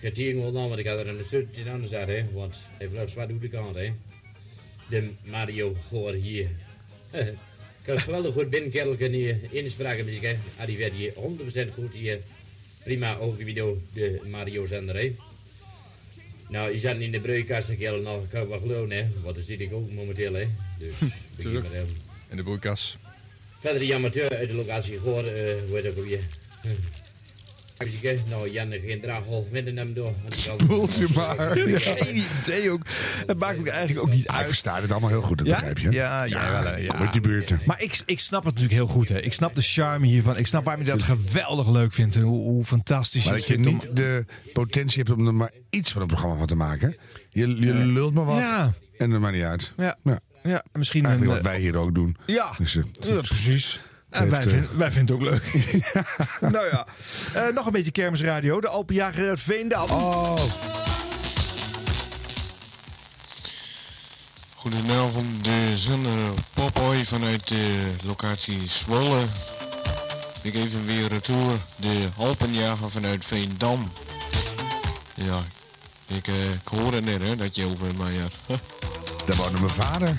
Het 0.01 0.17
hier 0.17 0.33
gewoon 0.33 0.59
aan, 0.59 0.69
want 0.69 0.79
ik 0.79 0.87
had 0.87 0.99
er 0.99 1.09
een 1.09 1.25
stukje 1.25 1.71
anders 1.71 1.93
uit 1.93 2.09
hè. 2.09 2.25
Want 2.33 2.63
hij 2.79 2.89
vloog 2.89 3.09
zwaar 3.09 3.29
goed 3.29 3.41
de 3.41 3.49
kant 3.49 3.77
hè. 3.77 3.93
De 4.89 5.11
Mario 5.25 5.77
Goor 5.89 6.13
hier. 6.13 6.49
Ik 7.83 7.89
was 7.93 8.03
geweldig 8.03 8.35
goed 8.35 8.51
binnen, 8.51 8.71
kerel. 8.71 8.97
Kan 8.97 9.11
hier 9.11 9.39
inspraken 9.51 10.05
muziek, 10.05 10.23
hè. 10.23 10.37
Ah, 10.57 10.67
die 10.67 10.79
werd 10.79 10.93
hier 10.93 11.13
100% 11.13 11.75
goed 11.75 11.95
hier. 11.95 12.21
Prima, 12.83 13.17
ook 13.17 13.39
de 13.39 13.45
video, 13.45 13.81
de 13.93 14.21
Mario 14.25 14.67
zender, 14.67 14.97
hè. 14.97 15.17
Nou, 16.49 16.73
je 16.73 16.79
zat 16.79 16.97
in 16.97 17.13
de 17.13 17.21
broeikast. 17.21 17.69
Nou, 17.79 18.27
kan 18.27 18.43
ik 18.43 18.49
wel 18.49 18.59
geloven, 18.59 18.91
hè. 18.91 19.07
Want 19.23 19.37
dat 19.37 19.45
zit 19.45 19.61
ik 19.61 19.73
ook 19.73 19.91
momenteel, 19.91 20.33
hè. 20.33 20.47
Dus, 20.79 20.95
begin 21.37 21.53
maar. 21.53 21.63
In 22.31 22.37
de 22.37 22.43
broeikas. 22.43 22.99
Verder 23.61 23.81
die 23.81 23.95
amateur 23.95 24.37
uit 24.37 24.49
de 24.49 24.55
locatie 24.55 24.99
Goor, 24.99 25.27
eh 25.27 25.55
hoe 25.67 25.75
heet 25.75 25.83
dat 25.83 25.99
ook 25.99 26.05
weer? 26.05 26.21
Hè. 28.03 28.19
Nou, 28.29 28.51
Jan, 28.51 28.71
geen 28.87 29.01
met 29.51 29.67
hem 29.77 29.95
door. 29.95 30.13
Spoelt 30.29 30.99
u 31.01 31.07
maar. 31.15 31.37
Geen 31.57 32.25
idee 32.43 32.71
ook. 32.71 32.83
Het 33.27 33.39
maakt 33.39 33.59
ook 33.59 33.67
eigenlijk 33.67 34.07
ook 34.07 34.13
niet 34.13 34.27
Hij 34.27 34.37
uit. 34.37 34.47
verstaat 34.47 34.83
het 34.83 34.91
allemaal 34.91 35.11
heel 35.11 35.23
goed, 35.23 35.39
dat 35.39 35.47
Ja? 35.47 35.53
begrijp 35.53 35.79
je. 35.79 35.91
Ja, 35.91 36.25
ja, 36.25 36.51
wel, 36.63 36.73
eh, 36.73 36.83
ja. 36.85 36.89
Kom 36.89 37.01
uit 37.01 37.13
die 37.13 37.21
buurten. 37.23 37.61
Maar 37.67 37.83
ik, 37.83 38.01
ik 38.07 38.21
snap 38.21 38.45
het 38.45 38.55
natuurlijk 38.55 38.81
heel 38.81 38.87
goed. 38.95 39.09
Hè. 39.09 39.21
Ik 39.21 39.33
snap 39.33 39.55
de 39.55 39.63
charme 39.63 40.07
hiervan. 40.07 40.37
Ik 40.37 40.47
snap 40.47 40.65
waarom 40.65 40.85
je 40.85 40.91
dat 40.91 41.03
geweldig 41.03 41.69
leuk 41.71 41.93
vindt. 41.93 42.17
En 42.17 42.23
hoe, 42.23 42.41
hoe 42.43 42.65
fantastisch 42.65 43.25
Maar 43.25 43.35
je 43.35 43.41
dat 43.41 43.49
het 43.49 43.59
je 43.65 43.67
om- 43.71 43.75
niet 43.75 43.97
de 43.97 44.25
potentie 44.53 45.03
hebt 45.03 45.19
om 45.19 45.27
er 45.27 45.35
maar 45.35 45.51
iets 45.71 45.93
van 45.93 46.01
een 46.03 46.09
programma 46.09 46.37
van 46.37 46.47
te 46.47 46.55
maken. 46.55 46.97
Je, 47.31 47.47
je 47.49 47.73
lult 47.75 48.15
maar 48.15 48.25
wat 48.25 48.37
Ja. 48.39 48.73
en 48.99 49.11
dat 49.11 49.21
maakt 49.21 49.35
niet 49.35 49.45
uit. 49.45 49.73
Ja. 49.77 49.97
Ja. 50.05 50.19
Ja, 50.43 50.65
misschien 50.73 51.05
Eigenlijk 51.05 51.37
een, 51.37 51.43
wat 51.43 51.53
wij 51.53 51.61
hier 51.61 51.77
ook 51.77 51.95
doen. 51.95 52.17
Ja, 52.27 52.51
Dus, 52.59 52.77
eh, 52.77 52.83
ja 53.01 53.21
precies. 53.21 53.81
En 54.13 54.31
wij, 54.31 54.41
eh, 54.41 54.49
vind- 54.49 54.71
wij 54.73 54.91
vinden 54.93 55.17
het 55.19 55.25
ook 55.25 55.31
leuk. 55.33 55.73
nou 56.53 56.67
ja, 56.71 56.87
Eh, 57.33 57.55
nog 57.55 57.67
een 57.67 57.73
beetje 57.73 57.91
kermisradio. 57.91 58.61
De 58.61 58.69
Alpenjager 58.69 59.29
uit 59.29 59.41
Veendam. 59.41 59.91
Oh. 59.91 60.41
Goedenavond, 64.55 65.45
de 65.45 65.73
zender 65.77 66.33
Popoy 66.55 67.05
vanuit 67.05 67.49
de 67.49 67.91
locatie 68.05 68.61
Zwolle. 68.69 69.21
Ik 70.43 70.55
even 70.55 70.87
weer 70.87 71.09
retour, 71.09 71.57
de 71.77 72.09
Alpenjager 72.17 72.91
vanuit 72.91 73.25
Veendam. 73.25 73.93
Ja, 75.15 75.43
ik, 76.07 76.29
eh, 76.29 76.51
ik 76.53 76.69
hoorde 76.69 77.01
net 77.01 77.23
hè, 77.23 77.37
dat 77.37 77.57
je 77.57 77.65
over 77.65 77.95
mij 77.99 78.13
had. 78.17 78.33
Dat 79.27 79.37
woonde 79.37 79.61
mijn 79.61 79.73
vader. 79.73 80.15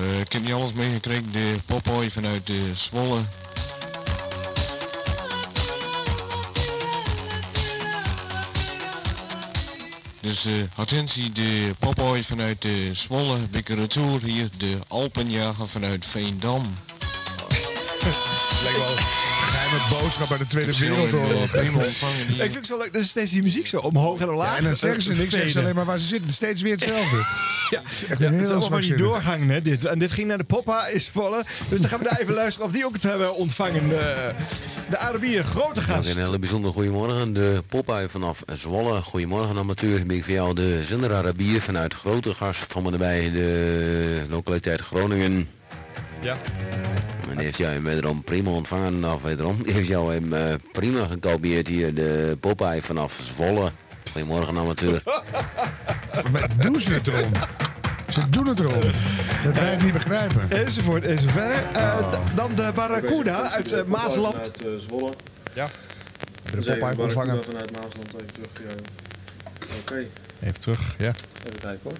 Eh, 0.00 0.20
ik 0.20 0.32
heb 0.32 0.42
niet 0.42 0.52
alles 0.52 0.72
meegekregen, 0.72 1.32
de 1.32 1.56
Popoy 1.66 2.10
vanuit 2.10 2.46
de 2.46 2.70
Zwolle. 2.74 3.20
Dus 10.20 10.44
eh, 10.44 10.52
attentie, 10.74 11.32
de 11.32 11.74
Popoy 11.78 12.24
vanuit 12.24 12.62
de 12.62 12.90
Zwolle, 12.94 13.36
Bikke 13.36 13.74
Retour 13.74 14.22
hier, 14.22 14.48
de 14.56 14.78
Alpenjager 14.88 15.68
vanuit 15.68 16.06
Veendam. 16.06 16.62
Lijkt 18.62 18.78
wel 18.78 19.29
geheime 19.70 20.02
boodschap 20.02 20.30
uit 20.30 20.40
de 20.40 20.46
Tweede 20.46 20.78
Wereldoorlog. 20.78 21.44
Ik 21.44 22.38
vind 22.38 22.54
het 22.54 22.66
zo 22.66 22.78
leuk. 22.78 22.92
Dat 22.92 23.02
is 23.02 23.08
steeds 23.08 23.32
die 23.32 23.42
muziek 23.42 23.66
zo 23.66 23.76
omhoog 23.76 24.20
en 24.20 24.30
omlaag. 24.30 24.50
Ja, 24.50 24.56
en 24.56 24.64
dan 24.64 24.76
zeggen 24.76 25.02
ze 25.02 25.10
eh, 25.10 25.18
niks, 25.18 25.30
zeggen 25.30 25.50
ze 25.50 25.58
alleen 25.58 25.74
maar 25.74 25.84
waar 25.84 25.98
ze 25.98 26.06
zitten. 26.06 26.30
Steeds 26.30 26.62
weer 26.62 26.72
hetzelfde. 26.72 27.24
Ja, 27.70 27.80
Het 27.84 28.20
is 28.20 28.48
allemaal 28.48 28.70
maar 28.70 28.80
die 28.80 28.94
doorgang, 28.94 29.50
hè, 29.50 29.60
dit. 29.60 29.84
En 29.84 29.98
dit 29.98 30.12
ging 30.12 30.28
naar 30.28 30.38
de 30.38 30.44
Poppa 30.44 30.86
is 30.86 31.08
volle. 31.08 31.44
Dus 31.68 31.80
dan 31.80 31.90
gaan 31.90 31.98
we 31.98 32.08
daar 32.08 32.20
even 32.20 32.34
luisteren 32.34 32.66
of 32.66 32.72
die 32.72 32.84
ook 32.86 32.92
het 32.92 33.02
hebben 33.02 33.34
ontvangen. 33.34 33.88
De, 33.88 34.34
de 34.90 34.98
Arabier, 34.98 35.44
grote 35.44 35.80
gast. 35.80 36.16
een 36.16 36.22
hele 36.24 36.38
bijzondere 36.38 36.72
goedemorgen. 36.72 37.32
De 37.32 37.62
Popeye 37.68 38.08
vanaf 38.08 38.42
Zwolle. 38.54 39.02
Goedemorgen 39.02 39.58
amateur. 39.58 40.06
Ben 40.06 40.16
ik 40.16 40.24
voor 40.24 40.32
jou 40.32 40.54
de 40.54 40.82
zender 40.84 41.14
Arabier 41.14 41.60
vanuit 41.60 41.94
Grote 41.94 42.34
Gast. 42.34 42.66
Van 42.68 42.96
bij 42.98 43.30
de 43.30 44.26
lokaliteit 44.28 44.80
Groningen. 44.80 45.48
Ja. 46.22 46.38
En 47.30 47.38
heeft 47.38 47.56
jou 47.56 47.72
hem 47.72 47.84
wederom 47.84 48.24
prima 48.24 48.50
ontvangen. 48.50 49.04
Of 49.14 49.22
wederom 49.22 49.62
heeft 49.72 49.86
jou 49.88 50.12
hem 50.12 50.32
eh, 50.32 50.54
prima 50.72 51.06
gekopieerd 51.06 51.68
hier. 51.68 51.94
De 51.94 52.36
Popeye 52.40 52.82
vanaf 52.82 53.20
Zwolle. 53.34 53.72
Goedemorgen 54.12 54.56
amateur. 54.56 55.02
Maar 56.32 56.48
doen 56.58 56.80
ze 56.80 56.92
het 56.92 57.06
erom? 57.06 57.32
Ze 58.08 58.28
doen 58.30 58.46
het 58.46 58.58
erom. 58.58 58.82
Dat 59.44 59.54
wij 59.58 59.70
het 59.70 59.82
niet 59.82 59.92
begrijpen. 59.92 60.50
Enzovoort, 60.50 61.04
enzoverder. 61.04 61.66
Eh, 61.72 62.10
d- 62.12 62.36
dan 62.36 62.54
de 62.54 62.72
Barracuda 62.74 63.50
uit 63.50 63.72
eh, 63.72 63.84
Maasland. 63.84 64.50
Eh, 64.56 64.66
Zwolle. 64.78 65.12
Ja. 65.54 65.70
De 66.50 66.56
Popeye 66.56 66.98
ontvangen. 66.98 67.44
vanuit 67.44 67.70
Maasland 67.72 68.14
even 68.14 68.32
terug 68.32 68.48
voor 68.54 68.64
jou. 68.66 68.78
Oké, 69.80 70.06
Even 70.40 70.60
terug, 70.60 70.94
ja. 70.98 71.12
even 71.46 71.58
kijken 71.60 71.80
hoor. 71.82 71.92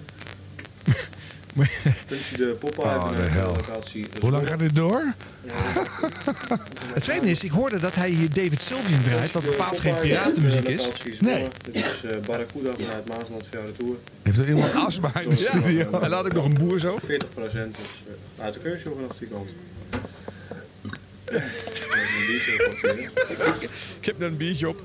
Attentie 1.57 2.37
de 2.37 2.55
Popeye 2.59 2.85
Oh, 2.85 3.15
de 3.15 3.21
hel. 3.21 3.55
locatie 3.55 4.07
Hoe 4.19 4.31
lang 4.31 4.47
gaat 4.47 4.59
dit 4.59 4.75
door? 4.75 5.03
Het 6.93 7.03
tweede 7.03 7.29
is, 7.29 7.43
ik 7.43 7.51
hoorde 7.51 7.79
dat 7.79 7.95
hij 7.95 8.09
hier 8.09 8.33
David 8.33 8.61
Sylvian 8.61 9.01
draait. 9.03 9.31
Wat 9.31 9.43
bepaald 9.43 9.79
geen 9.79 9.97
piratenmuziek 9.99 10.67
is. 10.67 10.89
Nee. 11.19 11.47
Dit 11.71 11.75
is 11.75 12.03
eh, 12.03 12.17
Barracuda 12.25 12.71
vanuit 12.77 13.07
Maasland 13.07 13.47
via 13.49 13.61
de 13.61 13.71
Tour. 13.71 13.95
Heeft 14.23 14.37
er 14.37 14.47
iemand 14.47 14.73
astma 14.73 15.19
in 15.21 15.29
de 15.29 15.35
studio? 15.35 15.99
En 15.99 16.09
laat 16.09 16.25
ik 16.25 16.33
nog 16.33 16.45
een 16.45 16.53
boer 16.53 16.79
zo. 16.79 16.97
40 17.03 17.33
procent 17.33 17.75
dus, 17.75 18.15
eh, 18.37 18.43
uit 18.43 18.53
de 18.53 18.59
keurshow 18.59 18.93
vanaf 18.95 19.17
die 19.17 19.27
kant. 19.27 19.49
Even 19.49 19.99
een 19.99 19.99
biertje 19.99 20.89
oppakken, 20.89 20.89
hè. 20.89 21.09
Ik 23.99 24.05
heb 24.05 24.21
er 24.21 24.27
een 24.27 24.37
biertje 24.37 24.67
op. 24.69 24.83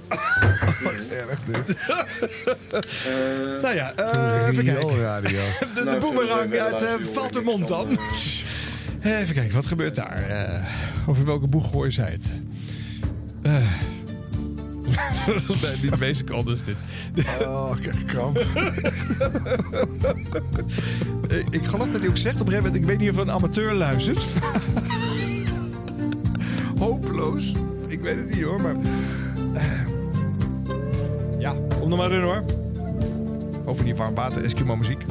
Wat 0.83 0.93
erg 1.11 1.41
dit. 1.47 1.77
Eh, 1.77 3.63
Nou 3.63 3.75
ja, 3.75 3.93
eh, 3.95 4.49
even 4.49 4.65
kijken. 4.65 4.99
radio. 5.01 5.39
De, 5.61 5.67
de 5.75 5.85
Nou, 5.85 5.99
boemerang 6.01 6.41
uit 6.53 6.53
uh, 6.55 6.89
luisteren, 6.89 7.07
Valtermond 7.15 7.69
hoor 7.69 7.87
dan. 7.87 7.99
Eh, 9.01 9.21
Even 9.21 9.35
kijken, 9.35 9.55
wat 9.55 9.67
gebeurt 9.67 9.95
daar? 9.95 10.23
Eh, 10.29 10.63
over 11.07 11.25
welke 11.25 11.47
boeg 11.47 11.71
gooien 11.71 11.93
zij 11.93 12.11
het? 12.11 12.33
Eh. 13.43 13.55
de 15.91 15.97
meeste 15.99 16.25
kant 16.25 16.49
is 16.49 16.63
dit. 16.63 16.85
Oh, 17.41 17.71
ik 17.77 17.83
krijg 17.83 18.05
kramp. 18.05 18.45
Eh, 21.29 21.39
ik 21.51 21.65
geloof 21.65 21.89
dat 21.91 22.01
hij 22.01 22.09
ook 22.09 22.17
zegt 22.17 22.41
op 22.41 22.47
een 22.47 22.53
gegeven 22.53 22.65
moment... 22.73 22.83
ik 22.83 22.85
weet 22.85 22.99
niet 22.99 23.11
of 23.11 23.17
een 23.17 23.31
amateur 23.31 23.75
luistert. 23.75 24.19
Hopeloos. 26.79 27.53
Ik 27.87 28.01
weet 28.01 28.17
het 28.17 28.35
niet 28.35 28.45
hoor, 28.45 28.61
maar... 28.61 28.77
eh, 29.55 29.87
ja, 31.39 31.55
kom 31.81 31.91
er 31.91 31.97
maar 31.97 32.13
in 32.13 32.23
hoor. 32.23 32.45
Over 33.65 33.85
die 33.85 33.95
warm 33.95 34.15
water 34.15 34.45
Eskimo 34.45 34.77
muziek. 34.77 35.05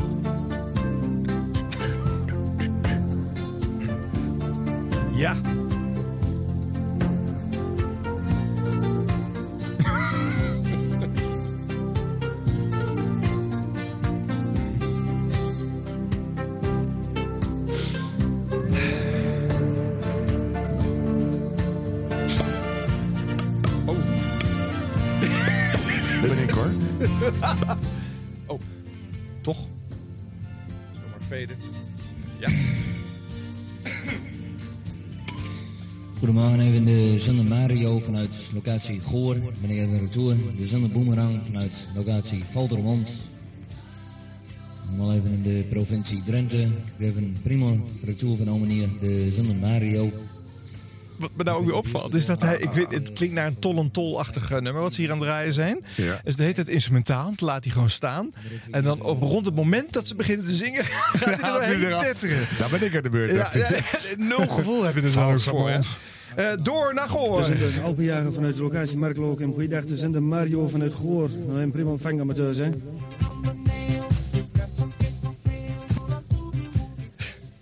Ja. 5.15 5.35
Locatie 38.65 39.01
Goor. 39.01 39.35
Ik 39.35 39.69
even 39.69 39.99
retour. 39.99 40.35
De 40.57 40.67
zender 40.67 40.89
Boomerang 40.89 41.39
vanuit 41.45 41.87
locatie 41.95 42.43
Valtermond. 42.43 43.09
Allemaal 44.87 45.13
even 45.13 45.31
in 45.31 45.41
de 45.41 45.65
provincie 45.69 46.23
Drenthe. 46.23 46.61
Ik 46.61 46.69
heb 46.97 47.09
even 47.09 47.23
een 47.23 47.35
prima 47.43 47.73
retour 48.03 48.37
genomen 48.37 48.69
hier. 48.69 48.87
De 48.99 49.31
zender 49.31 49.55
Mario. 49.55 50.11
Wat 51.17 51.31
me 51.35 51.43
nou 51.43 51.59
ook 51.59 51.65
weer 51.65 51.75
opvalt, 51.75 52.15
is 52.15 52.25
dat 52.25 52.41
hij... 52.41 52.57
Ik 52.57 52.71
weet, 52.71 52.91
het 52.91 53.13
klinkt 53.13 53.35
naar 53.35 53.47
een 53.47 53.59
tol 53.59 53.77
en 53.77 53.91
tol-achtig 53.91 54.49
nummer 54.49 54.81
wat 54.81 54.93
ze 54.93 55.01
hier 55.01 55.11
aan 55.11 55.17
het 55.17 55.27
draaien 55.27 55.53
zijn. 55.53 55.85
Ja. 55.95 56.21
Dus 56.23 56.35
de 56.35 56.43
heet 56.43 56.57
het 56.57 56.67
instrumentaal, 56.67 57.31
het 57.31 57.41
laat 57.41 57.63
hij 57.63 57.73
gewoon 57.73 57.89
staan. 57.89 58.33
En 58.71 58.83
dan 58.83 59.03
op 59.03 59.21
rond 59.21 59.45
het 59.45 59.55
moment 59.55 59.93
dat 59.93 60.07
ze 60.07 60.15
beginnen 60.15 60.45
te 60.45 60.55
zingen, 60.55 60.85
gaat 60.85 61.41
hij 61.41 61.73
er 61.73 61.79
doorheen 61.79 61.97
tetteren. 61.99 62.47
Nou 62.59 62.71
ben 62.71 62.83
ik 62.83 62.95
aan 62.95 63.03
de 63.03 63.09
beurt. 63.09 63.29
Ja, 63.29 63.49
ja, 63.53 63.79
nul 64.17 64.47
gevoel 64.47 64.83
heb 64.83 64.95
je 64.95 65.01
er 65.01 65.21
ook 65.23 65.39
voor. 65.39 65.69
hè. 65.69 65.79
Eh, 66.35 66.45
door 66.63 66.93
naar 66.93 67.09
Goor. 67.09 67.37
We 67.37 67.45
zijn 67.45 67.73
de 67.73 67.81
Alpenjager 67.83 68.33
vanuit 68.33 68.55
de 68.55 68.61
locatie 68.61 68.97
Marklook. 68.97 69.41
En 69.41 69.53
goeiedag, 69.53 69.83
we 69.83 69.97
zijn 69.97 70.11
de 70.11 70.19
Mario 70.19 70.67
vanuit 70.67 70.93
Goor. 70.93 71.29
Nou, 71.47 71.61
een 71.61 71.71
prima 71.71 71.89
ontvang 71.89 72.19
amateurs, 72.19 72.57
hè. 72.57 72.69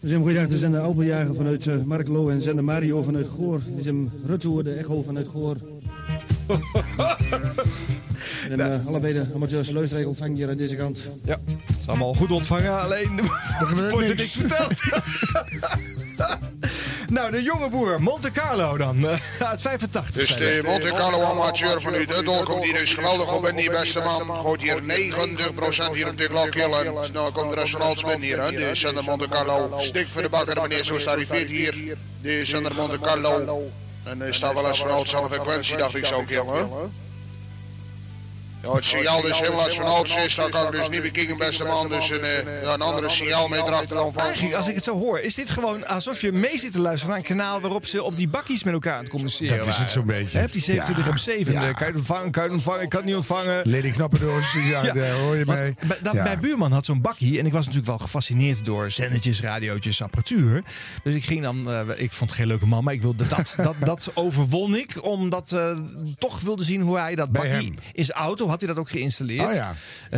We 0.03 0.09
zijn 0.09 0.21
goeiedag, 0.21 0.47
we 0.47 0.57
zijn 0.57 0.71
de 0.71 0.79
Alpenjager 0.79 1.35
vanuit 1.35 1.67
eh, 1.67 1.83
Marklo 1.83 2.29
en 2.29 2.41
zijn 2.41 2.55
de 2.55 2.61
Mario 2.61 3.03
vanuit 3.03 3.27
Goor. 3.27 3.61
We 3.75 3.81
zijn 3.81 4.11
Ruttoer, 4.25 4.63
de 4.63 4.73
Echo 4.73 5.01
vanuit 5.01 5.27
Goor. 5.27 5.57
En 8.49 8.59
eh, 8.59 8.87
allebei 8.87 9.13
de 9.13 9.25
amateurs 9.33 9.71
luisteren 9.71 10.07
ontvangen 10.07 10.35
hier 10.35 10.49
aan 10.49 10.57
deze 10.57 10.75
kant. 10.75 11.11
Ja, 11.25 11.39
het 11.45 11.77
is 11.79 11.87
allemaal 11.87 12.13
goed 12.13 12.31
ontvangen, 12.31 12.81
alleen 12.81 13.09
er 13.59 13.89
wordt 13.91 14.09
er 14.09 14.15
niks 14.15 14.35
verteld. 14.35 14.79
nou, 17.13 17.31
de 17.31 17.43
jonge 17.43 17.69
boer, 17.69 18.01
Monte 18.01 18.31
Carlo 18.31 18.77
dan, 18.77 19.07
uit 19.51 19.61
85. 19.61 20.11
Dus 20.11 20.35
de. 20.35 20.61
Monte 20.65 20.87
Carlo 20.87 21.21
amateur 21.21 21.81
van 21.81 21.95
u, 21.95 22.05
de 22.05 22.41
komt 22.43 22.63
hier 22.63 22.73
dus 22.73 22.93
geweldig 22.93 23.35
op 23.35 23.45
en 23.45 23.55
die 23.55 23.69
beste 23.69 23.99
man 23.99 24.39
gooit 24.39 24.61
hier 24.61 24.81
90% 24.81 25.91
hier 25.93 26.07
op 26.07 26.17
de 26.17 26.27
klok 26.27 26.55
En 26.55 27.03
snel 27.05 27.31
komt 27.31 27.49
de 27.53 27.55
rest 27.55 27.71
van 27.71 27.81
alles 27.81 28.03
binnen 28.03 28.21
hier, 28.21 28.41
hè. 28.41 28.51
De 28.51 28.75
Sander 28.75 29.03
Monte 29.03 29.27
Carlo. 29.27 29.79
Stik 29.79 30.07
voor 30.11 30.21
de 30.21 30.29
bakker, 30.29 30.61
meneer, 30.61 30.83
zo 30.83 30.97
arriveert 31.09 31.49
hier. 31.49 31.97
De 32.21 32.45
Sander 32.45 32.75
Monte 32.75 32.99
Carlo. 32.99 33.71
En 34.03 34.21
er 34.21 34.33
staat 34.33 34.53
wel 34.53 34.67
eens 34.67 34.79
van 34.79 34.91
alles 34.91 35.15
aan 35.15 35.23
de 35.23 35.29
frequentie, 35.29 35.77
dacht 35.77 35.95
ik 35.95 36.05
zo, 36.05 36.23
kerel, 36.27 36.53
hè. 36.53 36.63
Ja, 38.63 38.73
het 38.73 38.85
signaal 38.85 39.21
dus 39.21 39.39
helaas 39.39 39.75
van 39.75 39.85
alles 39.85 40.15
is, 40.15 40.35
dat 40.35 40.49
kan 40.49 40.65
ik 40.65 40.71
dus 40.71 40.89
niet 40.89 41.01
bekijken, 41.01 41.37
beste 41.37 41.63
man. 41.63 41.89
Dus 41.89 42.09
een, 42.09 42.21
eh, 42.21 42.61
ja, 42.63 42.73
een 42.73 42.81
andere 42.81 43.09
signaal 43.09 43.47
mee 43.47 43.59
erachter 43.61 43.95
dan 43.95 44.13
van. 44.13 44.23
Eigenlijk, 44.23 44.55
als 44.55 44.67
ik 44.67 44.75
het 44.75 44.83
zo 44.83 44.93
hoor, 44.97 45.19
is 45.19 45.35
dit 45.35 45.49
gewoon 45.49 45.87
alsof 45.87 46.21
je 46.21 46.31
mee 46.31 46.57
zit 46.59 46.71
te 46.71 46.79
luisteren 46.79 47.09
naar 47.15 47.17
een 47.29 47.37
kanaal 47.37 47.61
waarop 47.61 47.85
ze 47.85 48.03
op 48.03 48.17
die 48.17 48.27
bakkies 48.27 48.63
met 48.63 48.73
elkaar 48.73 48.93
aan 48.93 48.99
het 48.99 49.09
communiceren 49.09 49.57
Dat 49.57 49.67
is 49.67 49.77
het 49.77 49.91
zo'n 49.91 50.05
beetje. 50.05 50.41
Op 50.43 50.51
die 50.53 50.61
27 50.61 51.05
Ja. 51.05 51.11
m 51.13 51.17
7 51.17 51.53
Ja. 51.53 51.59
Kan 51.59 51.71
je 51.79 51.85
het 51.85 51.95
ontvangen, 51.95 52.31
kan 52.31 52.43
je 52.43 52.47
het 52.49 52.57
ontvangen, 52.57 52.81
ik 52.83 52.89
kan 52.89 52.99
het 52.99 53.07
niet 53.07 53.17
ontvangen. 53.17 53.61
Lady 53.71 53.91
Knappendoos, 53.91 54.53
ja, 54.69 54.81
daar 54.81 55.11
hoor 55.11 55.35
je 55.35 55.45
mee. 55.45 55.75
bij- 55.87 55.97
dat- 56.01 56.13
Ja. 56.13 56.23
Mijn 56.23 56.39
buurman 56.39 56.71
had 56.71 56.85
zo'n 56.85 57.01
bakkie 57.01 57.39
en 57.39 57.45
ik 57.45 57.51
was 57.51 57.61
natuurlijk 57.65 57.87
wel 57.91 57.99
gefascineerd 57.99 58.65
door 58.65 58.91
zendertjes, 58.91 59.41
radiootjes, 59.41 60.01
apparatuur. 60.01 60.63
Dus 61.03 61.15
ik 61.15 61.23
ging 61.25 61.41
dan, 61.43 61.69
eh, 61.71 61.79
ik 61.95 62.11
vond 62.11 62.29
het 62.29 62.39
geen 62.39 62.47
leuke 62.47 62.65
man, 62.67 62.83
maar 62.83 62.93
ik 62.93 63.01
wilde 63.01 63.27
dat, 63.27 63.55
dat, 63.63 63.75
dat 63.79 64.11
overwon 64.13 64.75
ik, 64.75 65.05
omdat 65.05 65.51
eh 65.51 65.77
toch 66.17 66.39
wilde 66.39 66.63
zien 66.63 66.81
hoe 66.81 66.97
hij 66.99 67.15
dat 67.15 67.31
bakkie 67.31 67.73
in 67.93 68.05
zijn 68.05 68.17
auto 68.17 68.47
had 68.53 68.61
hij 68.61 68.69
dat 68.73 68.77
ook 68.83 68.89
geïnstalleerd. 68.89 69.47
Oh 69.47 69.53
ja. 69.53 69.73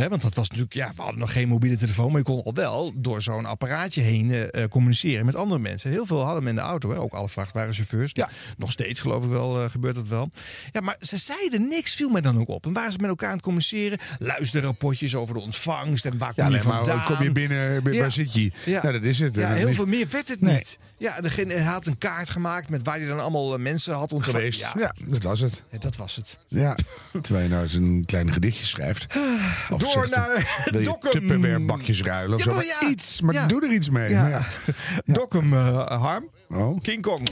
Want 0.08 0.22
dat 0.22 0.34
was 0.34 0.48
natuurlijk, 0.48 0.74
ja, 0.74 0.92
we 0.96 1.02
hadden 1.02 1.20
nog 1.20 1.32
geen 1.32 1.48
mobiele 1.48 1.76
telefoon, 1.76 2.08
maar 2.10 2.18
je 2.18 2.24
kon 2.26 2.42
al 2.42 2.54
wel 2.54 2.92
door 2.94 3.22
zo'n 3.22 3.46
apparaatje 3.46 4.00
heen 4.02 4.30
eh, 4.30 4.62
eh, 4.62 4.68
communiceren 4.70 5.26
met 5.26 5.34
andere 5.34 5.60
mensen. 5.60 5.90
Heel 5.90 6.06
veel 6.06 6.24
hadden 6.24 6.42
we 6.42 6.48
in 6.48 6.54
de 6.54 6.60
auto, 6.60 6.90
hè? 6.90 6.98
ook 6.98 7.14
alle 7.14 7.28
vrachtwagenchauffeurs. 7.28 8.10
Ja. 8.14 8.28
Nog 8.56 8.72
steeds 8.72 9.00
geloof 9.00 9.24
ik 9.24 9.30
wel, 9.30 9.62
eh, 9.62 9.70
gebeurt 9.70 9.94
dat 9.94 10.08
wel. 10.08 10.30
Ja, 10.72 10.80
maar 10.80 10.96
ze 11.00 11.16
zeiden 11.16 11.68
niks, 11.68 11.94
viel 11.94 12.08
mij 12.08 12.20
dan 12.20 12.38
ook 12.38 12.48
op. 12.48 12.66
En 12.66 12.72
waren 12.72 12.92
ze 12.92 12.98
met 13.00 13.08
elkaar 13.10 13.28
aan 13.28 13.34
het 13.34 13.42
communiceren? 13.42 13.98
Luisterrapportjes 14.18 15.14
over 15.14 15.34
de 15.34 15.40
ontvangst 15.40 16.04
en 16.04 16.18
waar 16.18 16.34
kom 16.34 16.44
Ja, 16.44 16.50
je 16.50 16.56
nee, 16.56 16.66
maar 16.66 16.84
vandaan? 16.84 17.04
kom 17.04 17.22
je 17.24 17.32
binnen, 17.32 17.82
waar 17.84 17.92
Ja. 17.94 18.10
zit 18.10 18.32
je? 18.34 18.50
Ja. 18.64 18.82
Nou, 18.82 18.92
dat 18.94 19.02
is 19.04 19.18
het. 19.18 19.34
Ja, 19.34 19.52
heel 19.52 19.68
is- 19.68 19.76
veel 19.76 19.86
meer 19.86 20.06
werd 20.10 20.28
het 20.28 20.40
Nee. 20.40 20.54
niet. 20.54 20.78
Ja, 20.98 21.20
degene, 21.20 21.52
hij 21.54 21.62
had 21.62 21.86
een 21.86 21.98
kaart 21.98 22.30
gemaakt 22.30 22.68
met 22.68 22.82
waar 22.82 22.96
hij 22.98 23.06
dan 23.06 23.20
allemaal 23.20 23.58
mensen 23.58 23.94
had 23.94 24.12
ontvangen. 24.12 24.56
Ja. 24.56 24.94
dat 25.08 25.22
was 25.22 25.40
het. 25.40 25.62
Ja, 25.70 25.78
dat 25.78 25.96
was 25.96 26.16
het. 26.16 26.38
Ja, 26.48 26.76
terwijl 27.22 27.44
je 27.44 27.50
nou 27.50 27.68
een 27.74 28.02
klein 28.06 28.25
gedichtje 28.32 28.66
schrijft. 28.66 29.06
Of 29.70 29.80
Door 29.80 29.90
zegt, 29.90 30.16
naar 30.16 30.28
wil 30.70 30.80
je 30.80 30.86
Dokkum. 30.86 31.66
Bakjes 31.66 32.02
ruilen 32.02 32.36
of 32.36 32.42
zo. 32.42 32.54
Maar 32.54 32.64
ja. 32.64 32.88
Iets, 32.88 33.20
maar 33.20 33.34
Ja. 33.34 33.46
doe 33.46 33.64
er 33.64 33.72
iets 33.72 33.90
mee. 33.90 34.10
Ja. 34.10 34.46
Dokkum, 35.04 35.52
eh, 35.52 35.86
Harm. 36.00 36.30
Oh. 36.50 36.78
King 36.82 37.02
Kong. 37.02 37.28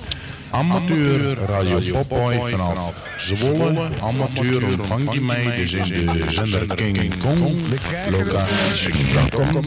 Amateur 0.50 1.36
Radio 1.46 1.78
Popboy 1.92 2.50
vanaf 2.50 2.94
Zwolle. 3.18 3.88
Amateur 4.02 4.64
ontvangt 4.64 5.12
je 5.12 5.20
mij 5.20 5.56
dus 5.56 5.72
in 5.72 6.06
de 6.06 6.24
zender 6.28 6.74
King 6.74 7.18
Kong. 7.22 7.56
Locatie 8.10 8.92
Kom 9.30 9.64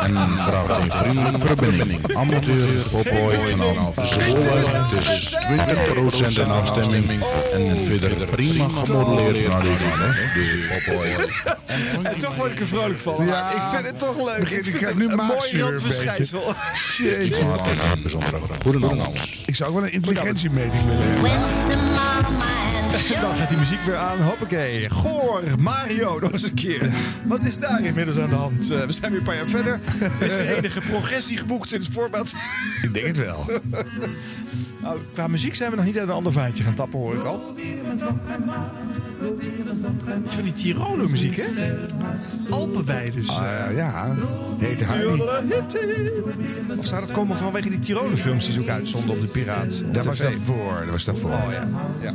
en 0.00 0.14
vraagt 0.38 0.82
een 0.82 0.90
vriendelijke 0.90 1.46
verbinding. 1.46 2.14
Amateur 2.16 2.84
Popboy 2.90 3.34
vanaf 3.56 3.94
Zwolle. 3.94 4.44
Het 4.44 5.20
is 5.20 6.36
20% 6.36 6.40
in 6.40 6.50
afstemming 6.50 7.22
en 7.52 7.86
verder 7.86 8.26
prima 8.26 8.68
gemodelleerd 8.84 9.48
naar 9.48 9.62
de 9.62 10.78
Popboy. 10.84 11.06
En 12.02 12.18
toch 12.18 12.36
word 12.36 12.52
ik 12.52 12.60
er 12.60 12.66
vrolijk 12.66 12.98
van. 12.98 13.26
Ja. 13.26 13.54
ik 13.54 13.62
vind 13.74 13.86
het 13.86 13.98
toch 13.98 14.16
leuk. 14.16 14.50
Ik 14.50 14.66
ik 14.66 14.76
vind 14.76 14.88
het 14.88 14.98
nu 14.98 15.08
een 15.08 15.16
mooi 15.16 15.60
randverschijnsel. 15.62 16.54
Jeetje. 16.98 17.44
Goedenavond. 18.62 18.89
Ik 19.46 19.56
zou 19.56 19.70
ook 19.70 19.76
wel 19.76 19.84
een 19.84 19.92
intelligentiemeting 19.92 20.84
willen 20.84 21.02
hebben. 21.02 21.30
En 23.14 23.20
dan 23.26 23.36
gaat 23.36 23.48
die 23.48 23.58
muziek 23.58 23.80
weer 23.80 23.96
aan. 23.96 24.22
Hoppakee. 24.22 24.90
Goor, 24.90 25.42
Mario, 25.58 26.18
nog 26.20 26.32
eens 26.32 26.42
een 26.42 26.54
keer. 26.54 26.90
Wat 27.24 27.44
is 27.44 27.58
daar 27.58 27.84
inmiddels 27.84 28.18
aan 28.18 28.28
de 28.28 28.34
hand? 28.34 28.70
Eh, 28.70 28.84
we 28.84 28.92
zijn 28.92 29.10
weer 29.10 29.20
een 29.20 29.26
paar 29.26 29.36
jaar 29.36 29.48
verder. 29.48 29.80
Is 30.20 30.36
er 30.36 30.56
enige 30.56 30.80
progressie 30.80 31.36
geboekt 31.36 31.72
in 31.72 31.80
het 31.80 31.88
voorbeeld? 31.92 32.32
Ik 32.82 32.94
denk 32.94 33.06
het 33.06 33.16
wel. 33.16 33.46
Nou, 34.82 34.98
qua 35.12 35.26
muziek 35.26 35.54
zijn 35.54 35.70
we 35.70 35.76
nog 35.76 35.84
niet 35.84 35.98
uit 35.98 36.08
een 36.08 36.14
ander 36.14 36.32
vaatje 36.32 36.64
gaan 36.64 36.74
tappen, 36.74 36.98
hoor 36.98 37.14
ik 37.14 37.24
al. 37.24 37.54
Iets 40.24 40.34
van 40.34 40.44
die 40.44 40.52
Tiroler 40.52 41.10
muziek, 41.10 41.36
hè? 41.36 41.74
Alpenweides. 42.50 43.28
Ah, 43.28 43.74
ja, 43.74 44.16
heet 44.58 44.82
Hardy. 44.82 45.22
Of 46.78 46.86
zou 46.86 47.00
dat 47.00 47.12
komen 47.12 47.36
vanwege 47.36 47.68
die 47.68 47.78
Tiroler 47.78 48.16
films 48.16 48.44
die 48.44 48.52
ze 48.52 48.60
ook 48.60 48.68
uitzonden 48.68 49.10
op 49.10 49.20
de 49.20 49.26
Piraat? 49.26 49.82
op 49.86 49.94
Dat 49.94 50.04
was 50.04 50.18
daarvoor. 50.18 50.80
Dat 50.80 50.90
was 50.90 51.04
daarvoor. 51.04 51.30
Oh 51.30 51.52
ja. 51.52 51.68
ja. 52.00 52.14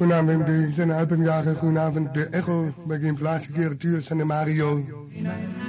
Goedenavond, 0.00 0.46
de 0.46 0.68
zijn 0.74 0.92
uitbrenjager. 0.92 1.54
Goedenavond, 1.56 2.14
de 2.14 2.24
Echo. 2.24 2.72
Bij 2.86 2.98
de 2.98 3.06
inflatiekeratuur 3.06 4.02
zijn 4.02 4.18
de 4.18 4.24
Mario. 4.24 4.84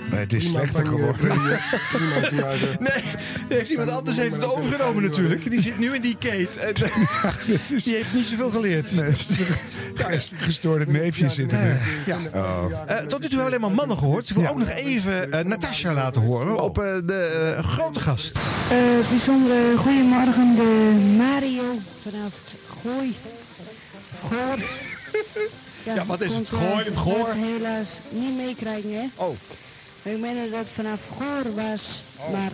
Maar 0.09 0.19
het 0.19 0.33
is 0.33 0.49
slechter 0.49 0.83
je- 0.83 0.89
geworden. 0.89 1.27
Nee, 2.79 3.03
heeft 3.49 3.69
iemand 3.69 3.91
anders 3.91 4.17
heeft 4.17 4.33
het 4.35 4.55
overgenomen 4.55 5.03
natuurlijk. 5.03 5.49
Die 5.51 5.61
zit 5.61 5.79
nu 5.79 5.93
in 5.95 6.01
die 6.01 6.15
kate. 6.19 6.59
En, 6.65 6.73
Die 7.83 7.93
heeft 7.95 8.13
niet 8.13 8.25
zoveel 8.25 8.49
geleerd. 8.51 8.91
Gestoorde 10.37 10.85
neefjes 10.87 11.35
zitten 11.35 11.59
er. 11.59 11.77
Oh. 12.33 12.65
Eh, 12.87 12.97
tot 12.97 13.19
nu 13.21 13.27
toe 13.27 13.37
hebben 13.37 13.37
we 13.37 13.41
alleen 13.45 13.61
maar 13.61 13.71
mannen 13.71 13.97
gehoord. 13.97 14.21
Dus 14.27 14.29
ik 14.29 14.35
wil 14.35 14.47
ook 14.51 14.57
nog 14.57 14.69
even 14.69 15.31
eh, 15.31 15.45
Natasja 15.45 15.93
laten 15.93 16.21
horen 16.21 16.59
op 16.63 16.77
eh, 16.77 16.83
de 17.05 17.53
eh, 17.57 17.63
grote 17.63 17.99
gast. 17.99 18.35
Eh, 18.69 18.77
bijzondere 19.09 19.77
goedemorgen, 19.77 20.55
de 20.55 21.13
Mario 21.17 21.63
vanaf 22.03 22.33
het 22.45 22.55
Gooi. 22.83 23.15
Goor. 24.27 24.57
Ja, 25.83 26.05
wat 26.05 26.21
is 26.21 26.33
het? 26.33 26.49
Gooi 26.49 26.89
of 26.89 26.95
Goor? 26.95 27.33
helaas 27.33 27.99
niet 28.09 28.35
meekrijgen, 28.37 28.93
hè? 28.93 29.05
Oh. 29.15 29.35
Ik 30.03 30.19
meen 30.19 30.35
dat 30.51 30.59
het 30.59 30.67
vanaf 30.73 30.99
Goor 31.17 31.55
was, 31.55 32.03
maar 32.31 32.49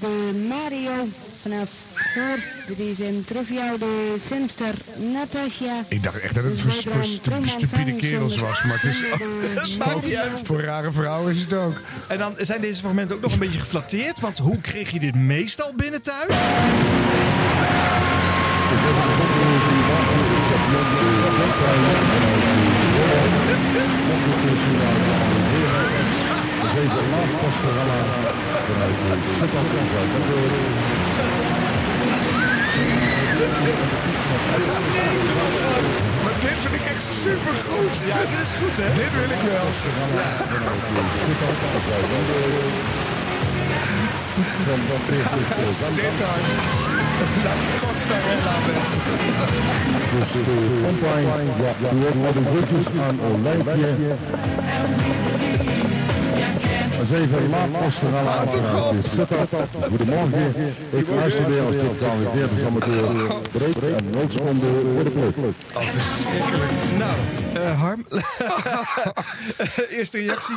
de 0.00 0.46
Mario 0.48 1.08
vanaf 1.42 1.68
Goor, 1.94 2.38
dit 2.66 2.78
is 2.78 2.98
een 2.98 3.24
trofeo 3.26 3.78
de 3.78 4.14
Simster 4.28 4.74
Natasja. 5.12 5.84
Ik 5.88 6.02
dacht 6.02 6.20
echt 6.20 6.34
dat 6.34 6.44
het 6.44 6.60
voor, 6.60 6.92
voor 6.92 7.04
stu- 7.04 7.46
stupide 7.48 7.92
kerels 7.96 8.36
was, 8.38 8.62
maar 8.64 8.80
het 8.80 8.90
is 9.64 9.80
uit. 10.18 10.40
voor 10.44 10.60
rare 10.60 10.92
vrouwen 10.92 11.34
is 11.34 11.40
het 11.40 11.54
ook. 11.54 11.80
En 12.08 12.18
dan 12.18 12.34
zijn 12.36 12.60
deze 12.60 12.80
fragmenten 12.80 13.16
ook 13.16 13.22
nog 13.22 13.32
een 13.32 13.38
beetje 13.38 13.58
geflatteerd. 13.58 14.20
Want 14.20 14.38
hoe 14.38 14.60
kreeg 14.60 14.90
je 14.90 15.00
dit 15.00 15.14
meestal 15.14 15.72
binnen 15.76 16.02
thuis? 16.02 16.36
Ontvangst. 35.48 36.00
Maar 36.22 36.32
dit 36.40 36.54
vind 36.56 36.74
ik 36.74 36.84
echt 36.84 37.02
supergoed. 37.02 38.00
Ja, 38.06 38.18
dit 38.30 38.40
is 38.42 38.52
goed, 38.52 38.76
hè? 38.76 38.92
Dit 38.92 39.12
wil 39.12 39.30
ik 39.30 39.40
wel. 39.40 39.66
Sittard. 45.70 47.06
La 47.44 47.52
Costarella, 47.80 48.54
mensen. 48.66 49.02
aan 53.00 53.20
Olijfje. 53.20 54.16
Eens 57.00 57.10
even 57.10 57.48
laadposten 57.50 58.14
aan 58.14 58.48
Goedemorgen. 59.88 60.54
Ik 60.90 61.08
luister 61.08 61.48
weer 61.50 61.62
als 61.62 61.74
dit 61.74 61.96
KWV 61.96 62.56
dus 62.56 62.66
amateur 62.66 63.36
breed 63.52 63.78
en 63.78 64.10
noodseconde 64.10 64.66
voor 64.94 65.04
de 65.04 65.12
club. 65.12 65.54
Oh, 65.74 65.82
verschrikkelijk. 65.82 66.70
Nou, 66.98 67.16
eh, 67.54 67.80
Harm. 67.80 68.06
Eerste 69.98 70.18
reactie. 70.18 70.56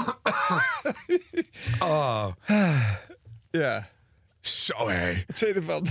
Oh. 1.80 2.26
Ja. 3.52 3.88
Zo 4.42 4.90
hé. 4.90 5.24
Wat 5.28 5.38
vind 5.38 5.54
je 5.54 5.60
ervan? 5.60 5.86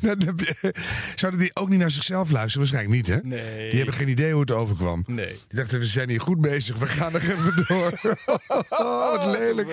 Dan 0.00 0.20
heb 0.26 0.40
je- 0.40 0.74
Zouden 1.14 1.40
die 1.40 1.50
ook 1.56 1.68
niet 1.68 1.78
naar 1.78 1.90
zichzelf 1.90 2.30
luisteren? 2.30 2.68
Waarschijnlijk 2.70 2.94
niet, 3.08 3.16
hè? 3.16 3.20
Nee. 3.28 3.68
Die 3.68 3.76
hebben 3.76 3.94
geen 3.94 4.08
idee 4.08 4.32
hoe 4.32 4.40
het 4.40 4.50
overkwam. 4.50 5.04
Nee. 5.06 5.26
Die 5.26 5.58
dachten, 5.58 5.78
we 5.78 5.86
zijn 5.86 6.08
hier 6.08 6.20
goed 6.20 6.40
bezig. 6.40 6.76
We 6.76 6.86
gaan 6.86 7.14
er 7.14 7.20
even 7.22 7.64
door. 7.68 8.00
Wat 8.68 9.24
lelijk. 9.38 9.68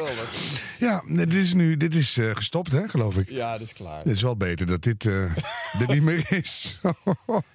Ja, 0.80 1.04
dit 1.08 1.34
is 1.34 1.54
nu 1.54 1.78
dit 1.78 1.96
is, 1.96 2.18
eh, 2.18 2.30
gestopt, 2.34 2.72
hè, 2.72 2.88
geloof 2.88 3.18
ik. 3.18 3.30
Ja, 3.30 3.52
dat 3.52 3.62
is 3.62 3.74
klaar. 3.74 3.98
Het 4.04 4.14
is 4.16 4.22
wel 4.22 4.38
beter 4.38 4.66
dat 4.66 4.82
dit 4.84 5.06
eh, 5.06 5.14
er 5.82 5.88
niet 5.88 6.04
meer 6.04 6.26
is. 6.30 6.80
Ja, 6.84 6.94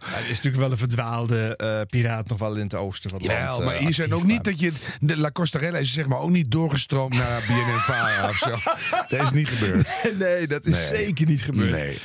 er 0.00 0.20
is 0.22 0.28
natuurlijk 0.28 0.56
wel 0.56 0.70
een 0.70 0.78
verdwaalde 0.78 1.56
eh, 1.56 1.80
piraat 1.90 2.28
nog 2.28 2.38
wel 2.38 2.54
in 2.56 2.62
het 2.62 2.74
oosten 2.74 3.10
van 3.10 3.18
het 3.22 3.30
Ja, 3.30 3.50
land. 3.50 3.64
maar 3.64 3.74
eh, 3.74 3.80
hier 3.80 3.94
zijn 3.94 4.14
ook 4.14 4.24
niet 4.24 4.44
dat 4.44 4.60
je... 4.60 4.72
De 5.00 5.16
La 5.16 5.30
Costarella 5.30 5.78
is 5.78 5.92
zeg 5.92 6.06
maar 6.06 6.18
ook 6.18 6.30
niet 6.30 6.50
doorgestroomd 6.50 7.14
naar 7.14 7.40
BNNVARA 7.48 8.28
of 8.28 8.36
zo. 8.36 8.50
Dat 9.16 9.22
is 9.22 9.30
niet 9.32 9.48
gebeurd. 9.48 9.81
nee, 10.18 10.46
dat 10.46 10.66
is 10.66 10.90
Nee. 10.90 10.98
zeker 11.04 11.26
niet 11.26 11.42
gebeurd. 11.42 11.70
Nee. 11.70 11.98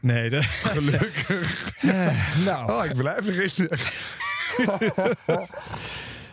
Nee, 0.00 0.30
dat... 0.30 0.44
Gelukkig. 0.44 1.72
nou. 2.44 2.72
Oh, 2.72 2.84
ik 2.84 2.94
blijf 2.96 3.26
erin. 3.28 3.50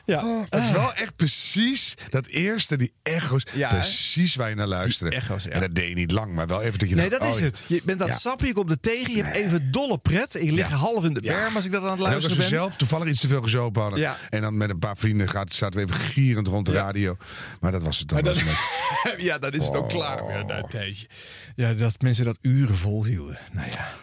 Ja. 0.05 0.45
Het 0.49 0.63
is 0.63 0.71
wel 0.71 0.93
echt 0.93 1.15
precies 1.15 1.93
dat 2.09 2.25
eerste, 2.25 2.77
die 2.77 2.93
echo's. 3.03 3.43
Ja, 3.53 3.69
precies 3.69 4.35
waar 4.35 4.49
je 4.49 4.55
naar 4.55 4.67
luisterde. 4.67 5.15
echo's, 5.15 5.43
ja. 5.43 5.49
En 5.49 5.59
dat 5.59 5.75
deed 5.75 5.87
je 5.89 5.95
niet 5.95 6.11
lang, 6.11 6.33
maar 6.33 6.47
wel 6.47 6.61
even 6.61 6.79
dat 6.79 6.89
je 6.89 6.95
Nee, 6.95 7.09
dacht, 7.09 7.21
dat 7.21 7.31
is 7.31 7.37
oh, 7.37 7.43
het. 7.43 7.65
Je 7.67 7.81
bent 7.85 8.01
aan 8.01 8.07
het 8.07 8.15
Ja. 8.15 8.21
sappen, 8.29 8.47
je 8.47 8.53
komt 8.53 8.71
er 8.71 8.79
tegen, 8.79 9.15
je 9.15 9.23
hebt 9.23 9.35
even 9.35 9.71
dolle 9.71 9.97
pret. 9.97 10.35
Ik 10.41 10.51
lig 10.51 10.69
half 10.69 11.03
in 11.05 11.13
de 11.13 11.21
berm 11.21 11.55
als 11.55 11.65
ik 11.65 11.71
dat 11.71 11.83
aan 11.83 11.89
het 11.89 11.99
En 11.99 12.05
ook 12.05 12.13
als 12.13 12.23
luisteren 12.23 12.37
we 12.37 12.49
ben. 12.49 12.59
zelf 12.59 12.75
toevallig 12.75 13.07
iets 13.07 13.19
te 13.21 13.27
veel 13.27 13.41
gezopen 13.41 13.81
hadden. 13.81 14.15
En 14.29 14.41
dan 14.41 14.57
met 14.57 14.69
een 14.69 14.79
paar 14.79 14.97
vrienden 14.97 15.29
gaat, 15.29 15.53
zaten 15.53 15.79
we 15.79 15.85
even 15.93 15.99
gierend 16.05 16.47
rond 16.47 16.65
de 16.65 16.71
radio. 16.71 17.17
Maar 17.59 17.71
dat 17.71 17.83
was 17.83 17.99
het 17.99 18.07
dan. 18.07 18.21
Was 18.23 18.37
dat- 18.37 18.43
het 18.47 19.21
ja, 19.29 19.37
dan 19.37 19.51
is 19.51 19.65
het 19.65 19.75
ook 19.75 19.83
Oh. 19.83 19.89
klaar 19.89 20.25
weer 20.27 20.45
na 20.45 20.57
een 20.57 20.69
tijdje. 20.69 21.07
Ja, 21.55 21.73
dat 21.73 22.01
mensen 22.01 22.25
dat 22.25 22.37
uren 22.41 22.75
volhielden. 22.75 23.37
Nou 23.53 23.67
ja. 23.71 23.93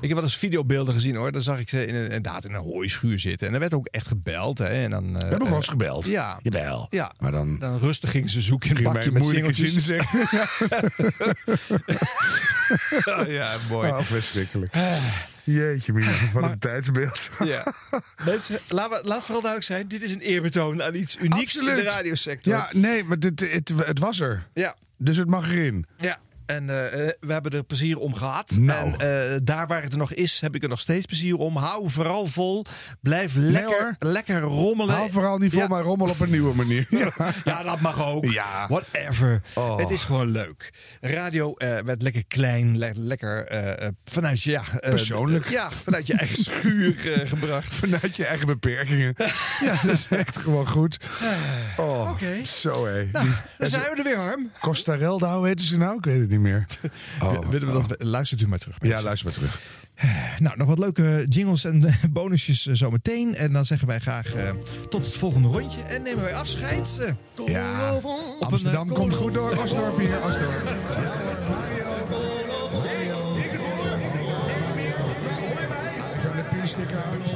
Ik 0.00 0.08
heb 0.08 0.12
wel 0.12 0.22
eens 0.22 0.36
videobeelden 0.36 0.94
gezien 0.94 1.16
hoor. 1.16 1.32
Dan 1.32 1.42
zag 1.42 1.58
ik 1.58 1.68
ze 1.68 1.86
in 1.86 1.94
een, 1.94 2.02
inderdaad 2.04 2.44
in 2.44 2.54
een 2.54 2.60
hooischuur 2.62 3.18
zitten. 3.18 3.46
En 3.46 3.54
er 3.54 3.60
werd 3.60 3.74
ook 3.74 3.86
echt 3.86 4.06
gebeld. 4.06 4.58
Hè. 4.58 4.66
En 4.82 4.90
dan, 4.90 5.12
We 5.12 5.26
hebben 5.26 5.48
wel 5.48 5.56
eens 5.56 5.68
gebeld. 5.68 6.06
Ja. 6.06 6.38
Jawel. 6.42 6.86
Ja. 6.90 7.12
Maar 7.18 7.32
dan... 7.32 7.58
Dan 7.58 7.78
rustig 7.78 8.10
gingen 8.10 8.28
ze 8.30 8.40
zoeken 8.40 8.70
in 8.70 8.76
een 8.76 8.82
Ging 8.82 8.94
bakje 8.94 9.12
met 9.12 9.24
singeltjes. 9.24 9.72
zin 9.72 9.80
zeggen. 9.80 10.26
ja, 13.32 13.56
mooi. 13.70 13.90
Oh, 13.90 14.00
verschrikkelijk. 14.02 14.74
Jeetje, 15.44 15.92
Mina, 15.92 16.12
wat 16.32 16.44
een 16.44 16.58
tijdsbeeld. 16.58 17.28
Ja. 17.44 17.74
Mensen, 18.24 18.58
laat, 18.68 19.04
laat 19.04 19.22
vooral 19.24 19.42
duidelijk 19.42 19.64
zijn. 19.72 19.88
Dit 19.88 20.02
is 20.02 20.10
een 20.10 20.20
eerbetoon 20.20 20.82
aan 20.82 20.94
iets 20.94 21.16
unieks 21.20 21.56
in 21.56 21.64
de 21.64 21.82
radiosector. 21.82 22.52
Ja, 22.54 22.68
nee, 22.72 23.04
maar 23.04 23.18
dit, 23.18 23.40
het, 23.52 23.72
het 23.86 23.98
was 23.98 24.20
er. 24.20 24.46
Ja. 24.54 24.76
Dus 24.98 25.16
het 25.16 25.28
mag 25.28 25.48
erin. 25.50 25.86
Ja. 25.96 26.18
En 26.46 26.70
eh, 26.70 27.06
eh, 27.06 27.12
we 27.20 27.32
hebben 27.32 27.52
er 27.52 27.64
plezier 27.64 27.98
om 27.98 28.14
gehad. 28.14 28.50
Nou. 28.58 28.94
En 28.98 29.30
eh, 29.32 29.36
daar 29.42 29.66
waar 29.66 29.82
het 29.82 29.92
er 29.92 29.98
nog 29.98 30.12
is, 30.12 30.40
heb 30.40 30.54
ik 30.54 30.62
er 30.62 30.68
nog 30.68 30.80
steeds 30.80 31.06
plezier 31.06 31.36
om. 31.36 31.56
Hou 31.56 31.90
vooral 31.90 32.26
vol. 32.26 32.64
Blijf 33.00 33.32
lekker, 33.34 33.96
lekker 33.98 34.40
rommelen. 34.40 34.94
Haal 34.94 35.08
vooral 35.08 35.38
niet 35.38 35.52
vol, 35.52 35.60
Ja. 35.60 35.68
maar 35.68 35.82
rommel 35.82 36.08
op 36.08 36.20
een 36.20 36.30
nieuwe 36.30 36.54
manier. 36.54 36.86
Ja. 36.90 37.12
Ja, 37.44 37.62
dat 37.62 37.80
mag 37.80 38.06
ook. 38.06 38.24
Ja. 38.24 38.66
Whatever. 38.68 39.42
Oh. 39.54 39.78
Het 39.78 39.90
is 39.90 40.04
gewoon 40.04 40.30
leuk. 40.30 40.72
Radio 41.00 41.54
werd 41.84 42.02
lekker 42.02 42.24
klein, 42.26 42.78
le- 42.78 42.90
lekker 42.94 43.48
vanuit 44.04 44.42
je... 44.42 44.50
Ja, 44.50 44.62
Persoonlijk. 44.80 45.48
ja, 45.50 45.70
vanuit 45.70 46.06
je 46.06 46.14
eigen 46.14 46.36
schuur 46.44 46.94
gebracht. 47.26 47.74
Vanuit 47.74 48.16
je 48.16 48.24
eigen 48.26 48.46
beperkingen. 48.46 49.14
ja, 49.64 49.76
dat 49.82 49.92
is 49.92 50.06
echt 50.10 50.36
gewoon 50.36 50.68
goed. 50.68 50.98
Oh. 51.76 52.10
Oké. 52.10 52.44
Zo 52.44 52.86
hé. 52.86 53.08
Nou, 53.12 53.26
dan 53.58 53.68
zijn 53.68 53.82
we 53.82 53.94
er 53.96 54.04
weer, 54.04 54.16
Harm. 54.16 54.50
Costarelda, 54.60 55.36
hoe 55.36 55.46
heette 55.46 55.64
ze 55.66 55.76
nou? 55.76 55.96
Ik 55.98 56.04
weet 56.04 56.20
het 56.20 56.28
niet 56.30 56.35
meer. 56.38 56.66
Oh, 57.22 57.38
Willen 57.50 57.66
we 57.66 57.72
dat, 57.88 58.02
luistert 58.02 58.40
u 58.40 58.48
maar 58.48 58.58
terug. 58.58 58.76
Ja, 58.80 59.02
luister 59.02 59.24
maar 59.24 59.34
terug. 59.34 59.60
Nou, 60.38 60.56
nog 60.56 60.68
wat 60.68 60.78
leuke 60.78 61.26
jingles 61.28 61.64
en 61.64 61.84
eh, 61.84 61.94
bonusjes 62.10 62.66
eh, 62.66 62.74
zometeen. 62.74 63.34
En 63.36 63.52
dan 63.52 63.64
zeggen 63.64 63.88
wij 63.88 63.98
graag 63.98 64.34
eh, 64.34 64.50
tot 64.88 65.06
het 65.06 65.16
volgende 65.16 65.48
rondje. 65.48 65.80
En 65.82 66.02
nemen 66.02 66.24
wij 66.24 66.34
afscheid. 66.34 66.98
eh, 67.00 67.46
Ja, 67.46 67.94
op 67.94 68.04
Amsterdam 68.40 68.88
eh, 68.88 68.94
komt 68.94 69.14
goed 69.14 69.34
door. 69.34 69.56
Osdorp 69.56 69.98
hier, 69.98 70.22
Osdorp. 70.24 70.76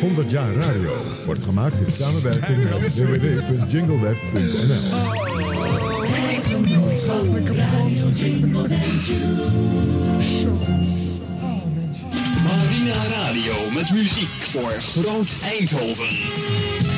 100 0.00 0.30
jaar 0.30 0.52
radio 0.52 0.92
wordt 1.24 1.42
gemaakt 1.42 1.80
in 1.80 1.92
samenwerking 1.92 2.80
met 2.80 2.94
www.jingleweb.nl. 2.96 4.90
Marina 12.42 13.06
Radio 13.06 13.70
met 13.74 13.90
muziek 13.90 14.28
voor 14.28 14.70
Groot 14.70 15.36
Eindhoven. 15.42 16.89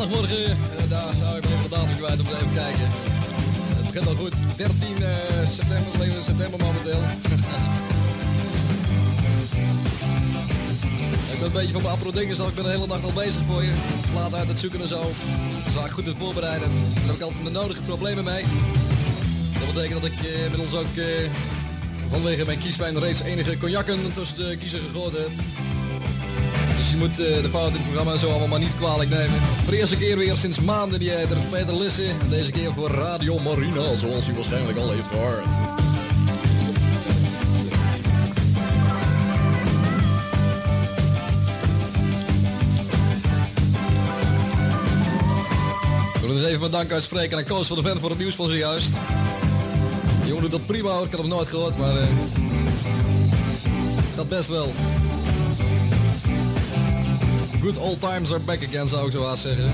Maandagmorgen, 0.00 0.46
eh, 0.46 0.88
daar 0.88 1.14
zou 1.14 1.36
ik 1.36 1.44
even 1.44 1.62
de 1.62 1.68
datum 1.68 1.96
kwijt, 1.96 2.22
moet 2.22 2.32
even 2.32 2.52
kijken. 2.54 2.84
Eh, 2.84 2.90
Het 3.76 3.86
begint 3.86 4.06
al 4.06 4.14
goed, 4.14 4.34
13 4.56 5.02
eh, 5.02 5.48
september, 5.48 5.98
leven 5.98 6.24
september 6.24 6.60
momenteel. 6.60 6.98
ik 11.32 11.38
ben 11.38 11.46
een 11.46 11.52
beetje 11.52 11.72
van 11.72 11.82
mijn 11.82 11.98
dingen, 12.14 12.46
ik 12.46 12.54
ben 12.54 12.64
de 12.64 12.70
hele 12.70 12.86
nacht 12.86 13.04
al 13.04 13.12
bezig 13.12 13.42
voor 13.46 13.62
je. 13.62 13.72
Plaat 14.12 14.34
uit 14.34 14.48
het 14.48 14.58
zoeken 14.58 14.80
en 14.80 14.88
zo. 14.88 15.12
Zaak 15.72 15.90
goed 15.90 16.06
in 16.06 16.14
voorbereiden. 16.14 16.68
Daar 16.94 17.06
heb 17.06 17.14
ik 17.14 17.22
altijd 17.22 17.44
de 17.44 17.50
nodige 17.50 17.82
problemen 17.82 18.24
mee. 18.24 18.44
Dat 19.58 19.74
betekent 19.74 20.02
dat 20.02 20.10
ik 20.10 20.20
eh, 20.20 20.44
inmiddels 20.44 20.74
ook 20.74 20.94
vanwege 22.10 22.44
mijn 22.44 22.58
kiespijn 22.58 22.98
reeds 22.98 23.20
enige 23.20 23.58
cognacken 23.58 24.12
tussen 24.12 24.48
de 24.48 24.56
kiezer 24.56 24.80
gegooid 24.80 25.12
heb. 25.12 25.30
Dus 26.90 26.98
je 26.98 27.06
moet 27.06 27.20
eh, 27.20 27.42
de 27.42 27.48
fout 27.48 27.70
in 27.70 27.76
het 27.76 27.82
programma 27.82 28.16
zo 28.16 28.28
allemaal 28.28 28.48
maar 28.48 28.58
niet 28.58 28.76
kwalijk 28.76 29.10
nemen. 29.10 29.40
Voor 29.40 29.70
de 29.72 29.78
eerste 29.78 29.96
keer 29.96 30.16
weer 30.16 30.36
sinds 30.36 30.60
maanden 30.60 30.98
die 30.98 31.12
er 31.12 31.36
Peter 31.50 31.74
Lissen. 31.74 32.20
En 32.20 32.28
deze 32.28 32.52
keer 32.52 32.72
voor 32.72 32.90
Radio 32.90 33.38
Marina, 33.38 33.96
zoals 33.96 34.28
u 34.28 34.34
waarschijnlijk 34.34 34.78
al 34.78 34.90
heeft 34.90 35.06
gehoord. 35.06 35.44
Ik 46.14 46.20
wil 46.20 46.34
nog 46.34 46.44
even 46.44 46.60
mijn 46.60 46.72
dank 46.72 46.92
uitspreken 46.92 47.36
aan 47.36 47.44
Koos 47.44 47.66
van 47.66 47.76
de 47.76 47.82
Ven 47.82 48.00
voor 48.00 48.10
het 48.10 48.18
nieuws 48.18 48.34
van 48.34 48.46
zojuist. 48.46 48.92
Die 50.22 50.32
jongen 50.32 50.50
dat 50.50 50.66
prima 50.66 50.90
hoor, 50.90 51.04
ik 51.04 51.10
had 51.10 51.20
hem 51.20 51.28
nooit 51.28 51.48
gehoord, 51.48 51.78
maar... 51.78 51.96
eh 51.96 52.08
gaat 54.20 54.28
best 54.28 54.48
wel. 54.48 54.68
Good 57.62 57.76
old 57.78 58.00
times 58.00 58.32
are 58.32 58.40
back 58.40 58.64
again, 58.64 58.88
zou 58.88 59.06
ik 59.06 59.12
zo 59.12 59.24
haast 59.24 59.42
zeggen. 59.42 59.70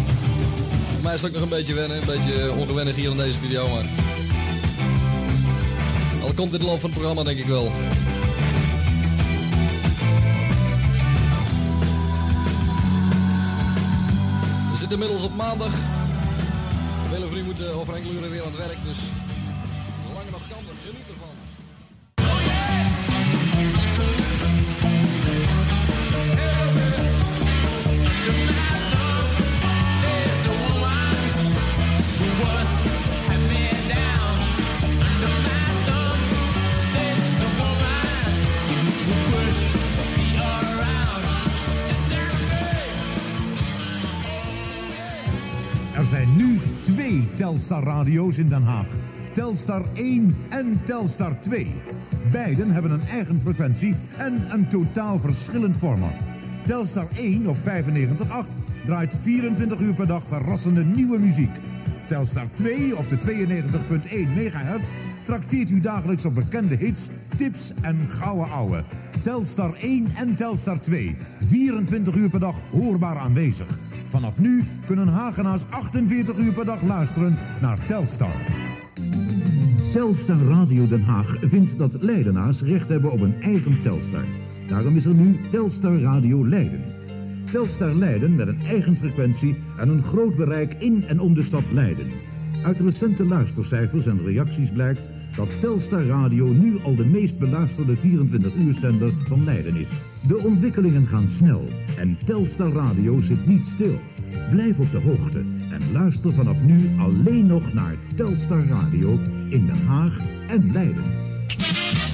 Voor 0.95 1.03
mij 1.03 1.15
is 1.15 1.23
het 1.23 1.31
ook 1.31 1.35
nog 1.35 1.43
een 1.43 1.57
beetje 1.57 1.75
wennen, 1.75 1.97
een 1.97 2.07
beetje 2.07 2.53
ongewennig 2.53 2.95
hier 2.95 3.11
in 3.11 3.17
deze 3.17 3.33
studio, 3.33 3.69
maar... 3.69 3.85
Al 6.23 6.33
komt 6.35 6.51
de 6.51 6.59
loop 6.59 6.81
van 6.81 6.91
het 6.91 6.99
programma, 6.99 7.23
denk 7.23 7.39
ik 7.39 7.47
wel. 7.47 7.65
We 14.71 14.77
zitten 14.79 14.93
inmiddels 14.93 15.23
op 15.23 15.35
maandag. 15.37 15.73
Velen 17.11 17.29
van 17.29 17.45
moeten 17.45 17.75
over 17.75 17.95
enkele 17.95 18.13
uren 18.13 18.31
weer 18.31 18.41
aan 18.41 18.53
het 18.53 18.67
werk, 18.67 18.79
dus... 18.85 18.97
zijn 46.07 46.37
nu 46.37 46.59
twee 46.81 47.29
Telstar-radio's 47.35 48.39
in 48.39 48.49
Den 48.49 48.63
Haag. 48.63 48.87
Telstar 49.33 49.83
1 49.93 50.35
en 50.49 50.81
Telstar 50.85 51.41
2. 51.41 51.73
Beiden 52.33 52.71
hebben 52.71 52.91
een 52.91 53.07
eigen 53.11 53.41
frequentie 53.41 53.95
en 54.17 54.43
een 54.49 54.69
totaal 54.69 55.19
verschillend 55.19 55.77
format. 55.77 56.23
Telstar 56.67 57.07
1 57.17 57.47
op 57.47 57.57
95.8 57.57 57.63
draait 58.85 59.19
24 59.23 59.81
uur 59.81 59.95
per 59.95 60.07
dag 60.07 60.23
verrassende 60.27 60.85
nieuwe 60.85 61.19
muziek. 61.19 61.57
Telstar 62.07 62.47
2 62.53 62.97
op 62.97 63.09
de 63.09 63.19
92.1 63.19 63.23
MHz 64.11 64.91
trakteert 65.23 65.71
u 65.71 65.81
dagelijks 65.81 66.25
op 66.25 66.35
bekende 66.35 66.77
hits, 66.77 67.09
tips 67.37 67.73
en 67.83 67.97
gouden 68.09 68.51
ouwe. 68.51 68.85
Telstar 69.23 69.75
1 69.81 70.07
en 70.17 70.37
Telstar 70.37 70.81
2, 70.81 71.17
24 71.47 72.15
uur 72.15 72.31
per 72.31 72.41
dag 72.41 72.57
hoorbaar 72.71 73.19
aanwezig. 73.19 73.86
Vanaf 74.17 74.39
nu 74.39 74.63
kunnen 74.87 75.09
Hagenaars 75.09 75.63
48 75.69 76.37
uur 76.37 76.53
per 76.53 76.65
dag 76.65 76.83
luisteren 76.83 77.37
naar 77.61 77.87
Telstar. 77.87 78.35
Telstar 79.93 80.37
Radio 80.37 80.89
Den 80.89 81.03
Haag 81.03 81.37
vindt 81.41 81.79
dat 81.79 82.03
Leidenaars 82.03 82.61
recht 82.63 82.89
hebben 82.89 83.13
op 83.13 83.21
een 83.21 83.35
eigen 83.43 83.83
Telstar. 83.83 84.25
Daarom 84.69 84.97
is 84.97 85.05
er 85.05 85.15
nu 85.15 85.41
Telstar 85.51 86.01
Radio 86.01 86.47
Leiden. 86.47 86.85
Telstar 87.51 87.95
Leiden 87.95 88.35
met 88.35 88.49
een 88.49 88.61
eigen 88.67 88.97
frequentie 88.97 89.57
en 89.79 89.89
een 89.89 90.03
groot 90.03 90.37
bereik 90.37 90.75
in 90.75 91.03
en 91.03 91.21
om 91.21 91.35
de 91.35 91.43
stad 91.43 91.65
Leiden. 91.73 92.07
Uit 92.65 92.81
recente 92.81 93.27
luistercijfers 93.27 94.07
en 94.07 94.25
reacties 94.25 94.71
blijkt 94.71 95.09
dat 95.37 95.61
Telstar 95.61 96.03
Radio 96.03 96.47
nu 96.47 96.79
al 96.85 96.95
de 96.95 97.07
meest 97.07 97.39
beluisterde 97.39 97.97
24-uurzender 97.97 99.13
van 99.29 99.45
Leiden 99.45 99.77
is. 99.77 100.16
De 100.27 100.39
ontwikkelingen 100.39 101.07
gaan 101.07 101.29
snel 101.29 101.65
en 101.97 102.19
Telstar 102.25 102.73
Radio 102.73 103.21
zit 103.21 103.47
niet 103.47 103.65
stil. 103.65 104.01
Blijf 104.51 104.79
op 104.79 104.91
de 104.91 105.01
hoogte 105.01 105.45
en 105.71 105.93
luister 105.93 106.33
vanaf 106.33 106.65
nu 106.65 106.91
alleen 106.99 107.47
nog 107.47 107.73
naar 107.73 107.95
Telstar 108.17 108.67
Radio 108.67 109.19
in 109.49 109.67
Den 109.67 109.87
Haag 109.87 110.19
en 110.49 110.73
Leiden. 110.73 111.05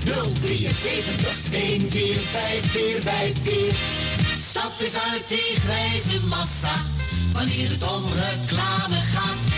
073 0.04 1.50
145454. 1.50 3.76
Stap 4.40 4.80
eens 4.80 4.94
uit 5.12 5.28
die 5.28 5.54
grijze 5.60 6.20
massa. 6.28 6.74
Wanneer 7.32 7.70
het 7.70 7.82
om 7.82 8.02
reclame 8.02 9.00
gaat. 9.00 9.50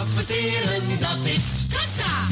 Adverteren, 0.00 0.82
dat 1.00 1.26
is 1.26 1.66
kassa. 1.68 2.26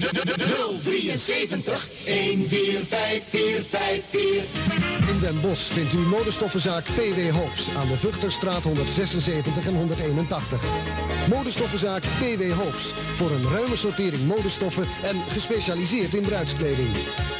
073 0.00 1.88
145454. 2.04 4.44
In 5.08 5.20
Den 5.20 5.40
Bosch 5.40 5.72
vindt 5.72 5.92
u 5.92 5.98
modestoffenzaak 5.98 6.84
PW 6.84 7.30
Hoofs 7.30 7.68
aan 7.76 7.88
de 7.88 7.96
Vuchterstraat 7.96 8.64
176 8.64 9.66
en 9.66 9.74
181. 9.74 10.62
Modestoffenzaak 11.28 12.02
PW 12.02 12.52
Hoofs 12.52 12.92
voor 13.16 13.30
een 13.30 13.48
ruime 13.52 13.76
sortering 13.76 14.26
modestoffen 14.26 14.86
en 15.02 15.16
gespecialiseerd 15.28 16.14
in 16.14 16.22
bruidskleding. 16.22 16.88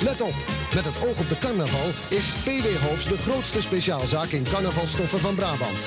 Let 0.00 0.20
op, 0.20 0.34
met 0.74 0.84
het 0.84 1.08
oog 1.08 1.20
op 1.20 1.28
de 1.28 1.38
carnaval 1.38 1.88
is 2.08 2.24
PW 2.44 2.66
Hoofs 2.88 3.08
de 3.08 3.18
grootste 3.18 3.60
speciaalzaak 3.60 4.28
in 4.28 4.46
carnavalstoffen 4.52 5.18
van 5.18 5.34
Brabant. 5.34 5.86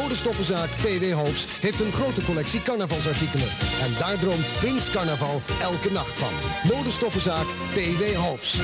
Modestoffenzaak 0.00 0.68
PW 0.68 1.12
Hoofs 1.12 1.46
heeft 1.60 1.80
een 1.80 1.92
grote 1.92 2.24
collectie 2.24 2.62
carnavalsartikelen. 2.62 3.48
En 3.82 3.92
daar 3.98 4.18
droomt 4.18 4.52
Prins 4.60 4.90
Carnaval 4.90 5.42
elke 5.60 5.90
nacht 5.90 6.01
van. 6.06 6.32
Modestoffenzaak 6.76 7.46
PW 7.74 8.14
Hoofs. 8.14 8.60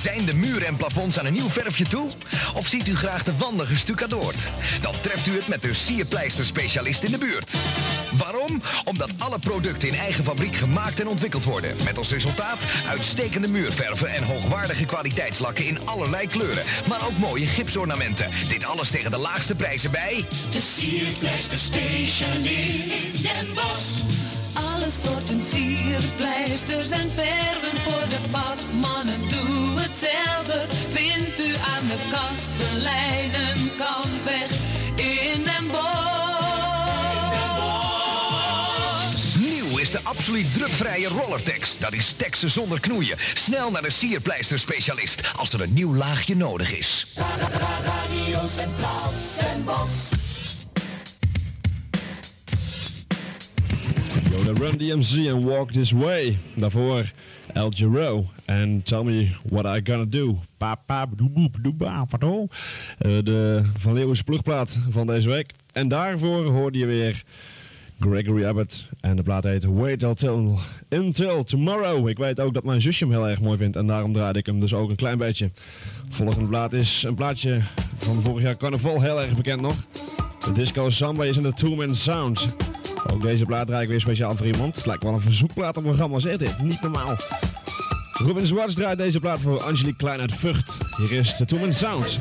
Zijn 0.00 0.24
de 0.24 0.34
muren 0.34 0.66
en 0.66 0.76
plafonds 0.76 1.18
aan 1.18 1.26
een 1.26 1.32
nieuw 1.32 1.48
verfje 1.48 1.86
toe? 1.86 2.10
Of 2.54 2.66
ziet 2.66 2.88
u 2.88 2.96
graag 2.96 3.22
de 3.22 3.36
wanden 3.36 3.66
gestucadoord? 3.66 4.50
Dan 4.80 4.94
treft 5.00 5.26
u 5.26 5.34
het 5.34 5.48
met 5.48 5.62
de 5.62 5.74
sierpleister 5.74 6.44
specialist 6.44 7.02
in 7.02 7.10
de 7.10 7.18
buurt. 7.18 7.54
Waarom? 8.12 8.60
Omdat 8.84 9.12
alle 9.18 9.38
producten 9.38 9.88
in 9.88 9.94
eigen 9.94 10.24
fabriek 10.24 10.56
gemaakt 10.56 11.00
en 11.00 11.08
ontwikkeld 11.08 11.44
worden. 11.44 11.76
Met 11.84 11.98
als 11.98 12.10
resultaat 12.10 12.64
uitstekende 12.88 13.48
muurverven 13.48 14.08
en 14.08 14.22
hoogwaardige 14.22 14.84
kwaliteitslakken 14.84 15.66
in 15.66 15.78
allerlei 15.84 16.26
kleuren. 16.26 16.64
Maar 16.88 17.06
ook 17.06 17.18
mooie 17.18 17.46
gipsornamenten. 17.46 18.30
Dit 18.48 18.64
alles 18.64 18.90
tegen 18.90 19.10
de 19.10 19.18
laagste 19.18 19.54
prijzen 19.54 19.90
bij... 19.90 20.24
De 20.50 20.60
sierpleister 20.60 21.58
specialist 21.58 23.22
Den 23.22 23.54
Bosch. 23.54 24.29
Alle 24.54 24.90
soorten 24.90 25.44
sierpleisters 25.44 26.90
en 26.90 27.10
verven 27.12 27.78
voor 27.80 28.08
de 28.08 28.18
vakmannen. 28.30 29.20
Doe 29.28 29.80
het 29.80 29.96
zelf. 29.96 30.66
Vindt 30.90 31.40
u 31.40 31.54
aan 31.54 31.86
de 31.86 31.98
kasteleinen 32.10 33.70
Kampweg 33.78 34.50
in 34.96 35.42
Den 35.42 35.66
Bosch. 35.70 36.10
Nieuw 39.38 39.78
is 39.78 39.90
de 39.90 40.00
absoluut 40.02 40.54
drukvrije 40.54 41.08
Rollertex. 41.08 41.78
Dat 41.78 41.92
is 41.92 42.12
teksten 42.12 42.50
zonder 42.50 42.80
knoeien. 42.80 43.18
Snel 43.34 43.70
naar 43.70 43.82
de 43.82 43.90
sierpleister 43.90 44.58
specialist 44.58 45.32
als 45.36 45.48
er 45.48 45.60
een 45.62 45.72
nieuw 45.72 45.94
laagje 45.94 46.36
nodig 46.36 46.72
is. 46.72 47.06
Radio 47.84 48.46
Centraal 48.46 49.12
Den 49.38 49.64
Bosch. 49.64 50.29
Yo, 54.30 54.44
de 54.44 54.52
Run 54.52 54.78
DMC 54.78 55.26
en 55.26 55.44
Walk 55.44 55.70
This 55.70 55.90
Way. 55.90 56.38
Daarvoor 56.54 57.12
El 57.52 57.70
Giro 57.70 58.26
en 58.44 58.82
Tell 58.82 59.02
Me 59.02 59.28
What 59.48 59.76
I 59.76 59.80
Gonna 59.90 60.04
Do. 60.08 60.38
Pa, 60.56 60.74
pa, 60.74 61.06
doe, 61.16 61.28
boep, 61.28 61.56
doe, 61.62 61.72
ba, 61.72 62.04
pardon. 62.04 62.50
Eh, 62.98 63.10
de 63.24 63.62
Van 63.78 63.92
Leeuwen's 63.92 64.22
plugplaat 64.22 64.78
van 64.88 65.06
deze 65.06 65.28
week. 65.28 65.52
En 65.72 65.88
daarvoor 65.88 66.44
hoorde 66.44 66.78
je 66.78 66.86
weer 66.86 67.22
Gregory 68.00 68.44
Abbott. 68.44 68.88
En 69.00 69.16
de 69.16 69.22
plaat 69.22 69.44
heet 69.44 69.64
Wait 69.64 70.02
Until, 70.02 70.58
Until 70.88 71.44
Tomorrow. 71.44 72.08
Ik 72.08 72.18
weet 72.18 72.40
ook 72.40 72.54
dat 72.54 72.64
mijn 72.64 72.82
zusje 72.82 73.04
hem 73.04 73.12
heel 73.12 73.28
erg 73.28 73.40
mooi 73.40 73.58
vindt. 73.58 73.76
En 73.76 73.86
daarom 73.86 74.12
draaide 74.12 74.38
ik 74.38 74.46
hem 74.46 74.60
dus 74.60 74.74
ook 74.74 74.90
een 74.90 74.96
klein 74.96 75.18
beetje. 75.18 75.50
Volgende 76.08 76.48
plaat 76.48 76.72
is 76.72 77.02
een 77.06 77.14
plaatje 77.14 77.60
van 77.98 78.14
vorig 78.14 78.42
jaar 78.42 78.56
carnaval. 78.56 79.00
Heel 79.00 79.22
erg 79.22 79.34
bekend 79.34 79.60
nog. 79.60 79.76
De 80.44 80.52
Disco 80.52 80.90
Samba 80.90 81.24
is 81.24 81.36
in 81.36 81.42
de 81.42 81.52
Two 81.52 81.74
Man 81.74 81.96
Sound. 81.96 82.46
Ook 83.06 83.22
deze 83.22 83.44
plaat 83.44 83.66
draai 83.66 83.82
ik 83.82 83.88
weer 83.88 84.00
speciaal 84.00 84.36
voor 84.36 84.46
iemand. 84.46 84.76
Het 84.76 84.86
lijkt 84.86 85.02
wel 85.02 85.12
een 85.12 85.20
verzoekplaat 85.20 85.76
op 85.76 85.82
programma, 85.82 86.18
zeg 86.18 86.36
dit. 86.36 86.62
Niet 86.62 86.80
normaal. 86.80 87.16
Robin 88.12 88.46
Zwarts 88.46 88.74
draait 88.74 88.98
deze 88.98 89.20
plaat 89.20 89.40
voor 89.40 89.62
Angelique 89.62 89.96
Klein 89.96 90.20
uit 90.20 90.34
Vught. 90.34 90.76
Hier 90.96 91.12
is 91.12 91.36
de 91.36 91.44
Two 91.44 91.58
Man 91.58 91.72
Sound. 91.72 92.18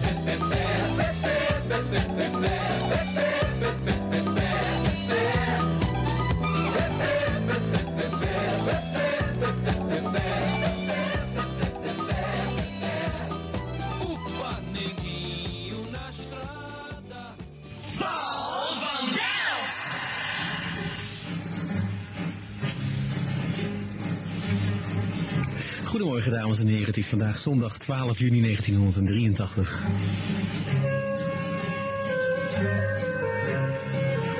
Goedemorgen 25.99 26.31
dames 26.31 26.59
en 26.59 26.67
heren, 26.67 26.85
het 26.85 26.97
is 26.97 27.07
vandaag 27.07 27.38
zondag 27.38 27.77
12 27.77 28.19
juni 28.19 28.41
1983. 28.41 29.88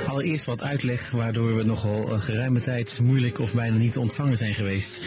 Allereerst 0.06 0.44
wat 0.44 0.62
uitleg 0.62 1.10
waardoor 1.10 1.56
we 1.56 1.62
nogal 1.62 2.12
een 2.12 2.20
geruime 2.20 2.60
tijd 2.60 3.00
moeilijk 3.00 3.38
of 3.38 3.52
bijna 3.52 3.76
niet 3.76 3.92
te 3.92 4.00
ontvangen 4.00 4.36
zijn 4.36 4.54
geweest. 4.54 5.00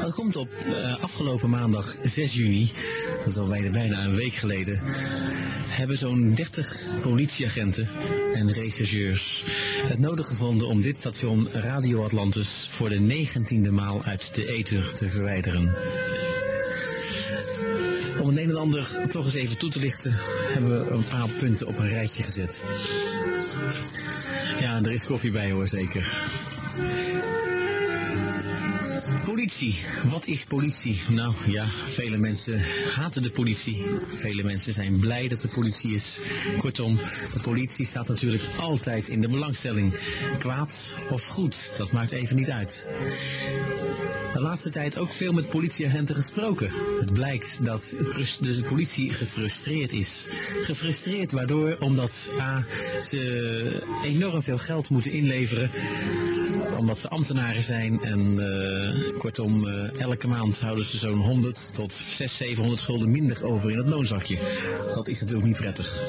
Dat 0.00 0.14
komt 0.14 0.36
op 0.36 0.48
eh, 0.66 1.02
afgelopen 1.02 1.50
maandag 1.50 1.96
6 2.04 2.32
juni, 2.32 2.72
dat 3.18 3.26
is 3.26 3.36
al 3.36 3.48
bijna, 3.48 3.70
bijna 3.70 4.04
een 4.04 4.14
week 4.14 4.34
geleden, 4.34 4.80
hebben 5.76 5.98
zo'n 5.98 6.34
30 6.34 7.00
politieagenten 7.02 7.88
en 8.34 8.52
rechercheurs 8.52 9.44
het 9.88 9.98
nodig 9.98 10.26
gevonden 10.26 10.68
om 10.68 10.82
dit 10.82 10.98
station 10.98 11.48
Radio 11.52 12.02
Atlantis 12.02 12.68
voor 12.72 12.88
de 12.88 13.00
negentiende 13.00 13.70
maal 13.70 14.02
uit 14.04 14.34
de 14.34 14.46
ether 14.46 14.94
te 14.94 15.08
verwijderen. 15.08 15.74
Om 18.20 18.28
het 18.28 18.38
een 18.38 18.50
en 18.50 18.56
ander 18.56 19.08
toch 19.10 19.24
eens 19.24 19.34
even 19.34 19.58
toe 19.58 19.70
te 19.70 19.78
lichten, 19.78 20.14
hebben 20.52 20.84
we 20.84 20.90
een 20.90 21.06
paar 21.06 21.28
punten 21.28 21.66
op 21.66 21.78
een 21.78 21.88
rijtje 21.88 22.22
gezet. 22.22 22.64
Ja, 24.60 24.78
er 24.82 24.92
is 24.92 25.06
koffie 25.06 25.30
bij 25.30 25.50
hoor, 25.50 25.68
zeker. 25.68 26.06
Politie. 29.26 29.74
Wat 30.10 30.26
is 30.26 30.44
politie? 30.44 31.00
Nou 31.08 31.34
ja, 31.46 31.66
vele 31.68 32.16
mensen 32.16 32.60
haten 32.90 33.22
de 33.22 33.30
politie. 33.30 33.82
Vele 34.06 34.42
mensen 34.42 34.72
zijn 34.72 34.98
blij 35.00 35.28
dat 35.28 35.40
de 35.40 35.48
politie 35.48 35.94
is. 35.94 36.18
Kortom, 36.58 36.96
de 37.32 37.40
politie 37.42 37.86
staat 37.86 38.08
natuurlijk 38.08 38.42
altijd 38.58 39.08
in 39.08 39.20
de 39.20 39.28
belangstelling. 39.28 39.94
Kwaad 40.38 40.94
of 41.10 41.26
goed, 41.26 41.72
dat 41.78 41.92
maakt 41.92 42.12
even 42.12 42.36
niet 42.36 42.50
uit. 42.50 42.86
De 44.36 44.42
laatste 44.42 44.70
tijd 44.70 44.98
ook 44.98 45.12
veel 45.12 45.32
met 45.32 45.48
politieagenten 45.48 46.14
gesproken. 46.14 46.70
Het 47.00 47.12
blijkt 47.12 47.64
dat 47.64 47.94
frus- 48.04 48.38
de 48.38 48.62
politie 48.68 49.12
gefrustreerd 49.12 49.92
is. 49.92 50.26
Gefrustreerd 50.64 51.32
waardoor, 51.32 51.76
omdat 51.80 52.28
A, 52.40 52.64
ze 53.02 53.82
enorm 54.04 54.42
veel 54.42 54.58
geld 54.58 54.88
moeten 54.88 55.12
inleveren 55.12 55.70
omdat 56.78 56.98
ze 56.98 57.08
ambtenaren 57.08 57.62
zijn 57.62 58.00
en 58.00 58.38
eh, 58.38 59.18
kortom, 59.18 59.68
eh, 59.68 60.00
elke 60.00 60.28
maand 60.28 60.60
houden 60.60 60.84
ze 60.84 60.96
zo'n 60.98 61.18
100 61.18 61.74
tot 61.74 61.92
600, 61.92 62.30
700 62.30 62.80
gulden 62.80 63.10
minder 63.10 63.44
over 63.44 63.70
in 63.70 63.76
het 63.76 63.86
loonzakje. 63.86 64.38
Dat 64.94 65.08
is 65.08 65.20
natuurlijk 65.20 65.46
niet 65.46 65.56
prettig. 65.56 66.02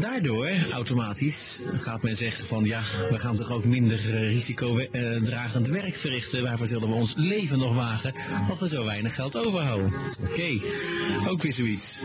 Daardoor, 0.00 0.50
automatisch, 0.72 1.60
gaat 1.72 2.02
men 2.02 2.16
zeggen 2.16 2.44
van 2.44 2.64
ja, 2.64 2.82
we 3.10 3.18
gaan 3.18 3.36
toch 3.36 3.50
ook 3.50 3.64
minder 3.64 3.98
eh, 3.98 4.20
risicodragend 4.20 5.68
werk 5.68 5.94
verrichten. 5.94 6.42
Waarvoor 6.42 6.66
zullen 6.66 6.88
we 6.88 6.94
ons 6.94 7.12
leven 7.16 7.58
nog 7.58 7.74
wagen, 7.74 8.14
als 8.50 8.60
we 8.60 8.68
zo 8.68 8.84
weinig 8.84 9.14
geld 9.14 9.36
overhouden. 9.36 9.92
Oké, 10.30 10.60
ook 11.28 11.42
weer 11.42 11.52
zoiets. 11.52 11.98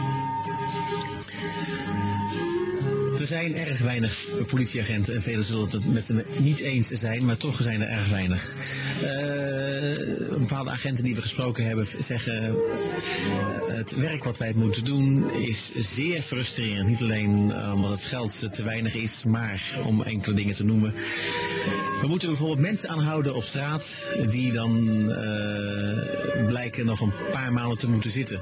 Er 3.19 3.27
zijn 3.27 3.55
erg 3.55 3.79
weinig 3.79 4.27
politieagenten 4.47 5.15
en 5.15 5.21
velen 5.21 5.45
zullen 5.45 5.69
het 5.69 5.85
met 5.85 6.09
me 6.09 6.25
niet 6.39 6.59
eens 6.59 6.87
zijn, 6.87 7.25
maar 7.25 7.37
toch 7.37 7.61
zijn 7.61 7.81
er 7.81 7.87
erg 7.87 8.09
weinig. 8.09 8.55
Eh, 9.01 10.37
bepaalde 10.39 10.69
agenten 10.69 11.03
die 11.03 11.15
we 11.15 11.21
gesproken 11.21 11.65
hebben 11.65 11.85
zeggen, 11.99 12.43
eh, 12.43 13.77
het 13.77 13.95
werk 13.95 14.23
wat 14.23 14.37
wij 14.37 14.53
moeten 14.55 14.85
doen 14.85 15.31
is 15.31 15.71
zeer 15.75 16.21
frustrerend. 16.21 16.87
Niet 16.87 17.01
alleen 17.01 17.51
eh, 17.51 17.73
omdat 17.73 17.91
het 17.91 18.05
geld 18.05 18.53
te 18.53 18.63
weinig 18.63 18.95
is, 18.95 19.23
maar 19.23 19.79
om 19.85 20.03
enkele 20.03 20.35
dingen 20.35 20.55
te 20.55 20.63
noemen. 20.63 20.93
We 22.01 22.07
moeten 22.07 22.27
bijvoorbeeld 22.27 22.59
mensen 22.59 22.89
aanhouden 22.89 23.35
op 23.35 23.43
straat 23.43 24.05
die 24.29 24.51
dan 24.51 25.05
blijken 26.47 26.85
nog 26.85 27.01
een 27.01 27.13
paar 27.31 27.53
maanden 27.53 27.77
te 27.77 27.89
moeten 27.89 28.11
zitten. 28.11 28.41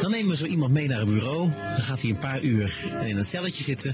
Dan 0.00 0.10
nemen 0.10 0.30
we 0.30 0.36
zo 0.36 0.44
iemand 0.44 0.72
mee 0.72 0.88
naar 0.88 1.00
een 1.00 1.14
bureau. 1.14 1.50
Dan 1.76 1.84
gaat 1.84 2.00
hij 2.00 2.10
een 2.10 2.18
paar 2.18 2.42
uur 2.42 2.84
in 3.06 3.16
een 3.16 3.24
celletje 3.24 3.64
zitten. 3.64 3.87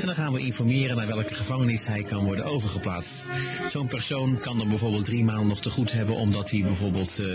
En 0.00 0.06
dan 0.06 0.14
gaan 0.14 0.32
we 0.32 0.40
informeren 0.40 0.96
naar 0.96 1.06
welke 1.06 1.34
gevangenis 1.34 1.86
hij 1.86 2.02
kan 2.02 2.24
worden 2.24 2.44
overgeplaatst. 2.44 3.26
Zo'n 3.70 3.88
persoon 3.88 4.38
kan 4.40 4.58
dan 4.58 4.68
bijvoorbeeld 4.68 5.04
drie 5.04 5.24
maanden 5.24 5.46
nog 5.46 5.60
te 5.60 5.70
goed 5.70 5.92
hebben. 5.92 6.14
Omdat 6.14 6.50
hij 6.50 6.62
bijvoorbeeld 6.62 7.20
eh, 7.20 7.28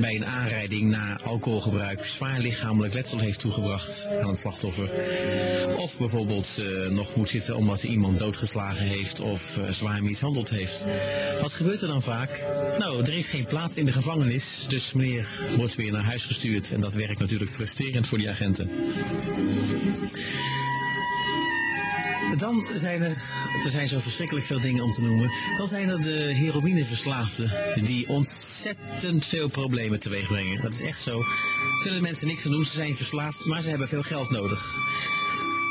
bij 0.00 0.14
een 0.14 0.26
aanrijding 0.26 0.90
na 0.90 1.20
alcoholgebruik 1.24 2.06
zwaar 2.06 2.40
lichamelijk 2.40 2.94
letsel 2.94 3.18
heeft 3.18 3.40
toegebracht 3.40 4.06
aan 4.22 4.28
het 4.28 4.38
slachtoffer. 4.38 4.90
Of 5.78 5.98
bijvoorbeeld 5.98 6.58
eh, 6.58 6.90
nog 6.90 7.16
moet 7.16 7.28
zitten 7.28 7.56
omdat 7.56 7.80
hij 7.80 7.90
iemand 7.90 8.18
doodgeslagen 8.18 8.86
heeft 8.86 9.20
of 9.20 9.58
eh, 9.58 9.70
zwaar 9.70 10.02
mishandeld 10.02 10.50
heeft. 10.50 10.84
Wat 11.40 11.52
gebeurt 11.52 11.82
er 11.82 11.88
dan 11.88 12.02
vaak? 12.02 12.44
Nou, 12.78 13.02
er 13.02 13.14
is 13.14 13.28
geen 13.28 13.44
plaats 13.44 13.76
in 13.76 13.84
de 13.84 13.92
gevangenis, 13.92 14.66
dus 14.68 14.92
meneer 14.92 15.28
wordt 15.56 15.74
weer 15.74 15.92
naar 15.92 16.04
huis 16.04 16.24
gestuurd. 16.24 16.72
En 16.72 16.80
dat 16.80 16.94
werkt 16.94 17.18
natuurlijk 17.18 17.50
frustrerend 17.50 18.06
voor 18.06 18.18
die 18.18 18.30
agenten. 18.30 18.70
Dan 22.34 22.66
zijn 22.74 23.02
er, 23.02 23.10
er 23.64 23.70
zijn 23.70 23.88
zo 23.88 23.98
verschrikkelijk 23.98 24.46
veel 24.46 24.60
dingen 24.60 24.82
om 24.82 24.92
te 24.92 25.02
noemen. 25.02 25.30
Dan 25.58 25.66
zijn 25.66 25.88
er 25.88 26.00
de 26.00 26.34
heroïneverslaafden 26.34 27.50
die 27.84 28.08
ontzettend 28.08 29.26
veel 29.26 29.48
problemen 29.48 30.00
teweeg 30.00 30.26
brengen. 30.26 30.62
Dat 30.62 30.74
is 30.74 30.82
echt 30.82 31.02
zo. 31.02 31.22
Kunnen 31.82 32.02
mensen 32.02 32.26
niks 32.26 32.42
doen, 32.42 32.64
ze 32.64 32.70
zijn 32.70 32.96
verslaafd, 32.96 33.44
maar 33.44 33.62
ze 33.62 33.68
hebben 33.68 33.88
veel 33.88 34.02
geld 34.02 34.30
nodig. 34.30 34.74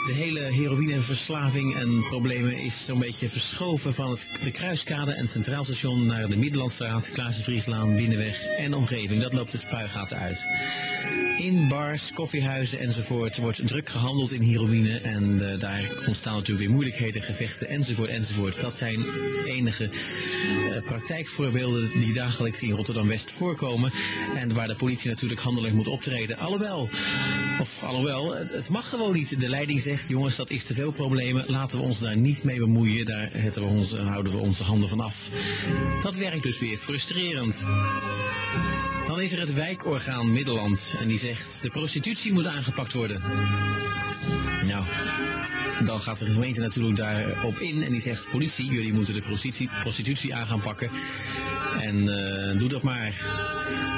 De 0.05 0.13
hele 0.13 0.39
heroïneverslaving 0.39 1.75
en 1.75 2.03
problemen 2.09 2.57
is 2.57 2.85
zo'n 2.85 2.99
beetje 2.99 3.29
verschoven 3.29 3.93
van 3.93 4.09
het, 4.09 4.27
de 4.43 4.51
Kruiskade 4.51 5.13
en 5.13 5.27
Centraal 5.27 5.63
Station 5.63 6.05
naar 6.05 6.27
de 6.27 6.37
Middellandstraat, 6.37 7.11
Klaas 7.11 7.37
de 7.37 7.43
Vrieslaan, 7.43 7.95
Binnenweg 7.95 8.45
en 8.45 8.73
omgeving. 8.73 9.21
Dat 9.21 9.33
loopt 9.33 9.51
de 9.51 9.57
spuigaten 9.57 10.17
uit. 10.17 10.45
In 11.37 11.67
bars, 11.67 12.11
koffiehuizen 12.13 12.79
enzovoort 12.79 13.37
wordt 13.37 13.67
druk 13.67 13.89
gehandeld 13.89 14.31
in 14.31 14.41
heroïne 14.41 14.99
en 14.99 15.51
eh, 15.51 15.59
daar 15.59 15.91
ontstaan 16.07 16.33
natuurlijk 16.33 16.59
weer 16.59 16.69
moeilijkheden, 16.69 17.21
gevechten 17.21 17.67
enzovoort 17.67 18.09
enzovoort. 18.09 18.61
Dat 18.61 18.75
zijn 18.75 19.05
enige 19.45 19.89
eh, 19.89 20.83
praktijkvoorbeelden 20.83 21.89
die 21.91 22.13
dagelijks 22.13 22.61
in 22.61 22.71
Rotterdam-West 22.71 23.31
voorkomen 23.31 23.91
en 24.35 24.53
waar 24.53 24.67
de 24.67 24.75
politie 24.75 25.09
natuurlijk 25.09 25.41
handelijk 25.41 25.73
moet 25.73 25.87
optreden. 25.87 26.37
Alhoewel, 26.37 26.89
of 27.59 27.83
alhoewel, 27.83 28.35
het, 28.35 28.51
het 28.51 28.69
mag 28.69 28.89
gewoon 28.89 29.13
niet. 29.13 29.39
De 29.39 29.49
leiding 29.49 29.81
zegt, 29.81 29.94
jongens, 30.03 30.35
dat 30.35 30.49
is 30.49 30.63
te 30.63 30.73
veel 30.73 30.91
problemen, 30.91 31.43
laten 31.47 31.77
we 31.77 31.83
ons 31.83 31.99
daar 31.99 32.17
niet 32.17 32.43
mee 32.43 32.59
bemoeien, 32.59 33.05
daar 33.05 33.29
we 33.63 33.69
onze, 33.69 33.97
houden 33.97 34.33
we 34.33 34.39
onze 34.39 34.63
handen 34.63 34.89
van 34.89 34.99
af. 34.99 35.29
Dat 36.01 36.15
werkt 36.15 36.43
dus 36.43 36.59
weer 36.59 36.77
frustrerend. 36.77 37.65
Dan 39.07 39.21
is 39.21 39.31
er 39.31 39.39
het 39.39 39.53
wijkorgaan 39.53 40.33
Middelland 40.33 40.95
en 40.99 41.07
die 41.07 41.17
zegt 41.17 41.61
de 41.61 41.69
prostitutie 41.69 42.33
moet 42.33 42.45
aangepakt 42.45 42.93
worden. 42.93 43.21
Nou, 44.75 45.85
dan 45.85 46.01
gaat 46.01 46.19
de 46.19 46.25
gemeente 46.25 46.61
natuurlijk 46.61 46.95
daarop 46.95 47.57
in 47.57 47.83
en 47.83 47.91
die 47.91 48.01
zegt 48.01 48.29
politie, 48.29 48.71
jullie 48.71 48.93
moeten 48.93 49.13
de 49.13 49.67
prostitutie, 49.81 50.35
aan 50.35 50.47
gaan 50.47 50.61
pakken. 50.61 50.89
En 51.79 51.95
eh, 51.99 52.59
doe 52.59 52.69
dat 52.69 52.81
maar. 52.81 53.25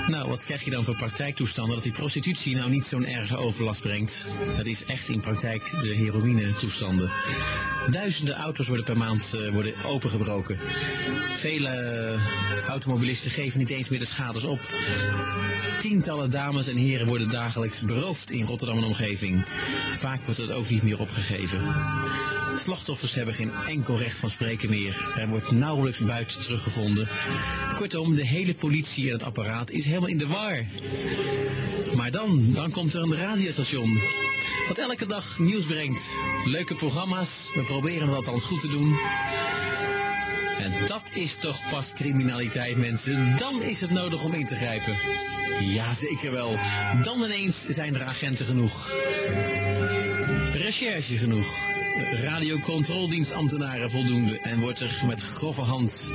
Nou, 0.08 0.30
wat 0.30 0.46
krijg 0.46 0.64
je 0.64 0.72
dan 0.72 0.84
voor 0.84 0.96
praktijktoestanden? 0.96 1.76
Dat 1.76 1.84
die 1.84 1.94
prostitutie 1.94 2.56
nou 2.56 2.70
niet 2.70 2.86
zo'n 2.86 3.06
erge 3.06 3.38
overlast 3.38 3.82
brengt. 3.82 4.26
Dat 4.58 4.66
is 4.66 4.86
echt 4.86 5.10
in 5.10 5.22
praktijk 5.22 5.72
de 5.82 5.96
heroïne-toestanden. 5.96 7.12
Duizenden 7.92 8.36
auto's 8.36 8.68
worden 8.68 8.86
per 8.86 8.98
maand 8.98 9.34
eh, 9.34 9.54
worden 9.54 9.74
opengebroken. 9.86 10.60
Vele 11.38 11.70
eh, 11.70 12.68
automobilisten 12.68 13.32
geven 13.32 13.60
niet 13.60 13.70
eens 13.70 13.90
meer 13.90 14.00
de 14.00 14.06
schades 14.06 14.44
op. 14.44 14.60
Tientallen 15.80 16.30
dames 16.30 16.68
en 16.68 16.76
heren 16.76 17.08
worden 17.08 17.30
dagelijks 17.30 17.82
beroofd 17.82 18.32
in 18.32 18.46
Rotterdam 18.46 18.78
en 18.78 18.84
omgeving. 18.84 19.46
Vaak 19.94 20.20
wordt 20.20 20.40
het 20.40 20.52
ook 20.52 20.67
niet 20.70 20.84
meer 20.84 21.00
opgegeven. 21.00 21.62
Slachtoffers 22.58 23.14
hebben 23.14 23.34
geen 23.34 23.52
enkel 23.68 23.98
recht 23.98 24.20
van 24.20 24.30
spreken 24.30 24.70
meer. 24.70 25.14
Er 25.18 25.28
wordt 25.28 25.52
nauwelijks 25.52 26.00
buiten 26.00 26.44
teruggevonden. 26.44 27.08
Kortom, 27.78 28.16
de 28.16 28.26
hele 28.26 28.56
politie 28.56 29.08
en 29.08 29.14
het 29.14 29.24
apparaat 29.24 29.70
is 29.70 29.86
helemaal 29.86 30.10
in 30.10 30.18
de 30.18 30.28
war. 30.28 30.66
Maar 31.96 32.12
dan, 32.12 32.54
dan 32.54 32.72
komt 32.72 32.94
er 32.94 33.02
een 33.02 33.16
radiostation. 33.16 34.02
Dat 34.68 34.78
elke 34.78 35.06
dag 35.06 35.40
nieuws 35.40 35.66
brengt. 35.66 36.16
Leuke 36.46 36.76
programma's. 36.76 37.50
We 37.54 37.64
proberen 37.64 38.08
het 38.08 38.16
althans 38.16 38.44
goed 38.44 38.62
te 38.62 38.68
doen. 38.68 38.98
En 40.60 40.88
dat 40.88 41.04
is 41.14 41.38
toch 41.40 41.70
pas 41.70 41.94
criminaliteit, 41.94 42.78
mensen. 42.78 43.38
Dan 43.38 43.62
is 43.62 43.82
het 43.82 43.92
nodig 43.92 44.24
om 44.24 44.34
in 44.34 44.46
te 44.46 44.56
grijpen. 44.56 44.98
Ja, 45.62 45.94
zeker 45.94 46.32
wel. 46.32 46.58
Dan 47.04 47.24
ineens 47.24 47.66
zijn 47.68 47.96
er 47.96 48.04
agenten 48.04 48.46
genoeg. 48.46 48.90
Recherche 50.68 51.18
genoeg. 51.18 51.48
Radiocontroledienstambtenaren 52.24 53.92
voldoende. 53.92 54.40
En 54.40 54.60
wordt 54.60 54.80
er 54.80 55.02
met 55.06 55.22
grove 55.22 55.62
hand 55.62 56.12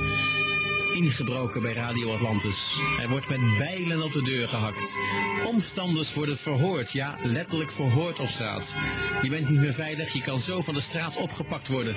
ingebroken 0.93 1.61
bij 1.61 1.73
Radio 1.73 2.13
Atlantis. 2.13 2.81
Er 2.99 3.09
wordt 3.09 3.29
met 3.29 3.57
bijlen 3.57 4.03
op 4.03 4.11
de 4.11 4.21
deur 4.21 4.47
gehakt. 4.47 4.97
Omstanders 5.45 6.13
worden 6.13 6.37
verhoord, 6.37 6.91
ja, 6.91 7.15
letterlijk 7.23 7.71
verhoord 7.71 8.19
op 8.19 8.27
straat. 8.27 8.75
Je 9.21 9.29
bent 9.29 9.49
niet 9.49 9.59
meer 9.59 9.73
veilig, 9.73 10.13
je 10.13 10.21
kan 10.21 10.39
zo 10.39 10.61
van 10.61 10.73
de 10.73 10.81
straat 10.81 11.17
opgepakt 11.17 11.67
worden. 11.67 11.95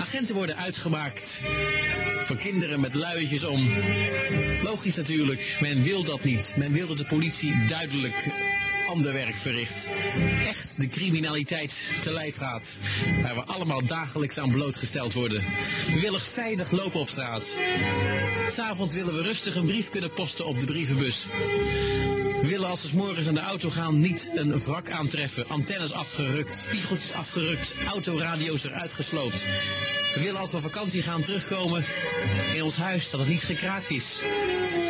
Agenten 0.00 0.34
worden 0.34 0.56
uitgemaakt. 0.56 1.40
Voor 2.26 2.36
kinderen 2.36 2.80
met 2.80 2.94
luietjes 2.94 3.44
om. 3.44 3.70
Logisch 4.62 4.96
natuurlijk, 4.96 5.56
men 5.60 5.82
wil 5.82 6.04
dat 6.04 6.24
niet. 6.24 6.54
Men 6.58 6.72
wil 6.72 6.86
dat 6.86 6.98
de 6.98 7.06
politie 7.06 7.66
duidelijk 7.66 8.28
ander 8.90 9.12
werk 9.12 9.34
verricht. 9.34 9.88
Echt 10.46 10.80
de 10.80 10.88
criminaliteit 10.88 11.74
te 12.02 12.12
lijf 12.12 12.36
gaat. 12.36 12.78
Waar 13.22 13.34
we 13.34 13.44
allemaal 13.44 13.86
dagelijks 13.86 14.38
aan 14.38 14.50
blootgesteld 14.50 15.12
worden. 15.12 15.42
We 15.86 16.00
willen 16.00 16.20
veilig 16.20 16.70
lopen 16.70 17.00
op 17.00 17.08
straat. 17.08 17.56
S'avonds 18.52 18.94
willen 18.94 19.14
we 19.14 19.22
rustig 19.22 19.54
een 19.54 19.66
brief 19.66 19.90
kunnen 19.90 20.12
posten 20.12 20.46
op 20.46 20.60
de 20.60 20.66
brievenbus. 20.66 21.26
We 22.40 22.46
willen 22.48 22.68
als 22.68 22.82
we 22.82 22.88
's 22.88 22.92
morgens 22.92 23.28
aan 23.28 23.34
de 23.34 23.40
auto 23.40 23.70
gaan 23.70 24.00
niet 24.00 24.30
een 24.34 24.60
wrak 24.60 24.90
aantreffen. 24.90 25.48
Antennes 25.48 25.92
afgerukt, 25.92 26.56
spiegeltjes 26.56 27.12
afgerukt, 27.12 27.76
autoradio's 27.86 28.64
eruit 28.64 28.94
gesloopt. 28.94 29.44
We 30.14 30.20
willen 30.20 30.40
als 30.40 30.50
we 30.50 30.60
vakantie 30.60 31.02
gaan 31.02 31.22
terugkomen 31.22 31.84
in 32.54 32.62
ons 32.62 32.76
huis 32.76 33.10
dat 33.10 33.20
het 33.20 33.28
niet 33.28 33.42
gekraakt 33.42 33.90
is. 33.90 34.20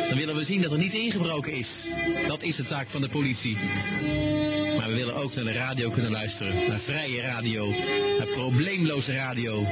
Dan 0.09 0.17
willen 0.17 0.35
we 0.35 0.43
zien 0.43 0.61
dat 0.61 0.71
er 0.71 0.77
niet 0.77 0.93
ingebroken 0.93 1.53
is. 1.53 1.87
Dat 2.27 2.43
is 2.43 2.55
de 2.55 2.65
taak 2.65 2.87
van 2.87 3.01
de 3.01 3.09
politie. 3.09 3.57
Thank 3.91 4.55
you. 4.55 4.60
Maar 4.81 4.89
we 4.89 4.95
willen 4.95 5.15
ook 5.15 5.35
naar 5.35 5.43
de 5.43 5.51
radio 5.51 5.89
kunnen 5.89 6.11
luisteren. 6.11 6.67
Naar 6.69 6.79
vrije 6.79 7.21
radio. 7.21 7.73
Naar 8.17 8.27
probleemloze 8.27 9.13
radio. 9.13 9.67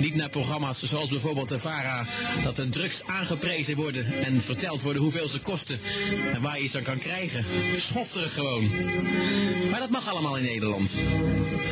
Niet 0.00 0.14
naar 0.14 0.28
programma's 0.28 0.82
zoals 0.82 1.08
bijvoorbeeld 1.08 1.48
de 1.48 1.58
VARA. 1.58 2.06
Dat 2.44 2.56
de 2.56 2.68
drugs 2.68 3.04
aangeprezen 3.04 3.76
worden 3.76 4.06
en 4.24 4.40
verteld 4.40 4.82
worden 4.82 5.02
hoeveel 5.02 5.28
ze 5.28 5.40
kosten. 5.40 5.80
En 6.32 6.42
waar 6.42 6.60
je 6.60 6.66
ze 6.66 6.72
dan 6.72 6.82
kan 6.82 6.98
krijgen. 6.98 7.44
Schofterig 7.76 8.34
gewoon. 8.34 8.70
Maar 9.70 9.80
dat 9.80 9.90
mag 9.90 10.08
allemaal 10.08 10.36
in 10.36 10.44
Nederland. 10.44 10.98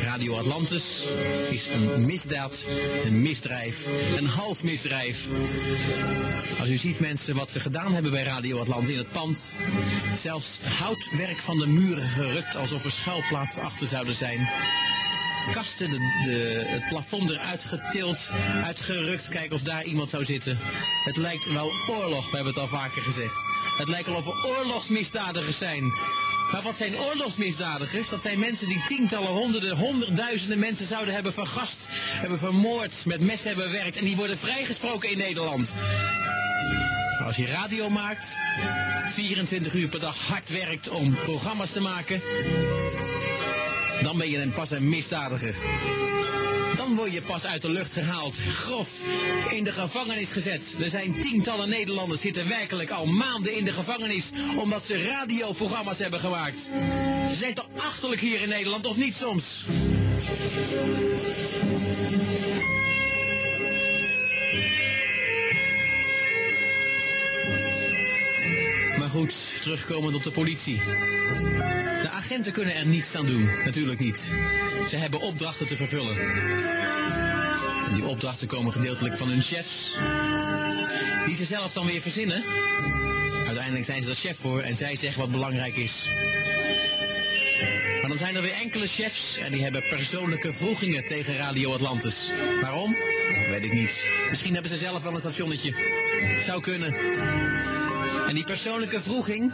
Radio 0.01 0.37
Atlantis 0.37 1.05
is 1.49 1.67
een 1.67 2.05
misdaad, 2.05 2.67
een 3.03 3.21
misdrijf, 3.21 3.87
een 4.17 4.25
half 4.25 4.63
misdrijf. 4.63 5.27
Als 6.59 6.69
u 6.69 6.77
ziet 6.77 6.99
mensen 6.99 7.35
wat 7.35 7.49
ze 7.49 7.59
gedaan 7.59 7.93
hebben 7.93 8.11
bij 8.11 8.23
Radio 8.23 8.59
Atlantis 8.59 8.89
in 8.89 8.97
het 8.97 9.11
pand. 9.11 9.53
Zelfs 10.15 10.59
houtwerk 10.61 11.37
van 11.37 11.59
de 11.59 11.67
muren 11.67 12.07
gerukt 12.07 12.55
alsof 12.73 12.91
er 12.91 12.99
schuilplaatsen 12.99 13.63
achter 13.63 13.87
zouden 13.87 14.15
zijn. 14.15 14.49
Kasten, 15.51 15.89
de, 15.89 16.63
het 16.67 16.87
plafond 16.87 17.29
eruit 17.29 17.65
getild, 17.65 18.29
uitgerukt, 18.63 19.27
kijken 19.27 19.55
of 19.55 19.61
daar 19.61 19.83
iemand 19.83 20.09
zou 20.09 20.23
zitten. 20.25 20.59
Het 21.03 21.17
lijkt 21.17 21.51
wel 21.51 21.71
oorlog, 21.89 22.29
we 22.29 22.35
hebben 22.35 22.53
het 22.53 22.61
al 22.61 22.67
vaker 22.67 23.01
gezegd. 23.01 23.35
Het 23.77 23.87
lijkt 23.87 24.07
wel 24.07 24.15
of 24.15 24.27
er 24.27 24.45
oorlogsmisdadigers 24.45 25.57
zijn. 25.57 25.83
Maar 26.51 26.61
wat 26.61 26.77
zijn 26.77 26.99
oorlogsmisdadigers? 26.99 28.09
Dat 28.09 28.21
zijn 28.21 28.39
mensen 28.39 28.67
die 28.67 28.83
tientallen, 28.85 29.31
honderden, 29.31 29.77
honderdduizenden 29.77 30.59
mensen 30.59 30.85
zouden 30.85 31.13
hebben 31.13 31.33
vergast, 31.33 31.77
hebben 31.91 32.39
vermoord, 32.39 33.05
met 33.05 33.19
mes 33.19 33.43
hebben 33.43 33.65
bewerkt 33.71 33.97
en 33.97 34.05
die 34.05 34.15
worden 34.15 34.37
vrijgesproken 34.37 35.11
in 35.11 35.17
Nederland. 35.17 35.75
Als 37.19 37.35
je 37.35 37.45
radio 37.45 37.89
maakt, 37.89 38.35
24 39.13 39.73
uur 39.73 39.89
per 39.89 39.99
dag 39.99 40.27
hard 40.27 40.49
werkt 40.49 40.89
om 40.89 41.15
programma's 41.15 41.71
te 41.71 41.81
maken, 41.81 42.21
dan 44.01 44.17
ben 44.17 44.29
je 44.29 44.41
een 44.41 44.53
pas 44.53 44.71
een 44.71 44.89
misdadiger. 44.89 45.55
Dan 46.77 46.95
word 46.95 47.13
je 47.13 47.21
pas 47.21 47.45
uit 47.45 47.61
de 47.61 47.69
lucht 47.69 47.93
gehaald, 47.93 48.35
grof, 48.49 48.89
in 49.49 49.63
de 49.63 49.71
gevangenis 49.71 50.31
gezet. 50.31 50.75
Er 50.79 50.89
zijn 50.89 51.21
tientallen 51.21 51.69
Nederlanders 51.69 52.21
zitten 52.21 52.47
werkelijk 52.47 52.89
al 52.89 53.05
maanden 53.05 53.55
in 53.55 53.63
de 53.63 53.71
gevangenis 53.71 54.29
omdat 54.57 54.85
ze 54.85 55.01
radioprogramma's 55.01 55.97
hebben 55.97 56.19
gemaakt. 56.19 56.59
Ze 57.29 57.35
zijn 57.35 57.53
toch 57.53 57.67
achterlijk 57.77 58.21
hier 58.21 58.41
in 58.41 58.49
Nederland, 58.49 58.85
of 58.85 58.95
niet 58.95 59.15
soms? 59.15 59.63
Goed, 69.13 69.61
terugkomend 69.61 70.15
op 70.15 70.23
de 70.23 70.31
politie. 70.31 70.75
De 72.01 72.09
agenten 72.11 72.51
kunnen 72.51 72.75
er 72.75 72.85
niets 72.85 73.15
aan 73.15 73.25
doen, 73.25 73.49
natuurlijk 73.65 73.99
niet. 73.99 74.33
Ze 74.89 74.97
hebben 74.97 75.19
opdrachten 75.19 75.67
te 75.67 75.75
vervullen. 75.75 76.17
En 77.87 77.93
die 77.93 78.05
opdrachten 78.05 78.47
komen 78.47 78.71
gedeeltelijk 78.71 79.17
van 79.17 79.27
hun 79.27 79.41
chefs, 79.41 79.97
die 81.25 81.35
ze 81.35 81.45
zelf 81.45 81.73
dan 81.73 81.85
weer 81.85 82.01
verzinnen. 82.01 82.43
Uiteindelijk 83.45 83.85
zijn 83.85 84.01
ze 84.01 84.09
er 84.09 84.15
chef 84.15 84.37
voor 84.37 84.61
en 84.61 84.75
zij 84.75 84.95
zeggen 84.95 85.21
wat 85.21 85.31
belangrijk 85.31 85.75
is. 85.75 86.05
Maar 88.01 88.09
dan 88.09 88.17
zijn 88.17 88.35
er 88.35 88.41
weer 88.41 88.53
enkele 88.53 88.87
chefs 88.87 89.37
en 89.37 89.51
die 89.51 89.61
hebben 89.61 89.83
persoonlijke 89.89 90.53
vroegingen 90.53 91.05
tegen 91.05 91.37
Radio 91.37 91.73
Atlantis. 91.73 92.31
Waarom? 92.61 92.95
Weet 93.49 93.63
ik 93.63 93.73
niet. 93.73 94.09
Misschien 94.29 94.53
hebben 94.53 94.71
ze 94.71 94.77
zelf 94.77 95.03
wel 95.03 95.13
een 95.13 95.19
stationnetje. 95.19 95.73
Zou 96.45 96.61
kunnen. 96.61 96.93
En 98.33 98.39
die 98.39 98.47
persoonlijke 98.47 99.01
vroeging, 99.01 99.53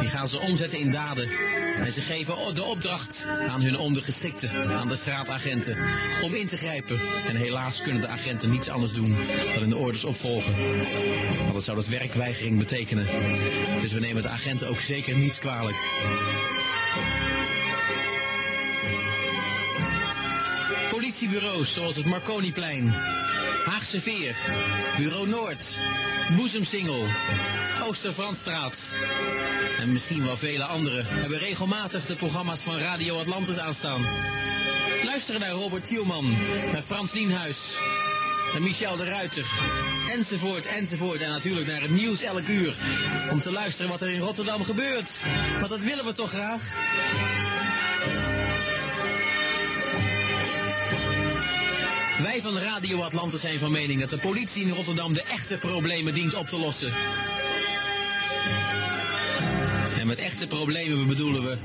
die 0.00 0.08
gaan 0.08 0.28
ze 0.28 0.40
omzetten 0.40 0.78
in 0.78 0.90
daden. 0.90 1.28
En 1.76 1.92
ze 1.92 2.00
geven 2.00 2.54
de 2.54 2.62
opdracht 2.62 3.26
aan 3.48 3.62
hun 3.62 3.78
ondergeschikten, 3.78 4.50
aan 4.74 4.88
de 4.88 4.96
straatagenten, 4.96 5.76
om 6.22 6.34
in 6.34 6.46
te 6.46 6.56
grijpen. 6.56 7.00
En 7.28 7.36
helaas 7.36 7.82
kunnen 7.82 8.00
de 8.00 8.08
agenten 8.08 8.50
niets 8.50 8.68
anders 8.68 8.92
doen 8.92 9.16
dan 9.54 9.62
hun 9.62 9.74
orders 9.74 10.04
opvolgen. 10.04 10.56
Want 11.38 11.54
dat 11.54 11.64
zou 11.64 11.76
dat 11.76 11.86
werkweigering 11.86 12.58
betekenen. 12.58 13.06
Dus 13.80 13.92
we 13.92 14.00
nemen 14.00 14.22
de 14.22 14.28
agenten 14.28 14.68
ook 14.68 14.80
zeker 14.80 15.16
niets 15.16 15.38
kwalijk. 15.38 15.76
politiebureaus 20.90 21.72
zoals 21.72 21.96
het 21.96 22.06
Marconiplein, 22.06 22.94
Haagse 23.84 24.00
Veer, 24.00 24.36
Bureau 24.96 25.28
Noord, 25.28 25.78
Boezemsingel, 26.36 27.06
Oosterfransstraat 27.82 28.94
en 29.78 29.92
misschien 29.92 30.24
wel 30.24 30.36
vele 30.36 30.64
andere 30.64 31.02
hebben 31.06 31.38
regelmatig 31.38 32.06
de 32.06 32.16
programma's 32.16 32.60
van 32.60 32.78
Radio 32.78 33.18
Atlantis 33.18 33.58
aanstaan. 33.58 34.06
Luister 35.02 35.38
naar 35.38 35.50
Robert 35.50 35.86
Tielman, 35.86 36.36
naar 36.72 36.82
Frans 36.82 37.12
Lienhuis, 37.12 37.76
naar 38.52 38.62
Michel 38.62 38.96
de 38.96 39.04
Ruiter, 39.04 39.46
enzovoort, 40.10 40.66
enzovoort. 40.66 41.20
En 41.20 41.30
natuurlijk 41.30 41.66
naar 41.66 41.82
het 41.82 41.90
nieuws 41.90 42.20
elk 42.20 42.48
uur. 42.48 42.76
Om 43.32 43.40
te 43.40 43.52
luisteren 43.52 43.90
wat 43.90 44.02
er 44.02 44.10
in 44.10 44.20
Rotterdam 44.20 44.64
gebeurt. 44.64 45.20
Want 45.58 45.68
dat 45.68 45.80
willen 45.80 46.04
we 46.04 46.12
toch 46.12 46.30
graag? 46.30 46.62
Wij 52.22 52.40
van 52.40 52.58
Radio 52.58 53.02
Atlantis 53.02 53.40
zijn 53.40 53.58
van 53.58 53.70
mening 53.70 54.00
dat 54.00 54.10
de 54.10 54.18
politie 54.18 54.62
in 54.62 54.70
Rotterdam 54.70 55.12
de 55.12 55.22
echte 55.22 55.56
problemen 55.56 56.14
dient 56.14 56.34
op 56.34 56.46
te 56.46 56.58
lossen. 56.58 56.92
En 59.98 60.06
met 60.06 60.18
echte 60.18 60.46
problemen 60.46 61.06
bedoelen 61.06 61.42
we 61.42 61.58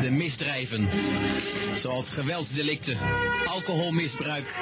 de 0.00 0.10
misdrijven. 0.10 0.88
Zoals 1.80 2.08
geweldsdelicten, 2.08 2.98
alcoholmisbruik, 3.44 4.54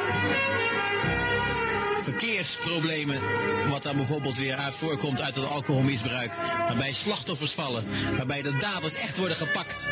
verkeersproblemen, 1.98 3.20
wat 3.70 3.82
daar 3.82 3.94
bijvoorbeeld 3.94 4.36
weer 4.36 4.56
uit 4.56 4.74
voorkomt 4.74 5.20
uit 5.20 5.34
het 5.34 5.44
alcoholmisbruik. 5.44 6.32
Waarbij 6.58 6.92
slachtoffers 6.92 7.52
vallen, 7.52 7.84
waarbij 8.16 8.42
de 8.42 8.56
daders 8.60 8.94
echt 8.94 9.16
worden 9.16 9.36
gepakt. 9.36 9.88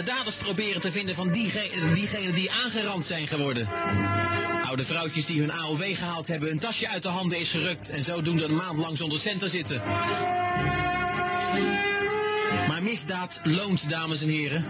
De 0.00 0.06
daders 0.06 0.36
proberen 0.36 0.80
te 0.80 0.92
vinden 0.92 1.14
van 1.14 1.32
diegenen, 1.32 1.94
diegenen 1.94 2.34
die 2.34 2.50
aangerand 2.50 3.06
zijn 3.06 3.26
geworden. 3.26 3.68
Oude 4.62 4.84
vrouwtjes 4.84 5.26
die 5.26 5.40
hun 5.40 5.52
AOW 5.52 5.82
gehaald 5.96 6.26
hebben, 6.26 6.48
hun 6.48 6.58
tasje 6.58 6.88
uit 6.88 7.02
de 7.02 7.08
handen 7.08 7.38
is 7.38 7.50
gerukt 7.50 7.90
en 7.90 8.02
zodoende 8.02 8.44
een 8.44 8.56
maand 8.56 8.76
lang 8.76 8.96
zonder 8.96 9.18
centen 9.18 9.50
zitten. 9.50 9.82
Maar 12.68 12.82
misdaad 12.82 13.40
loont, 13.42 13.88
dames 13.88 14.22
en 14.22 14.28
heren. 14.28 14.64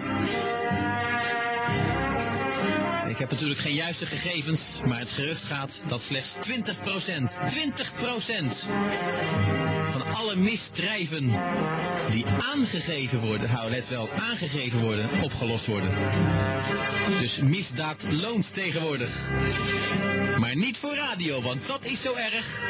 Ik 3.10 3.18
heb 3.18 3.30
natuurlijk 3.30 3.60
geen 3.60 3.74
juiste 3.74 4.06
gegevens, 4.06 4.80
maar 4.86 4.98
het 4.98 5.10
gerucht 5.10 5.44
gaat 5.44 5.80
dat 5.86 6.02
slechts 6.02 6.34
20%, 6.34 6.38
20% 6.38 6.42
van 9.92 10.14
alle 10.14 10.36
misdrijven 10.36 11.30
die 12.10 12.26
aangegeven 12.26 13.18
worden, 13.18 13.50
hou 13.50 13.70
let 13.70 13.88
wel, 13.88 14.08
aangegeven 14.18 14.80
worden, 14.80 15.08
opgelost 15.22 15.66
worden. 15.66 15.90
Dus 17.20 17.40
misdaad 17.40 18.04
loont 18.10 18.54
tegenwoordig. 18.54 19.30
Maar 20.38 20.56
niet 20.56 20.76
voor 20.76 20.94
radio, 20.94 21.42
want 21.42 21.66
dat 21.66 21.84
is 21.84 22.02
zo 22.02 22.14
erg. 22.14 22.62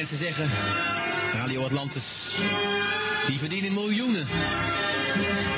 Mensen 0.00 0.18
zeggen, 0.18 0.50
Radio 1.32 1.64
Atlantis, 1.64 2.34
die 3.26 3.38
verdienen 3.38 3.72
miljoenen. 3.72 4.26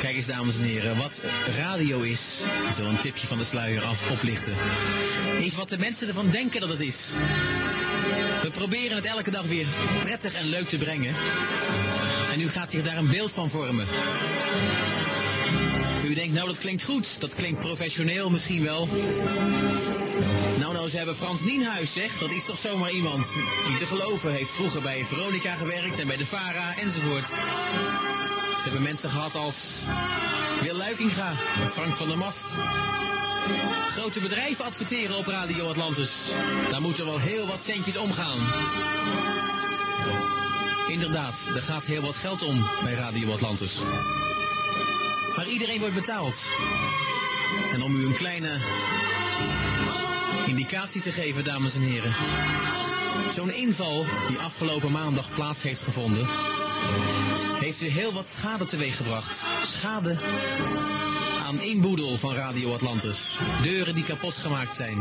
Kijk 0.01 0.17
eens 0.17 0.27
dames 0.27 0.57
en 0.57 0.63
heren, 0.63 0.97
wat 0.97 1.23
radio 1.57 2.01
is, 2.01 2.41
zal 2.77 2.87
een 2.87 3.01
tipje 3.01 3.27
van 3.27 3.39
de 3.39 3.45
sluier 3.45 3.83
af 3.83 4.11
oplichten, 4.11 4.55
is 5.39 5.55
wat 5.55 5.69
de 5.69 5.79
mensen 5.79 6.09
ervan 6.09 6.31
denken 6.31 6.61
dat 6.61 6.69
het 6.69 6.81
is. 6.81 7.11
We 8.43 8.51
proberen 8.51 8.97
het 8.97 9.05
elke 9.05 9.31
dag 9.31 9.45
weer 9.45 9.67
prettig 10.01 10.35
en 10.35 10.47
leuk 10.47 10.69
te 10.69 10.79
brengen. 10.79 11.15
En 12.33 12.41
u 12.41 12.49
gaat 12.49 12.71
zich 12.71 12.85
daar 12.85 12.97
een 12.97 13.11
beeld 13.11 13.33
van 13.33 13.49
vormen. 13.49 13.87
Denkt, 16.23 16.37
nou 16.37 16.49
dat 16.49 16.59
klinkt 16.59 16.83
goed, 16.83 17.21
dat 17.21 17.35
klinkt 17.35 17.59
professioneel 17.59 18.31
misschien 18.31 18.63
wel. 18.63 18.89
Nou, 20.59 20.73
nou, 20.73 20.89
ze 20.89 20.97
hebben 20.97 21.17
Frans 21.17 21.41
Nienhuis, 21.41 21.93
zeg. 21.93 22.19
Dat 22.19 22.31
is 22.31 22.45
toch 22.45 22.59
zomaar 22.59 22.91
iemand 22.91 23.33
die 23.67 23.79
te 23.79 23.87
geloven 23.87 24.33
heeft. 24.33 24.51
Vroeger 24.51 24.83
bij 24.83 25.05
Veronica 25.05 25.55
gewerkt 25.55 26.01
en 26.01 26.07
bij 26.07 26.17
de 26.17 26.27
Vara 26.27 26.77
enzovoort. 26.77 27.29
Ze 27.29 28.63
hebben 28.63 28.83
mensen 28.83 29.11
gehad 29.11 29.35
als 29.35 29.57
Wil 30.61 30.75
Luikinga, 30.75 31.37
Frank 31.73 31.95
van 31.95 32.09
der 32.09 32.19
Mast. 32.19 32.55
Grote 33.97 34.21
bedrijven 34.21 34.65
adverteren 34.65 35.17
op 35.17 35.27
Radio 35.27 35.69
Atlantis. 35.69 36.31
Daar 36.71 36.81
moeten 36.81 37.05
wel 37.05 37.19
heel 37.19 37.47
wat 37.47 37.63
centjes 37.63 37.97
omgaan. 37.97 38.39
Inderdaad, 40.89 41.35
er 41.55 41.63
gaat 41.63 41.87
heel 41.87 42.03
wat 42.03 42.17
geld 42.17 42.43
om 42.43 42.69
bij 42.85 42.95
Radio 42.95 43.33
Atlantis. 43.33 43.81
Maar 45.37 45.47
iedereen 45.47 45.79
wordt 45.79 45.95
betaald. 45.95 46.47
En 47.73 47.83
om 47.83 47.97
u 47.97 48.07
een 48.07 48.17
kleine 48.17 48.61
indicatie 50.47 51.01
te 51.01 51.11
geven, 51.13 51.45
dames 51.45 51.75
en 51.75 51.81
heren. 51.81 52.15
Zo'n 53.35 53.55
inval 53.55 54.07
die 54.29 54.39
afgelopen 54.39 54.93
maandag 54.93 55.35
plaats 55.35 55.63
heeft 55.63 55.83
gevonden, 55.83 56.29
heeft 57.61 57.81
u 57.83 57.89
heel 57.89 58.13
wat 58.13 58.27
schade 58.27 58.65
teweeggebracht. 58.65 59.45
Schade 59.65 60.19
aan 61.53 61.61
inboedel 61.61 62.19
van 62.19 62.35
Radio 62.35 62.75
Atlantis. 62.75 63.39
Deuren 63.63 63.95
die 63.95 64.05
kapot 64.05 64.35
gemaakt 64.35 64.75
zijn. 64.75 64.97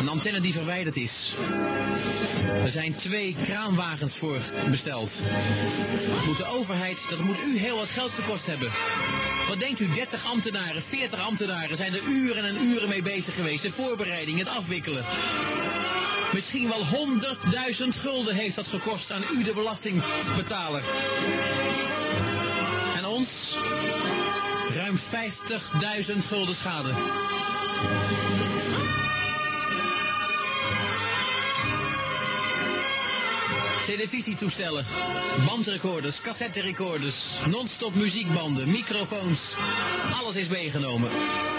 Een 0.00 0.08
antenne 0.08 0.40
die 0.40 0.52
verwijderd 0.52 0.96
is. 0.96 1.34
Er 2.62 2.70
zijn 2.70 2.94
twee 2.94 3.36
kraanwagens 3.44 4.16
voor 4.16 4.38
besteld. 4.70 5.22
Moet 6.26 6.36
de 6.36 6.44
overheid, 6.44 7.06
dat 7.10 7.22
moet 7.22 7.36
u 7.46 7.58
heel 7.58 7.76
wat 7.76 7.88
geld 7.88 8.10
gekost 8.10 8.46
hebben. 8.46 8.70
Wat 9.48 9.58
denkt 9.58 9.80
u, 9.80 9.88
30 9.94 10.26
ambtenaren, 10.26 10.82
40 10.82 11.20
ambtenaren 11.20 11.76
zijn 11.76 11.94
er 11.94 12.02
uren 12.02 12.44
en 12.44 12.64
uren 12.64 12.88
mee 12.88 13.02
bezig 13.02 13.34
geweest. 13.34 13.62
De 13.62 13.70
voorbereiding, 13.70 14.38
het 14.38 14.48
afwikkelen. 14.48 15.04
Misschien 16.32 16.68
wel 16.68 16.84
100.000 16.84 17.88
gulden 17.88 18.34
heeft 18.34 18.56
dat 18.56 18.66
gekost 18.66 19.10
aan 19.10 19.24
u, 19.32 19.42
de 19.42 19.54
belastingbetaler. 19.54 20.84
En 22.96 23.04
ons 23.04 23.56
ruim 24.92 24.98
50.000 24.98 26.22
gulden 26.28 26.54
schade. 26.54 26.94
Televisietoestellen, 33.86 34.86
bandrecorders, 35.46 36.20
cassetterecorders, 36.20 37.40
non-stop 37.46 37.94
muziekbanden, 37.94 38.70
microfoons. 38.70 39.54
Alles 40.12 40.36
is 40.36 40.48
meegenomen. 40.48 41.10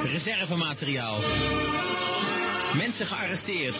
Reservemateriaal. 0.03 1.22
Mensen 2.73 3.07
gearresteerd. 3.07 3.80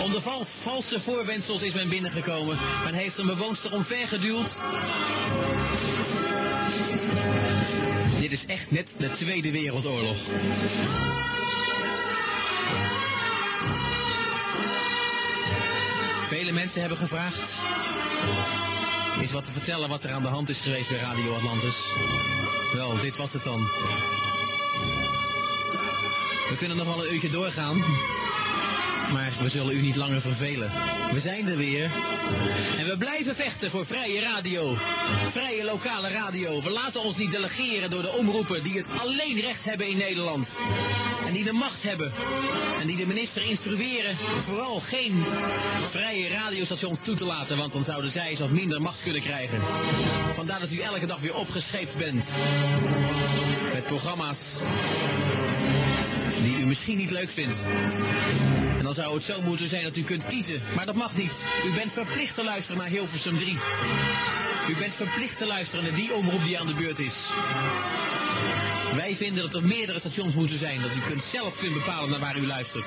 Onder 0.00 0.22
val- 0.22 0.44
valse 0.44 1.00
voorwendsels 1.00 1.62
is 1.62 1.72
men 1.74 1.88
binnengekomen. 1.88 2.58
Men 2.84 2.94
heeft 2.94 3.18
een 3.18 3.26
bewoonster 3.26 3.72
omvergeduwd. 3.72 4.60
Dit 8.22 8.32
is 8.32 8.46
echt 8.46 8.70
net 8.70 8.94
de 8.98 9.10
Tweede 9.10 9.50
Wereldoorlog. 9.50 10.16
Vele 16.28 16.52
mensen 16.52 16.80
hebben 16.80 16.98
gevraagd. 16.98 17.60
Is 19.20 19.30
wat 19.30 19.44
te 19.44 19.52
vertellen 19.52 19.88
wat 19.88 20.04
er 20.04 20.12
aan 20.12 20.22
de 20.22 20.28
hand 20.28 20.48
is 20.48 20.60
geweest 20.60 20.88
bij 20.88 20.98
Radio 20.98 21.34
Atlantis. 21.34 21.76
Wel, 22.72 23.00
dit 23.00 23.16
was 23.16 23.32
het 23.32 23.44
dan. 23.44 23.58
We 26.48 26.54
kunnen 26.58 26.76
nog 26.76 26.86
wel 26.86 27.04
een 27.04 27.12
uurtje 27.12 27.30
doorgaan. 27.30 27.84
Maar 29.12 29.32
we 29.40 29.48
zullen 29.48 29.76
u 29.76 29.80
niet 29.80 29.96
langer 29.96 30.20
vervelen. 30.20 30.72
We 31.12 31.20
zijn 31.20 31.48
er 31.48 31.56
weer. 31.56 31.90
En 32.78 32.86
we 32.86 32.96
blijven 32.98 33.34
vechten 33.34 33.70
voor 33.70 33.86
vrije 33.86 34.20
radio. 34.20 34.76
Vrije 35.30 35.64
lokale 35.64 36.08
radio. 36.08 36.62
We 36.62 36.70
laten 36.70 37.02
ons 37.02 37.16
niet 37.16 37.30
delegeren 37.30 37.90
door 37.90 38.02
de 38.02 38.12
omroepen 38.12 38.62
die 38.62 38.76
het 38.76 38.88
alleen 38.98 39.40
recht 39.40 39.64
hebben 39.64 39.88
in 39.88 39.96
Nederland. 39.96 40.58
En 41.26 41.32
die 41.32 41.44
de 41.44 41.52
macht 41.52 41.82
hebben. 41.82 42.12
En 42.80 42.86
die 42.86 42.96
de 42.96 43.06
minister 43.06 43.42
instrueren 43.42 44.16
vooral 44.38 44.80
geen 44.80 45.24
vrije 45.90 46.28
radiostations 46.28 47.00
toe 47.00 47.16
te 47.16 47.24
laten. 47.24 47.56
Want 47.56 47.72
dan 47.72 47.82
zouden 47.82 48.10
zij 48.10 48.36
wat 48.38 48.50
minder 48.50 48.80
macht 48.80 49.02
kunnen 49.02 49.22
krijgen. 49.22 49.60
Vandaar 50.34 50.60
dat 50.60 50.72
u 50.72 50.78
elke 50.78 51.06
dag 51.06 51.20
weer 51.20 51.34
opgescheept 51.34 51.96
bent. 51.96 52.30
Met 53.74 53.84
programma's 53.84 54.60
misschien 56.72 56.96
niet 56.96 57.10
leuk 57.10 57.30
vindt. 57.30 57.64
En 58.76 58.82
dan 58.82 58.94
zou 58.94 59.14
het 59.14 59.24
zo 59.24 59.42
moeten 59.42 59.68
zijn 59.68 59.82
dat 59.82 59.96
u 59.96 60.02
kunt 60.02 60.24
kiezen, 60.24 60.62
maar 60.74 60.86
dat 60.86 60.94
mag 60.94 61.16
niet. 61.16 61.46
U 61.66 61.72
bent 61.72 61.92
verplicht 61.92 62.34
te 62.34 62.44
luisteren 62.44 62.80
naar 62.80 62.90
Hilversum 62.90 63.38
3. 63.38 63.58
U 64.68 64.76
bent 64.78 64.94
verplicht 64.94 65.38
te 65.38 65.46
luisteren 65.46 65.84
naar 65.84 65.94
die 65.94 66.14
omroep 66.14 66.44
die 66.44 66.58
aan 66.58 66.66
de 66.66 66.74
beurt 66.74 66.98
is. 66.98 67.30
Wij 68.94 69.16
vinden 69.16 69.42
dat 69.42 69.54
er 69.54 69.68
meerdere 69.68 69.98
stations 69.98 70.34
moeten 70.34 70.58
zijn, 70.58 70.80
dat 70.80 70.90
u 70.96 71.00
kunt 71.00 71.22
zelf 71.22 71.58
kunt 71.58 71.72
bepalen 71.72 72.10
naar 72.10 72.20
waar 72.20 72.36
u 72.36 72.46
luistert. 72.46 72.86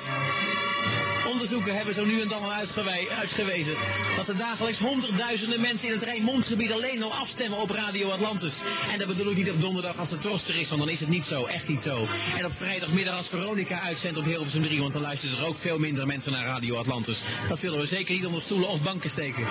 Onderzoeken 1.26 1.76
hebben 1.76 1.94
zo 1.94 2.04
nu 2.04 2.20
en 2.20 2.28
dan 2.28 2.42
al 2.42 2.52
uitgewezen 2.52 3.74
dat 4.16 4.28
er 4.28 4.36
dagelijks 4.36 4.78
honderdduizenden 4.78 5.60
mensen 5.60 5.88
in 5.88 5.94
het 5.94 6.02
Rijnmondgebied 6.02 6.72
alleen 6.72 7.02
al 7.02 7.14
afstemmen 7.14 7.58
op 7.58 7.70
Radio 7.70 8.10
Atlantis. 8.10 8.54
En 8.92 8.98
dat 8.98 9.08
bedoel 9.08 9.30
ik 9.30 9.36
niet 9.36 9.50
op 9.50 9.60
donderdag 9.60 9.98
als 9.98 10.10
het 10.10 10.20
troster 10.22 10.56
is, 10.56 10.68
want 10.68 10.80
dan 10.80 10.90
is 10.90 11.00
het 11.00 11.08
niet 11.08 11.24
zo, 11.26 11.44
echt 11.44 11.68
niet 11.68 11.80
zo. 11.80 12.06
En 12.38 12.44
op 12.44 12.52
vrijdagmiddag 12.52 13.16
als 13.16 13.28
Veronica 13.28 13.80
uitzendt 13.80 14.18
op 14.18 14.24
Hilversum 14.24 14.62
3, 14.62 14.80
want 14.80 14.92
dan 14.92 15.02
luisteren 15.02 15.38
er 15.38 15.46
ook 15.46 15.58
veel 15.58 15.78
minder 15.78 16.06
mensen 16.06 16.32
naar 16.32 16.44
Radio 16.44 16.76
Atlantis. 16.76 17.22
Dat 17.48 17.60
willen 17.60 17.78
we 17.78 17.86
zeker 17.86 18.14
niet 18.14 18.26
onder 18.26 18.40
stoelen 18.40 18.68
of 18.68 18.82
banken 18.82 19.10
steken. 19.10 19.42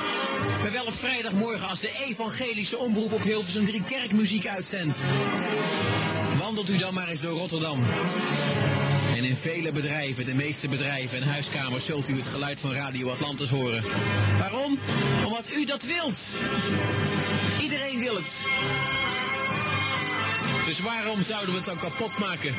Maar 0.62 0.72
wel 0.72 0.86
op 0.86 0.96
vrijdagmorgen 0.96 1.68
als 1.68 1.80
de 1.80 1.92
evangelische 2.08 2.78
omroep 2.78 3.12
op 3.12 3.24
Hilversum 3.24 3.66
3 3.66 3.84
kerkmuziek 3.84 4.48
uitzendt. 4.48 5.02
Wandelt 6.40 6.70
u 6.70 6.78
dan 6.78 6.94
maar 6.94 7.08
eens 7.08 7.22
door 7.22 7.38
Rotterdam. 7.38 7.86
En 9.16 9.24
in 9.24 9.36
vele 9.36 9.72
bedrijven, 9.72 10.26
de 10.26 10.34
meeste 10.34 10.70
bedrijven 10.70 11.22
en 11.22 11.28
huiskamers, 11.28 11.86
zult 11.86 12.10
u 12.10 12.14
het 12.14 12.26
geluid 12.26 12.60
van 12.60 12.72
Radio 12.72 13.10
Atlantis 13.10 13.50
horen. 13.50 13.84
Waarom? 14.40 14.80
Omdat 15.26 15.52
u 15.54 15.66
dat 15.66 15.84
wilt. 15.84 16.30
Iedereen 17.62 18.00
wil 18.00 18.16
het. 18.16 18.40
Dus 20.66 20.80
waarom 20.80 21.24
zouden 21.24 21.50
we 21.50 21.56
het 21.56 21.66
dan 21.66 21.80
kapot 21.80 22.18
maken? 22.20 22.54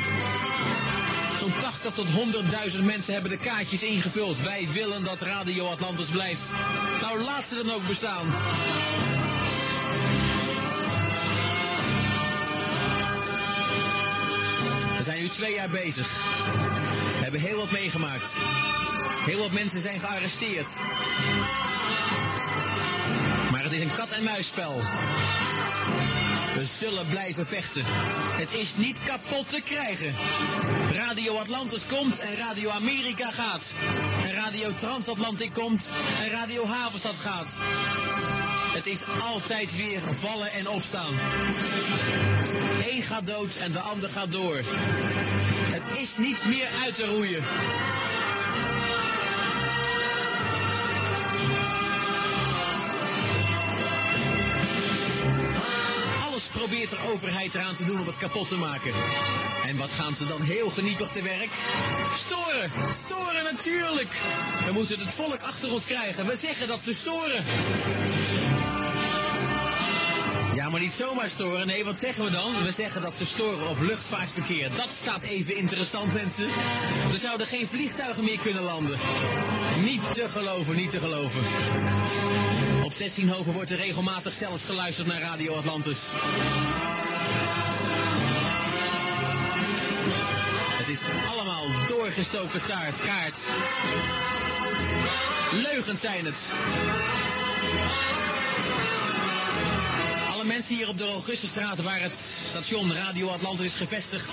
Zo'n 1.40 1.52
80 1.60 1.92
tot 1.92 2.06
100.000 2.76 2.84
mensen 2.84 3.12
hebben 3.12 3.30
de 3.30 3.38
kaartjes 3.38 3.82
ingevuld. 3.82 4.42
Wij 4.42 4.68
willen 4.72 5.04
dat 5.04 5.20
Radio 5.20 5.66
Atlantis 5.66 6.08
blijft. 6.08 6.52
Nou, 7.00 7.22
laat 7.22 7.48
ze 7.48 7.54
dan 7.54 7.70
ook 7.70 7.86
bestaan. 7.86 8.26
Zijn 15.06 15.20
nu 15.20 15.28
twee 15.28 15.54
jaar 15.54 15.68
bezig. 15.68 16.24
We 17.16 17.22
hebben 17.22 17.40
heel 17.40 17.56
wat 17.56 17.70
meegemaakt. 17.70 18.34
Heel 19.24 19.38
wat 19.38 19.52
mensen 19.52 19.80
zijn 19.80 20.00
gearresteerd. 20.00 20.78
Maar 23.50 23.62
het 23.62 23.72
is 23.72 23.80
een 23.80 23.94
kat-en-muisspel. 23.96 24.72
We 26.54 26.64
zullen 26.64 27.06
blijven 27.08 27.46
vechten. 27.46 27.82
Het 28.36 28.52
is 28.52 28.76
niet 28.76 29.00
kapot 29.04 29.50
te 29.50 29.60
krijgen. 29.64 30.14
Radio 30.92 31.36
Atlantis 31.36 31.86
komt 31.86 32.18
en 32.18 32.36
Radio 32.36 32.70
Amerika 32.70 33.30
gaat. 33.30 33.74
En 34.24 34.32
Radio 34.32 34.72
Transatlantic 34.72 35.52
komt 35.52 35.90
en 36.22 36.30
Radio 36.30 36.66
Havenstad 36.66 37.16
gaat. 37.16 37.58
Het 38.74 38.86
is 38.86 39.04
altijd 39.22 39.76
weer 39.76 40.00
vallen 40.00 40.52
en 40.52 40.68
opstaan. 40.68 41.14
Eén 42.90 43.02
gaat 43.02 43.26
dood 43.26 43.56
en 43.56 43.72
de 43.72 43.78
ander 43.78 44.08
gaat 44.08 44.32
door. 44.32 44.56
Het 44.56 45.98
is 45.98 46.16
niet 46.16 46.44
meer 46.44 46.68
uit 46.84 46.96
te 46.96 47.04
roeien. 47.04 47.42
Probeert 56.68 56.90
de 56.90 57.12
overheid 57.12 57.54
eraan 57.54 57.74
te 57.74 57.84
doen 57.84 58.00
om 58.00 58.06
het 58.06 58.16
kapot 58.16 58.48
te 58.48 58.56
maken. 58.56 58.92
En 59.66 59.76
wat 59.76 59.90
gaan 59.90 60.14
ze 60.14 60.26
dan 60.26 60.42
heel 60.42 60.70
geniepig 60.70 61.08
te 61.08 61.22
werk? 61.22 61.50
Storen! 62.16 62.70
Storen 62.92 63.44
natuurlijk! 63.44 64.20
We 64.66 64.72
moeten 64.72 64.98
het 64.98 65.14
volk 65.14 65.42
achter 65.42 65.72
ons 65.72 65.84
krijgen. 65.84 66.26
We 66.26 66.36
zeggen 66.36 66.68
dat 66.68 66.82
ze 66.82 66.94
storen. 66.94 67.44
Ja, 70.54 70.68
maar 70.68 70.80
niet 70.80 70.92
zomaar 70.92 71.28
storen. 71.28 71.66
Nee, 71.66 71.84
wat 71.84 71.98
zeggen 71.98 72.24
we 72.24 72.30
dan? 72.30 72.64
We 72.64 72.72
zeggen 72.72 73.02
dat 73.02 73.14
ze 73.14 73.26
storen 73.26 73.68
op 73.68 73.80
luchtvaartverkeer. 73.80 74.70
Dat 74.76 74.90
staat 74.90 75.22
even 75.22 75.56
interessant, 75.56 76.12
mensen. 76.12 76.48
Er 77.12 77.18
zouden 77.18 77.46
geen 77.46 77.66
vliegtuigen 77.66 78.24
meer 78.24 78.38
kunnen 78.38 78.62
landen. 78.62 78.98
Niet 79.84 80.12
te 80.12 80.28
geloven, 80.28 80.76
niet 80.76 80.90
te 80.90 80.98
geloven. 80.98 81.42
Op 82.86 82.92
16 82.92 83.28
Hoven 83.28 83.52
wordt 83.52 83.70
er 83.70 83.76
regelmatig 83.76 84.32
zelfs 84.32 84.64
geluisterd 84.64 85.06
naar 85.06 85.20
Radio 85.20 85.54
Atlantis. 85.56 85.98
Het 90.78 90.88
is 90.88 91.00
allemaal 91.30 91.66
doorgestoken 91.88 92.66
taart, 92.66 93.00
kaart. 93.00 93.40
Leugens 95.52 96.00
zijn 96.00 96.24
het. 96.24 96.36
Mensen 100.46 100.76
hier 100.76 100.88
op 100.88 100.98
de 100.98 101.04
Augustusstraat 101.04 101.82
waar 101.82 102.00
het 102.00 102.16
station 102.48 102.92
Radio 102.92 103.28
Atlantis 103.28 103.64
is 103.64 103.76
gevestigd, 103.76 104.30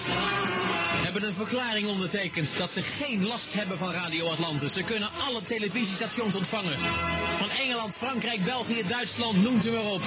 hebben 1.04 1.24
een 1.24 1.34
verklaring 1.34 1.88
ondertekend 1.88 2.58
dat 2.58 2.72
ze 2.72 2.82
geen 2.82 3.26
last 3.26 3.54
hebben 3.54 3.78
van 3.78 3.92
Radio 3.92 4.30
Atlantis. 4.30 4.74
Ze 4.74 4.84
kunnen 4.84 5.10
alle 5.28 5.44
televisiestations 5.44 6.36
ontvangen. 6.36 6.78
Van 7.40 7.50
Engeland, 7.50 7.96
Frankrijk, 7.96 8.44
België, 8.44 8.84
Duitsland, 8.88 9.44
noemt 9.44 9.66
u 9.66 9.72
maar 9.72 9.92
op. 9.92 10.02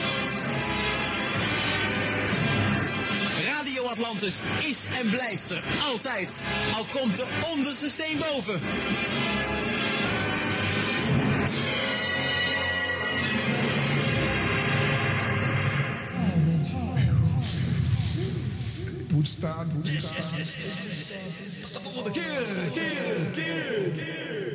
Radio 3.44 3.84
Atlantis 3.86 4.34
is 4.64 4.86
en 5.00 5.10
blijft 5.10 5.50
er 5.50 5.64
altijd. 5.86 6.44
Al 6.76 6.84
komt 6.84 7.16
de 7.16 7.26
onderste 7.52 7.88
steen 7.88 8.18
boven. 8.18 8.60
Moet 19.16 19.28
staan, 19.28 19.70
moet 19.74 19.88
staan. 19.88 20.12
Tot 21.62 21.74
de 21.74 21.80
volgende 21.82 22.10
keer, 22.10 22.42
keer, 22.72 23.16
keer, 23.34 23.90
keer. 23.94 24.45